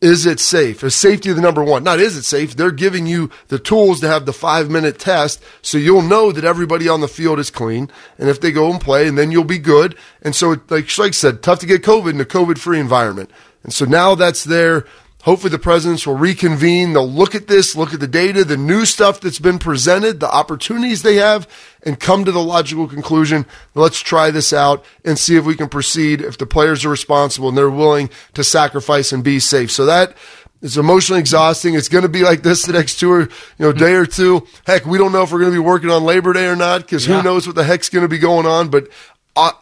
is 0.00 0.26
it 0.26 0.38
safe? 0.38 0.84
Is 0.84 0.94
safety 0.94 1.32
the 1.32 1.40
number 1.40 1.64
one? 1.64 1.82
Not 1.82 1.98
is 1.98 2.16
it 2.16 2.24
safe? 2.24 2.54
They're 2.54 2.70
giving 2.70 3.06
you 3.06 3.30
the 3.48 3.58
tools 3.58 4.00
to 4.00 4.08
have 4.08 4.26
the 4.26 4.32
five 4.34 4.68
minute 4.68 4.98
test 4.98 5.42
so 5.62 5.78
you'll 5.78 6.02
know 6.02 6.30
that 6.30 6.44
everybody 6.44 6.88
on 6.88 7.00
the 7.00 7.08
field 7.08 7.38
is 7.38 7.50
clean. 7.50 7.90
And 8.18 8.28
if 8.28 8.40
they 8.40 8.52
go 8.52 8.70
and 8.70 8.80
play, 8.80 9.08
and 9.08 9.16
then 9.16 9.30
you'll 9.30 9.44
be 9.44 9.58
good. 9.58 9.96
And 10.20 10.36
so, 10.36 10.50
like 10.68 10.86
Schleg 10.86 11.14
said, 11.14 11.42
tough 11.42 11.60
to 11.60 11.66
get 11.66 11.82
COVID 11.82 12.10
in 12.10 12.20
a 12.20 12.26
COVID 12.26 12.58
free 12.58 12.78
environment. 12.78 13.30
And 13.64 13.72
so 13.72 13.84
now 13.84 14.14
that's 14.14 14.44
there. 14.44 14.84
Hopefully 15.22 15.50
the 15.50 15.58
presidents 15.58 16.06
will 16.06 16.16
reconvene. 16.18 16.92
They'll 16.92 17.10
look 17.10 17.34
at 17.34 17.46
this, 17.46 17.74
look 17.74 17.94
at 17.94 18.00
the 18.00 18.06
data, 18.06 18.44
the 18.44 18.58
new 18.58 18.84
stuff 18.84 19.20
that's 19.22 19.38
been 19.38 19.58
presented, 19.58 20.20
the 20.20 20.30
opportunities 20.30 21.00
they 21.00 21.14
have, 21.14 21.48
and 21.82 21.98
come 21.98 22.26
to 22.26 22.30
the 22.32 22.42
logical 22.42 22.86
conclusion. 22.86 23.46
Let's 23.74 24.00
try 24.00 24.30
this 24.30 24.52
out 24.52 24.84
and 25.02 25.18
see 25.18 25.36
if 25.36 25.46
we 25.46 25.56
can 25.56 25.70
proceed 25.70 26.20
if 26.20 26.36
the 26.36 26.44
players 26.44 26.84
are 26.84 26.90
responsible 26.90 27.48
and 27.48 27.56
they're 27.56 27.70
willing 27.70 28.10
to 28.34 28.44
sacrifice 28.44 29.12
and 29.12 29.24
be 29.24 29.38
safe. 29.40 29.70
So 29.70 29.86
that 29.86 30.14
is 30.60 30.76
emotionally 30.76 31.20
exhausting. 31.20 31.72
It's 31.74 31.88
going 31.88 32.02
to 32.02 32.08
be 32.10 32.22
like 32.22 32.42
this 32.42 32.66
the 32.66 32.74
next 32.74 33.00
two 33.00 33.10
or, 33.10 33.20
you 33.22 33.28
know, 33.60 33.72
day 33.72 33.94
or 33.94 34.04
two. 34.04 34.46
Heck, 34.66 34.84
we 34.84 34.98
don't 34.98 35.12
know 35.12 35.22
if 35.22 35.32
we're 35.32 35.40
going 35.40 35.52
to 35.52 35.56
be 35.56 35.66
working 35.66 35.88
on 35.88 36.04
Labor 36.04 36.34
Day 36.34 36.48
or 36.48 36.56
not 36.56 36.82
because 36.82 37.06
Yeah. 37.08 37.16
who 37.16 37.22
knows 37.22 37.46
what 37.46 37.56
the 37.56 37.64
heck's 37.64 37.88
going 37.88 38.04
to 38.04 38.08
be 38.08 38.18
going 38.18 38.44
on. 38.44 38.68
But 38.68 38.88
uh, 39.36 39.52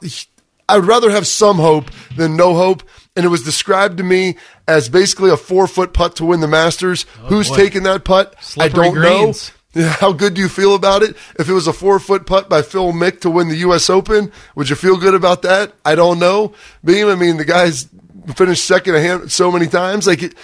I 0.68 0.78
would 0.78 0.88
rather 0.88 1.10
have 1.12 1.28
some 1.28 1.58
hope 1.58 1.88
than 2.16 2.34
no 2.36 2.54
hope. 2.56 2.82
And 3.14 3.24
it 3.26 3.28
was 3.28 3.42
described 3.42 3.98
to 3.98 4.02
me 4.04 4.36
as 4.66 4.88
basically 4.88 5.30
a 5.30 5.36
four 5.36 5.66
foot 5.66 5.92
putt 5.92 6.16
to 6.16 6.24
win 6.24 6.40
the 6.40 6.48
Masters. 6.48 7.04
Oh, 7.22 7.26
Who's 7.26 7.48
boy. 7.50 7.56
taking 7.56 7.82
that 7.82 8.04
putt? 8.04 8.34
Slippery 8.42 8.70
I 8.70 8.84
don't 8.84 8.94
greens. 8.94 9.52
know. 9.74 9.88
How 10.00 10.12
good 10.12 10.34
do 10.34 10.40
you 10.40 10.48
feel 10.48 10.74
about 10.74 11.02
it? 11.02 11.16
If 11.38 11.48
it 11.48 11.52
was 11.52 11.66
a 11.66 11.72
four 11.72 11.98
foot 11.98 12.26
putt 12.26 12.48
by 12.48 12.62
Phil 12.62 12.92
Mick 12.92 13.20
to 13.20 13.30
win 13.30 13.48
the 13.48 13.56
U.S. 13.56 13.88
Open, 13.90 14.32
would 14.54 14.68
you 14.70 14.76
feel 14.76 14.96
good 14.98 15.14
about 15.14 15.42
that? 15.42 15.72
I 15.84 15.94
don't 15.94 16.18
know. 16.18 16.52
Beam, 16.84 17.08
I 17.08 17.14
mean, 17.14 17.36
the 17.36 17.44
guy's 17.44 17.88
finished 18.34 18.64
second 18.64 18.94
a 18.94 19.00
hand 19.00 19.30
so 19.32 19.50
many 19.52 19.66
times. 19.66 20.06
Like 20.06 20.22
it- 20.22 20.34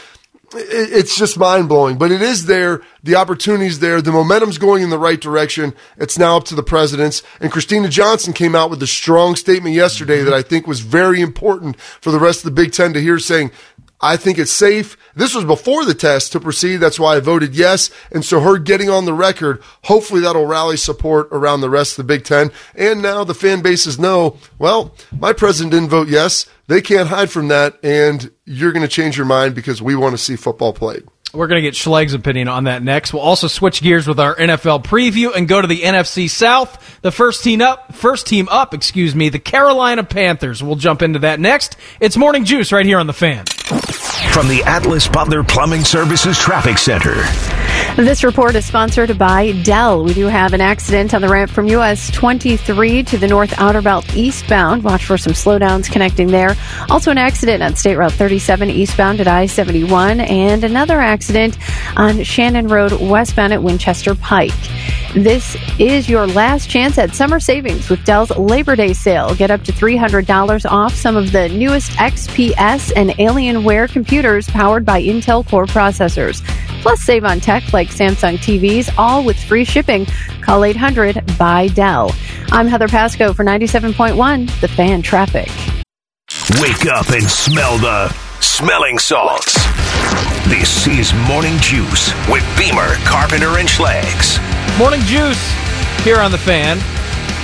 it's 0.54 1.16
just 1.16 1.38
mind 1.38 1.68
blowing, 1.68 1.98
but 1.98 2.10
it 2.10 2.22
is 2.22 2.46
there. 2.46 2.82
The 3.02 3.16
opportunity's 3.16 3.80
there. 3.80 4.00
The 4.00 4.12
momentum's 4.12 4.58
going 4.58 4.82
in 4.82 4.90
the 4.90 4.98
right 4.98 5.20
direction. 5.20 5.74
It's 5.96 6.18
now 6.18 6.36
up 6.36 6.44
to 6.44 6.54
the 6.54 6.62
presidents. 6.62 7.22
And 7.40 7.52
Kristina 7.52 7.90
Johnson 7.90 8.32
came 8.32 8.54
out 8.54 8.70
with 8.70 8.82
a 8.82 8.86
strong 8.86 9.36
statement 9.36 9.74
yesterday 9.74 10.22
that 10.22 10.34
I 10.34 10.42
think 10.42 10.66
was 10.66 10.80
very 10.80 11.20
important 11.20 11.78
for 11.80 12.10
the 12.10 12.18
rest 12.18 12.40
of 12.40 12.44
the 12.44 12.62
Big 12.62 12.72
Ten 12.72 12.92
to 12.94 13.00
hear 13.00 13.18
saying, 13.18 13.50
I 14.00 14.16
think 14.16 14.38
it's 14.38 14.52
safe. 14.52 14.96
This 15.16 15.34
was 15.34 15.44
before 15.44 15.84
the 15.84 15.94
test 15.94 16.30
to 16.32 16.40
proceed. 16.40 16.76
That's 16.76 17.00
why 17.00 17.16
I 17.16 17.20
voted 17.20 17.56
yes. 17.56 17.90
And 18.12 18.24
so 18.24 18.40
her 18.40 18.56
getting 18.56 18.88
on 18.88 19.06
the 19.06 19.14
record, 19.14 19.60
hopefully 19.84 20.20
that'll 20.20 20.46
rally 20.46 20.76
support 20.76 21.28
around 21.32 21.60
the 21.60 21.70
rest 21.70 21.98
of 21.98 22.06
the 22.06 22.14
Big 22.14 22.24
Ten. 22.24 22.52
And 22.76 23.02
now 23.02 23.24
the 23.24 23.34
fan 23.34 23.60
bases 23.60 23.98
know, 23.98 24.36
well, 24.56 24.94
my 25.18 25.32
president 25.32 25.72
didn't 25.72 25.88
vote 25.88 26.08
yes. 26.08 26.46
They 26.68 26.80
can't 26.80 27.08
hide 27.08 27.30
from 27.30 27.48
that. 27.48 27.78
And 27.82 28.30
you're 28.44 28.72
going 28.72 28.82
to 28.82 28.88
change 28.88 29.16
your 29.16 29.26
mind 29.26 29.54
because 29.54 29.82
we 29.82 29.96
want 29.96 30.12
to 30.12 30.18
see 30.18 30.36
football 30.36 30.72
played. 30.72 31.02
We're 31.34 31.46
going 31.46 31.62
to 31.62 31.62
get 31.62 31.76
Schleg's 31.76 32.14
opinion 32.14 32.48
on 32.48 32.64
that 32.64 32.82
next. 32.82 33.12
We'll 33.12 33.22
also 33.22 33.48
switch 33.48 33.82
gears 33.82 34.08
with 34.08 34.18
our 34.18 34.34
NFL 34.34 34.84
preview 34.84 35.36
and 35.36 35.46
go 35.46 35.60
to 35.60 35.68
the 35.68 35.82
NFC 35.82 36.28
South. 36.28 37.00
The 37.02 37.12
first 37.12 37.44
team 37.44 37.60
up, 37.60 37.94
first 37.94 38.26
team 38.26 38.48
up, 38.50 38.72
excuse 38.72 39.14
me, 39.14 39.28
the 39.28 39.38
Carolina 39.38 40.04
Panthers. 40.04 40.62
We'll 40.62 40.76
jump 40.76 41.02
into 41.02 41.18
that 41.20 41.38
next. 41.38 41.76
It's 42.00 42.16
Morning 42.16 42.46
Juice 42.46 42.72
right 42.72 42.86
here 42.86 42.98
on 42.98 43.06
the 43.06 43.12
Fan. 43.12 43.44
From 44.32 44.48
the 44.48 44.62
Atlas 44.64 45.06
Butler 45.06 45.44
Plumbing 45.44 45.84
Services 45.84 46.38
Traffic 46.38 46.78
Center. 46.78 47.22
This 47.96 48.24
report 48.24 48.54
is 48.54 48.64
sponsored 48.64 49.18
by 49.18 49.52
Dell. 49.64 50.04
We 50.04 50.14
do 50.14 50.26
have 50.26 50.52
an 50.52 50.60
accident 50.60 51.12
on 51.14 51.20
the 51.20 51.28
ramp 51.28 51.50
from 51.50 51.66
US 51.68 52.10
23 52.12 53.02
to 53.02 53.18
the 53.18 53.26
North 53.26 53.52
Outer 53.58 53.82
Belt 53.82 54.16
eastbound. 54.16 54.84
Watch 54.84 55.04
for 55.04 55.18
some 55.18 55.32
slowdowns 55.32 55.90
connecting 55.90 56.28
there. 56.28 56.56
Also, 56.90 57.10
an 57.10 57.18
accident 57.18 57.62
on 57.62 57.74
State 57.74 57.96
Route 57.96 58.12
37 58.12 58.70
eastbound 58.70 59.20
at 59.20 59.26
I 59.26 59.46
71, 59.46 60.20
and 60.20 60.64
another 60.64 61.00
accident 61.00 61.17
on 61.96 62.22
Shannon 62.22 62.68
Road 62.68 62.92
westbound 62.92 63.52
at 63.52 63.62
Winchester 63.62 64.14
Pike. 64.14 64.52
This 65.14 65.56
is 65.78 66.08
your 66.08 66.26
last 66.26 66.68
chance 66.68 66.98
at 66.98 67.14
summer 67.14 67.40
savings 67.40 67.88
with 67.88 68.04
Dell's 68.04 68.30
Labor 68.36 68.76
Day 68.76 68.92
sale. 68.92 69.34
Get 69.34 69.50
up 69.50 69.62
to 69.64 69.72
$300 69.72 70.70
off 70.70 70.94
some 70.94 71.16
of 71.16 71.32
the 71.32 71.48
newest 71.48 71.92
XPS 71.92 72.92
and 72.94 73.10
Alienware 73.10 73.90
computers 73.90 74.48
powered 74.48 74.84
by 74.84 75.02
Intel 75.02 75.48
Core 75.48 75.66
processors. 75.66 76.44
Plus, 76.82 77.00
save 77.00 77.24
on 77.24 77.40
tech 77.40 77.72
like 77.72 77.88
Samsung 77.88 78.36
TVs, 78.38 78.92
all 78.96 79.24
with 79.24 79.42
free 79.42 79.64
shipping. 79.64 80.06
Call 80.42 80.64
800 80.64 81.36
by 81.38 81.68
Dell. 81.68 82.14
I'm 82.50 82.66
Heather 82.66 82.88
Pasco 82.88 83.32
for 83.32 83.44
97.1, 83.44 84.60
The 84.60 84.68
Fan 84.68 85.02
Traffic. 85.02 85.48
Wake 86.60 86.86
up 86.86 87.08
and 87.10 87.24
smell 87.24 87.78
the 87.78 88.08
smelling 88.40 88.98
salts. 88.98 89.67
This 90.48 90.86
is 90.86 91.12
Morning 91.28 91.58
Juice 91.60 92.12
with 92.28 92.44
Beamer, 92.56 92.94
Carpenter, 93.04 93.58
and 93.58 93.68
Schlegs. 93.68 94.38
Morning 94.78 95.00
Juice 95.02 95.52
here 96.02 96.20
on 96.20 96.30
the 96.30 96.38
fan. 96.38 96.78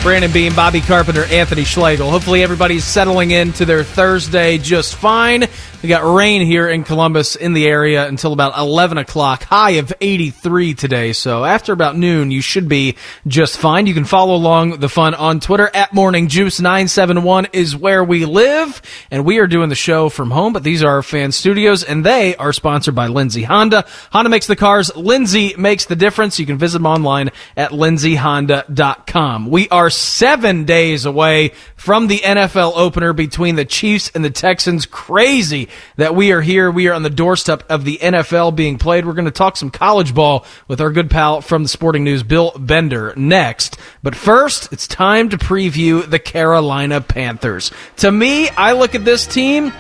Brandon 0.05 0.31
Beam, 0.31 0.55
Bobby 0.55 0.83
Carpenter, 0.83 1.25
Anthony 1.25 1.65
Schlegel. 1.65 2.11
Hopefully 2.11 2.43
everybody's 2.43 2.85
settling 2.85 3.31
into 3.31 3.65
their 3.65 3.83
Thursday 3.83 4.59
just 4.59 4.97
fine. 4.97 5.47
We 5.83 5.89
got 5.89 6.03
rain 6.03 6.47
here 6.47 6.67
in 6.69 6.83
Columbus 6.83 7.37
in 7.37 7.53
the 7.53 7.67
area 7.67 8.07
until 8.07 8.33
about 8.33 8.57
11 8.57 8.97
o'clock. 8.97 9.43
High 9.43 9.73
of 9.73 9.93
83 10.01 10.73
today. 10.73 11.13
So 11.13 11.45
after 11.45 11.75
about 11.75 11.95
noon, 11.95 12.31
you 12.31 12.41
should 12.41 12.71
be 12.71 12.97
just 13.27 13.59
fine. 13.59 13.87
You 13.87 13.93
can 13.93 14.07
follow 14.07 14.35
along 14.35 14.81
the 14.81 14.89
fun 14.89 15.13
on 15.15 15.41
Twitter 15.41 15.71
at 15.75 15.93
Morning 15.93 16.29
Juice 16.29 16.59
971 16.59 17.49
is 17.53 17.77
where 17.77 18.03
we 18.03 18.25
live. 18.25 18.81
And 19.11 19.27
we 19.27 19.39
are 19.41 19.47
doing 19.47 19.69
the 19.69 19.75
show 19.75 20.09
from 20.09 20.31
home, 20.31 20.55
but 20.55 20.63
these 20.63 20.83
are 20.83 20.89
our 20.89 21.03
fan 21.03 21.33
studios 21.33 21.83
and 21.83 22.05
they 22.05 22.35
are 22.37 22.55
sponsored 22.55 22.95
by 22.95 23.09
Lindsay 23.09 23.43
Honda. 23.43 23.85
Honda 24.11 24.31
makes 24.31 24.47
the 24.47 24.57
cars. 24.57 24.95
Lindsay 24.97 25.55
makes 25.59 25.85
the 25.85 25.97
difference. 25.97 26.39
You 26.39 26.47
can 26.47 26.57
visit 26.57 26.79
them 26.79 26.87
online 26.87 27.31
at 27.59 27.73
lindsayhonda.com. 27.73 29.51
We 29.51 29.69
are 29.69 29.91
seven 29.97 30.65
days 30.65 31.07
away 31.07 31.53
from 31.77 32.07
the 32.07 32.19
NFL 32.19 32.73
opener 32.77 33.13
between 33.13 33.57
the 33.57 33.65
Chiefs 33.65 34.11
and 34.15 34.25
the 34.25 34.31
Texans. 34.31 34.87
Crazy 34.87 35.69
that 35.97 36.15
we 36.15 36.33
are 36.33 36.41
here. 36.41 36.71
We 36.71 36.89
are 36.89 36.95
on 36.95 37.03
the 37.03 37.11
doorstep 37.11 37.65
of 37.69 37.85
the 37.85 37.99
NFL 37.99 38.57
being 38.57 38.79
played. 38.79 39.07
We're 39.07 39.15
going 39.15 39.25
to 39.27 39.31
talk 39.31 39.57
some 39.57 39.71
college 39.71 40.15
ball 40.15 40.45
with 40.69 40.81
our 40.81 40.91
good 40.91 41.11
pal 41.11 41.41
from 41.41 41.63
the 41.63 41.69
Sporting 41.69 42.05
News, 42.05 42.23
Bill 42.23 42.53
Bender, 42.59 43.15
next. 43.17 43.79
But 44.03 44.15
first, 44.15 44.73
it's 44.73 44.87
time 44.87 45.31
to 45.31 45.39
preview 45.39 46.09
the 46.09 46.19
Carolina 46.19 47.01
Panthers. 47.01 47.71
To 47.99 48.11
me, 48.11 48.49
I 48.51 48.73
look 48.73 48.95
at 48.95 49.05
this 49.05 49.27
team. 49.27 49.73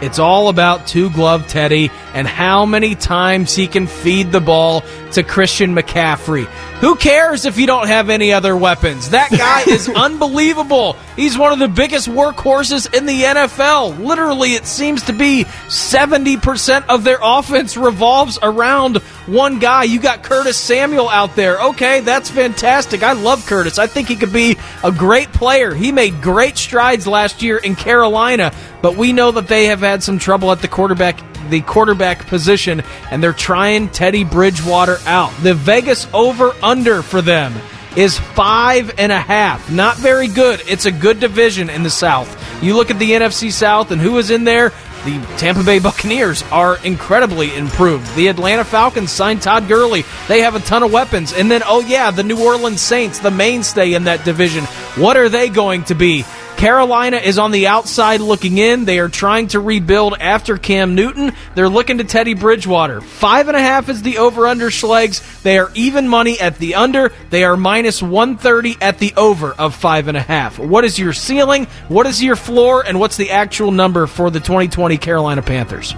It's 0.00 0.18
all 0.18 0.48
about 0.48 0.86
two 0.86 1.08
glove 1.10 1.46
Teddy 1.46 1.90
and 2.12 2.26
how 2.26 2.66
many 2.66 2.94
times 2.94 3.54
he 3.54 3.66
can 3.66 3.86
feed 3.86 4.32
the 4.32 4.40
ball 4.40 4.82
to 5.12 5.22
Christian 5.22 5.74
McCaffrey. 5.74 6.46
Who 6.84 6.96
cares 6.96 7.46
if 7.46 7.56
you 7.56 7.66
don't 7.66 7.86
have 7.86 8.10
any 8.10 8.34
other 8.34 8.54
weapons? 8.54 9.08
That 9.08 9.30
guy 9.30 9.62
is 9.72 9.88
unbelievable. 9.88 10.96
He's 11.16 11.38
one 11.38 11.50
of 11.50 11.58
the 11.58 11.66
biggest 11.66 12.08
workhorses 12.10 12.92
in 12.94 13.06
the 13.06 13.22
NFL. 13.22 14.04
Literally, 14.04 14.50
it 14.50 14.66
seems 14.66 15.02
to 15.04 15.14
be 15.14 15.44
70% 15.44 16.84
of 16.88 17.02
their 17.02 17.16
offense 17.22 17.78
revolves 17.78 18.38
around 18.42 18.98
one 19.24 19.60
guy. 19.60 19.84
You 19.84 19.98
got 19.98 20.22
Curtis 20.22 20.58
Samuel 20.58 21.08
out 21.08 21.34
there. 21.36 21.58
Okay, 21.68 22.00
that's 22.00 22.30
fantastic. 22.30 23.02
I 23.02 23.14
love 23.14 23.46
Curtis. 23.46 23.78
I 23.78 23.86
think 23.86 24.08
he 24.08 24.16
could 24.16 24.34
be 24.34 24.58
a 24.82 24.92
great 24.92 25.32
player. 25.32 25.72
He 25.74 25.90
made 25.90 26.20
great 26.20 26.58
strides 26.58 27.06
last 27.06 27.40
year 27.40 27.56
in 27.56 27.76
Carolina, 27.76 28.52
but 28.82 28.94
we 28.94 29.14
know 29.14 29.30
that 29.30 29.48
they 29.48 29.68
have 29.68 29.80
had 29.80 30.02
some 30.02 30.18
trouble 30.18 30.52
at 30.52 30.60
the 30.60 30.68
quarterback 30.68 31.18
the 31.50 31.60
quarterback 31.62 32.26
position, 32.26 32.82
and 33.10 33.22
they're 33.22 33.32
trying 33.32 33.88
Teddy 33.88 34.24
Bridgewater 34.24 34.98
out. 35.06 35.32
The 35.42 35.54
Vegas 35.54 36.06
over 36.12 36.52
under 36.62 37.02
for 37.02 37.22
them 37.22 37.54
is 37.96 38.18
five 38.18 38.98
and 38.98 39.12
a 39.12 39.20
half. 39.20 39.70
Not 39.70 39.96
very 39.96 40.28
good. 40.28 40.62
It's 40.66 40.86
a 40.86 40.92
good 40.92 41.20
division 41.20 41.70
in 41.70 41.82
the 41.82 41.90
South. 41.90 42.62
You 42.62 42.76
look 42.76 42.90
at 42.90 42.98
the 42.98 43.12
NFC 43.12 43.52
South 43.52 43.90
and 43.90 44.00
who 44.00 44.18
is 44.18 44.30
in 44.30 44.44
there. 44.44 44.72
The 45.04 45.20
Tampa 45.36 45.62
Bay 45.62 45.80
Buccaneers 45.80 46.42
are 46.44 46.78
incredibly 46.82 47.54
improved. 47.54 48.14
The 48.16 48.28
Atlanta 48.28 48.64
Falcons 48.64 49.12
signed 49.12 49.42
Todd 49.42 49.68
Gurley. 49.68 50.02
They 50.28 50.40
have 50.40 50.54
a 50.54 50.60
ton 50.60 50.82
of 50.82 50.92
weapons. 50.92 51.34
And 51.34 51.50
then, 51.50 51.60
oh 51.66 51.80
yeah, 51.80 52.10
the 52.10 52.22
New 52.22 52.42
Orleans 52.42 52.80
Saints, 52.80 53.18
the 53.18 53.30
mainstay 53.30 53.92
in 53.92 54.04
that 54.04 54.24
division. 54.24 54.64
What 54.96 55.18
are 55.18 55.28
they 55.28 55.50
going 55.50 55.84
to 55.84 55.94
be? 55.94 56.24
Carolina 56.56 57.18
is 57.18 57.38
on 57.38 57.50
the 57.50 57.66
outside 57.66 58.20
looking 58.20 58.58
in. 58.58 58.84
They 58.84 58.98
are 58.98 59.08
trying 59.08 59.48
to 59.48 59.60
rebuild 59.60 60.16
after 60.18 60.56
Cam 60.56 60.94
Newton. 60.94 61.32
They're 61.54 61.68
looking 61.68 61.98
to 61.98 62.04
Teddy 62.04 62.34
Bridgewater. 62.34 63.00
Five 63.00 63.48
and 63.48 63.56
a 63.56 63.60
half 63.60 63.88
is 63.88 64.02
the 64.02 64.18
over 64.18 64.46
under 64.46 64.70
Schlegs. 64.70 65.42
They 65.42 65.58
are 65.58 65.70
even 65.74 66.08
money 66.08 66.40
at 66.40 66.58
the 66.58 66.76
under. 66.76 67.12
They 67.30 67.44
are 67.44 67.56
minus 67.56 68.02
130 68.02 68.78
at 68.80 68.98
the 68.98 69.12
over 69.16 69.52
of 69.52 69.74
five 69.74 70.08
and 70.08 70.16
a 70.16 70.22
half. 70.22 70.58
What 70.58 70.84
is 70.84 70.98
your 70.98 71.12
ceiling? 71.12 71.66
What 71.88 72.06
is 72.06 72.22
your 72.22 72.36
floor? 72.36 72.84
And 72.86 72.98
what's 72.98 73.16
the 73.16 73.30
actual 73.30 73.70
number 73.70 74.06
for 74.06 74.30
the 74.30 74.40
2020 74.40 74.96
Carolina 74.96 75.42
Panthers? 75.42 75.94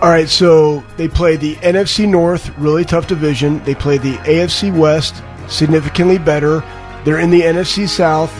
All 0.00 0.10
right, 0.10 0.28
so 0.28 0.84
they 0.96 1.08
play 1.08 1.36
the 1.36 1.56
NFC 1.56 2.06
North, 2.06 2.56
really 2.58 2.84
tough 2.84 3.06
division. 3.06 3.64
They 3.64 3.74
play 3.74 3.98
the 3.98 4.16
AFC 4.18 4.76
West, 4.76 5.22
significantly 5.48 6.18
better. 6.18 6.62
They're 7.04 7.20
in 7.20 7.30
the 7.30 7.40
NFC 7.40 7.88
South 7.88 8.30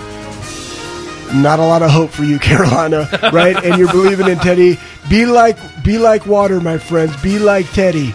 not 1.33 1.59
a 1.59 1.67
lot 1.67 1.83
of 1.83 1.91
hope 1.91 2.11
for 2.11 2.25
you, 2.25 2.39
Carolina, 2.41 3.09
right? 3.33 3.57
and 3.65 3.79
you're 3.79 3.91
believing 3.91 4.29
in 4.29 4.39
Teddy. 4.39 4.79
Be 5.09 5.27
like, 5.27 5.59
be 5.85 5.99
like 5.99 6.27
water, 6.27 6.61
my 6.61 6.79
friends. 6.79 7.21
Be 7.23 7.39
like 7.39 7.71
Teddy, 7.71 8.15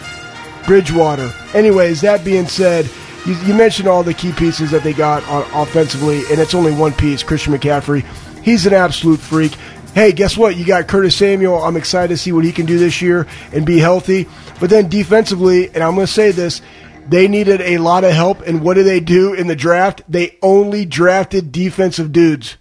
Bridgewater. 0.66 1.32
Anyways, 1.54 2.00
that 2.02 2.24
being 2.24 2.46
said, 2.46 2.88
you, 3.26 3.34
you 3.44 3.54
mentioned 3.54 3.88
all 3.88 4.02
the 4.02 4.14
key 4.14 4.32
pieces 4.32 4.70
that 4.70 4.82
they 4.82 4.92
got 4.92 5.26
on, 5.28 5.44
offensively, 5.52 6.20
and 6.30 6.40
it's 6.40 6.54
only 6.54 6.72
one 6.72 6.92
piece, 6.92 7.22
Christian 7.22 7.52
McCaffrey. 7.52 8.02
He's 8.42 8.66
an 8.66 8.72
absolute 8.72 9.20
freak. 9.20 9.52
Hey, 9.94 10.12
guess 10.12 10.36
what? 10.36 10.56
You 10.56 10.64
got 10.64 10.86
Curtis 10.86 11.16
Samuel. 11.16 11.62
I'm 11.62 11.76
excited 11.76 12.08
to 12.08 12.16
see 12.16 12.32
what 12.32 12.44
he 12.44 12.52
can 12.52 12.64
do 12.64 12.78
this 12.78 13.02
year 13.02 13.26
and 13.52 13.66
be 13.66 13.78
healthy. 13.78 14.28
But 14.60 14.70
then 14.70 14.88
defensively, 14.88 15.68
and 15.68 15.82
I'm 15.82 15.94
going 15.94 16.06
to 16.06 16.12
say 16.12 16.30
this, 16.30 16.62
they 17.08 17.26
needed 17.26 17.60
a 17.60 17.78
lot 17.78 18.04
of 18.04 18.12
help. 18.12 18.40
And 18.42 18.62
what 18.62 18.74
did 18.74 18.86
they 18.86 19.00
do 19.00 19.34
in 19.34 19.48
the 19.48 19.56
draft? 19.56 20.02
They 20.08 20.38
only 20.42 20.84
drafted 20.86 21.50
defensive 21.50 22.12
dudes. 22.12 22.56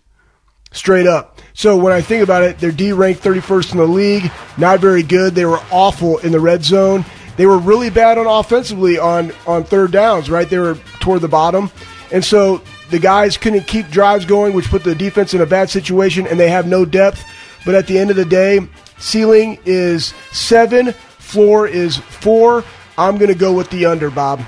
Straight 0.72 1.08
up. 1.08 1.41
So 1.54 1.76
when 1.78 1.91
I 1.91 2.02
think 2.02 2.24
about 2.24 2.44
it, 2.44 2.60
they're 2.60 2.72
D 2.72 2.91
ranked 2.91 3.24
31st 3.24 3.72
in 3.72 3.78
the 3.80 3.88
league. 3.88 4.32
Not 4.58 4.80
very 4.80 5.04
good. 5.04 5.34
They 5.34 5.46
were 5.46 5.60
awful 5.72 6.20
in 6.20 6.32
the 6.32 6.40
red 6.40 6.64
zone. 6.64 7.04
They 7.38 7.46
were 7.46 7.58
really 7.58 7.90
bad 7.90 8.18
on 8.18 8.28
offensively 8.28 9.00
on, 9.00 9.32
on 9.48 9.64
third 9.64 9.91
downs, 9.91 10.30
right? 10.30 10.50
They 10.50 10.60
were 10.60 10.76
toward 11.00 11.22
the 11.22 11.28
bottom. 11.28 11.72
And 12.12 12.24
so 12.24 12.62
the 12.90 13.00
guys 13.00 13.38
couldn't 13.38 13.68
keep 13.68 13.90
drives 13.90 14.26
going, 14.26 14.54
which 14.54 14.70
put 14.70 14.84
the 14.84 14.96
defense 14.96 15.34
in 15.34 15.41
a 15.41 15.46
bad 15.46 15.70
situation, 15.70 16.28
and 16.28 16.40
they 16.40 16.50
have 16.50 16.68
no 16.68 16.86
depth. 16.86 17.24
But 17.66 17.76
at 17.76 17.88
the 17.88 17.98
end 17.98 18.10
of 18.10 18.16
the 18.16 18.26
day, 18.26 18.68
ceiling 18.98 19.60
is 19.66 20.14
seven, 20.32 20.94
floor 20.94 21.68
is 21.68 21.98
four. 21.98 22.64
I'm 22.98 23.18
going 23.18 23.32
to 23.32 23.38
go 23.38 23.54
with 23.54 23.70
the 23.70 23.86
under, 23.86 24.10
Bob. 24.10 24.41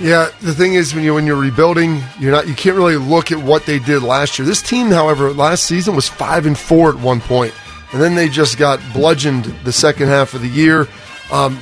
Yeah, 0.00 0.28
the 0.40 0.52
thing 0.52 0.74
is 0.74 0.94
when 0.94 1.04
you 1.04 1.14
when 1.14 1.26
you're 1.26 1.40
rebuilding, 1.40 2.02
you're 2.18 2.32
not 2.32 2.48
you 2.48 2.54
can't 2.54 2.76
really 2.76 2.96
look 2.96 3.30
at 3.30 3.38
what 3.38 3.64
they 3.64 3.78
did 3.78 4.02
last 4.02 4.38
year. 4.38 4.46
This 4.46 4.60
team, 4.60 4.88
however, 4.88 5.32
last 5.32 5.64
season 5.64 5.94
was 5.94 6.08
five 6.08 6.46
and 6.46 6.58
four 6.58 6.90
at 6.90 6.96
one 6.96 7.20
point, 7.20 7.54
and 7.92 8.02
then 8.02 8.14
they 8.14 8.28
just 8.28 8.58
got 8.58 8.80
bludgeoned 8.92 9.44
the 9.64 9.72
second 9.72 10.08
half 10.08 10.34
of 10.34 10.40
the 10.42 10.48
year. 10.48 10.88
Um, 11.30 11.58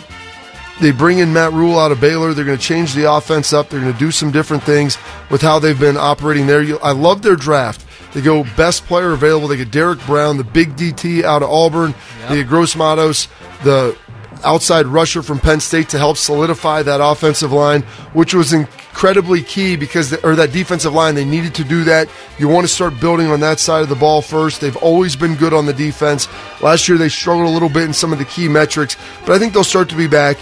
they 0.81 0.91
bring 0.91 1.19
in 1.19 1.33
Matt 1.33 1.53
Rhule 1.53 1.79
out 1.79 1.93
of 1.93 2.01
Baylor. 2.01 2.33
They're 2.33 2.45
going 2.45 2.59
to 2.59 2.63
change 2.63 2.95
the 2.95 3.13
offense 3.13 3.53
up. 3.53 3.69
They're 3.69 3.81
going 3.81 3.93
to 3.93 3.99
do 3.99 4.11
some 4.11 4.33
different 4.33 4.63
things 4.63 4.97
with 5.31 5.43
how 5.43 5.59
they've 5.59 5.79
been 5.79 5.97
operating 5.97 6.47
there. 6.47 6.65
I 6.83 6.93
love 6.93 7.23
their 7.23 7.37
draft. 7.37 7.87
They 8.15 8.21
go 8.21 8.45
best 8.57 8.85
player 8.87 9.13
available. 9.13 9.49
They 9.49 9.59
get 9.59 9.71
Derrick 9.71 10.05
Brown, 10.07 10.39
the 10.39 10.45
big 10.45 10.75
DT 10.77 11.23
out 11.23 11.43
of 11.43 11.51
Auburn. 11.51 11.95
Yep. 12.21 12.29
They 12.29 12.37
get 12.37 12.49
Gross 12.49 12.75
Matos, 12.75 13.29
the 13.63 13.97
outside 14.45 14.87
rusher 14.87 15.23
from 15.23 15.39
Penn 15.39 15.61
State 15.61 15.89
to 15.91 15.99
help 15.99 16.17
solidify 16.17 16.83
that 16.83 17.01
offensive 17.03 17.53
line, 17.53 17.83
which 18.13 18.35
was 18.35 18.53
incredibly 18.53 19.43
key 19.43 19.77
because, 19.77 20.11
the, 20.11 20.27
or 20.27 20.35
that 20.37 20.53
defensive 20.53 20.93
line, 20.93 21.15
they 21.15 21.25
needed 21.25 21.55
to 21.55 21.65
do 21.65 21.85
that. 21.85 22.09
You 22.39 22.49
want 22.49 22.67
to 22.67 22.73
start 22.73 23.01
building 23.01 23.29
on 23.29 23.41
that 23.41 23.59
side 23.61 23.83
of 23.83 23.89
the 23.89 23.95
ball 23.95 24.23
first. 24.23 24.61
They've 24.61 24.77
always 24.77 25.17
been 25.17 25.35
good 25.35 25.53
on 25.53 25.67
the 25.67 25.73
defense. 25.73 26.29
Last 26.61 26.89
year 26.89 26.99
they 26.99 27.09
struggled 27.09 27.47
a 27.47 27.51
little 27.51 27.69
bit 27.69 27.85
in 27.85 27.93
some 27.93 28.13
of 28.13 28.19
the 28.19 28.25
key 28.25 28.49
metrics, 28.49 28.97
but 29.21 29.31
I 29.33 29.39
think 29.39 29.53
they'll 29.53 29.65
start 29.65 29.89
to 29.91 29.97
be 29.97 30.07
back 30.09 30.37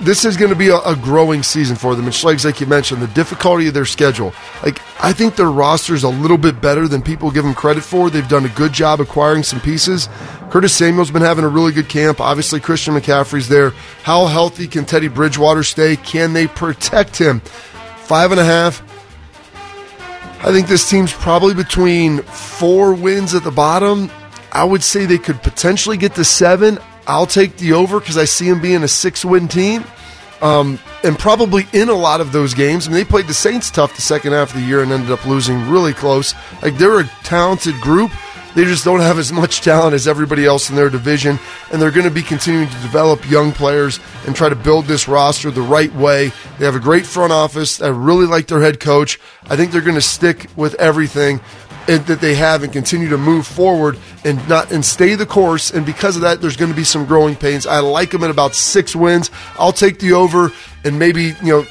this 0.00 0.24
is 0.24 0.36
going 0.36 0.50
to 0.50 0.56
be 0.56 0.68
a, 0.68 0.78
a, 0.78 0.94
growing 0.94 1.42
season 1.42 1.76
for 1.76 1.94
them. 1.94 2.04
And 2.04 2.14
Schlegs, 2.14 2.44
like 2.44 2.60
you 2.60 2.66
mentioned, 2.66 3.02
the 3.02 3.08
difficulty 3.08 3.68
of 3.68 3.74
their 3.74 3.84
schedule. 3.84 4.32
Like 4.62 4.80
I 5.02 5.12
think 5.12 5.36
their 5.36 5.50
roster 5.50 5.94
is 5.94 6.04
a 6.04 6.08
little 6.08 6.38
bit 6.38 6.60
better 6.60 6.86
than 6.86 7.02
people 7.02 7.30
give 7.30 7.44
them 7.44 7.54
credit 7.54 7.82
for. 7.82 8.10
They've 8.10 8.28
done 8.28 8.44
a 8.44 8.50
good 8.50 8.72
job 8.72 9.00
acquiring 9.00 9.42
some 9.42 9.60
pieces. 9.60 10.08
Curtis 10.50 10.74
Samuel's 10.74 11.10
been 11.10 11.22
having 11.22 11.44
a 11.44 11.48
really 11.48 11.72
good 11.72 11.88
camp. 11.88 12.20
Obviously, 12.20 12.60
Christian 12.60 12.94
McCaffrey's 12.94 13.48
there. 13.48 13.70
How 14.02 14.26
healthy 14.26 14.66
can 14.66 14.84
Teddy 14.84 15.08
Bridgewater 15.08 15.62
stay? 15.62 15.96
Can 15.96 16.32
they 16.32 16.46
protect 16.46 17.18
him? 17.18 17.40
Five 17.40 18.30
and 18.30 18.40
a 18.40 18.44
half. 18.44 18.82
I 20.40 20.52
think 20.52 20.68
this 20.68 20.88
team's 20.88 21.12
probably 21.12 21.52
between 21.52 22.22
four 22.22 22.94
wins 22.94 23.34
at 23.34 23.42
the 23.42 23.50
bottom. 23.50 24.10
I 24.52 24.64
would 24.64 24.82
say 24.82 25.04
they 25.04 25.18
could 25.18 25.42
potentially 25.42 25.96
get 25.96 26.14
to 26.14 26.24
seven. 26.24 26.78
I'll 27.08 27.26
take 27.26 27.56
the 27.56 27.72
over 27.72 27.98
because 27.98 28.16
I 28.18 28.26
see 28.26 28.48
them 28.50 28.60
being 28.60 28.82
a 28.84 28.88
six 28.88 29.24
win 29.24 29.48
team. 29.48 29.82
um, 30.40 30.78
and 31.02 31.18
probably 31.18 31.66
in 31.72 31.88
a 31.88 31.94
lot 31.94 32.20
of 32.20 32.30
those 32.32 32.54
games. 32.54 32.86
I 32.86 32.90
mean, 32.90 32.98
they 32.98 33.04
played 33.04 33.26
the 33.26 33.34
Saints 33.34 33.70
tough 33.70 33.96
the 33.96 34.02
second 34.02 34.32
half 34.32 34.54
of 34.54 34.60
the 34.60 34.66
year 34.66 34.82
and 34.82 34.92
ended 34.92 35.10
up 35.10 35.24
losing 35.26 35.68
really 35.68 35.92
close. 35.92 36.34
Like 36.62 36.76
they're 36.78 37.00
a 37.00 37.10
talented 37.24 37.74
group. 37.80 38.10
They 38.54 38.64
just 38.64 38.84
don't 38.84 39.00
have 39.00 39.18
as 39.18 39.30
much 39.32 39.60
talent 39.60 39.94
as 39.94 40.08
everybody 40.08 40.44
else 40.44 40.70
in 40.70 40.74
their 40.76 40.90
division, 40.90 41.38
and 41.70 41.80
they're 41.80 41.90
going 41.92 42.06
to 42.08 42.10
be 42.10 42.22
continuing 42.22 42.66
to 42.68 42.74
develop 42.80 43.28
young 43.30 43.52
players 43.52 44.00
and 44.26 44.34
try 44.34 44.48
to 44.48 44.56
build 44.56 44.86
this 44.86 45.06
roster 45.06 45.50
the 45.50 45.60
right 45.60 45.92
way. 45.94 46.32
They 46.58 46.64
have 46.64 46.74
a 46.74 46.80
great 46.80 47.06
front 47.06 47.32
office. 47.32 47.80
I 47.80 47.88
really 47.88 48.26
like 48.26 48.46
their 48.48 48.60
head 48.60 48.80
coach. 48.80 49.20
I 49.48 49.54
think 49.54 49.70
they're 49.70 49.80
going 49.80 49.94
to 49.94 50.00
stick 50.00 50.46
with 50.56 50.74
everything 50.76 51.40
that 51.88 52.20
they 52.20 52.34
have 52.34 52.62
and 52.62 52.72
continue 52.72 53.08
to 53.08 53.18
move 53.18 53.46
forward 53.46 53.98
and 54.24 54.46
not 54.48 54.70
and 54.70 54.84
stay 54.84 55.14
the 55.14 55.26
course. 55.26 55.70
And 55.70 55.86
because 55.86 56.16
of 56.16 56.22
that, 56.22 56.40
there's 56.40 56.56
going 56.56 56.70
to 56.70 56.76
be 56.76 56.84
some 56.84 57.06
growing 57.06 57.34
pains. 57.34 57.66
I 57.66 57.80
like 57.80 58.10
them 58.10 58.22
at 58.22 58.30
about 58.30 58.54
six 58.54 58.94
wins. 58.94 59.30
I'll 59.58 59.72
take 59.72 59.98
the 59.98 60.12
over 60.12 60.52
and 60.84 60.98
maybe 60.98 61.34
you 61.42 61.44
know 61.44 61.66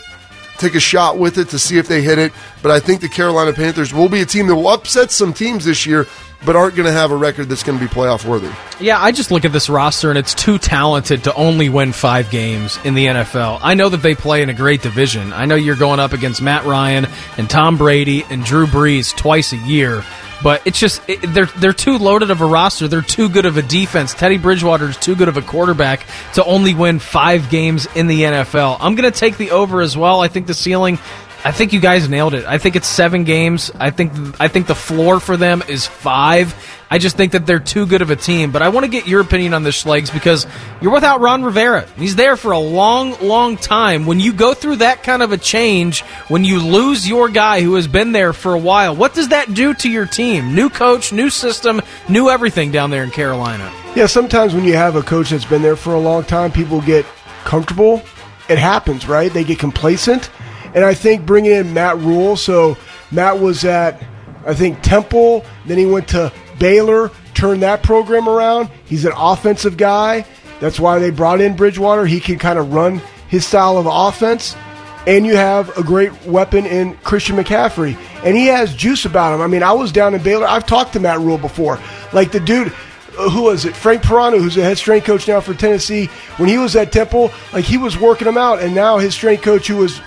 take 0.57 0.75
a 0.75 0.79
shot 0.79 1.17
with 1.17 1.37
it 1.37 1.49
to 1.49 1.59
see 1.59 1.77
if 1.77 1.87
they 1.87 2.01
hit 2.01 2.19
it. 2.19 2.33
But 2.61 2.71
I 2.71 2.79
think 2.79 3.01
the 3.01 3.09
Carolina 3.09 3.53
Panthers 3.53 3.93
will 3.93 4.09
be 4.09 4.21
a 4.21 4.25
team 4.25 4.47
that 4.47 4.55
will 4.55 4.67
upset 4.67 5.11
some 5.11 5.33
teams 5.33 5.65
this 5.65 5.85
year, 5.85 6.07
but 6.45 6.55
aren't 6.55 6.75
going 6.75 6.85
to 6.85 6.91
have 6.91 7.11
a 7.11 7.15
record 7.15 7.49
that's 7.49 7.63
going 7.63 7.79
to 7.79 7.83
be 7.83 7.89
playoff 7.89 8.25
worthy. 8.25 8.49
Yeah, 8.83 9.01
I 9.01 9.11
just 9.11 9.31
look 9.31 9.45
at 9.45 9.53
this 9.53 9.69
roster 9.69 10.09
and 10.09 10.17
it's 10.17 10.33
too 10.33 10.57
talented 10.57 11.23
to 11.25 11.33
only 11.35 11.69
win 11.69 11.93
five 11.93 12.29
games 12.29 12.79
in 12.83 12.93
the 12.93 13.07
NFL. 13.07 13.59
I 13.61 13.73
know 13.73 13.89
that 13.89 14.01
they 14.01 14.15
play 14.15 14.41
in 14.41 14.49
a 14.49 14.53
great 14.53 14.81
division. 14.81 15.33
I 15.33 15.45
know 15.45 15.55
you're 15.55 15.75
going 15.75 15.99
up 15.99 16.13
against 16.13 16.41
Matt 16.41 16.65
Ryan 16.65 17.07
and 17.37 17.49
Tom 17.49 17.77
Brady 17.77 18.23
and 18.29 18.43
Drew 18.43 18.67
Brees 18.67 19.15
twice 19.15 19.53
a 19.53 19.57
year. 19.57 20.03
But 20.43 20.61
it's 20.65 20.79
just 20.79 21.01
it, 21.09 21.21
they're 21.33 21.47
they're 21.47 21.73
too 21.73 21.97
loaded 21.97 22.31
of 22.31 22.41
a 22.41 22.45
roster. 22.45 22.87
They're 22.87 23.01
too 23.01 23.29
good 23.29 23.45
of 23.45 23.57
a 23.57 23.61
defense. 23.61 24.13
Teddy 24.13 24.37
Bridgewater 24.37 24.89
is 24.89 24.97
too 24.97 25.15
good 25.15 25.27
of 25.27 25.37
a 25.37 25.41
quarterback 25.41 26.05
to 26.33 26.43
only 26.43 26.73
win 26.73 26.99
five 26.99 27.49
games 27.49 27.87
in 27.95 28.07
the 28.07 28.21
NFL. 28.21 28.77
I'm 28.79 28.95
going 28.95 29.11
to 29.11 29.17
take 29.17 29.37
the 29.37 29.51
over 29.51 29.81
as 29.81 29.97
well. 29.97 30.21
I 30.21 30.27
think 30.27 30.47
the 30.47 30.53
ceiling 30.53 30.99
I 31.47 31.53
think 31.53 31.71
you 31.71 31.79
guys 31.79 32.09
nailed 32.09 32.33
it. 32.33 32.43
I 32.45 32.57
think 32.57 32.75
it's 32.75 32.89
seven 32.89 33.23
games. 33.23 33.71
I 33.73 33.89
think 33.89 34.11
I 34.37 34.49
think 34.49 34.67
the 34.67 34.75
floor 34.75 35.21
for 35.21 35.37
them 35.37 35.63
is 35.69 35.85
five. 35.87 36.53
I 36.91 36.97
just 36.97 37.15
think 37.15 37.31
that 37.31 37.45
they're 37.45 37.61
too 37.61 37.85
good 37.85 38.01
of 38.01 38.09
a 38.09 38.17
team. 38.17 38.51
But 38.51 38.63
I 38.63 38.67
want 38.67 38.83
to 38.83 38.91
get 38.91 39.07
your 39.07 39.21
opinion 39.21 39.53
on 39.53 39.63
this, 39.63 39.81
Schlegs, 39.81 40.11
because 40.11 40.45
you're 40.81 40.91
without 40.91 41.21
Ron 41.21 41.45
Rivera. 41.45 41.87
He's 41.95 42.17
there 42.17 42.35
for 42.35 42.51
a 42.51 42.59
long, 42.59 43.15
long 43.21 43.55
time. 43.55 44.05
When 44.05 44.19
you 44.19 44.33
go 44.33 44.53
through 44.53 44.77
that 44.77 45.03
kind 45.03 45.23
of 45.23 45.31
a 45.31 45.37
change, 45.37 46.01
when 46.27 46.43
you 46.43 46.59
lose 46.59 47.07
your 47.07 47.29
guy 47.29 47.61
who 47.61 47.75
has 47.75 47.87
been 47.87 48.11
there 48.11 48.33
for 48.33 48.53
a 48.53 48.59
while, 48.59 48.93
what 48.93 49.13
does 49.13 49.29
that 49.29 49.53
do 49.53 49.73
to 49.75 49.89
your 49.89 50.05
team? 50.05 50.53
New 50.53 50.69
coach, 50.69 51.13
new 51.13 51.29
system, 51.29 51.81
new 52.09 52.29
everything 52.29 52.73
down 52.73 52.89
there 52.89 53.05
in 53.05 53.09
Carolina. 53.09 53.71
Yeah, 53.95 54.07
sometimes 54.07 54.53
when 54.53 54.65
you 54.65 54.73
have 54.73 54.97
a 54.97 55.01
coach 55.01 55.29
that's 55.29 55.45
been 55.45 55.61
there 55.61 55.77
for 55.77 55.93
a 55.93 55.99
long 55.99 56.25
time, 56.25 56.51
people 56.51 56.81
get 56.81 57.05
comfortable. 57.45 58.01
It 58.49 58.57
happens, 58.57 59.07
right? 59.07 59.31
They 59.31 59.45
get 59.45 59.59
complacent. 59.59 60.29
And 60.73 60.83
I 60.83 60.93
think 60.93 61.25
bringing 61.25 61.51
in 61.51 61.73
Matt 61.73 61.97
Rhule, 61.97 62.35
so 62.35 62.77
Matt 63.11 63.39
was 63.39 63.65
at, 63.65 64.03
I 64.45 64.53
think, 64.53 64.81
Temple, 64.81 65.45
then 65.65 65.77
he 65.77 65.85
went 65.85 66.07
to 66.09 66.31
Baylor, 66.59 67.11
turned 67.33 67.63
that 67.63 67.83
program 67.83 68.27
around. 68.27 68.69
He's 68.85 69.05
an 69.05 69.13
offensive 69.15 69.77
guy. 69.77 70.25
That's 70.59 70.79
why 70.79 70.99
they 70.99 71.11
brought 71.11 71.41
in 71.41 71.55
Bridgewater. 71.55 72.05
He 72.05 72.19
can 72.19 72.39
kind 72.39 72.57
of 72.57 72.73
run 72.73 73.01
his 73.29 73.45
style 73.45 73.77
of 73.77 73.85
offense. 73.85 74.55
And 75.05 75.25
you 75.25 75.37
have 75.37 75.75
a 75.77 75.83
great 75.83 76.25
weapon 76.25 76.65
in 76.65 76.97
Christian 76.97 77.37
McCaffrey. 77.37 77.97
And 78.25 78.35
he 78.35 78.47
has 78.47 78.75
juice 78.75 79.05
about 79.05 79.33
him. 79.33 79.41
I 79.41 79.47
mean, 79.47 79.63
I 79.63 79.71
was 79.71 79.91
down 79.91 80.13
in 80.13 80.21
Baylor. 80.21 80.47
I've 80.47 80.65
talked 80.65 80.93
to 80.93 80.99
Matt 80.99 81.19
Rhule 81.19 81.37
before. 81.37 81.79
Like 82.11 82.31
the 82.33 82.41
dude, 82.41 82.73
uh, 83.17 83.29
who 83.29 83.43
was 83.43 83.63
it? 83.63 83.73
Frank 83.73 84.01
Pirano, 84.01 84.37
who's 84.37 84.55
the 84.55 84.63
head 84.63 84.77
strength 84.77 85.05
coach 85.05 85.27
now 85.27 85.39
for 85.39 85.53
Tennessee. 85.53 86.07
When 86.37 86.49
he 86.49 86.57
was 86.57 86.75
at 86.75 86.91
Temple, 86.91 87.31
like 87.53 87.63
he 87.63 87.77
was 87.77 87.97
working 87.97 88.27
him 88.27 88.37
out. 88.37 88.59
And 88.59 88.75
now 88.75 88.97
his 88.97 89.13
strength 89.13 89.43
coach, 89.43 89.67
who 89.67 89.77
was 89.77 90.01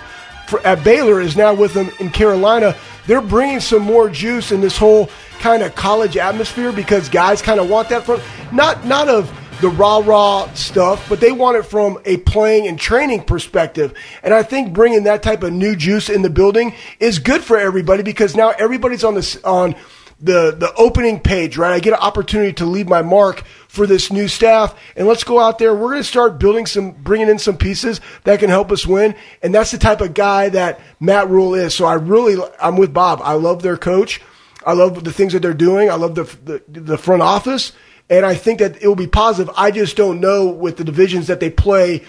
for, 0.51 0.59
at 0.67 0.83
Baylor 0.83 1.21
is 1.21 1.35
now 1.35 1.53
with 1.53 1.73
them 1.73 1.89
in 1.99 2.11
Carolina. 2.11 2.75
They're 3.07 3.21
bringing 3.21 3.61
some 3.61 3.81
more 3.81 4.09
juice 4.09 4.51
in 4.51 4.61
this 4.61 4.77
whole 4.77 5.09
kind 5.39 5.63
of 5.63 5.73
college 5.73 6.17
atmosphere 6.17 6.71
because 6.71 7.09
guys 7.09 7.41
kind 7.41 7.59
of 7.59 7.67
want 7.69 7.89
that 7.89 8.05
from 8.05 8.21
not 8.51 8.85
not 8.85 9.09
of 9.09 9.35
the 9.61 9.69
rah 9.69 9.99
rah 9.99 10.51
stuff, 10.53 11.07
but 11.07 11.19
they 11.19 11.31
want 11.31 11.55
it 11.55 11.63
from 11.63 11.99
a 12.05 12.17
playing 12.17 12.67
and 12.67 12.79
training 12.79 13.23
perspective. 13.23 13.93
And 14.23 14.33
I 14.33 14.43
think 14.43 14.73
bringing 14.73 15.03
that 15.03 15.23
type 15.23 15.43
of 15.43 15.53
new 15.53 15.75
juice 15.75 16.09
in 16.09 16.21
the 16.21 16.29
building 16.29 16.73
is 16.99 17.19
good 17.19 17.43
for 17.43 17.57
everybody 17.57 18.03
because 18.03 18.35
now 18.35 18.49
everybody's 18.49 19.03
on 19.03 19.15
this 19.15 19.41
on 19.43 19.75
the 20.21 20.55
the 20.57 20.73
opening 20.75 21.19
page, 21.19 21.57
right? 21.57 21.73
I 21.73 21.79
get 21.79 21.93
an 21.93 21.99
opportunity 21.99 22.53
to 22.53 22.65
leave 22.65 22.87
my 22.87 23.01
mark 23.01 23.43
for 23.67 23.87
this 23.87 24.11
new 24.11 24.27
staff, 24.27 24.77
and 24.95 25.07
let's 25.07 25.23
go 25.23 25.39
out 25.39 25.57
there. 25.57 25.73
We're 25.73 25.89
going 25.89 25.97
to 26.01 26.03
start 26.03 26.39
building 26.39 26.65
some, 26.65 26.91
bringing 26.91 27.29
in 27.29 27.39
some 27.39 27.57
pieces 27.57 28.01
that 28.23 28.39
can 28.39 28.49
help 28.49 28.71
us 28.71 28.85
win, 28.85 29.15
and 29.41 29.53
that's 29.53 29.71
the 29.71 29.77
type 29.77 30.01
of 30.01 30.13
guy 30.13 30.49
that 30.49 30.79
Matt 30.99 31.29
Rhule 31.29 31.55
is. 31.55 31.73
So 31.73 31.85
I 31.85 31.95
really, 31.95 32.37
I'm 32.61 32.77
with 32.77 32.93
Bob. 32.93 33.21
I 33.23 33.33
love 33.33 33.63
their 33.63 33.77
coach. 33.77 34.21
I 34.65 34.73
love 34.73 35.03
the 35.03 35.13
things 35.13 35.33
that 35.33 35.41
they're 35.41 35.53
doing. 35.53 35.89
I 35.89 35.95
love 35.95 36.15
the 36.15 36.23
the, 36.43 36.63
the 36.67 36.97
front 36.97 37.23
office, 37.23 37.71
and 38.09 38.25
I 38.25 38.35
think 38.35 38.59
that 38.59 38.81
it 38.81 38.87
will 38.87 38.95
be 38.95 39.07
positive. 39.07 39.53
I 39.57 39.71
just 39.71 39.97
don't 39.97 40.19
know 40.19 40.47
with 40.47 40.77
the 40.77 40.83
divisions 40.83 41.27
that 41.27 41.39
they 41.39 41.49
play 41.49 42.03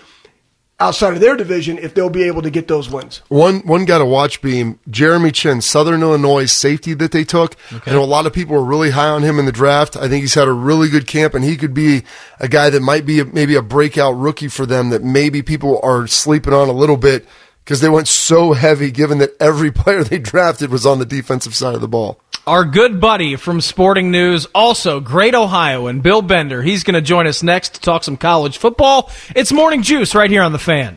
outside 0.83 1.15
of 1.15 1.21
their 1.21 1.37
division 1.37 1.79
if 1.79 1.95
they'll 1.95 2.11
be 2.11 2.25
able 2.25 2.43
to 2.43 2.51
get 2.51 2.69
those 2.69 2.91
wins. 2.91 3.23
One 3.29 3.61
one 3.61 3.85
guy 3.85 3.99
to 3.99 4.05
watch 4.05 4.43
beam 4.43 4.79
Jeremy 4.91 5.31
Chinn, 5.31 5.61
Southern 5.61 6.03
Illinois 6.03 6.47
safety 6.47 6.95
that 6.95 7.13
they 7.13 7.25
took. 7.25 7.57
Okay. 7.73 7.91
I 7.91 7.95
know 7.95 8.03
a 8.03 8.05
lot 8.05 8.27
of 8.27 8.33
people 8.33 8.57
were 8.57 8.65
really 8.65 8.91
high 8.91 9.09
on 9.09 9.23
him 9.23 9.39
in 9.39 9.47
the 9.47 9.53
draft. 9.53 9.97
I 9.97 10.09
think 10.09 10.23
he's 10.23 10.35
had 10.35 10.49
a 10.49 10.53
really 10.53 10.89
good 10.89 11.07
camp, 11.07 11.35
and 11.35 11.45
he 11.45 11.57
could 11.57 11.75
be 11.75 12.03
a 12.41 12.49
guy 12.49 12.71
that 12.71 12.81
might 12.81 13.07
be 13.07 13.21
a, 13.21 13.25
maybe 13.25 13.55
a 13.55 13.63
breakout 13.63 14.13
rookie 14.13 14.49
for 14.49 14.67
them 14.67 14.91
that 14.91 15.03
maybe 15.03 15.43
people 15.43 15.81
are 15.83 16.07
sleeping 16.07 16.53
on 16.53 16.69
a 16.69 16.73
little 16.73 16.97
bit 16.97 17.27
because 17.65 17.81
they 17.81 17.89
went 17.89 18.09
so 18.09 18.53
heavy, 18.53 18.91
given 18.91 19.19
that 19.19 19.31
every 19.41 19.71
player 19.83 20.03
they 20.03 20.19
drafted 20.19 20.71
was 20.71 20.85
on 20.85 20.99
the 20.99 21.07
defensive 21.07 21.55
side 21.55 21.75
of 21.75 21.81
the 21.81 21.89
ball. 21.89 22.21
Our 22.45 22.65
good 22.65 23.01
buddy 23.01 23.37
from 23.37 23.61
Sporting 23.61 24.11
News, 24.11 24.47
also 24.53 24.99
great 24.99 25.33
Ohioan, 25.33 26.01
Bill 26.01 26.23
Bender. 26.23 26.61
He's 26.61 26.83
going 26.83 26.97
to 26.97 27.01
join 27.01 27.29
us 27.29 27.45
next 27.45 27.75
to 27.75 27.81
talk 27.81 28.03
some 28.03 28.17
college 28.17 28.59
football. 28.59 29.13
It's 29.37 29.53
Morning 29.53 29.81
Juice 29.83 30.13
right 30.17 30.29
here 30.29 30.43
on 30.43 30.51
The 30.51 30.59
Fan. 30.59 30.97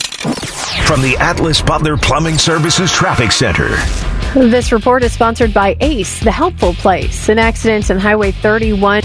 From 0.88 1.04
the 1.04 1.16
Atlas 1.20 1.62
Butler 1.62 1.98
Plumbing 1.98 2.40
Services 2.40 2.92
Traffic 2.92 3.32
Center. 3.32 3.76
This 4.34 4.72
report 4.72 5.04
is 5.04 5.14
sponsored 5.14 5.54
by 5.54 5.78
ACE, 5.82 6.20
the 6.22 6.32
helpful 6.32 6.74
place. 6.74 7.30
An 7.30 7.38
accident 7.38 7.92
on 7.92 8.00
Highway 8.00 8.32
31 8.32 9.04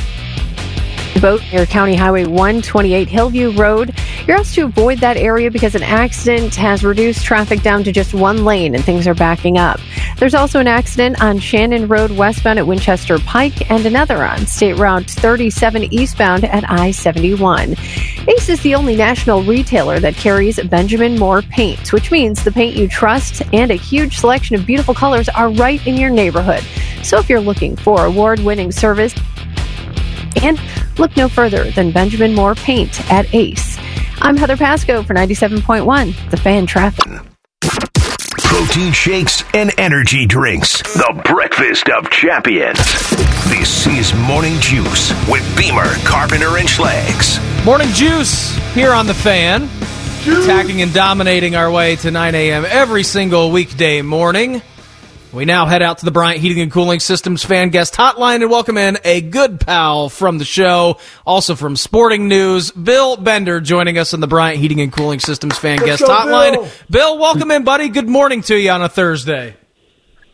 boat 1.20 1.42
near 1.52 1.66
County 1.66 1.94
Highway 1.94 2.24
128 2.24 3.08
Hillview 3.08 3.50
Road. 3.52 3.94
You're 4.26 4.38
asked 4.38 4.54
to 4.54 4.64
avoid 4.64 4.98
that 4.98 5.16
area 5.16 5.50
because 5.50 5.74
an 5.74 5.82
accident 5.82 6.54
has 6.54 6.82
reduced 6.82 7.24
traffic 7.24 7.62
down 7.62 7.84
to 7.84 7.92
just 7.92 8.14
one 8.14 8.44
lane 8.44 8.74
and 8.74 8.82
things 8.82 9.06
are 9.06 9.14
backing 9.14 9.58
up. 9.58 9.78
There's 10.18 10.34
also 10.34 10.60
an 10.60 10.66
accident 10.66 11.22
on 11.22 11.38
Shannon 11.38 11.88
Road 11.88 12.10
westbound 12.12 12.58
at 12.58 12.66
Winchester 12.66 13.18
Pike 13.18 13.70
and 13.70 13.84
another 13.84 14.24
on 14.24 14.46
State 14.46 14.78
Route 14.78 15.10
37 15.10 15.92
eastbound 15.92 16.44
at 16.44 16.68
I 16.70 16.90
71. 16.90 17.72
Ace 18.28 18.48
is 18.48 18.62
the 18.62 18.74
only 18.74 18.96
national 18.96 19.42
retailer 19.42 20.00
that 20.00 20.14
carries 20.14 20.62
Benjamin 20.64 21.18
Moore 21.18 21.42
paints, 21.42 21.92
which 21.92 22.10
means 22.10 22.42
the 22.42 22.52
paint 22.52 22.76
you 22.76 22.88
trust 22.88 23.42
and 23.52 23.70
a 23.70 23.74
huge 23.74 24.18
selection 24.18 24.56
of 24.56 24.66
beautiful 24.66 24.94
colors 24.94 25.28
are 25.28 25.50
right 25.50 25.84
in 25.86 25.96
your 25.96 26.10
neighborhood. 26.10 26.62
So 27.02 27.18
if 27.18 27.28
you're 27.28 27.40
looking 27.40 27.76
for 27.76 28.06
award 28.06 28.40
winning 28.40 28.72
service, 28.72 29.14
and 30.42 30.60
look 30.98 31.16
no 31.16 31.28
further 31.28 31.70
than 31.70 31.90
Benjamin 31.90 32.34
Moore 32.34 32.54
Paint 32.54 33.10
at 33.10 33.32
Ace. 33.34 33.78
I'm 34.20 34.36
Heather 34.36 34.56
Pasco 34.56 35.02
for 35.02 35.14
97.1, 35.14 36.30
The 36.30 36.36
Fan 36.36 36.66
Traffic. 36.66 37.06
Protein 38.50 38.92
shakes 38.92 39.42
and 39.54 39.72
energy 39.78 40.26
drinks. 40.26 40.82
The 40.82 41.22
breakfast 41.24 41.88
of 41.88 42.10
champions. 42.10 42.78
This 43.48 43.86
is 43.86 44.14
Morning 44.14 44.58
Juice 44.60 45.10
with 45.28 45.56
Beamer, 45.56 45.94
Carpenter, 46.04 46.58
and 46.58 46.68
Schlegs. 46.68 47.38
Morning 47.64 47.88
Juice 47.92 48.54
here 48.74 48.92
on 48.92 49.06
The 49.06 49.14
Fan. 49.14 49.68
Attacking 50.26 50.82
and 50.82 50.92
dominating 50.92 51.56
our 51.56 51.70
way 51.70 51.96
to 51.96 52.10
9 52.10 52.34
a.m. 52.34 52.66
every 52.68 53.02
single 53.02 53.50
weekday 53.50 54.02
morning. 54.02 54.60
We 55.32 55.44
now 55.44 55.66
head 55.66 55.80
out 55.80 55.98
to 55.98 56.04
the 56.04 56.10
Bryant 56.10 56.40
Heating 56.40 56.60
and 56.60 56.72
Cooling 56.72 56.98
Systems 56.98 57.44
fan 57.44 57.68
guest 57.68 57.94
hotline 57.94 58.42
and 58.42 58.50
welcome 58.50 58.76
in 58.76 58.98
a 59.04 59.20
good 59.20 59.60
pal 59.60 60.08
from 60.08 60.38
the 60.38 60.44
show, 60.44 60.98
also 61.24 61.54
from 61.54 61.76
Sporting 61.76 62.26
News, 62.26 62.72
Bill 62.72 63.16
Bender, 63.16 63.60
joining 63.60 63.96
us 63.96 64.12
on 64.12 64.18
the 64.18 64.26
Bryant 64.26 64.58
Heating 64.58 64.80
and 64.80 64.92
Cooling 64.92 65.20
Systems 65.20 65.56
fan 65.56 65.76
Let's 65.76 65.86
guest 65.86 66.02
go, 66.02 66.08
hotline. 66.08 66.52
Bill. 66.54 66.68
Bill, 66.90 67.18
welcome 67.18 67.52
in, 67.52 67.62
buddy. 67.62 67.90
Good 67.90 68.08
morning 68.08 68.42
to 68.42 68.56
you 68.56 68.70
on 68.70 68.82
a 68.82 68.88
Thursday. 68.88 69.54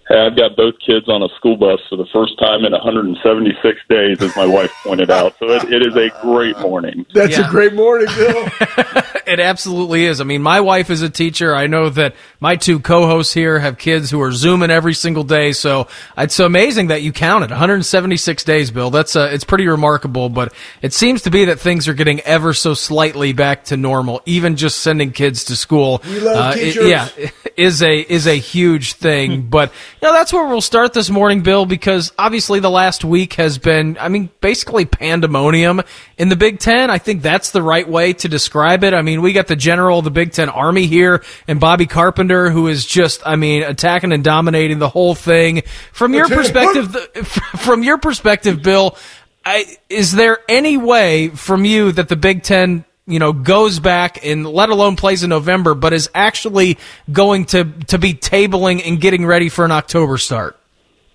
Hey, 0.08 0.18
I've 0.20 0.36
got 0.36 0.54
both 0.56 0.74
kids 0.84 1.08
on 1.08 1.22
a 1.22 1.28
school 1.36 1.56
bus 1.56 1.80
for 1.90 1.96
the 1.96 2.06
first 2.12 2.38
time 2.38 2.64
in 2.64 2.70
176 2.72 3.80
days, 3.88 4.22
as 4.22 4.36
my 4.36 4.46
wife 4.46 4.70
pointed 4.84 5.10
out. 5.10 5.34
So 5.40 5.50
it, 5.50 5.64
it 5.64 5.82
is 5.84 5.96
a 5.96 6.10
great 6.22 6.56
morning. 6.60 7.04
That's 7.12 7.36
Yeah. 7.36 7.48
a 7.48 7.50
great 7.50 7.74
morning, 7.74 8.06
Bill. 8.16 8.48
It 9.26 9.40
absolutely 9.40 10.04
is. 10.04 10.20
I 10.20 10.24
mean, 10.24 10.40
my 10.40 10.60
wife 10.60 10.88
is 10.88 11.02
a 11.02 11.10
teacher. 11.10 11.52
I 11.52 11.66
know 11.66 11.88
that 11.90 12.14
my 12.38 12.54
two 12.54 12.78
co-hosts 12.78 13.34
here 13.34 13.58
have 13.58 13.76
kids 13.76 14.08
who 14.08 14.22
are 14.22 14.30
zooming 14.30 14.70
every 14.70 14.94
single 14.94 15.24
day. 15.24 15.50
So 15.50 15.88
it's 16.16 16.38
amazing 16.38 16.86
that 16.88 17.02
you 17.02 17.12
counted 17.12 17.50
176 17.50 18.44
days, 18.44 18.70
Bill. 18.70 18.90
That's 18.90 19.16
uh, 19.16 19.28
it's 19.32 19.42
pretty 19.42 19.66
remarkable. 19.66 20.28
But 20.28 20.54
it 20.80 20.92
seems 20.92 21.22
to 21.22 21.30
be 21.32 21.46
that 21.46 21.58
things 21.58 21.88
are 21.88 21.92
getting 21.94 22.20
ever 22.20 22.54
so 22.54 22.74
slightly 22.74 23.32
back 23.32 23.64
to 23.64 23.76
normal. 23.76 24.22
Even 24.26 24.54
just 24.54 24.78
sending 24.78 25.10
kids 25.10 25.46
to 25.46 25.56
school, 25.56 26.02
We 26.08 26.20
love 26.20 26.36
uh, 26.36 26.56
it- 26.56 26.60
teachers. 26.74 26.88
yeah, 26.88 27.08
is 27.56 27.82
a 27.82 27.98
is 27.98 28.28
a 28.28 28.36
huge 28.36 28.92
thing. 28.92 29.48
but 29.48 29.72
know, 30.06 30.12
that's 30.12 30.32
where 30.32 30.46
we'll 30.46 30.60
start 30.60 30.92
this 30.92 31.10
morning, 31.10 31.42
Bill, 31.42 31.66
because 31.66 32.12
obviously 32.16 32.60
the 32.60 32.70
last 32.70 33.04
week 33.04 33.34
has 33.34 33.58
been, 33.58 33.98
I 33.98 34.08
mean, 34.08 34.30
basically 34.40 34.84
pandemonium 34.84 35.82
in 36.16 36.28
the 36.28 36.36
Big 36.36 36.60
Ten. 36.60 36.90
I 36.90 36.98
think 36.98 37.22
that's 37.22 37.50
the 37.50 37.62
right 37.62 37.88
way 37.88 38.12
to 38.14 38.28
describe 38.28 38.84
it. 38.84 38.94
I 38.94 39.02
mean, 39.02 39.20
we 39.20 39.32
got 39.32 39.48
the 39.48 39.56
general 39.56 39.98
of 39.98 40.04
the 40.04 40.10
Big 40.10 40.32
Ten 40.32 40.48
Army 40.48 40.86
here 40.86 41.24
and 41.48 41.58
Bobby 41.58 41.86
Carpenter, 41.86 42.50
who 42.50 42.68
is 42.68 42.86
just, 42.86 43.26
I 43.26 43.36
mean, 43.36 43.64
attacking 43.64 44.12
and 44.12 44.22
dominating 44.22 44.78
the 44.78 44.88
whole 44.88 45.14
thing. 45.14 45.62
From 45.92 46.14
your 46.14 46.28
perspective, 46.28 46.94
from 47.26 47.82
your 47.82 47.98
perspective, 47.98 48.62
Bill, 48.62 48.96
I, 49.44 49.76
is 49.88 50.12
there 50.12 50.38
any 50.48 50.76
way 50.76 51.28
from 51.30 51.64
you 51.64 51.90
that 51.92 52.08
the 52.08 52.16
Big 52.16 52.44
Ten, 52.44 52.84
you 53.06 53.18
know, 53.18 53.32
goes 53.32 53.78
back 53.78 54.24
and 54.24 54.46
let 54.46 54.68
alone 54.68 54.96
plays 54.96 55.22
in 55.22 55.30
November, 55.30 55.74
but 55.74 55.92
is 55.92 56.10
actually 56.14 56.78
going 57.10 57.46
to 57.46 57.64
to 57.88 57.98
be 57.98 58.14
tabling 58.14 58.86
and 58.86 59.00
getting 59.00 59.24
ready 59.24 59.48
for 59.48 59.64
an 59.64 59.72
October 59.72 60.18
start? 60.18 60.58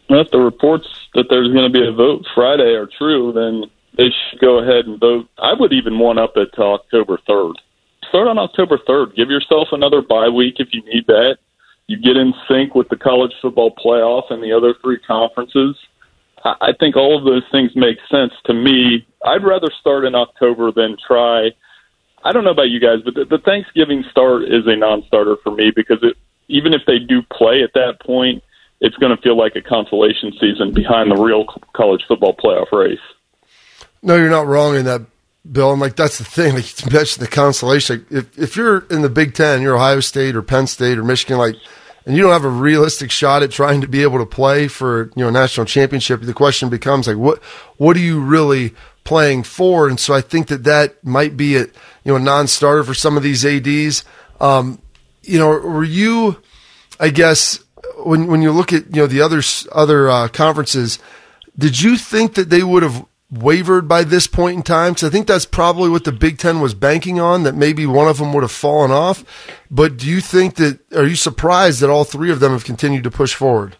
If 0.10 0.32
the 0.32 0.40
reports 0.40 0.88
that 1.14 1.26
there's 1.30 1.52
going 1.54 1.72
to 1.72 1.74
be 1.74 1.86
a 1.88 1.92
vote 1.92 2.26
Friday 2.36 2.76
are 2.76 2.88
true, 2.98 3.32
then 3.32 3.70
they 3.98 4.10
should 4.10 4.40
go 4.40 4.60
ahead 4.60 4.86
and 4.86 5.00
vote. 5.00 5.28
I 5.38 5.54
would 5.58 5.74
even 5.74 6.00
want 6.00 6.20
up 6.20 6.34
it 6.36 6.50
to 6.56 6.62
October 6.62 7.20
3rd. 7.28 7.54
Start 8.10 8.28
on 8.28 8.38
October 8.38 8.78
3rd. 8.78 9.16
Give 9.16 9.30
yourself 9.30 9.70
another 9.72 10.02
bye 10.02 10.30
week 10.30 10.56
if 10.60 10.70
you 10.72 10.84
need 10.84 11.08
that. 11.08 11.38
You 11.88 11.98
get 11.98 12.18
in 12.18 12.34
sync 12.48 12.76
with 12.76 12.90
the 12.90 12.98
college 12.98 13.32
football 13.42 13.74
playoff 13.76 14.32
and 14.32 14.42
the 14.42 14.54
other 14.54 14.74
three 14.82 15.00
conferences. 15.00 15.76
I 16.44 16.72
think 16.80 16.96
all 16.96 17.18
of 17.18 17.24
those 17.24 17.44
things 17.52 17.72
make 17.76 17.98
sense 18.10 18.34
to 18.46 18.54
me. 18.54 19.06
I'd 19.26 19.44
rather 19.44 19.70
start 19.80 20.06
in 20.06 20.16
October 20.16 20.72
than 20.72 20.98
try. 21.06 21.50
I 22.24 22.32
don't 22.32 22.44
know 22.44 22.52
about 22.52 22.70
you 22.70 22.80
guys, 22.80 23.00
but 23.04 23.16
the, 23.16 23.26
the 23.26 23.40
Thanksgiving 23.40 24.04
start 24.12 24.44
is 24.44 24.68
a 24.68 24.76
non-starter 24.76 25.38
for 25.44 25.52
me 25.52 25.72
because 25.76 26.00
it, 26.04 26.18
even 26.48 26.74
if 26.74 26.82
they 26.86 27.00
do 27.00 27.22
play 27.24 27.64
at 27.64 27.74
that 27.74 28.00
point, 28.06 28.44
it's 28.80 28.96
going 28.98 29.16
to 29.16 29.22
feel 29.22 29.38
like 29.38 29.56
a 29.56 29.62
consolation 29.62 30.34
season 30.40 30.74
behind 30.74 31.12
the 31.12 31.16
real 31.16 31.46
college 31.74 32.02
football 32.08 32.36
playoff 32.36 32.72
race. 32.72 33.00
No, 34.02 34.16
you're 34.16 34.30
not 34.30 34.48
wrong 34.48 34.76
in 34.76 34.86
that, 34.86 35.02
Bill. 35.50 35.72
And 35.72 35.82
like 35.82 35.96
that's 35.96 36.18
the 36.18 36.24
thing. 36.24 36.56
Like 36.56 36.86
you 36.86 36.92
mentioned 36.92 37.26
the 37.26 37.30
consolation. 37.30 38.06
Like, 38.10 38.12
if 38.12 38.38
if 38.38 38.56
you're 38.56 38.80
in 38.90 39.04
the 39.04 39.10
Big 39.10 39.34
Ten, 39.36 39.62
you're 39.62 39.76
Ohio 39.76 40.00
State 40.00 40.36
or 40.36 40.42
Penn 40.42 40.68
State 40.68 40.98
or 40.98 41.04
Michigan, 41.04 41.38
like, 41.38 41.56
and 42.06 42.16
you 42.16 42.24
don't 42.24 42.32
have 42.32 42.46
a 42.46 42.50
realistic 42.50 43.12
shot 43.12 43.44
at 43.44 43.52
trying 43.52 43.82
to 43.82 43.88
be 43.88 44.02
able 44.02 44.18
to 44.18 44.26
play 44.26 44.68
for 44.68 45.12
you 45.16 45.24
know 45.24 45.30
national 45.30 45.68
championship, 45.68 46.22
the 46.22 46.34
question 46.34 46.70
becomes 46.70 47.08
like, 47.08 47.18
what 47.18 47.42
what 47.78 47.94
do 47.94 48.00
you 48.00 48.20
really 48.20 48.74
playing 49.04 49.44
for? 49.44 49.88
And 49.88 50.00
so 50.00 50.14
I 50.14 50.22
think 50.22 50.48
that 50.48 50.64
that 50.64 51.04
might 51.04 51.38
be 51.38 51.56
a 51.56 51.62
you 51.62 52.12
know 52.12 52.16
a 52.16 52.20
non-starter 52.20 52.84
for 52.84 52.94
some 52.94 53.18
of 53.18 53.24
these 53.24 53.46
ads. 53.46 54.04
Um, 54.40 54.82
you 55.24 55.40
know, 55.40 55.50
were 55.50 55.84
you? 55.84 56.42
I 57.00 57.10
guess 57.10 57.64
when 58.04 58.28
when 58.28 58.42
you 58.42 58.52
look 58.52 58.74
at 58.74 58.94
you 58.96 59.02
know 59.02 59.08
the 59.08 59.22
other 59.22 59.42
other 59.72 60.10
uh, 60.10 60.28
conferences, 60.28 61.00
did 61.58 61.82
you 61.82 61.98
think 61.98 62.36
that 62.36 62.50
they 62.50 62.64
would 62.64 62.84
have 62.84 63.06
wavered 63.32 63.88
by 63.88 64.04
this 64.04 64.28
point 64.28 64.58
in 64.58 64.64
time? 64.64 64.94
Because 64.94 65.08
I 65.08 65.12
think 65.12 65.28
that's 65.28 65.46
probably 65.46 65.90
what 65.90 66.04
the 66.04 66.12
Big 66.12 66.38
Ten 66.38 66.60
was 66.60 66.74
banking 66.74 67.20
on. 67.20 67.44
That 67.44 67.56
maybe 67.56 67.86
one 67.86 68.08
of 68.08 68.18
them 68.18 68.34
would 68.34 68.44
have 68.44 68.52
fallen 68.52 68.92
off. 68.92 69.24
But 69.70 69.98
do 69.98 70.08
you 70.08 70.22
think 70.22 70.56
that? 70.56 70.80
Are 70.96 71.06
you 71.06 71.16
surprised 71.16 71.82
that 71.82 71.90
all 71.90 72.04
three 72.04 72.32
of 72.32 72.40
them 72.40 72.52
have 72.52 72.66
continued 72.66 73.04
to 73.04 73.12
push 73.12 73.34
forward? 73.34 73.78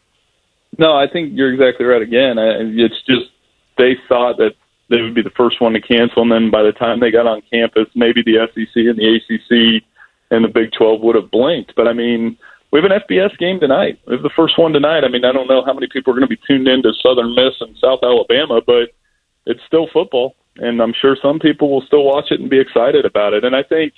No, 0.78 0.94
I 0.94 1.08
think 1.08 1.34
you're 1.34 1.54
exactly 1.54 1.86
right. 1.86 2.02
Again, 2.02 2.40
I, 2.40 2.60
it's 2.60 3.02
just 3.06 3.30
they 3.78 3.98
thought 4.08 4.38
that 4.38 4.56
they 4.92 5.02
would 5.02 5.16
be 5.16 5.24
the 5.24 5.32
first 5.32 5.60
one 5.60 5.74
to 5.74 5.82
cancel, 5.82 6.22
and 6.22 6.32
then 6.32 6.52
by 6.52 6.62
the 6.62 6.74
time 6.74 7.00
they 7.00 7.10
got 7.10 7.26
on 7.26 7.42
campus, 7.50 7.88
maybe 7.96 8.22
the 8.22 8.46
SEC 8.54 8.76
and 8.76 9.00
the 9.00 9.16
ACC 9.16 9.84
and 10.30 10.44
the 10.44 10.50
Big 10.50 10.72
12 10.78 11.02
would 11.02 11.16
have 11.16 11.32
blinked. 11.32 11.74
But 11.76 11.88
I 11.88 11.94
mean, 11.94 12.38
we 12.72 12.80
have 12.80 12.92
an 12.92 13.00
FBS 13.00 13.38
game 13.40 13.60
tonight. 13.60 14.00
We 14.06 14.14
have 14.14 14.24
the 14.24 14.36
first 14.36 14.60
one 14.60 14.74
tonight. 14.74 15.04
I 15.04 15.08
mean, 15.08 15.26
I 15.26 15.32
don't 15.32 15.48
know 15.48 15.64
how 15.66 15.74
many 15.74 15.88
people 15.88 16.12
are 16.12 16.20
going 16.20 16.30
to 16.30 16.36
be 16.36 16.42
tuned 16.48 16.68
into 16.68 16.94
Southern 17.02 17.34
Miss 17.34 17.56
and 17.60 17.76
South 17.82 18.00
Alabama, 18.04 18.62
but 18.66 18.94
it's 19.46 19.62
still 19.66 19.88
football, 19.92 20.36
and 20.58 20.82
I'm 20.82 20.94
sure 20.94 21.18
some 21.22 21.40
people 21.40 21.72
will 21.72 21.84
still 21.88 22.04
watch 22.04 22.32
it 22.32 22.40
and 22.40 22.50
be 22.50 22.60
excited 22.60 23.06
about 23.06 23.34
it. 23.34 23.44
And 23.44 23.56
I 23.56 23.64
think 23.64 23.94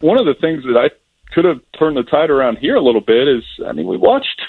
one 0.00 0.18
of 0.18 0.26
the 0.26 0.34
things 0.40 0.64
that 0.64 0.76
I 0.76 0.90
could 1.32 1.44
have 1.44 1.60
turned 1.78 1.96
the 1.96 2.02
tide 2.02 2.30
around 2.30 2.58
here 2.58 2.76
a 2.76 2.82
little 2.82 3.00
bit 3.00 3.28
is, 3.28 3.44
I 3.66 3.72
mean, 3.72 3.86
we 3.86 3.96
watched 3.96 4.42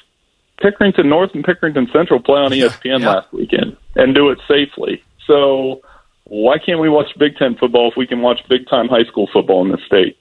Pickerington 0.61 1.05
North 1.05 1.31
and 1.33 1.45
Pickerington 1.45 1.91
Central 1.91 2.21
play 2.21 2.39
on 2.39 2.51
ESPN 2.51 2.99
yeah. 2.99 3.09
last 3.09 3.33
weekend 3.33 3.77
and 3.95 4.15
do 4.15 4.29
it 4.29 4.39
safely. 4.47 5.03
So 5.27 5.81
why 6.25 6.57
can't 6.57 6.79
we 6.79 6.89
watch 6.89 7.07
Big 7.17 7.37
Ten 7.37 7.55
football 7.55 7.89
if 7.91 7.97
we 7.97 8.07
can 8.07 8.21
watch 8.21 8.39
big 8.49 8.67
time 8.67 8.87
high 8.87 9.03
school 9.05 9.29
football 9.31 9.65
in 9.65 9.71
the 9.71 9.77
state? 9.85 10.17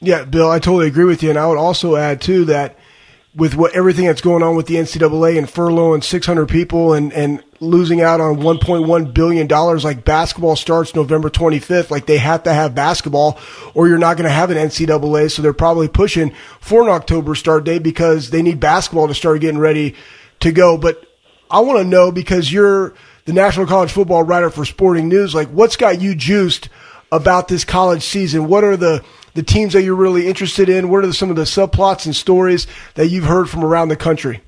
Yeah, 0.00 0.24
Bill, 0.24 0.50
I 0.50 0.58
totally 0.58 0.88
agree 0.88 1.04
with 1.04 1.22
you, 1.22 1.30
and 1.30 1.38
I 1.38 1.46
would 1.46 1.58
also 1.58 1.96
add 1.96 2.20
too 2.20 2.44
that 2.46 2.76
with 3.34 3.54
what 3.54 3.74
everything 3.74 4.06
that's 4.06 4.22
going 4.22 4.42
on 4.42 4.56
with 4.56 4.66
the 4.66 4.76
NCAA 4.76 5.36
and 5.36 5.46
furloughing 5.46 6.02
600 6.02 6.48
people 6.48 6.94
and 6.94 7.12
and 7.12 7.42
losing 7.60 8.02
out 8.02 8.20
on 8.20 8.36
1.1 8.36 9.14
billion 9.14 9.46
dollars, 9.46 9.84
like 9.84 10.04
basketball 10.04 10.56
starts 10.56 10.94
November 10.94 11.30
25th, 11.30 11.90
like 11.90 12.06
they 12.06 12.18
have 12.18 12.42
to 12.42 12.52
have 12.52 12.74
basketball, 12.74 13.38
or 13.74 13.88
you're 13.88 13.98
not 13.98 14.16
going 14.16 14.28
to 14.28 14.34
have 14.34 14.50
an 14.50 14.56
NCAA. 14.56 15.30
So 15.30 15.42
they're 15.42 15.52
probably 15.52 15.88
pushing 15.88 16.34
for 16.60 16.82
an 16.82 16.88
October 16.88 17.34
start 17.34 17.64
date 17.64 17.82
because 17.82 18.30
they 18.30 18.42
need 18.42 18.60
basketball 18.60 19.08
to 19.08 19.14
start 19.14 19.40
getting 19.40 19.58
ready 19.58 19.94
to 20.40 20.52
go. 20.52 20.76
But 20.76 21.02
I 21.50 21.60
want 21.60 21.78
to 21.78 21.84
know 21.84 22.12
because 22.12 22.52
you're 22.52 22.94
the 23.26 23.32
National 23.32 23.66
College 23.66 23.92
Football 23.92 24.22
writer 24.22 24.50
for 24.50 24.64
Sporting 24.64 25.08
News, 25.08 25.34
like 25.34 25.48
what's 25.48 25.76
got 25.76 26.00
you 26.00 26.14
juiced 26.14 26.68
about 27.12 27.48
this 27.48 27.64
college 27.64 28.02
season? 28.02 28.48
What 28.48 28.64
are 28.64 28.76
the 28.76 29.04
the 29.34 29.42
teams 29.42 29.74
that 29.74 29.82
you're 29.82 29.94
really 29.94 30.26
interested 30.26 30.68
in? 30.68 30.88
What 30.88 31.04
are 31.04 31.12
some 31.12 31.28
of 31.28 31.36
the 31.36 31.42
subplots 31.42 32.06
and 32.06 32.16
stories 32.16 32.66
that 32.94 33.08
you've 33.08 33.24
heard 33.24 33.50
from 33.50 33.64
around 33.64 33.88
the 33.88 33.96
country? 33.96 34.40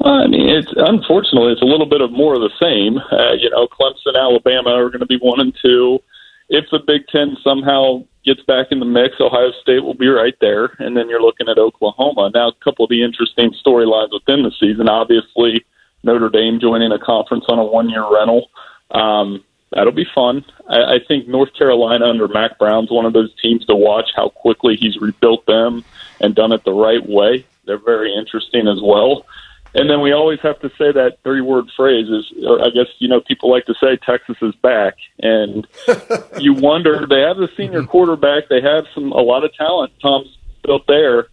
Well, 0.00 0.14
I 0.14 0.26
mean, 0.26 0.48
it's 0.48 0.72
unfortunately 0.76 1.52
it's 1.52 1.62
a 1.62 1.66
little 1.66 1.88
bit 1.88 2.02
of 2.02 2.12
more 2.12 2.34
of 2.34 2.40
the 2.40 2.52
same. 2.60 2.98
Uh, 2.98 3.32
you 3.32 3.48
know, 3.48 3.66
Clemson, 3.68 4.18
Alabama 4.18 4.70
are 4.70 4.90
going 4.90 5.00
to 5.00 5.06
be 5.06 5.18
one 5.18 5.40
and 5.40 5.56
two. 5.62 6.00
If 6.48 6.64
the 6.72 6.80
Big 6.84 7.06
Ten 7.08 7.36
somehow 7.44 8.04
gets 8.24 8.42
back 8.42 8.68
in 8.70 8.80
the 8.80 8.86
mix, 8.86 9.20
Ohio 9.20 9.52
State 9.62 9.84
will 9.84 9.94
be 9.94 10.08
right 10.08 10.34
there, 10.40 10.74
and 10.78 10.96
then 10.96 11.08
you're 11.08 11.22
looking 11.22 11.48
at 11.48 11.58
Oklahoma. 11.58 12.30
Now, 12.34 12.48
a 12.48 12.64
couple 12.64 12.84
of 12.84 12.90
the 12.90 13.04
interesting 13.04 13.54
storylines 13.64 14.12
within 14.12 14.42
the 14.42 14.52
season, 14.58 14.88
obviously 14.88 15.64
Notre 16.02 16.28
Dame 16.28 16.60
joining 16.60 16.92
a 16.92 16.98
conference 16.98 17.44
on 17.48 17.58
a 17.58 17.64
one-year 17.64 18.04
rental. 18.12 18.48
Um, 18.90 19.44
that'll 19.72 19.92
be 19.92 20.06
fun. 20.14 20.44
I, 20.68 20.94
I 20.94 20.98
think 21.06 21.28
North 21.28 21.52
Carolina 21.54 22.06
under 22.06 22.28
Mack 22.28 22.58
Brown's 22.58 22.90
one 22.90 23.04
of 23.06 23.12
those 23.12 23.34
teams 23.42 23.64
to 23.66 23.74
watch. 23.74 24.10
How 24.14 24.28
quickly 24.28 24.76
he's 24.76 24.96
rebuilt 24.96 25.46
them 25.46 25.84
and 26.20 26.34
done 26.34 26.52
it 26.52 26.64
the 26.64 26.72
right 26.72 27.06
way. 27.06 27.44
They're 27.64 27.78
very 27.78 28.14
interesting 28.14 28.66
as 28.66 28.80
well. 28.82 29.26
And 29.74 29.88
then 29.90 30.00
we 30.00 30.12
always 30.12 30.40
have 30.40 30.58
to 30.60 30.70
say 30.70 30.92
that 30.92 31.18
three 31.22 31.42
word 31.42 31.70
phrase 31.76 32.08
is, 32.08 32.32
or 32.44 32.64
I 32.64 32.70
guess, 32.70 32.86
you 32.98 33.08
know, 33.08 33.20
people 33.20 33.50
like 33.50 33.66
to 33.66 33.74
say 33.74 33.96
Texas 33.96 34.36
is 34.40 34.54
back. 34.56 34.96
And 35.20 35.66
you 36.38 36.54
wonder, 36.54 37.06
they 37.06 37.20
have 37.20 37.36
the 37.36 37.50
senior 37.56 37.84
quarterback. 37.84 38.48
They 38.48 38.62
have 38.62 38.86
some, 38.94 39.12
a 39.12 39.20
lot 39.20 39.44
of 39.44 39.54
talent 39.54 39.92
Tom's 40.00 40.36
built 40.64 40.86
there, 40.86 41.28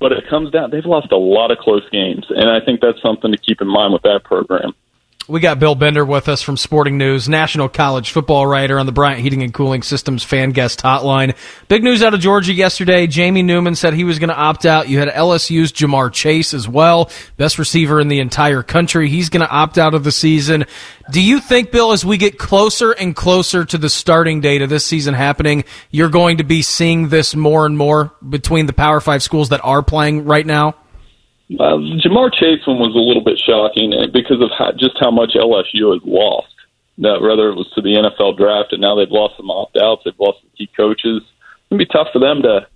but 0.00 0.12
it 0.12 0.26
comes 0.28 0.50
down, 0.50 0.70
they've 0.70 0.86
lost 0.86 1.12
a 1.12 1.16
lot 1.16 1.50
of 1.50 1.58
close 1.58 1.88
games. 1.90 2.26
And 2.30 2.50
I 2.50 2.64
think 2.64 2.80
that's 2.80 3.00
something 3.02 3.30
to 3.30 3.38
keep 3.38 3.60
in 3.60 3.68
mind 3.68 3.92
with 3.92 4.02
that 4.02 4.24
program. 4.24 4.72
We 5.28 5.38
got 5.38 5.60
Bill 5.60 5.74
Bender 5.74 6.04
with 6.04 6.28
us 6.28 6.42
from 6.42 6.56
Sporting 6.56 6.98
News, 6.98 7.28
national 7.28 7.68
college 7.68 8.10
football 8.10 8.46
writer 8.46 8.80
on 8.80 8.86
the 8.86 8.92
Bryant 8.92 9.20
Heating 9.20 9.42
and 9.42 9.54
Cooling 9.54 9.82
Systems 9.82 10.24
fan 10.24 10.50
guest 10.50 10.82
hotline. 10.82 11.36
Big 11.68 11.84
news 11.84 12.02
out 12.02 12.14
of 12.14 12.20
Georgia 12.20 12.52
yesterday. 12.52 13.06
Jamie 13.06 13.42
Newman 13.42 13.76
said 13.76 13.94
he 13.94 14.02
was 14.02 14.18
going 14.18 14.30
to 14.30 14.36
opt 14.36 14.66
out. 14.66 14.88
You 14.88 14.98
had 14.98 15.08
LSU's 15.08 15.72
Ja'Marr 15.72 16.12
Chase 16.12 16.52
as 16.52 16.66
well, 16.66 17.10
best 17.36 17.60
receiver 17.60 18.00
in 18.00 18.08
the 18.08 18.18
entire 18.18 18.64
country. 18.64 19.08
He's 19.08 19.28
going 19.28 19.46
to 19.46 19.50
opt 19.50 19.78
out 19.78 19.94
of 19.94 20.02
the 20.02 20.10
season. 20.10 20.64
Do 21.12 21.22
you 21.22 21.38
think, 21.38 21.70
Bill, 21.70 21.92
as 21.92 22.04
we 22.04 22.16
get 22.16 22.38
closer 22.38 22.90
and 22.90 23.14
closer 23.14 23.64
to 23.64 23.78
the 23.78 23.90
starting 23.90 24.40
date 24.40 24.62
of 24.62 24.70
this 24.70 24.86
season 24.86 25.14
happening, 25.14 25.64
you're 25.90 26.08
going 26.08 26.38
to 26.38 26.44
be 26.44 26.62
seeing 26.62 27.08
this 27.08 27.36
more 27.36 27.66
and 27.66 27.78
more 27.78 28.12
between 28.26 28.66
the 28.66 28.72
Power 28.72 29.00
Five 29.00 29.22
schools 29.22 29.50
that 29.50 29.60
are 29.62 29.82
playing 29.82 30.24
right 30.24 30.46
now? 30.46 30.74
Uh, 31.58 31.78
Ja'Marr 32.04 32.32
Chase 32.32 32.66
one 32.66 32.78
was 32.78 32.94
a 32.94 32.98
little 32.98 33.24
bit 33.24 33.38
shocking 33.38 33.92
because 34.12 34.40
of 34.40 34.50
how, 34.56 34.72
just 34.72 34.96
how 35.00 35.10
much 35.10 35.34
LSU 35.34 35.92
has 35.92 36.02
lost. 36.04 36.54
That 36.98 37.22
whether 37.22 37.48
it 37.48 37.56
was 37.56 37.70
to 37.74 37.80
the 37.80 37.96
NFL 37.96 38.36
draft 38.36 38.72
and 38.72 38.80
now 38.80 38.94
they've 38.94 39.10
lost 39.10 39.36
some 39.36 39.50
opt 39.50 39.76
outs, 39.76 40.02
they've 40.04 40.18
lost 40.18 40.40
some 40.42 40.50
key 40.56 40.68
coaches. 40.76 41.22
Gonna 41.70 41.78
be 41.78 41.86
tough 41.86 42.08
for 42.12 42.18
them 42.18 42.42
to 42.42 42.66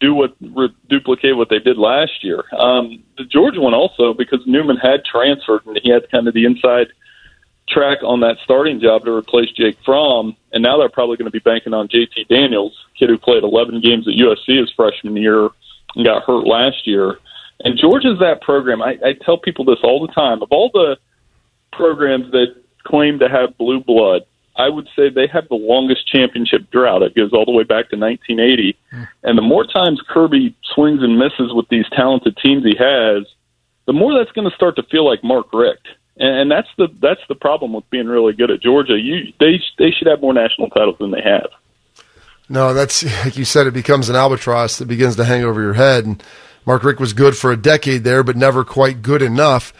do 0.00 0.14
what 0.14 0.34
re- 0.40 0.74
duplicate 0.88 1.36
what 1.36 1.50
they 1.50 1.58
did 1.58 1.78
last 1.78 2.24
year. 2.24 2.42
Um, 2.58 3.04
the 3.16 3.24
Georgia 3.24 3.60
one 3.60 3.74
also 3.74 4.12
because 4.12 4.40
Newman 4.46 4.76
had 4.76 5.04
transferred 5.04 5.64
and 5.66 5.78
he 5.82 5.90
had 5.90 6.10
kind 6.10 6.26
of 6.26 6.34
the 6.34 6.44
inside 6.44 6.88
track 7.68 7.98
on 8.02 8.20
that 8.20 8.36
starting 8.42 8.80
job 8.80 9.04
to 9.04 9.12
replace 9.12 9.50
Jake 9.52 9.76
Fromm, 9.84 10.36
and 10.52 10.62
now 10.62 10.78
they're 10.78 10.88
probably 10.88 11.16
going 11.16 11.30
to 11.30 11.32
be 11.32 11.38
banking 11.38 11.72
on 11.72 11.88
JT 11.88 12.28
Daniels, 12.28 12.76
kid 12.98 13.08
who 13.08 13.18
played 13.18 13.44
11 13.44 13.80
games 13.80 14.08
at 14.08 14.14
USC 14.14 14.58
his 14.58 14.72
freshman 14.74 15.16
year 15.16 15.50
and 15.94 16.04
got 16.04 16.24
hurt 16.24 16.46
last 16.46 16.86
year. 16.86 17.18
And 17.62 17.78
Georgia's 17.78 18.18
that 18.20 18.40
program. 18.42 18.82
I, 18.82 18.96
I 19.04 19.12
tell 19.24 19.38
people 19.38 19.64
this 19.64 19.78
all 19.82 20.04
the 20.06 20.12
time. 20.12 20.42
Of 20.42 20.48
all 20.50 20.70
the 20.72 20.96
programs 21.72 22.30
that 22.32 22.54
claim 22.84 23.18
to 23.18 23.28
have 23.28 23.56
blue 23.58 23.80
blood, 23.80 24.22
I 24.56 24.68
would 24.68 24.88
say 24.96 25.08
they 25.08 25.26
have 25.32 25.48
the 25.48 25.54
longest 25.54 26.06
championship 26.06 26.70
drought. 26.70 27.02
It 27.02 27.14
goes 27.14 27.32
all 27.32 27.44
the 27.44 27.52
way 27.52 27.64
back 27.64 27.90
to 27.90 27.96
1980. 27.96 28.76
Mm. 28.92 29.08
And 29.22 29.38
the 29.38 29.42
more 29.42 29.64
times 29.64 30.02
Kirby 30.08 30.56
swings 30.74 31.02
and 31.02 31.18
misses 31.18 31.52
with 31.52 31.68
these 31.68 31.86
talented 31.92 32.36
teams 32.42 32.64
he 32.64 32.76
has, 32.78 33.26
the 33.86 33.92
more 33.92 34.16
that's 34.16 34.32
going 34.32 34.48
to 34.48 34.54
start 34.54 34.76
to 34.76 34.82
feel 34.84 35.06
like 35.06 35.22
Mark 35.22 35.52
Richt. 35.52 35.86
And, 36.16 36.40
and 36.40 36.50
that's 36.50 36.68
the 36.76 36.88
that's 37.00 37.20
the 37.28 37.34
problem 37.34 37.72
with 37.72 37.88
being 37.90 38.06
really 38.06 38.32
good 38.32 38.50
at 38.50 38.60
Georgia. 38.60 38.98
You 38.98 39.32
they 39.38 39.60
they 39.78 39.90
should 39.90 40.08
have 40.08 40.20
more 40.20 40.34
national 40.34 40.68
titles 40.70 40.96
than 40.98 41.10
they 41.10 41.22
have. 41.22 41.50
No, 42.48 42.74
that's 42.74 43.04
like 43.24 43.36
you 43.36 43.44
said. 43.44 43.66
It 43.66 43.74
becomes 43.74 44.08
an 44.08 44.16
albatross 44.16 44.78
that 44.78 44.86
begins 44.86 45.16
to 45.16 45.24
hang 45.24 45.44
over 45.44 45.60
your 45.60 45.74
head. 45.74 46.04
And 46.04 46.22
Mark 46.70 46.84
Richt 46.84 47.00
was 47.00 47.14
good 47.14 47.36
for 47.36 47.50
a 47.50 47.56
decade 47.56 48.04
there, 48.04 48.22
but 48.22 48.36
never 48.36 48.62
quite 48.62 49.02
good 49.02 49.22
enough. 49.22 49.72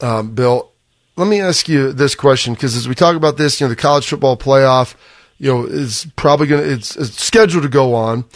Um, 0.00 0.32
Bill, 0.32 0.70
let 1.16 1.26
me 1.26 1.40
ask 1.40 1.68
you 1.68 1.92
this 1.92 2.14
question 2.14 2.54
because 2.54 2.76
as 2.76 2.86
we 2.86 2.94
talk 2.94 3.16
about 3.16 3.36
this, 3.36 3.60
you 3.60 3.64
know, 3.64 3.68
the 3.68 3.74
college 3.74 4.06
football 4.06 4.36
playoff, 4.36 4.94
you 5.38 5.52
know, 5.52 5.64
is 5.64 6.06
probably 6.14 6.46
going 6.46 6.62
to 6.62 6.72
it's, 6.72 6.94
it's, 6.94 7.20
scheduled 7.20 7.64
to 7.64 7.68
go 7.68 7.96
on. 7.96 8.26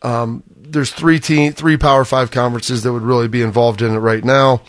Um, 0.00 0.42
there's 0.56 0.90
three 0.90 1.20
team, 1.20 1.52
three 1.52 1.76
Power 1.76 2.06
Five 2.06 2.30
conferences 2.30 2.82
that 2.82 2.94
would 2.94 3.02
really 3.02 3.28
be 3.28 3.42
involved 3.42 3.82
in 3.82 3.92
it 3.92 3.98
right 3.98 4.24
now. 4.24 4.62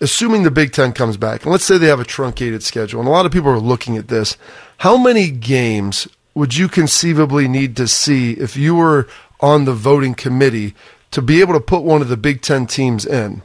Assuming 0.00 0.44
the 0.44 0.52
Big 0.52 0.72
Ten 0.72 0.92
comes 0.92 1.16
back, 1.16 1.42
and 1.42 1.50
let's 1.50 1.64
say 1.64 1.78
they 1.78 1.88
have 1.88 1.98
a 1.98 2.04
truncated 2.04 2.62
schedule, 2.62 3.00
and 3.00 3.08
a 3.08 3.12
lot 3.12 3.26
of 3.26 3.32
people 3.32 3.50
are 3.50 3.58
looking 3.58 3.96
at 3.96 4.06
this. 4.06 4.36
How 4.78 4.96
many 4.96 5.32
games 5.32 6.06
would 6.32 6.56
you 6.56 6.68
conceivably 6.68 7.48
need 7.48 7.76
to 7.78 7.88
see 7.88 8.34
if 8.34 8.56
you 8.56 8.76
were 8.76 9.08
on 9.40 9.64
the 9.64 9.74
voting 9.74 10.14
committee 10.14 10.76
to 11.14 11.22
be 11.22 11.40
able 11.40 11.54
to 11.54 11.60
put 11.60 11.84
one 11.84 12.02
of 12.02 12.08
the 12.08 12.16
Big 12.16 12.42
Ten 12.42 12.66
teams 12.66 13.06
in? 13.06 13.42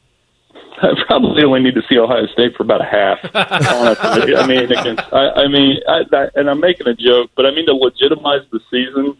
I 0.82 0.94
probably 1.08 1.42
only 1.42 1.60
need 1.60 1.74
to 1.74 1.82
see 1.88 1.98
Ohio 1.98 2.26
State 2.28 2.56
for 2.56 2.62
about 2.62 2.80
a 2.80 2.84
half. 2.84 3.18
honestly, 3.34 4.36
I 4.36 4.46
mean, 4.46 4.72
against, 4.72 5.02
I, 5.12 5.30
I 5.30 5.48
mean, 5.48 5.80
I, 5.88 6.02
that, 6.12 6.32
and 6.36 6.48
I'm 6.48 6.60
making 6.60 6.86
a 6.86 6.94
joke, 6.94 7.30
but 7.36 7.46
I 7.46 7.50
mean 7.50 7.66
to 7.66 7.74
legitimize 7.74 8.42
the 8.52 8.60
season, 8.70 9.16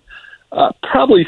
uh, 0.52 0.70
probably 0.84 1.26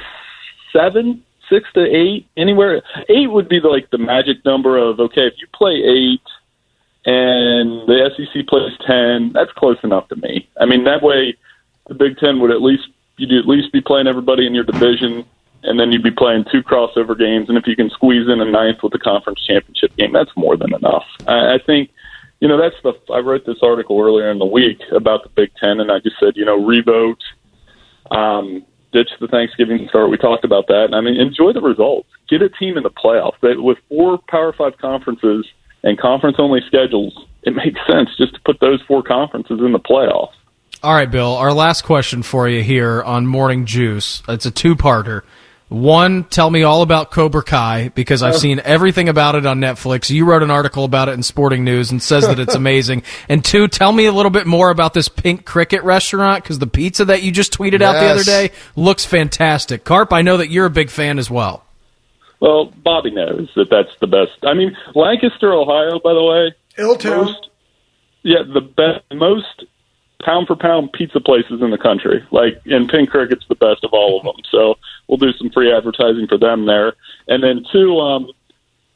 seven, 0.72 1.24
six 1.50 1.68
to 1.74 1.84
eight, 1.84 2.28
anywhere. 2.36 2.80
Eight 3.08 3.30
would 3.30 3.48
be 3.48 3.58
the, 3.58 3.68
like 3.68 3.90
the 3.90 3.98
magic 3.98 4.44
number 4.44 4.78
of 4.78 5.00
okay, 5.00 5.26
if 5.26 5.34
you 5.38 5.48
play 5.52 5.72
eight 5.72 6.22
and 7.04 7.88
the 7.88 8.08
SEC 8.16 8.46
plays 8.46 8.72
ten, 8.86 9.32
that's 9.32 9.50
close 9.52 9.78
enough 9.82 10.08
to 10.08 10.16
me. 10.16 10.48
I 10.60 10.66
mean, 10.66 10.84
that 10.84 11.02
way 11.02 11.36
the 11.88 11.94
Big 11.94 12.18
Ten 12.18 12.38
would 12.38 12.52
at 12.52 12.62
least 12.62 12.84
you'd 13.16 13.32
at 13.32 13.48
least 13.48 13.72
be 13.72 13.80
playing 13.80 14.06
everybody 14.06 14.46
in 14.46 14.54
your 14.54 14.64
division 14.64 15.24
and 15.62 15.78
then 15.78 15.92
you'd 15.92 16.02
be 16.02 16.10
playing 16.10 16.44
two 16.50 16.62
crossover 16.62 17.18
games. 17.18 17.48
And 17.48 17.56
if 17.56 17.66
you 17.66 17.76
can 17.76 17.90
squeeze 17.90 18.28
in 18.28 18.40
a 18.40 18.44
ninth 18.44 18.82
with 18.82 18.92
the 18.92 18.98
conference 18.98 19.40
championship 19.46 19.96
game, 19.96 20.12
that's 20.12 20.30
more 20.36 20.56
than 20.56 20.74
enough. 20.74 21.04
I, 21.26 21.54
I 21.54 21.58
think, 21.64 21.90
you 22.40 22.48
know, 22.48 22.60
that's 22.60 22.74
the. 22.82 22.92
I 23.12 23.18
wrote 23.18 23.46
this 23.46 23.58
article 23.62 24.00
earlier 24.00 24.30
in 24.30 24.38
the 24.38 24.44
week 24.46 24.80
about 24.94 25.22
the 25.22 25.28
Big 25.30 25.50
Ten, 25.62 25.80
and 25.80 25.92
I 25.92 26.00
just 26.00 26.16
said, 26.18 26.36
you 26.36 26.44
know, 26.44 26.64
revote, 26.64 27.22
um, 28.10 28.64
ditch 28.92 29.10
the 29.20 29.28
Thanksgiving 29.28 29.86
start. 29.88 30.10
We 30.10 30.16
talked 30.16 30.44
about 30.44 30.66
that. 30.66 30.86
And 30.86 30.94
I 30.94 31.00
mean, 31.00 31.20
enjoy 31.20 31.52
the 31.52 31.60
results. 31.60 32.08
Get 32.28 32.42
a 32.42 32.48
team 32.48 32.76
in 32.76 32.82
the 32.82 32.90
playoffs. 32.90 33.38
That 33.42 33.62
with 33.62 33.78
four 33.88 34.18
Power 34.28 34.52
Five 34.52 34.76
conferences 34.78 35.46
and 35.84 35.98
conference 35.98 36.36
only 36.38 36.60
schedules, 36.66 37.16
it 37.44 37.54
makes 37.54 37.78
sense 37.86 38.08
just 38.16 38.34
to 38.34 38.40
put 38.44 38.58
those 38.60 38.82
four 38.88 39.02
conferences 39.02 39.60
in 39.60 39.72
the 39.72 39.80
playoffs. 39.80 40.32
All 40.82 40.94
right, 40.94 41.10
Bill. 41.10 41.36
Our 41.36 41.52
last 41.52 41.82
question 41.82 42.24
for 42.24 42.48
you 42.48 42.62
here 42.62 43.02
on 43.04 43.24
Morning 43.24 43.66
Juice. 43.66 44.20
It's 44.28 44.46
a 44.46 44.50
two-parter. 44.50 45.22
One, 45.72 46.24
tell 46.24 46.50
me 46.50 46.64
all 46.64 46.82
about 46.82 47.10
Cobra 47.10 47.42
Kai 47.42 47.88
because 47.94 48.22
I've 48.22 48.34
oh. 48.34 48.38
seen 48.38 48.60
everything 48.62 49.08
about 49.08 49.36
it 49.36 49.46
on 49.46 49.58
Netflix. 49.58 50.10
You 50.10 50.26
wrote 50.26 50.42
an 50.42 50.50
article 50.50 50.84
about 50.84 51.08
it 51.08 51.12
in 51.12 51.22
Sporting 51.22 51.64
News 51.64 51.90
and 51.90 52.02
says 52.02 52.26
that 52.26 52.38
it's 52.38 52.54
amazing. 52.62 53.04
and 53.26 53.42
two, 53.42 53.68
tell 53.68 53.90
me 53.90 54.04
a 54.04 54.12
little 54.12 54.30
bit 54.30 54.46
more 54.46 54.68
about 54.68 54.92
this 54.92 55.08
Pink 55.08 55.46
Cricket 55.46 55.82
restaurant 55.82 56.44
because 56.44 56.58
the 56.58 56.66
pizza 56.66 57.06
that 57.06 57.22
you 57.22 57.32
just 57.32 57.56
tweeted 57.56 57.80
yes. 57.80 57.82
out 57.82 58.00
the 58.00 58.06
other 58.10 58.22
day 58.22 58.50
looks 58.76 59.06
fantastic. 59.06 59.82
Carp, 59.82 60.12
I 60.12 60.20
know 60.20 60.36
that 60.36 60.50
you're 60.50 60.66
a 60.66 60.70
big 60.70 60.90
fan 60.90 61.18
as 61.18 61.30
well. 61.30 61.64
Well, 62.38 62.66
Bobby 62.66 63.10
knows 63.10 63.48
that 63.56 63.70
that's 63.70 63.96
the 64.00 64.06
best. 64.06 64.32
I 64.42 64.52
mean, 64.52 64.76
Lancaster, 64.94 65.54
Ohio, 65.54 66.00
by 66.00 66.12
the 66.12 66.22
way, 66.22 66.54
Illtown. 66.76 67.24
Most, 67.24 67.48
yeah, 68.22 68.42
the 68.42 68.60
best, 68.60 69.04
most 69.10 69.64
pound 70.22 70.46
for 70.46 70.56
pound 70.56 70.92
pizza 70.92 71.20
places 71.20 71.60
in 71.60 71.70
the 71.70 71.78
country. 71.78 72.24
Like, 72.30 72.60
and 72.66 72.88
Pink 72.88 73.10
Cricket's 73.10 73.44
the 73.48 73.54
best 73.54 73.84
of 73.84 73.92
all 73.92 74.18
of 74.18 74.24
them. 74.24 74.42
So 74.50 74.76
we'll 75.08 75.18
do 75.18 75.32
some 75.32 75.50
free 75.50 75.72
advertising 75.72 76.26
for 76.28 76.38
them 76.38 76.66
there. 76.66 76.94
And 77.28 77.42
then 77.42 77.64
two, 77.72 77.98
um, 77.98 78.28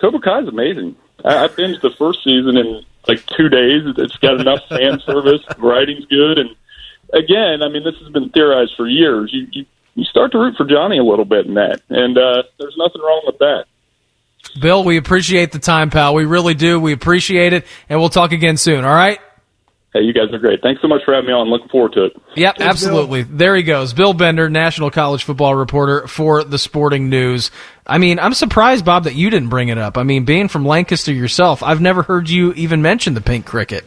Cobra 0.00 0.20
Kai 0.20 0.40
is 0.40 0.48
amazing. 0.48 0.96
I, 1.24 1.44
I 1.44 1.48
binged 1.48 1.82
the 1.82 1.94
first 1.98 2.22
season 2.24 2.56
in 2.56 2.84
like 3.08 3.24
two 3.26 3.48
days. 3.48 3.82
It's 3.98 4.16
got 4.16 4.40
enough 4.40 4.60
fan 4.68 5.00
service. 5.00 5.42
Writing's 5.58 6.06
good, 6.06 6.38
and 6.38 6.50
again, 7.12 7.62
I 7.62 7.68
mean, 7.68 7.84
this 7.84 7.94
has 8.02 8.12
been 8.12 8.30
theorized 8.30 8.72
for 8.76 8.86
years. 8.86 9.30
You 9.32 9.46
you, 9.52 9.66
you 9.94 10.04
start 10.04 10.32
to 10.32 10.38
root 10.38 10.56
for 10.56 10.66
Johnny 10.66 10.98
a 10.98 11.04
little 11.04 11.24
bit 11.24 11.46
in 11.46 11.54
that, 11.54 11.82
and 11.88 12.16
uh, 12.18 12.42
there's 12.58 12.76
nothing 12.76 13.00
wrong 13.02 13.22
with 13.26 13.38
that. 13.38 13.64
Bill, 14.60 14.84
we 14.84 14.96
appreciate 14.96 15.52
the 15.52 15.58
time, 15.58 15.90
pal. 15.90 16.14
We 16.14 16.24
really 16.24 16.54
do. 16.54 16.78
We 16.78 16.92
appreciate 16.92 17.52
it, 17.52 17.66
and 17.88 17.98
we'll 17.98 18.08
talk 18.08 18.32
again 18.32 18.56
soon. 18.56 18.84
All 18.84 18.94
right. 18.94 19.18
Hey, 19.96 20.02
you 20.02 20.12
guys 20.12 20.30
are 20.30 20.38
great. 20.38 20.60
Thanks 20.60 20.82
so 20.82 20.88
much 20.88 21.00
for 21.06 21.14
having 21.14 21.28
me 21.28 21.32
on. 21.32 21.48
Looking 21.48 21.68
forward 21.68 21.94
to 21.94 22.04
it. 22.04 22.12
Yep, 22.34 22.58
Thanks, 22.58 22.70
absolutely. 22.70 23.22
Bill. 23.22 23.36
There 23.38 23.56
he 23.56 23.62
goes. 23.62 23.94
Bill 23.94 24.12
Bender, 24.12 24.50
national 24.50 24.90
college 24.90 25.24
football 25.24 25.54
reporter 25.54 26.06
for 26.06 26.44
the 26.44 26.58
Sporting 26.58 27.08
News. 27.08 27.50
I 27.86 27.96
mean, 27.96 28.18
I'm 28.18 28.34
surprised, 28.34 28.84
Bob, 28.84 29.04
that 29.04 29.14
you 29.14 29.30
didn't 29.30 29.48
bring 29.48 29.68
it 29.68 29.78
up. 29.78 29.96
I 29.96 30.02
mean, 30.02 30.26
being 30.26 30.48
from 30.48 30.66
Lancaster 30.66 31.14
yourself, 31.14 31.62
I've 31.62 31.80
never 31.80 32.02
heard 32.02 32.28
you 32.28 32.52
even 32.54 32.82
mention 32.82 33.14
the 33.14 33.22
pink 33.22 33.46
cricket. 33.46 33.86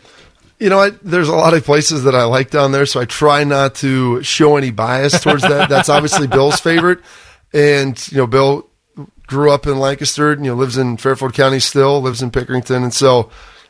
You 0.57 0.69
know, 0.69 0.79
I, 0.79 0.89
there's 1.03 1.29
a 1.29 1.35
lot 1.35 1.53
of 1.53 1.63
places 1.63 2.05
that 2.05 2.15
I 2.15 2.23
like 2.23 2.49
down 2.49 2.71
there, 2.71 2.87
so 2.87 2.99
I 2.99 3.05
try 3.05 3.43
not 3.43 3.75
to 3.75 4.23
show 4.23 4.57
any 4.57 4.71
bias 4.71 5.21
towards 5.21 5.43
that. 5.43 5.69
That's 5.69 5.89
obviously 5.89 6.25
Bill's 6.25 6.59
favorite. 6.59 7.01
And, 7.53 8.11
you 8.11 8.17
know, 8.17 8.27
Bill 8.27 8.67
grew 9.27 9.51
up 9.51 9.67
in 9.67 9.77
Lancaster, 9.77 10.31
you 10.31 10.39
know, 10.39 10.55
lives 10.55 10.75
in 10.75 10.97
Fairfield 10.97 11.35
County 11.35 11.59
still, 11.59 12.01
lives 12.01 12.23
in 12.23 12.31
Pickerington. 12.31 12.81
And 12.81 12.93
so, 12.93 13.29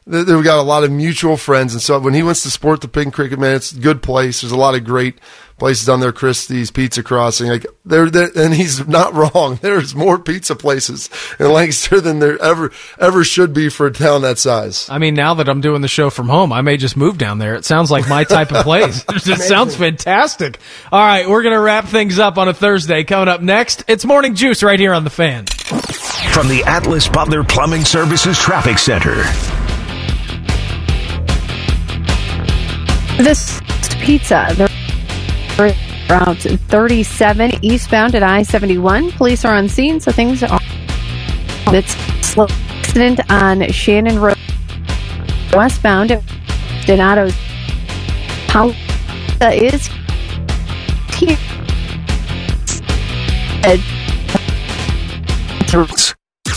we 0.10 0.44
got 0.44 0.58
a 0.58 0.64
lot 0.64 0.84
of 0.84 0.92
mutual 0.92 1.38
friends, 1.38 1.74
and 1.74 1.82
so 1.82 2.00
when 2.00 2.16
he 2.16 2.24
wants 2.24 2.42
to 2.44 2.52
sport 2.52 2.82
the 2.82 2.88
pink 2.88 3.14
cricket, 3.14 3.38
man, 3.38 3.56
it's 3.56 3.72
a 3.72 3.80
good 3.80 4.02
place. 4.02 4.42
There's 4.42 4.52
a 4.52 4.58
lot 4.58 4.74
of 4.74 4.84
great 4.84 5.20
places 5.60 5.86
down 5.86 6.00
there, 6.00 6.12
Christie's, 6.12 6.72
Pizza 6.72 7.04
Crossing. 7.04 7.50
Like 7.50 7.68
there, 7.86 8.08
and 8.36 8.54
he's 8.54 8.88
not 8.88 9.14
wrong. 9.36 9.60
There's 9.62 9.94
more 9.94 10.18
pizza 10.18 10.56
places 10.56 11.10
in 11.40 11.52
Lancaster 11.52 12.02
than 12.02 12.18
there 12.20 12.42
ever 12.42 12.72
ever 12.98 13.24
should 13.24 13.54
be 13.54 13.70
for 13.70 13.86
a 13.86 13.92
town 13.92 14.24
that 14.24 14.40
size. 14.40 14.90
I 14.90 14.98
mean, 14.98 15.14
now 15.14 15.36
that 15.36 15.48
I'm 15.48 15.62
doing 15.62 15.82
the 15.82 15.88
show 15.88 16.10
from 16.10 16.28
home, 16.28 16.52
I 16.52 16.62
may 16.62 16.78
just 16.78 16.98
move 16.98 17.20
down 17.20 17.38
there. 17.38 17.54
It 17.54 17.66
sounds 17.66 17.92
like 17.92 18.10
my 18.10 18.24
type 18.24 18.52
of 18.52 18.64
place. 18.64 19.06
it 19.10 19.42
sounds 19.42 19.76
fantastic. 19.76 20.58
All 20.92 21.00
right, 21.00 21.30
we're 21.30 21.44
gonna 21.44 21.62
wrap 21.62 21.86
things 21.86 22.18
up 22.18 22.40
on 22.40 22.48
a 22.48 22.54
Thursday. 22.54 23.04
Coming 23.04 23.28
up 23.28 23.42
next, 23.42 23.84
it's 23.88 24.06
Morning 24.06 24.34
Juice 24.34 24.64
right 24.64 24.80
here 24.80 24.94
on 24.94 25.04
the 25.04 25.10
Fan. 25.12 25.46
From 26.34 26.48
the 26.48 26.64
Atlas 26.66 27.08
Butler 27.08 27.44
Plumbing 27.44 27.86
Services 27.86 28.40
Traffic 28.40 28.80
Center. 28.80 29.24
This 33.20 33.60
pizza, 34.00 34.48
the 34.56 34.70
Route 36.10 36.38
37 36.38 37.52
eastbound 37.62 38.16
at 38.16 38.24
I-71. 38.24 39.12
Police 39.12 39.44
are 39.44 39.56
on 39.56 39.68
scene, 39.68 40.00
so 40.00 40.12
things 40.12 40.42
are. 40.42 40.60
It's 41.68 41.92
slow 42.26 42.48
accident 42.80 43.20
on 43.30 43.70
Shannon 43.72 44.20
Road 44.20 44.38
westbound 45.54 46.12
at 46.12 46.24
Donato. 46.86 47.30
How 48.48 48.74
is 49.42 49.90
here? 51.18 51.38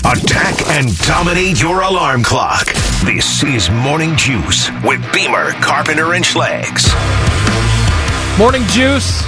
Attack 0.01 0.67
and 0.69 0.97
dominate 0.99 1.61
your 1.61 1.83
alarm 1.83 2.25
clock. 2.25 2.67
This 3.05 3.45
is 3.45 3.71
Morning 3.71 4.17
Juice 4.17 4.71
with 4.85 5.01
Beamer, 5.13 5.53
Carpenter, 5.61 6.15
and 6.15 6.25
Schlegs. 6.25 6.89
Morning 8.39 8.63
Juice 8.69 9.21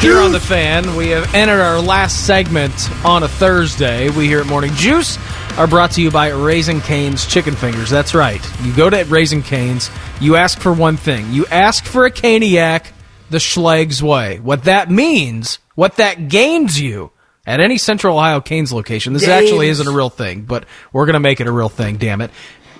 here 0.00 0.18
on 0.18 0.32
the 0.32 0.40
fan. 0.40 0.96
We 0.96 1.10
have 1.10 1.32
entered 1.34 1.60
our 1.60 1.80
last 1.80 2.26
segment 2.26 2.72
on 3.04 3.22
a 3.22 3.28
Thursday. 3.28 4.10
We 4.10 4.26
here 4.26 4.40
at 4.40 4.46
Morning 4.46 4.72
Juice 4.74 5.18
are 5.58 5.66
brought 5.66 5.92
to 5.92 6.02
you 6.02 6.10
by 6.10 6.30
Raising 6.30 6.80
Cane's 6.80 7.26
Chicken 7.26 7.54
Fingers. 7.54 7.90
That's 7.90 8.14
right. 8.14 8.44
You 8.62 8.74
go 8.74 8.90
to 8.90 9.04
Raising 9.04 9.42
Cane's, 9.42 9.90
you 10.20 10.36
ask 10.36 10.58
for 10.58 10.72
one 10.72 10.96
thing. 10.96 11.32
You 11.32 11.46
ask 11.46 11.84
for 11.84 12.06
a 12.06 12.10
caniac 12.10 12.86
the 13.30 13.38
Schlegs 13.38 14.02
way. 14.02 14.40
What 14.40 14.64
that 14.64 14.90
means, 14.90 15.58
what 15.74 15.96
that 15.96 16.28
gains 16.28 16.80
you, 16.80 17.12
at 17.46 17.60
any 17.60 17.78
Central 17.78 18.16
Ohio 18.16 18.40
Canes 18.40 18.72
location, 18.72 19.12
this 19.12 19.22
Games. 19.26 19.44
actually 19.44 19.68
isn't 19.68 19.86
a 19.86 19.90
real 19.92 20.10
thing, 20.10 20.42
but 20.42 20.64
we're 20.92 21.06
going 21.06 21.14
to 21.14 21.20
make 21.20 21.40
it 21.40 21.46
a 21.46 21.52
real 21.52 21.68
thing, 21.68 21.96
damn 21.96 22.20
it. 22.20 22.30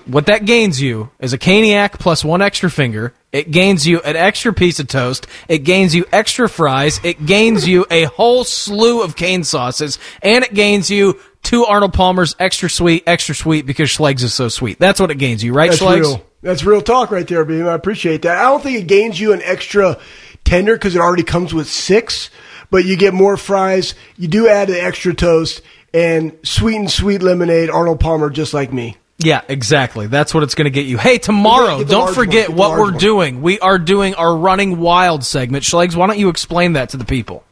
What 0.05 0.27
that 0.27 0.45
gains 0.45 0.79
you 0.79 1.09
is 1.19 1.33
a 1.33 1.37
caniac 1.39 1.93
plus 1.93 2.23
one 2.23 2.41
extra 2.43 2.69
finger. 2.69 3.13
It 3.31 3.49
gains 3.49 3.87
you 3.87 4.01
an 4.01 4.15
extra 4.15 4.53
piece 4.53 4.79
of 4.79 4.87
toast. 4.87 5.25
It 5.47 5.59
gains 5.59 5.95
you 5.95 6.05
extra 6.11 6.47
fries. 6.47 6.99
It 7.03 7.25
gains 7.25 7.67
you 7.67 7.87
a 7.89 8.03
whole 8.03 8.43
slew 8.43 9.01
of 9.01 9.15
cane 9.15 9.43
sauces. 9.43 9.97
And 10.21 10.43
it 10.43 10.53
gains 10.53 10.91
you 10.91 11.19
two 11.41 11.65
Arnold 11.65 11.93
Palmer's 11.93 12.35
extra 12.37 12.69
sweet, 12.69 13.03
extra 13.07 13.33
sweet 13.33 13.65
because 13.65 13.89
Schlegs 13.89 14.21
is 14.21 14.31
so 14.31 14.47
sweet. 14.47 14.77
That's 14.77 14.99
what 14.99 15.09
it 15.09 15.15
gains 15.15 15.43
you, 15.43 15.53
right, 15.53 15.71
That's 15.71 15.81
Schlegs? 15.81 16.01
real. 16.01 16.25
That's 16.43 16.63
real 16.63 16.81
talk 16.83 17.09
right 17.09 17.27
there, 17.27 17.43
Beam. 17.43 17.65
I 17.67 17.73
appreciate 17.73 18.21
that. 18.21 18.37
I 18.37 18.43
don't 18.43 18.61
think 18.61 18.79
it 18.79 18.85
gains 18.87 19.19
you 19.19 19.33
an 19.33 19.41
extra 19.41 19.97
tender 20.43 20.73
because 20.75 20.95
it 20.95 20.99
already 20.99 21.23
comes 21.23 21.51
with 21.51 21.67
six, 21.67 22.29
but 22.69 22.85
you 22.85 22.95
get 22.97 23.13
more 23.13 23.37
fries. 23.37 23.95
You 24.17 24.27
do 24.27 24.47
add 24.47 24.67
the 24.67 24.81
extra 24.81 25.13
toast 25.13 25.61
and 25.93 26.37
sweet 26.43 26.75
and 26.75 26.91
sweet 26.91 27.21
lemonade, 27.21 27.69
Arnold 27.69 27.99
Palmer, 27.99 28.29
just 28.29 28.53
like 28.53 28.73
me. 28.73 28.97
Yeah, 29.17 29.41
exactly. 29.47 30.07
That's 30.07 30.33
what 30.33 30.43
it's 30.43 30.55
going 30.55 30.65
to 30.65 30.71
get 30.71 30.85
you. 30.85 30.97
Hey, 30.97 31.17
tomorrow, 31.17 31.83
don't 31.83 32.05
one. 32.05 32.13
forget 32.13 32.49
what 32.49 32.71
we're 32.71 32.91
one. 32.91 32.97
doing. 32.97 33.41
We 33.41 33.59
are 33.59 33.79
doing 33.79 34.13
our 34.15 34.35
Running 34.35 34.79
Wild 34.79 35.23
segment. 35.23 35.63
Schlegs, 35.63 35.95
why 35.95 36.07
don't 36.07 36.19
you 36.19 36.27
explain 36.27 36.73
that 36.73 36.89
to 36.89 36.97
the 36.97 37.05
people? 37.05 37.43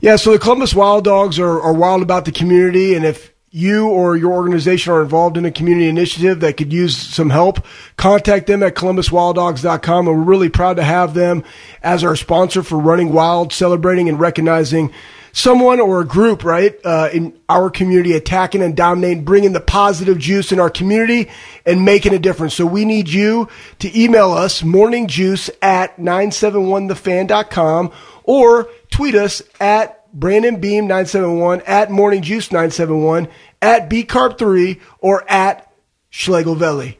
Yeah, 0.00 0.16
so 0.16 0.32
the 0.32 0.38
Columbus 0.40 0.74
Wild 0.74 1.04
Dogs 1.04 1.38
are, 1.38 1.60
are 1.60 1.72
wild 1.72 2.02
about 2.02 2.24
the 2.24 2.32
community, 2.32 2.94
and 2.94 3.04
if 3.04 3.31
you 3.54 3.86
or 3.86 4.16
your 4.16 4.32
organization 4.32 4.94
are 4.94 5.02
involved 5.02 5.36
in 5.36 5.44
a 5.44 5.50
community 5.50 5.86
initiative 5.86 6.40
that 6.40 6.56
could 6.56 6.72
use 6.72 6.96
some 6.96 7.28
help, 7.28 7.64
contact 7.98 8.46
them 8.46 8.62
at 8.62 8.74
columbuswilddogs.com. 8.74 10.08
And 10.08 10.16
we're 10.16 10.24
really 10.24 10.48
proud 10.48 10.76
to 10.76 10.82
have 10.82 11.12
them 11.12 11.44
as 11.82 12.02
our 12.02 12.16
sponsor 12.16 12.62
for 12.62 12.78
Running 12.78 13.12
Wild, 13.12 13.52
celebrating 13.52 14.08
and 14.08 14.18
recognizing 14.18 14.90
someone 15.32 15.80
or 15.80 16.00
a 16.00 16.06
group, 16.06 16.44
right, 16.44 16.74
uh, 16.82 17.10
in 17.12 17.38
our 17.46 17.68
community, 17.68 18.14
attacking 18.14 18.62
and 18.62 18.74
dominating, 18.74 19.22
bringing 19.22 19.52
the 19.52 19.60
positive 19.60 20.18
juice 20.18 20.50
in 20.50 20.58
our 20.58 20.70
community 20.70 21.30
and 21.66 21.84
making 21.84 22.14
a 22.14 22.18
difference. 22.18 22.54
So 22.54 22.64
we 22.64 22.86
need 22.86 23.10
you 23.10 23.48
to 23.80 24.00
email 24.00 24.30
us 24.30 24.62
morningjuice 24.62 25.50
at 25.60 25.98
971thefan.com 25.98 27.92
or 28.24 28.70
tweet 28.90 29.14
us 29.14 29.42
at 29.60 30.01
Brandon 30.12 30.60
Beam 30.60 30.84
971 30.84 31.62
at 31.62 31.90
Morning 31.90 32.22
Juice 32.22 32.52
971 32.52 33.28
at 33.60 33.88
BCarp3 33.88 34.80
or 34.98 35.24
at 35.30 35.72
Schlegel 36.10 36.54
Valley. 36.54 36.98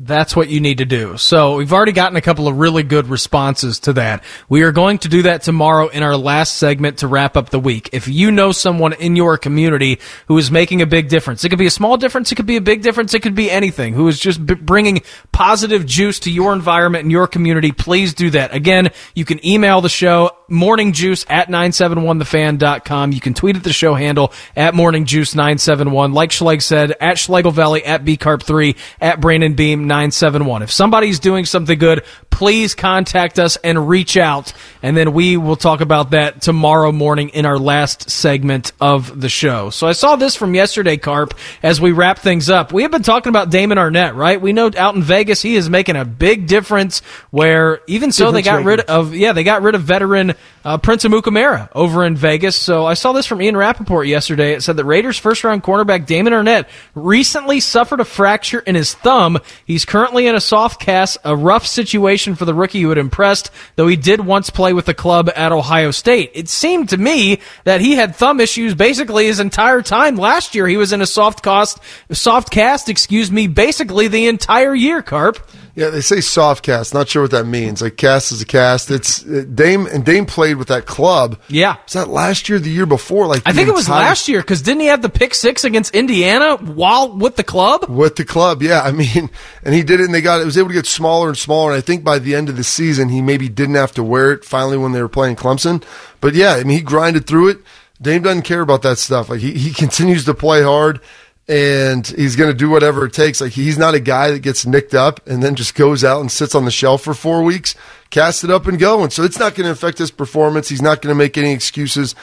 That's 0.00 0.36
what 0.36 0.48
you 0.48 0.60
need 0.60 0.78
to 0.78 0.84
do. 0.84 1.16
So 1.16 1.56
we've 1.56 1.72
already 1.72 1.90
gotten 1.90 2.16
a 2.16 2.20
couple 2.20 2.46
of 2.46 2.56
really 2.56 2.84
good 2.84 3.08
responses 3.08 3.80
to 3.80 3.94
that. 3.94 4.22
We 4.48 4.62
are 4.62 4.70
going 4.70 4.98
to 4.98 5.08
do 5.08 5.22
that 5.22 5.42
tomorrow 5.42 5.88
in 5.88 6.04
our 6.04 6.16
last 6.16 6.56
segment 6.56 6.98
to 6.98 7.08
wrap 7.08 7.36
up 7.36 7.50
the 7.50 7.58
week. 7.58 7.90
If 7.92 8.06
you 8.06 8.30
know 8.30 8.52
someone 8.52 8.92
in 8.92 9.16
your 9.16 9.36
community 9.38 9.98
who 10.28 10.38
is 10.38 10.52
making 10.52 10.82
a 10.82 10.86
big 10.86 11.08
difference, 11.08 11.42
it 11.42 11.48
could 11.48 11.58
be 11.58 11.66
a 11.66 11.70
small 11.70 11.96
difference, 11.96 12.30
it 12.30 12.36
could 12.36 12.46
be 12.46 12.56
a 12.56 12.60
big 12.60 12.82
difference, 12.82 13.12
it 13.12 13.22
could 13.22 13.34
be 13.34 13.50
anything, 13.50 13.92
who 13.92 14.06
is 14.06 14.20
just 14.20 14.46
b- 14.46 14.54
bringing 14.54 15.02
positive 15.32 15.84
juice 15.84 16.20
to 16.20 16.30
your 16.30 16.52
environment 16.52 17.02
and 17.02 17.10
your 17.10 17.26
community, 17.26 17.72
please 17.72 18.14
do 18.14 18.30
that. 18.30 18.54
Again, 18.54 18.90
you 19.16 19.24
can 19.24 19.44
email 19.44 19.80
the 19.80 19.88
show 19.88 20.30
morningjuice 20.48 21.26
at 21.28 21.48
971thefan.com. 21.48 23.12
You 23.12 23.20
can 23.20 23.34
tweet 23.34 23.56
at 23.56 23.64
the 23.64 23.72
show 23.72 23.94
handle 23.94 24.32
at 24.56 24.74
morningjuice971. 24.74 26.12
Like 26.14 26.30
Schleg 26.30 26.62
said, 26.62 26.94
at 27.00 27.18
Schlegel 27.18 27.52
Valley, 27.52 27.84
at 27.84 28.04
BCarp3, 28.04 28.76
at 29.00 29.20
Brandon 29.20 29.54
Beam 29.54 29.82
971. 29.82 30.62
If 30.62 30.70
somebody's 30.70 31.20
doing 31.20 31.44
something 31.44 31.78
good, 31.78 32.04
please 32.30 32.74
contact 32.74 33.38
us 33.38 33.56
and 33.56 33.88
reach 33.88 34.16
out. 34.16 34.52
And 34.82 34.96
then 34.96 35.12
we 35.12 35.36
will 35.36 35.56
talk 35.56 35.80
about 35.80 36.10
that 36.10 36.40
tomorrow 36.40 36.92
morning 36.92 37.30
in 37.30 37.46
our 37.46 37.58
last 37.58 38.10
segment 38.10 38.72
of 38.80 39.20
the 39.20 39.28
show. 39.28 39.70
So 39.70 39.86
I 39.86 39.92
saw 39.92 40.16
this 40.16 40.36
from 40.36 40.54
yesterday, 40.54 40.96
Carp, 40.96 41.34
as 41.62 41.80
we 41.80 41.92
wrap 41.92 42.18
things 42.18 42.48
up. 42.48 42.72
We 42.72 42.82
have 42.82 42.90
been 42.90 43.02
talking 43.02 43.30
about 43.30 43.50
Damon 43.50 43.78
Arnette, 43.78 44.14
right? 44.14 44.40
We 44.40 44.52
know 44.52 44.70
out 44.76 44.94
in 44.94 45.02
Vegas, 45.02 45.42
he 45.42 45.56
is 45.56 45.68
making 45.68 45.96
a 45.96 46.04
big 46.04 46.46
difference 46.46 47.00
where 47.30 47.80
even 47.86 48.12
so 48.12 48.30
they 48.30 48.42
got 48.42 48.64
rid 48.64 48.80
of, 48.80 49.14
yeah, 49.14 49.32
they 49.32 49.44
got 49.44 49.62
rid 49.62 49.74
of 49.74 49.82
veteran 49.82 50.34
uh, 50.64 50.76
Prince 50.76 51.04
Amukamara 51.04 51.68
over 51.74 52.04
in 52.04 52.16
Vegas. 52.16 52.56
So 52.56 52.84
I 52.84 52.94
saw 52.94 53.12
this 53.12 53.26
from 53.26 53.40
Ian 53.40 53.56
Rapoport 53.56 54.06
yesterday. 54.06 54.52
It 54.52 54.62
said 54.62 54.76
that 54.76 54.84
Raiders 54.84 55.18
first 55.18 55.44
round 55.44 55.62
cornerback 55.62 56.06
Damon 56.06 56.32
Arnette 56.32 56.66
recently 56.94 57.60
suffered 57.60 58.00
a 58.00 58.04
fracture 58.04 58.58
in 58.58 58.74
his 58.74 58.94
thumb. 58.94 59.38
He's 59.64 59.84
currently 59.84 60.26
in 60.26 60.34
a 60.34 60.40
soft 60.40 60.80
cast, 60.80 61.18
a 61.24 61.36
rough 61.36 61.66
situation 61.66 62.34
for 62.34 62.44
the 62.44 62.54
rookie 62.54 62.82
who 62.82 62.88
had 62.90 62.98
impressed, 62.98 63.50
though 63.76 63.86
he 63.86 63.96
did 63.96 64.20
once 64.20 64.50
play 64.50 64.72
with 64.72 64.86
the 64.86 64.94
club 64.94 65.30
at 65.34 65.52
Ohio 65.52 65.90
State. 65.90 66.32
It 66.34 66.48
seemed 66.48 66.90
to 66.90 66.98
me 66.98 67.40
that 67.64 67.80
he 67.80 67.94
had 67.94 68.14
thumb 68.14 68.40
issues 68.40 68.74
basically 68.74 69.26
his 69.26 69.40
entire 69.40 69.82
time 69.82 70.16
last 70.16 70.54
year. 70.54 70.66
He 70.66 70.76
was 70.76 70.92
in 70.92 71.00
a 71.00 71.06
soft 71.06 71.42
cast, 71.42 71.78
soft 72.12 72.50
cast, 72.50 72.88
excuse 72.88 73.30
me, 73.30 73.46
basically 73.46 74.08
the 74.08 74.26
entire 74.26 74.74
year, 74.74 75.02
Carp. 75.02 75.38
Yeah, 75.78 75.90
they 75.90 76.00
say 76.00 76.20
soft 76.20 76.64
cast. 76.64 76.92
Not 76.92 77.08
sure 77.08 77.22
what 77.22 77.30
that 77.30 77.46
means. 77.46 77.80
Like 77.80 77.96
cast 77.96 78.32
is 78.32 78.42
a 78.42 78.44
cast. 78.44 78.90
It's 78.90 79.24
uh, 79.24 79.44
Dame 79.54 79.86
and 79.86 80.04
Dame 80.04 80.26
played 80.26 80.56
with 80.56 80.66
that 80.68 80.86
club. 80.86 81.38
Yeah. 81.46 81.76
Was 81.84 81.92
that 81.92 82.08
last 82.08 82.48
year, 82.48 82.58
the 82.58 82.68
year 82.68 82.84
before? 82.84 83.28
Like 83.28 83.42
I 83.46 83.52
think 83.52 83.68
it 83.68 83.74
was 83.74 83.88
last 83.88 84.26
year 84.26 84.40
because 84.40 84.60
didn't 84.60 84.80
he 84.80 84.88
have 84.88 85.02
the 85.02 85.08
pick 85.08 85.34
six 85.34 85.62
against 85.62 85.94
Indiana 85.94 86.56
while 86.56 87.16
with 87.16 87.36
the 87.36 87.44
club? 87.44 87.88
with 87.88 88.16
the 88.16 88.24
club. 88.24 88.60
Yeah, 88.60 88.82
I 88.82 88.90
mean, 88.90 89.30
and 89.62 89.72
he 89.72 89.84
did 89.84 90.00
it, 90.00 90.06
and 90.06 90.12
they 90.12 90.20
got 90.20 90.40
it 90.40 90.46
was 90.46 90.58
able 90.58 90.70
to 90.70 90.74
get 90.74 90.86
smaller 90.86 91.28
and 91.28 91.38
smaller. 91.38 91.70
And 91.70 91.78
I 91.78 91.80
think 91.80 92.02
by 92.02 92.18
the 92.18 92.34
end 92.34 92.48
of 92.48 92.56
the 92.56 92.64
season, 92.64 93.08
he 93.08 93.22
maybe 93.22 93.48
didn't 93.48 93.76
have 93.76 93.92
to 93.92 94.02
wear 94.02 94.32
it 94.32 94.44
finally 94.44 94.78
when 94.78 94.90
they 94.90 95.00
were 95.00 95.08
playing 95.08 95.36
Clemson. 95.36 95.84
But 96.20 96.34
yeah, 96.34 96.54
I 96.54 96.64
mean, 96.64 96.78
he 96.78 96.82
grinded 96.82 97.28
through 97.28 97.50
it. 97.50 97.58
Dame 98.02 98.22
doesn't 98.22 98.42
care 98.42 98.62
about 98.62 98.82
that 98.82 98.98
stuff. 98.98 99.28
Like 99.28 99.38
he, 99.38 99.52
he 99.52 99.72
continues 99.84 100.24
to 100.24 100.34
play 100.34 100.64
hard. 100.64 101.00
And 101.48 102.06
he's 102.06 102.36
going 102.36 102.50
to 102.50 102.56
do 102.56 102.68
whatever 102.68 103.06
it 103.06 103.14
takes. 103.14 103.40
Like 103.40 103.52
he's 103.52 103.78
not 103.78 103.94
a 103.94 104.00
guy 104.00 104.30
that 104.32 104.40
gets 104.40 104.66
nicked 104.66 104.94
up 104.94 105.26
and 105.26 105.42
then 105.42 105.54
just 105.54 105.74
goes 105.74 106.04
out 106.04 106.20
and 106.20 106.30
sits 106.30 106.54
on 106.54 106.66
the 106.66 106.70
shelf 106.70 107.02
for 107.02 107.14
four 107.14 107.42
weeks, 107.42 107.74
cast 108.10 108.44
it 108.44 108.50
up 108.50 108.66
and 108.66 108.78
go. 108.78 109.02
And 109.02 109.10
so 109.10 109.22
it's 109.22 109.38
not 109.38 109.54
going 109.54 109.64
to 109.64 109.70
affect 109.72 109.96
his 109.96 110.10
performance. 110.10 110.68
He's 110.68 110.82
not 110.82 111.00
going 111.00 111.14
to 111.14 111.18
make 111.18 111.38
any 111.38 111.52
excuses. 111.52 112.14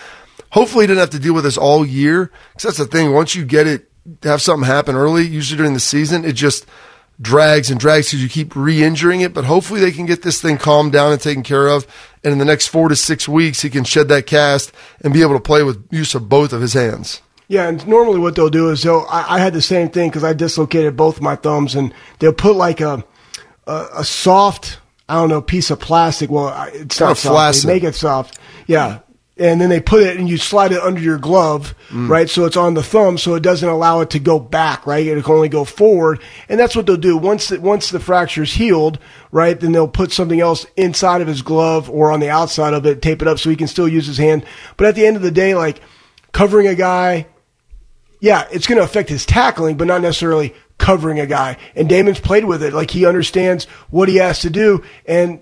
Hopefully, 0.52 0.84
he 0.84 0.88
didn't 0.88 1.00
have 1.00 1.10
to 1.10 1.20
deal 1.20 1.34
with 1.34 1.44
this 1.44 1.58
all 1.58 1.86
year. 1.86 2.32
Because 2.54 2.64
that's 2.64 2.78
the 2.78 2.86
thing. 2.86 3.14
Once 3.14 3.34
you 3.34 3.46
get 3.46 3.66
it, 3.66 3.90
have 4.22 4.42
something 4.42 4.68
happen 4.68 4.96
early, 4.96 5.26
usually 5.26 5.58
during 5.58 5.74
the 5.74 5.80
season, 5.80 6.24
it 6.24 6.34
just 6.34 6.68
drags 7.20 7.72
and 7.72 7.80
drags 7.80 8.08
because 8.08 8.22
you 8.22 8.30
keep 8.30 8.56
re-injuring 8.56 9.22
it. 9.22 9.34
But 9.34 9.46
hopefully, 9.46 9.80
they 9.80 9.92
can 9.92 10.06
get 10.06 10.22
this 10.22 10.40
thing 10.40 10.58
calmed 10.58 10.92
down 10.92 11.12
and 11.12 11.20
taken 11.20 11.42
care 11.44 11.68
of. 11.68 11.88
And 12.24 12.32
in 12.32 12.38
the 12.38 12.46
next 12.46 12.68
four 12.68 12.90
to 12.90 12.96
six 12.96 13.28
weeks, 13.28 13.64
he 13.64 13.70
can 13.72 13.84
shed 13.84 14.08
that 14.10 14.28
cast 14.28 14.72
and 15.02 15.14
be 15.14 15.24
able 15.24 15.34
to 15.34 15.40
play 15.40 15.64
with 15.64 15.88
use 15.92 16.14
of 16.14 16.30
both 16.30 16.54
of 16.54 16.62
his 16.62 16.74
hands. 16.74 17.22
Yeah, 17.48 17.68
and 17.68 17.86
normally 17.88 18.20
what 18.20 18.36
they'll 18.36 18.50
do 18.50 18.70
is 18.70 18.82
they'll. 18.84 19.06
I, 19.10 19.36
I 19.36 19.40
had 19.40 19.54
the 19.54 19.62
same 19.62 19.90
thing 19.90 20.10
because 20.10 20.24
I 20.24 20.34
dislocated 20.34 20.98
both 20.98 21.22
my 21.22 21.36
thumbs, 21.36 21.76
and 21.76 21.94
they'll 22.20 22.34
put 22.34 22.56
like 22.56 22.82
a 22.82 23.04
a, 23.68 23.88
a 23.98 24.04
soft, 24.04 24.80
I 25.08 25.16
don't 25.16 25.30
know, 25.30 25.42
piece 25.42 25.70
of 25.70 25.80
plastic. 25.80 26.30
Well, 26.32 26.48
it's 26.74 26.98
Kinda 26.98 27.12
not 27.12 27.18
soft. 27.18 27.22
flaccid. 27.34 27.70
They 27.70 27.74
make 27.74 27.84
it 27.84 27.94
soft. 27.96 28.40
Yeah, 28.66 29.00
and 29.38 29.62
then 29.62 29.70
they 29.70 29.80
put 29.80 30.02
it 30.02 30.18
and 30.18 30.28
you 30.28 30.38
slide 30.38 30.72
it 30.72 30.82
under 30.82 31.00
your 31.02 31.20
glove, 31.20 31.76
Mm. 31.92 32.10
right? 32.10 32.28
So 32.30 32.46
it's 32.46 32.58
on 32.58 32.74
the 32.74 32.82
thumb, 32.82 33.18
so 33.20 33.36
it 33.36 33.44
doesn't 33.44 33.68
allow 33.70 34.00
it 34.02 34.10
to 34.12 34.20
go 34.20 34.40
back, 34.40 34.88
right? 34.88 35.06
It 35.06 35.24
can 35.24 35.34
only 35.36 35.50
go 35.50 35.66
forward, 35.66 36.20
and 36.50 36.60
that's 36.60 36.76
what 36.76 36.88
they'll 36.88 36.96
do 36.98 37.16
once 37.16 37.50
the, 37.50 37.60
once 37.60 37.90
the 37.92 38.00
fracture's 38.00 38.54
healed, 38.54 38.98
right? 39.32 39.60
Then 39.60 39.72
they'll 39.72 39.88
put 39.88 40.12
something 40.12 40.40
else 40.42 40.66
inside 40.78 41.22
of 41.22 41.28
his 41.28 41.44
glove 41.44 41.92
or 41.92 42.12
on 42.12 42.22
the 42.22 42.30
outside 42.30 42.74
of 42.74 42.88
it, 42.88 43.04
tape 43.04 43.22
it 43.22 43.28
up 43.28 43.38
so 43.38 43.52
he 43.52 43.56
can 43.56 43.68
still 43.68 43.88
use 43.88 44.08
his 44.08 44.18
hand. 44.18 44.44
But 44.78 44.88
at 44.88 44.96
the 44.96 45.06
end 45.06 45.16
of 45.16 45.22
the 45.22 45.30
day, 45.32 45.54
like 45.54 45.80
covering 46.32 46.66
a 46.68 46.76
guy 46.76 47.28
yeah, 48.20 48.48
it's 48.52 48.68
going 48.68 48.78
to 48.78 48.84
affect 48.84 49.10
his 49.10 49.26
tackling, 49.26 49.78
but 49.78 49.88
not 49.88 50.02
necessarily 50.02 50.54
covering 50.78 51.20
a 51.20 51.26
guy. 51.26 51.58
And 51.76 51.88
Damon's 51.88 52.20
played 52.20 52.46
with 52.46 52.64
it. 52.64 52.74
Like 52.74 52.92
he 52.92 53.06
understands 53.06 53.66
what 53.90 54.10
he 54.10 54.18
has 54.18 54.40
to 54.40 54.50
do, 54.50 54.84
and 55.06 55.42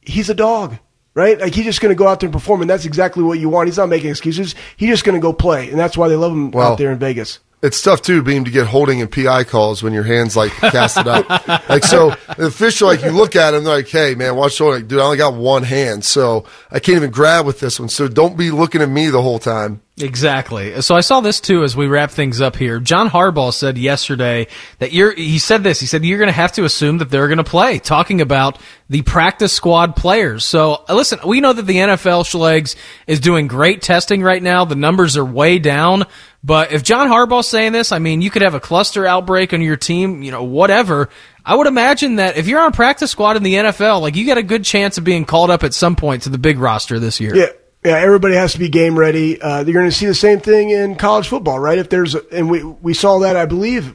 he's 0.00 0.30
a 0.30 0.34
dog, 0.34 0.78
right? 1.14 1.38
Like 1.38 1.54
he's 1.54 1.64
just 1.64 1.80
going 1.80 1.90
to 1.90 1.96
go 1.98 2.06
out 2.08 2.20
there 2.20 2.28
and 2.28 2.32
perform, 2.32 2.60
and 2.60 2.70
that's 2.70 2.84
exactly 2.84 3.22
what 3.22 3.38
you 3.38 3.48
want. 3.48 3.68
He's 3.68 3.78
not 3.78 3.88
making 3.88 4.10
excuses. 4.10 4.54
He's 4.76 4.90
just 4.90 5.04
going 5.04 5.14
to 5.14 5.22
go 5.22 5.32
play, 5.32 5.70
and 5.70 5.78
that's 5.78 5.96
why 5.96 6.08
they 6.08 6.16
love 6.16 6.32
him 6.32 6.50
Well, 6.50 6.72
out 6.72 6.78
there 6.78 6.92
in 6.92 6.98
Vegas. 6.98 7.38
It's 7.62 7.82
tough 7.82 8.00
too, 8.00 8.22
Beam, 8.22 8.44
to 8.46 8.50
get 8.50 8.66
holding 8.66 9.02
and 9.02 9.12
PI 9.12 9.44
calls 9.44 9.82
when 9.82 9.92
your 9.92 10.02
hands 10.02 10.34
like 10.34 10.50
casted 10.52 11.06
up. 11.06 11.28
like 11.68 11.84
so, 11.84 12.14
the 12.38 12.46
official, 12.46 12.88
like 12.88 13.02
you 13.02 13.10
look 13.10 13.36
at 13.36 13.52
him, 13.52 13.64
they're 13.64 13.76
like, 13.76 13.88
"Hey, 13.88 14.14
man, 14.14 14.34
watch 14.34 14.54
shoulder." 14.54 14.78
Like, 14.78 14.88
Dude, 14.88 14.98
I 14.98 15.02
only 15.02 15.18
got 15.18 15.34
one 15.34 15.62
hand, 15.62 16.02
so 16.02 16.46
I 16.70 16.78
can't 16.78 16.96
even 16.96 17.10
grab 17.10 17.44
with 17.44 17.60
this 17.60 17.78
one. 17.78 17.90
So 17.90 18.08
don't 18.08 18.38
be 18.38 18.50
looking 18.50 18.80
at 18.80 18.88
me 18.88 19.08
the 19.08 19.20
whole 19.20 19.38
time. 19.38 19.82
Exactly. 20.02 20.80
So 20.82 20.94
I 20.94 21.00
saw 21.00 21.20
this 21.20 21.40
too 21.40 21.62
as 21.62 21.76
we 21.76 21.86
wrap 21.86 22.10
things 22.10 22.40
up 22.40 22.56
here. 22.56 22.80
John 22.80 23.08
Harbaugh 23.08 23.52
said 23.52 23.76
yesterday 23.76 24.46
that 24.78 24.92
you're, 24.92 25.12
he 25.12 25.38
said 25.38 25.62
this, 25.62 25.80
he 25.80 25.86
said 25.86 26.04
you're 26.04 26.18
going 26.18 26.28
to 26.28 26.32
have 26.32 26.52
to 26.52 26.64
assume 26.64 26.98
that 26.98 27.10
they're 27.10 27.28
going 27.28 27.38
to 27.38 27.44
play, 27.44 27.78
talking 27.78 28.20
about 28.20 28.58
the 28.88 29.02
practice 29.02 29.52
squad 29.52 29.96
players. 29.96 30.44
So 30.44 30.84
uh, 30.88 30.94
listen, 30.94 31.18
we 31.26 31.40
know 31.40 31.52
that 31.52 31.66
the 31.66 31.76
NFL 31.76 32.24
Schlegs 32.24 32.76
is 33.06 33.20
doing 33.20 33.46
great 33.46 33.82
testing 33.82 34.22
right 34.22 34.42
now. 34.42 34.64
The 34.64 34.74
numbers 34.74 35.16
are 35.16 35.24
way 35.24 35.58
down. 35.58 36.04
But 36.42 36.72
if 36.72 36.82
John 36.82 37.08
Harbaugh's 37.08 37.48
saying 37.48 37.72
this, 37.72 37.92
I 37.92 37.98
mean, 37.98 38.22
you 38.22 38.30
could 38.30 38.42
have 38.42 38.54
a 38.54 38.60
cluster 38.60 39.04
outbreak 39.06 39.52
on 39.52 39.60
your 39.60 39.76
team, 39.76 40.22
you 40.22 40.30
know, 40.30 40.42
whatever. 40.42 41.10
I 41.44 41.54
would 41.54 41.66
imagine 41.66 42.16
that 42.16 42.36
if 42.36 42.48
you're 42.48 42.60
on 42.60 42.72
practice 42.72 43.10
squad 43.10 43.36
in 43.36 43.42
the 43.42 43.54
NFL, 43.54 44.00
like 44.00 44.16
you 44.16 44.26
got 44.26 44.38
a 44.38 44.42
good 44.42 44.64
chance 44.64 44.96
of 44.96 45.04
being 45.04 45.26
called 45.26 45.50
up 45.50 45.64
at 45.64 45.74
some 45.74 45.96
point 45.96 46.22
to 46.22 46.30
the 46.30 46.38
big 46.38 46.58
roster 46.58 46.98
this 46.98 47.20
year. 47.20 47.36
Yeah, 47.36 47.48
Yeah, 47.84 47.98
everybody 47.98 48.36
has 48.36 48.52
to 48.52 48.58
be 48.58 48.70
game 48.70 48.98
ready. 48.98 49.40
Uh, 49.40 49.64
you're 49.64 49.74
going 49.74 49.90
to 49.90 49.92
see 49.92 50.06
the 50.06 50.14
same 50.14 50.40
thing 50.40 50.70
in 50.70 50.96
college 50.96 51.28
football, 51.28 51.58
right? 51.58 51.78
If 51.78 51.90
there's, 51.90 52.14
a, 52.14 52.22
and 52.32 52.50
we 52.50 52.62
we 52.62 52.94
saw 52.94 53.18
that, 53.18 53.36
I 53.36 53.44
believe, 53.44 53.94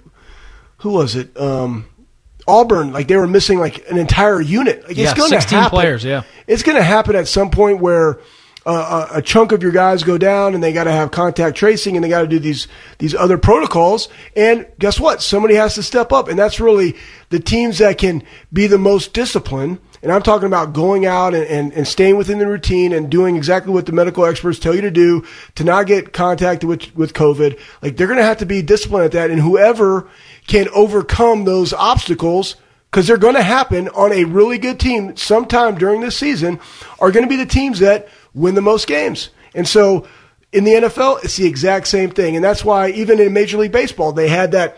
who 0.78 0.92
was 0.92 1.16
it? 1.16 1.36
Um, 1.40 1.88
Auburn, 2.48 2.94
like 2.94 3.08
they 3.08 3.16
were 3.16 3.28
missing 3.28 3.60
like 3.60 3.90
an 3.90 3.98
entire 3.98 4.40
unit. 4.40 4.88
Like 4.88 4.98
Yeah, 4.98 5.06
it's 5.06 5.14
going 5.14 5.32
to 5.32 5.42
16 5.42 5.58
happen. 5.58 5.70
players, 5.72 6.04
yeah. 6.04 6.24
it's 6.46 6.64
going 6.64 6.78
to 6.78 6.84
happen 6.84 7.16
at 7.16 7.28
some 7.28 7.50
point 7.50 7.80
where 7.80 8.20
uh, 8.66 9.08
a, 9.12 9.22
chunk 9.22 9.52
of 9.52 9.62
your 9.62 9.72
guys 9.72 10.04
go 10.04 10.18
down, 10.18 10.56
and 10.56 10.64
they 10.64 10.74
got 10.74 10.86
to 10.86 10.92
have 10.92 11.12
contact 11.12 11.56
tracing, 11.56 11.96
and 11.96 12.04
they 12.04 12.10
got 12.10 12.22
to 12.22 12.28
do 12.28 12.40
these 12.40 12.68
these 12.98 13.14
other 13.14 13.38
protocols. 13.38 14.10
And 14.36 14.66
guess 14.80 15.00
what? 15.00 15.22
Somebody 15.22 15.56
has 15.56 15.76
to 15.76 15.84
step 15.84 16.12
up, 16.12 16.28
and 16.28 16.40
that's 16.40 16.60
really 16.60 16.96
the 17.30 17.40
teams 17.40 17.78
that 17.78 17.98
can 17.98 18.24
be 18.52 18.66
the 18.66 18.80
most 18.80 19.14
disciplined. 19.14 19.80
And 20.02 20.12
I'm 20.12 20.22
talking 20.22 20.46
about 20.46 20.74
going 20.74 21.06
out 21.06 21.34
and, 21.34 21.46
and, 21.48 21.74
and 21.74 21.88
staying 21.88 22.16
within 22.16 22.38
the 22.38 22.46
routine 22.48 22.94
and 22.94 23.10
doing 23.10 23.36
exactly 23.36 23.74
what 23.74 23.88
the 23.88 23.92
medical 23.92 24.26
experts 24.26 24.60
tell 24.60 24.76
you 24.76 24.82
to 24.82 24.92
do 24.92 25.26
to 25.56 25.64
not 25.64 25.88
get 25.88 26.14
contacted 26.14 26.70
with, 26.70 26.96
with 26.96 27.14
COVID. 27.14 27.60
Like 27.82 27.98
they're 27.98 28.06
going 28.06 28.20
to 28.20 28.24
have 28.24 28.38
to 28.38 28.46
be 28.46 28.62
disciplined 28.62 29.06
at 29.06 29.12
that. 29.14 29.32
And 29.32 29.40
whoever 29.40 30.08
can 30.46 30.68
overcome 30.76 31.46
those 31.46 31.74
obstacles, 31.74 32.56
because 32.92 33.08
they're 33.08 33.18
going 33.18 33.34
to 33.34 33.42
happen 33.42 33.90
on 33.90 34.12
a 34.12 34.26
really 34.26 34.60
good 34.60 34.80
team 34.80 35.18
sometime 35.18 35.76
during 35.76 36.02
this 36.02 36.16
season, 36.16 36.60
are 37.00 37.12
going 37.12 37.26
to 37.26 37.30
be 37.30 37.36
the 37.36 37.46
teams 37.48 37.80
that 37.80 38.08
win 38.36 38.53
the 38.53 38.62
most 38.62 38.86
games. 38.86 39.30
And 39.56 39.68
so 39.68 40.06
in 40.52 40.64
the 40.64 40.74
NFL, 40.74 41.24
it's 41.24 41.38
the 41.38 41.48
exact 41.48 41.88
same 41.88 42.12
thing. 42.12 42.36
And 42.36 42.45
that's 42.45 42.64
why 42.64 42.91
even 42.91 43.20
in 43.20 43.34
Major 43.34 43.57
League 43.57 43.72
Baseball, 43.72 44.12
they 44.12 44.28
had 44.28 44.52
that 44.52 44.78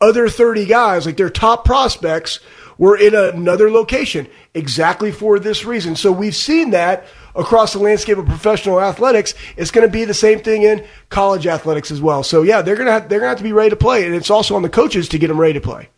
other 0.00 0.28
30 0.28 0.66
guys, 0.66 1.06
like 1.06 1.16
their 1.16 1.30
top 1.30 1.64
prospects, 1.64 2.38
were 2.76 2.96
in 2.96 3.14
another 3.14 3.70
location 3.70 4.28
exactly 4.54 5.10
for 5.10 5.40
this 5.40 5.64
reason. 5.64 5.96
So 5.96 6.12
we've 6.12 6.36
seen 6.36 6.70
that 6.70 7.06
across 7.34 7.72
the 7.72 7.80
landscape 7.80 8.18
of 8.18 8.26
professional 8.26 8.80
athletics. 8.80 9.34
It's 9.56 9.72
going 9.72 9.86
to 9.86 9.92
be 9.92 10.04
the 10.04 10.14
same 10.14 10.40
thing 10.40 10.62
in 10.62 10.86
college 11.08 11.46
athletics 11.46 11.90
as 11.90 12.00
well. 12.00 12.22
So 12.22 12.42
yeah, 12.42 12.62
they're 12.62 12.76
going 12.76 12.86
to 12.86 12.92
have, 12.92 13.08
they're 13.08 13.18
going 13.18 13.26
to 13.26 13.30
have 13.30 13.38
to 13.38 13.44
be 13.44 13.52
ready 13.52 13.70
to 13.70 13.76
play, 13.76 14.06
and 14.06 14.14
it's 14.14 14.30
also 14.30 14.54
on 14.54 14.62
the 14.62 14.68
coaches 14.68 15.08
to 15.08 15.18
get 15.18 15.28
them 15.28 15.40
ready 15.40 15.54
to 15.54 15.60
play. 15.60 15.88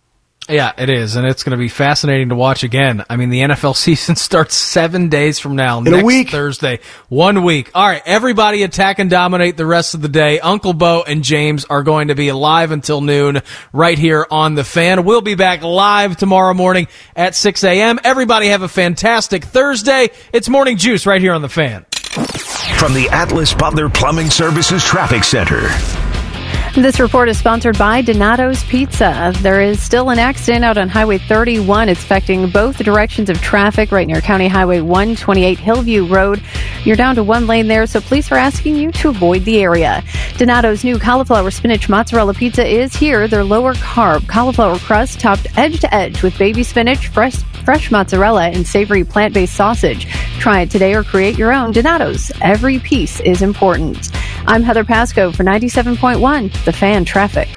Yeah, 0.51 0.73
it 0.77 0.91
is, 0.91 1.15
and 1.15 1.27
it's 1.27 1.45
going 1.45 1.53
to 1.53 1.57
be 1.57 1.69
fascinating 1.69 2.31
to 2.31 2.35
watch 2.35 2.65
again. 2.65 3.05
I 3.09 3.17
mean, 3.17 3.31
the 3.31 3.41
NFL 3.41 3.77
season 3.77 4.17
starts 4.17 4.55
seven 4.55 5.09
days 5.09 5.39
from 5.39 5.55
now, 5.55 5.79
a 5.79 5.83
next 5.83 6.05
week. 6.05 6.31
Thursday, 6.31 6.81
one 7.09 7.45
week. 7.45 7.71
All 7.75 7.87
right, 7.87 8.03
everybody 8.05 8.63
attack 8.63 8.99
and 8.99 9.09
dominate 9.09 9.57
the 9.57 9.67
rest 9.67 9.95
of 9.95 10.03
the 10.03 10.09
day. 10.09 10.41
Uncle 10.41 10.73
Bo 10.73 11.05
and 11.07 11.23
James 11.23 11.65
are 11.67 11.83
going 11.83 12.09
to 12.09 12.15
be 12.15 12.33
live 12.33 12.73
until 12.73 13.01
noon 13.01 13.43
right 13.73 13.99
here 13.99 14.27
on 14.31 14.55
the 14.55 14.65
Fan. 14.65 15.05
We'll 15.05 15.21
be 15.21 15.37
back 15.37 15.63
live 15.63 16.17
tomorrow 16.17 16.55
morning 16.55 16.89
at 17.15 17.35
6 17.35 17.63
a.m. 17.65 18.01
Everybody 18.03 18.49
have 18.49 18.63
a 18.63 18.69
fantastic 18.69 19.45
Thursday. 19.45 20.11
It's 20.33 20.49
Morning 20.49 20.77
Juice 20.77 21.07
right 21.07 21.21
here 21.21 21.33
on 21.33 21.43
the 21.43 21.49
Fan. 21.49 21.87
From 22.79 22.95
the 22.95 23.09
Atlas 23.13 23.55
Butler 23.55 23.89
Plumbing 23.89 24.31
Services 24.31 24.85
Traffic 24.85 25.23
Center. 25.23 25.69
This 26.77 27.01
report 27.01 27.29
is 27.29 27.37
sponsored 27.37 27.77
by 27.77 28.01
Donato's 28.01 28.63
Pizza. 28.63 29.33
There 29.41 29.61
is 29.61 29.83
still 29.83 30.11
an 30.11 30.21
accident 30.21 30.65
out 30.65 30.79
on 30.79 30.89
Highway 30.89 31.19
31. 31.19 31.89
It's 31.89 32.01
affecting 32.01 32.49
both 32.49 32.79
directions 32.79 33.29
of 33.29 33.43
traffic 33.43 33.91
right 33.91 34.07
near 34.07 34.21
County 34.21 34.47
Highway 34.47 34.81
128 34.81 35.59
Hillview 35.59 36.07
Road. 36.07 36.41
You're 36.85 36.95
down 36.95 37.17
to 37.17 37.25
one 37.25 37.49
lane 37.49 37.67
there, 37.67 37.89
so 37.89 38.01
police 38.01 38.31
are 38.31 38.37
asking 38.37 38.77
you 38.77 38.93
to 38.93 39.09
avoid 39.09 39.45
the 39.45 39.61
area. 39.61 40.05
Donato's 40.37 40.85
new 40.85 40.97
cauliflower 41.01 41.51
spinach 41.51 41.89
mozzarella 41.89 42.35
pizza 42.35 42.65
is 42.65 42.95
here. 42.95 43.27
They're 43.27 43.43
lower 43.43 43.75
carb 43.75 44.29
cauliflower 44.29 44.79
crust 44.79 45.19
topped 45.19 45.49
edge 45.59 45.81
to 45.81 45.93
edge 45.93 46.23
with 46.23 46.39
baby 46.39 46.63
spinach, 46.63 47.09
fresh 47.09 47.43
fresh 47.65 47.91
mozzarella, 47.91 48.49
and 48.49 48.67
savory 48.67 49.05
plant-based 49.05 49.55
sausage. 49.55 50.07
Try 50.39 50.63
it 50.63 50.71
today 50.71 50.95
or 50.95 51.05
create 51.05 51.37
your 51.37 51.53
own 51.53 51.73
Donato's. 51.73 52.33
Every 52.41 52.79
piece 52.79 53.21
is 53.21 53.43
important. 53.43 54.09
I'm 54.51 54.65
Heather 54.65 54.83
Pasco 54.83 55.31
for 55.31 55.45
97.1, 55.45 56.65
The 56.65 56.73
Fan 56.73 57.05
Traffic. 57.05 57.49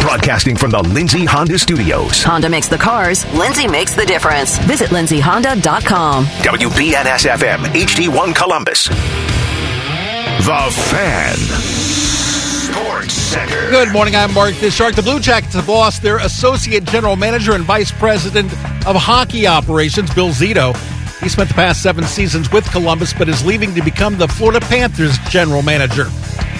Broadcasting 0.00 0.56
from 0.56 0.70
the 0.70 0.80
Lindsay 0.80 1.26
Honda 1.26 1.58
Studios. 1.58 2.22
Honda 2.22 2.48
makes 2.48 2.66
the 2.66 2.78
cars, 2.78 3.30
Lindsay 3.34 3.68
makes 3.68 3.94
the 3.94 4.06
difference. 4.06 4.56
Visit 4.60 4.88
lindsayhonda.com. 4.88 6.24
WBNS 6.24 7.28
FM, 7.30 7.58
HD1 7.74 8.34
Columbus. 8.34 8.88
The 8.88 10.74
Fan. 10.90 11.36
Sports 12.72 13.12
Center. 13.12 13.68
Good 13.68 13.92
morning. 13.92 14.16
I'm 14.16 14.32
Mark 14.32 14.54
Fishark. 14.54 14.94
The 14.94 15.02
Blue 15.02 15.20
Jackets 15.20 15.52
have 15.52 15.68
lost 15.68 16.00
their 16.00 16.16
associate 16.20 16.84
general 16.84 17.16
manager 17.16 17.52
and 17.52 17.64
vice 17.64 17.92
president 17.92 18.50
of 18.86 18.96
hockey 18.96 19.46
operations, 19.46 20.14
Bill 20.14 20.30
Zito. 20.30 20.74
He 21.20 21.28
spent 21.28 21.48
the 21.48 21.54
past 21.54 21.82
seven 21.82 22.04
seasons 22.04 22.50
with 22.52 22.70
Columbus, 22.70 23.12
but 23.12 23.28
is 23.28 23.44
leaving 23.44 23.74
to 23.74 23.82
become 23.82 24.18
the 24.18 24.28
Florida 24.28 24.60
Panthers 24.60 25.16
general 25.30 25.62
manager. 25.62 26.06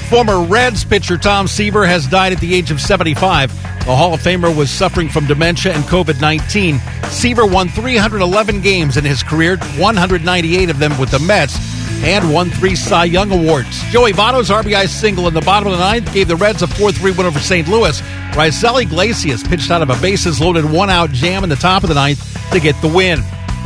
Former 0.08 0.42
Reds 0.42 0.84
pitcher 0.84 1.18
Tom 1.18 1.48
Seaver 1.48 1.84
has 1.84 2.06
died 2.06 2.32
at 2.32 2.40
the 2.40 2.54
age 2.54 2.70
of 2.70 2.80
75. 2.80 3.52
The 3.84 3.96
Hall 3.96 4.14
of 4.14 4.20
Famer 4.20 4.54
was 4.54 4.70
suffering 4.70 5.08
from 5.08 5.26
dementia 5.26 5.72
and 5.74 5.84
COVID 5.84 6.20
19. 6.20 6.78
Seaver 7.10 7.46
won 7.46 7.68
311 7.68 8.60
games 8.60 8.96
in 8.96 9.04
his 9.04 9.22
career, 9.22 9.56
198 9.76 10.70
of 10.70 10.78
them 10.78 10.98
with 10.98 11.10
the 11.10 11.18
Mets, 11.18 11.58
and 12.04 12.32
won 12.32 12.50
three 12.50 12.76
Cy 12.76 13.04
Young 13.04 13.30
Awards. 13.32 13.82
Joey 13.90 14.12
Votto's 14.12 14.50
RBI 14.50 14.88
single 14.88 15.26
in 15.26 15.34
the 15.34 15.40
bottom 15.40 15.70
of 15.70 15.78
the 15.78 15.84
ninth 15.84 16.12
gave 16.14 16.28
the 16.28 16.36
Reds 16.36 16.62
a 16.62 16.66
4 16.66 16.92
3 16.92 17.12
win 17.12 17.26
over 17.26 17.38
St. 17.40 17.68
Louis. 17.68 18.00
Raisel 18.32 18.82
Iglesias 18.82 19.42
pitched 19.42 19.70
out 19.70 19.82
of 19.82 19.90
a 19.90 20.00
bases 20.00 20.40
loaded 20.40 20.64
one 20.64 20.90
out 20.90 21.10
jam 21.10 21.44
in 21.44 21.50
the 21.50 21.56
top 21.56 21.82
of 21.82 21.88
the 21.88 21.94
ninth 21.94 22.50
to 22.52 22.60
get 22.60 22.80
the 22.80 22.88
win. 22.88 23.22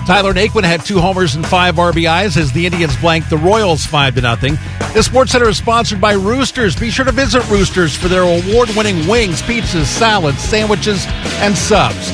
Tyler 0.08 0.32
Naquin 0.32 0.64
had 0.64 0.82
two 0.86 1.00
homers 1.00 1.34
and 1.34 1.46
five 1.46 1.74
RBIs 1.74 2.38
as 2.38 2.50
the 2.52 2.64
Indians 2.64 2.96
blanked 2.96 3.28
the 3.28 3.36
Royals 3.36 3.84
5 3.84 4.14
to 4.14 4.22
nothing. 4.22 4.54
The 4.94 5.02
Sports 5.02 5.32
Center 5.32 5.50
is 5.50 5.58
sponsored 5.58 6.00
by 6.00 6.14
Roosters. 6.14 6.74
Be 6.74 6.88
sure 6.88 7.04
to 7.04 7.12
visit 7.12 7.46
Roosters 7.50 7.94
for 7.94 8.08
their 8.08 8.22
award 8.22 8.70
winning 8.70 9.06
wings, 9.06 9.42
pizzas, 9.42 9.84
salads, 9.84 10.38
sandwiches, 10.38 11.04
and 11.42 11.54
subs. 11.54 12.06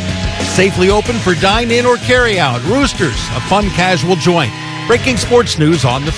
Safely 0.56 0.90
open 0.90 1.14
for 1.20 1.36
dine 1.36 1.70
in 1.70 1.86
or 1.86 1.96
carry 1.98 2.36
out. 2.36 2.60
Roosters, 2.64 3.14
a 3.36 3.40
fun 3.42 3.68
casual 3.70 4.16
joint. 4.16 4.50
Breaking 4.88 5.16
sports 5.16 5.56
news 5.56 5.84
on 5.84 6.04
the 6.04 6.10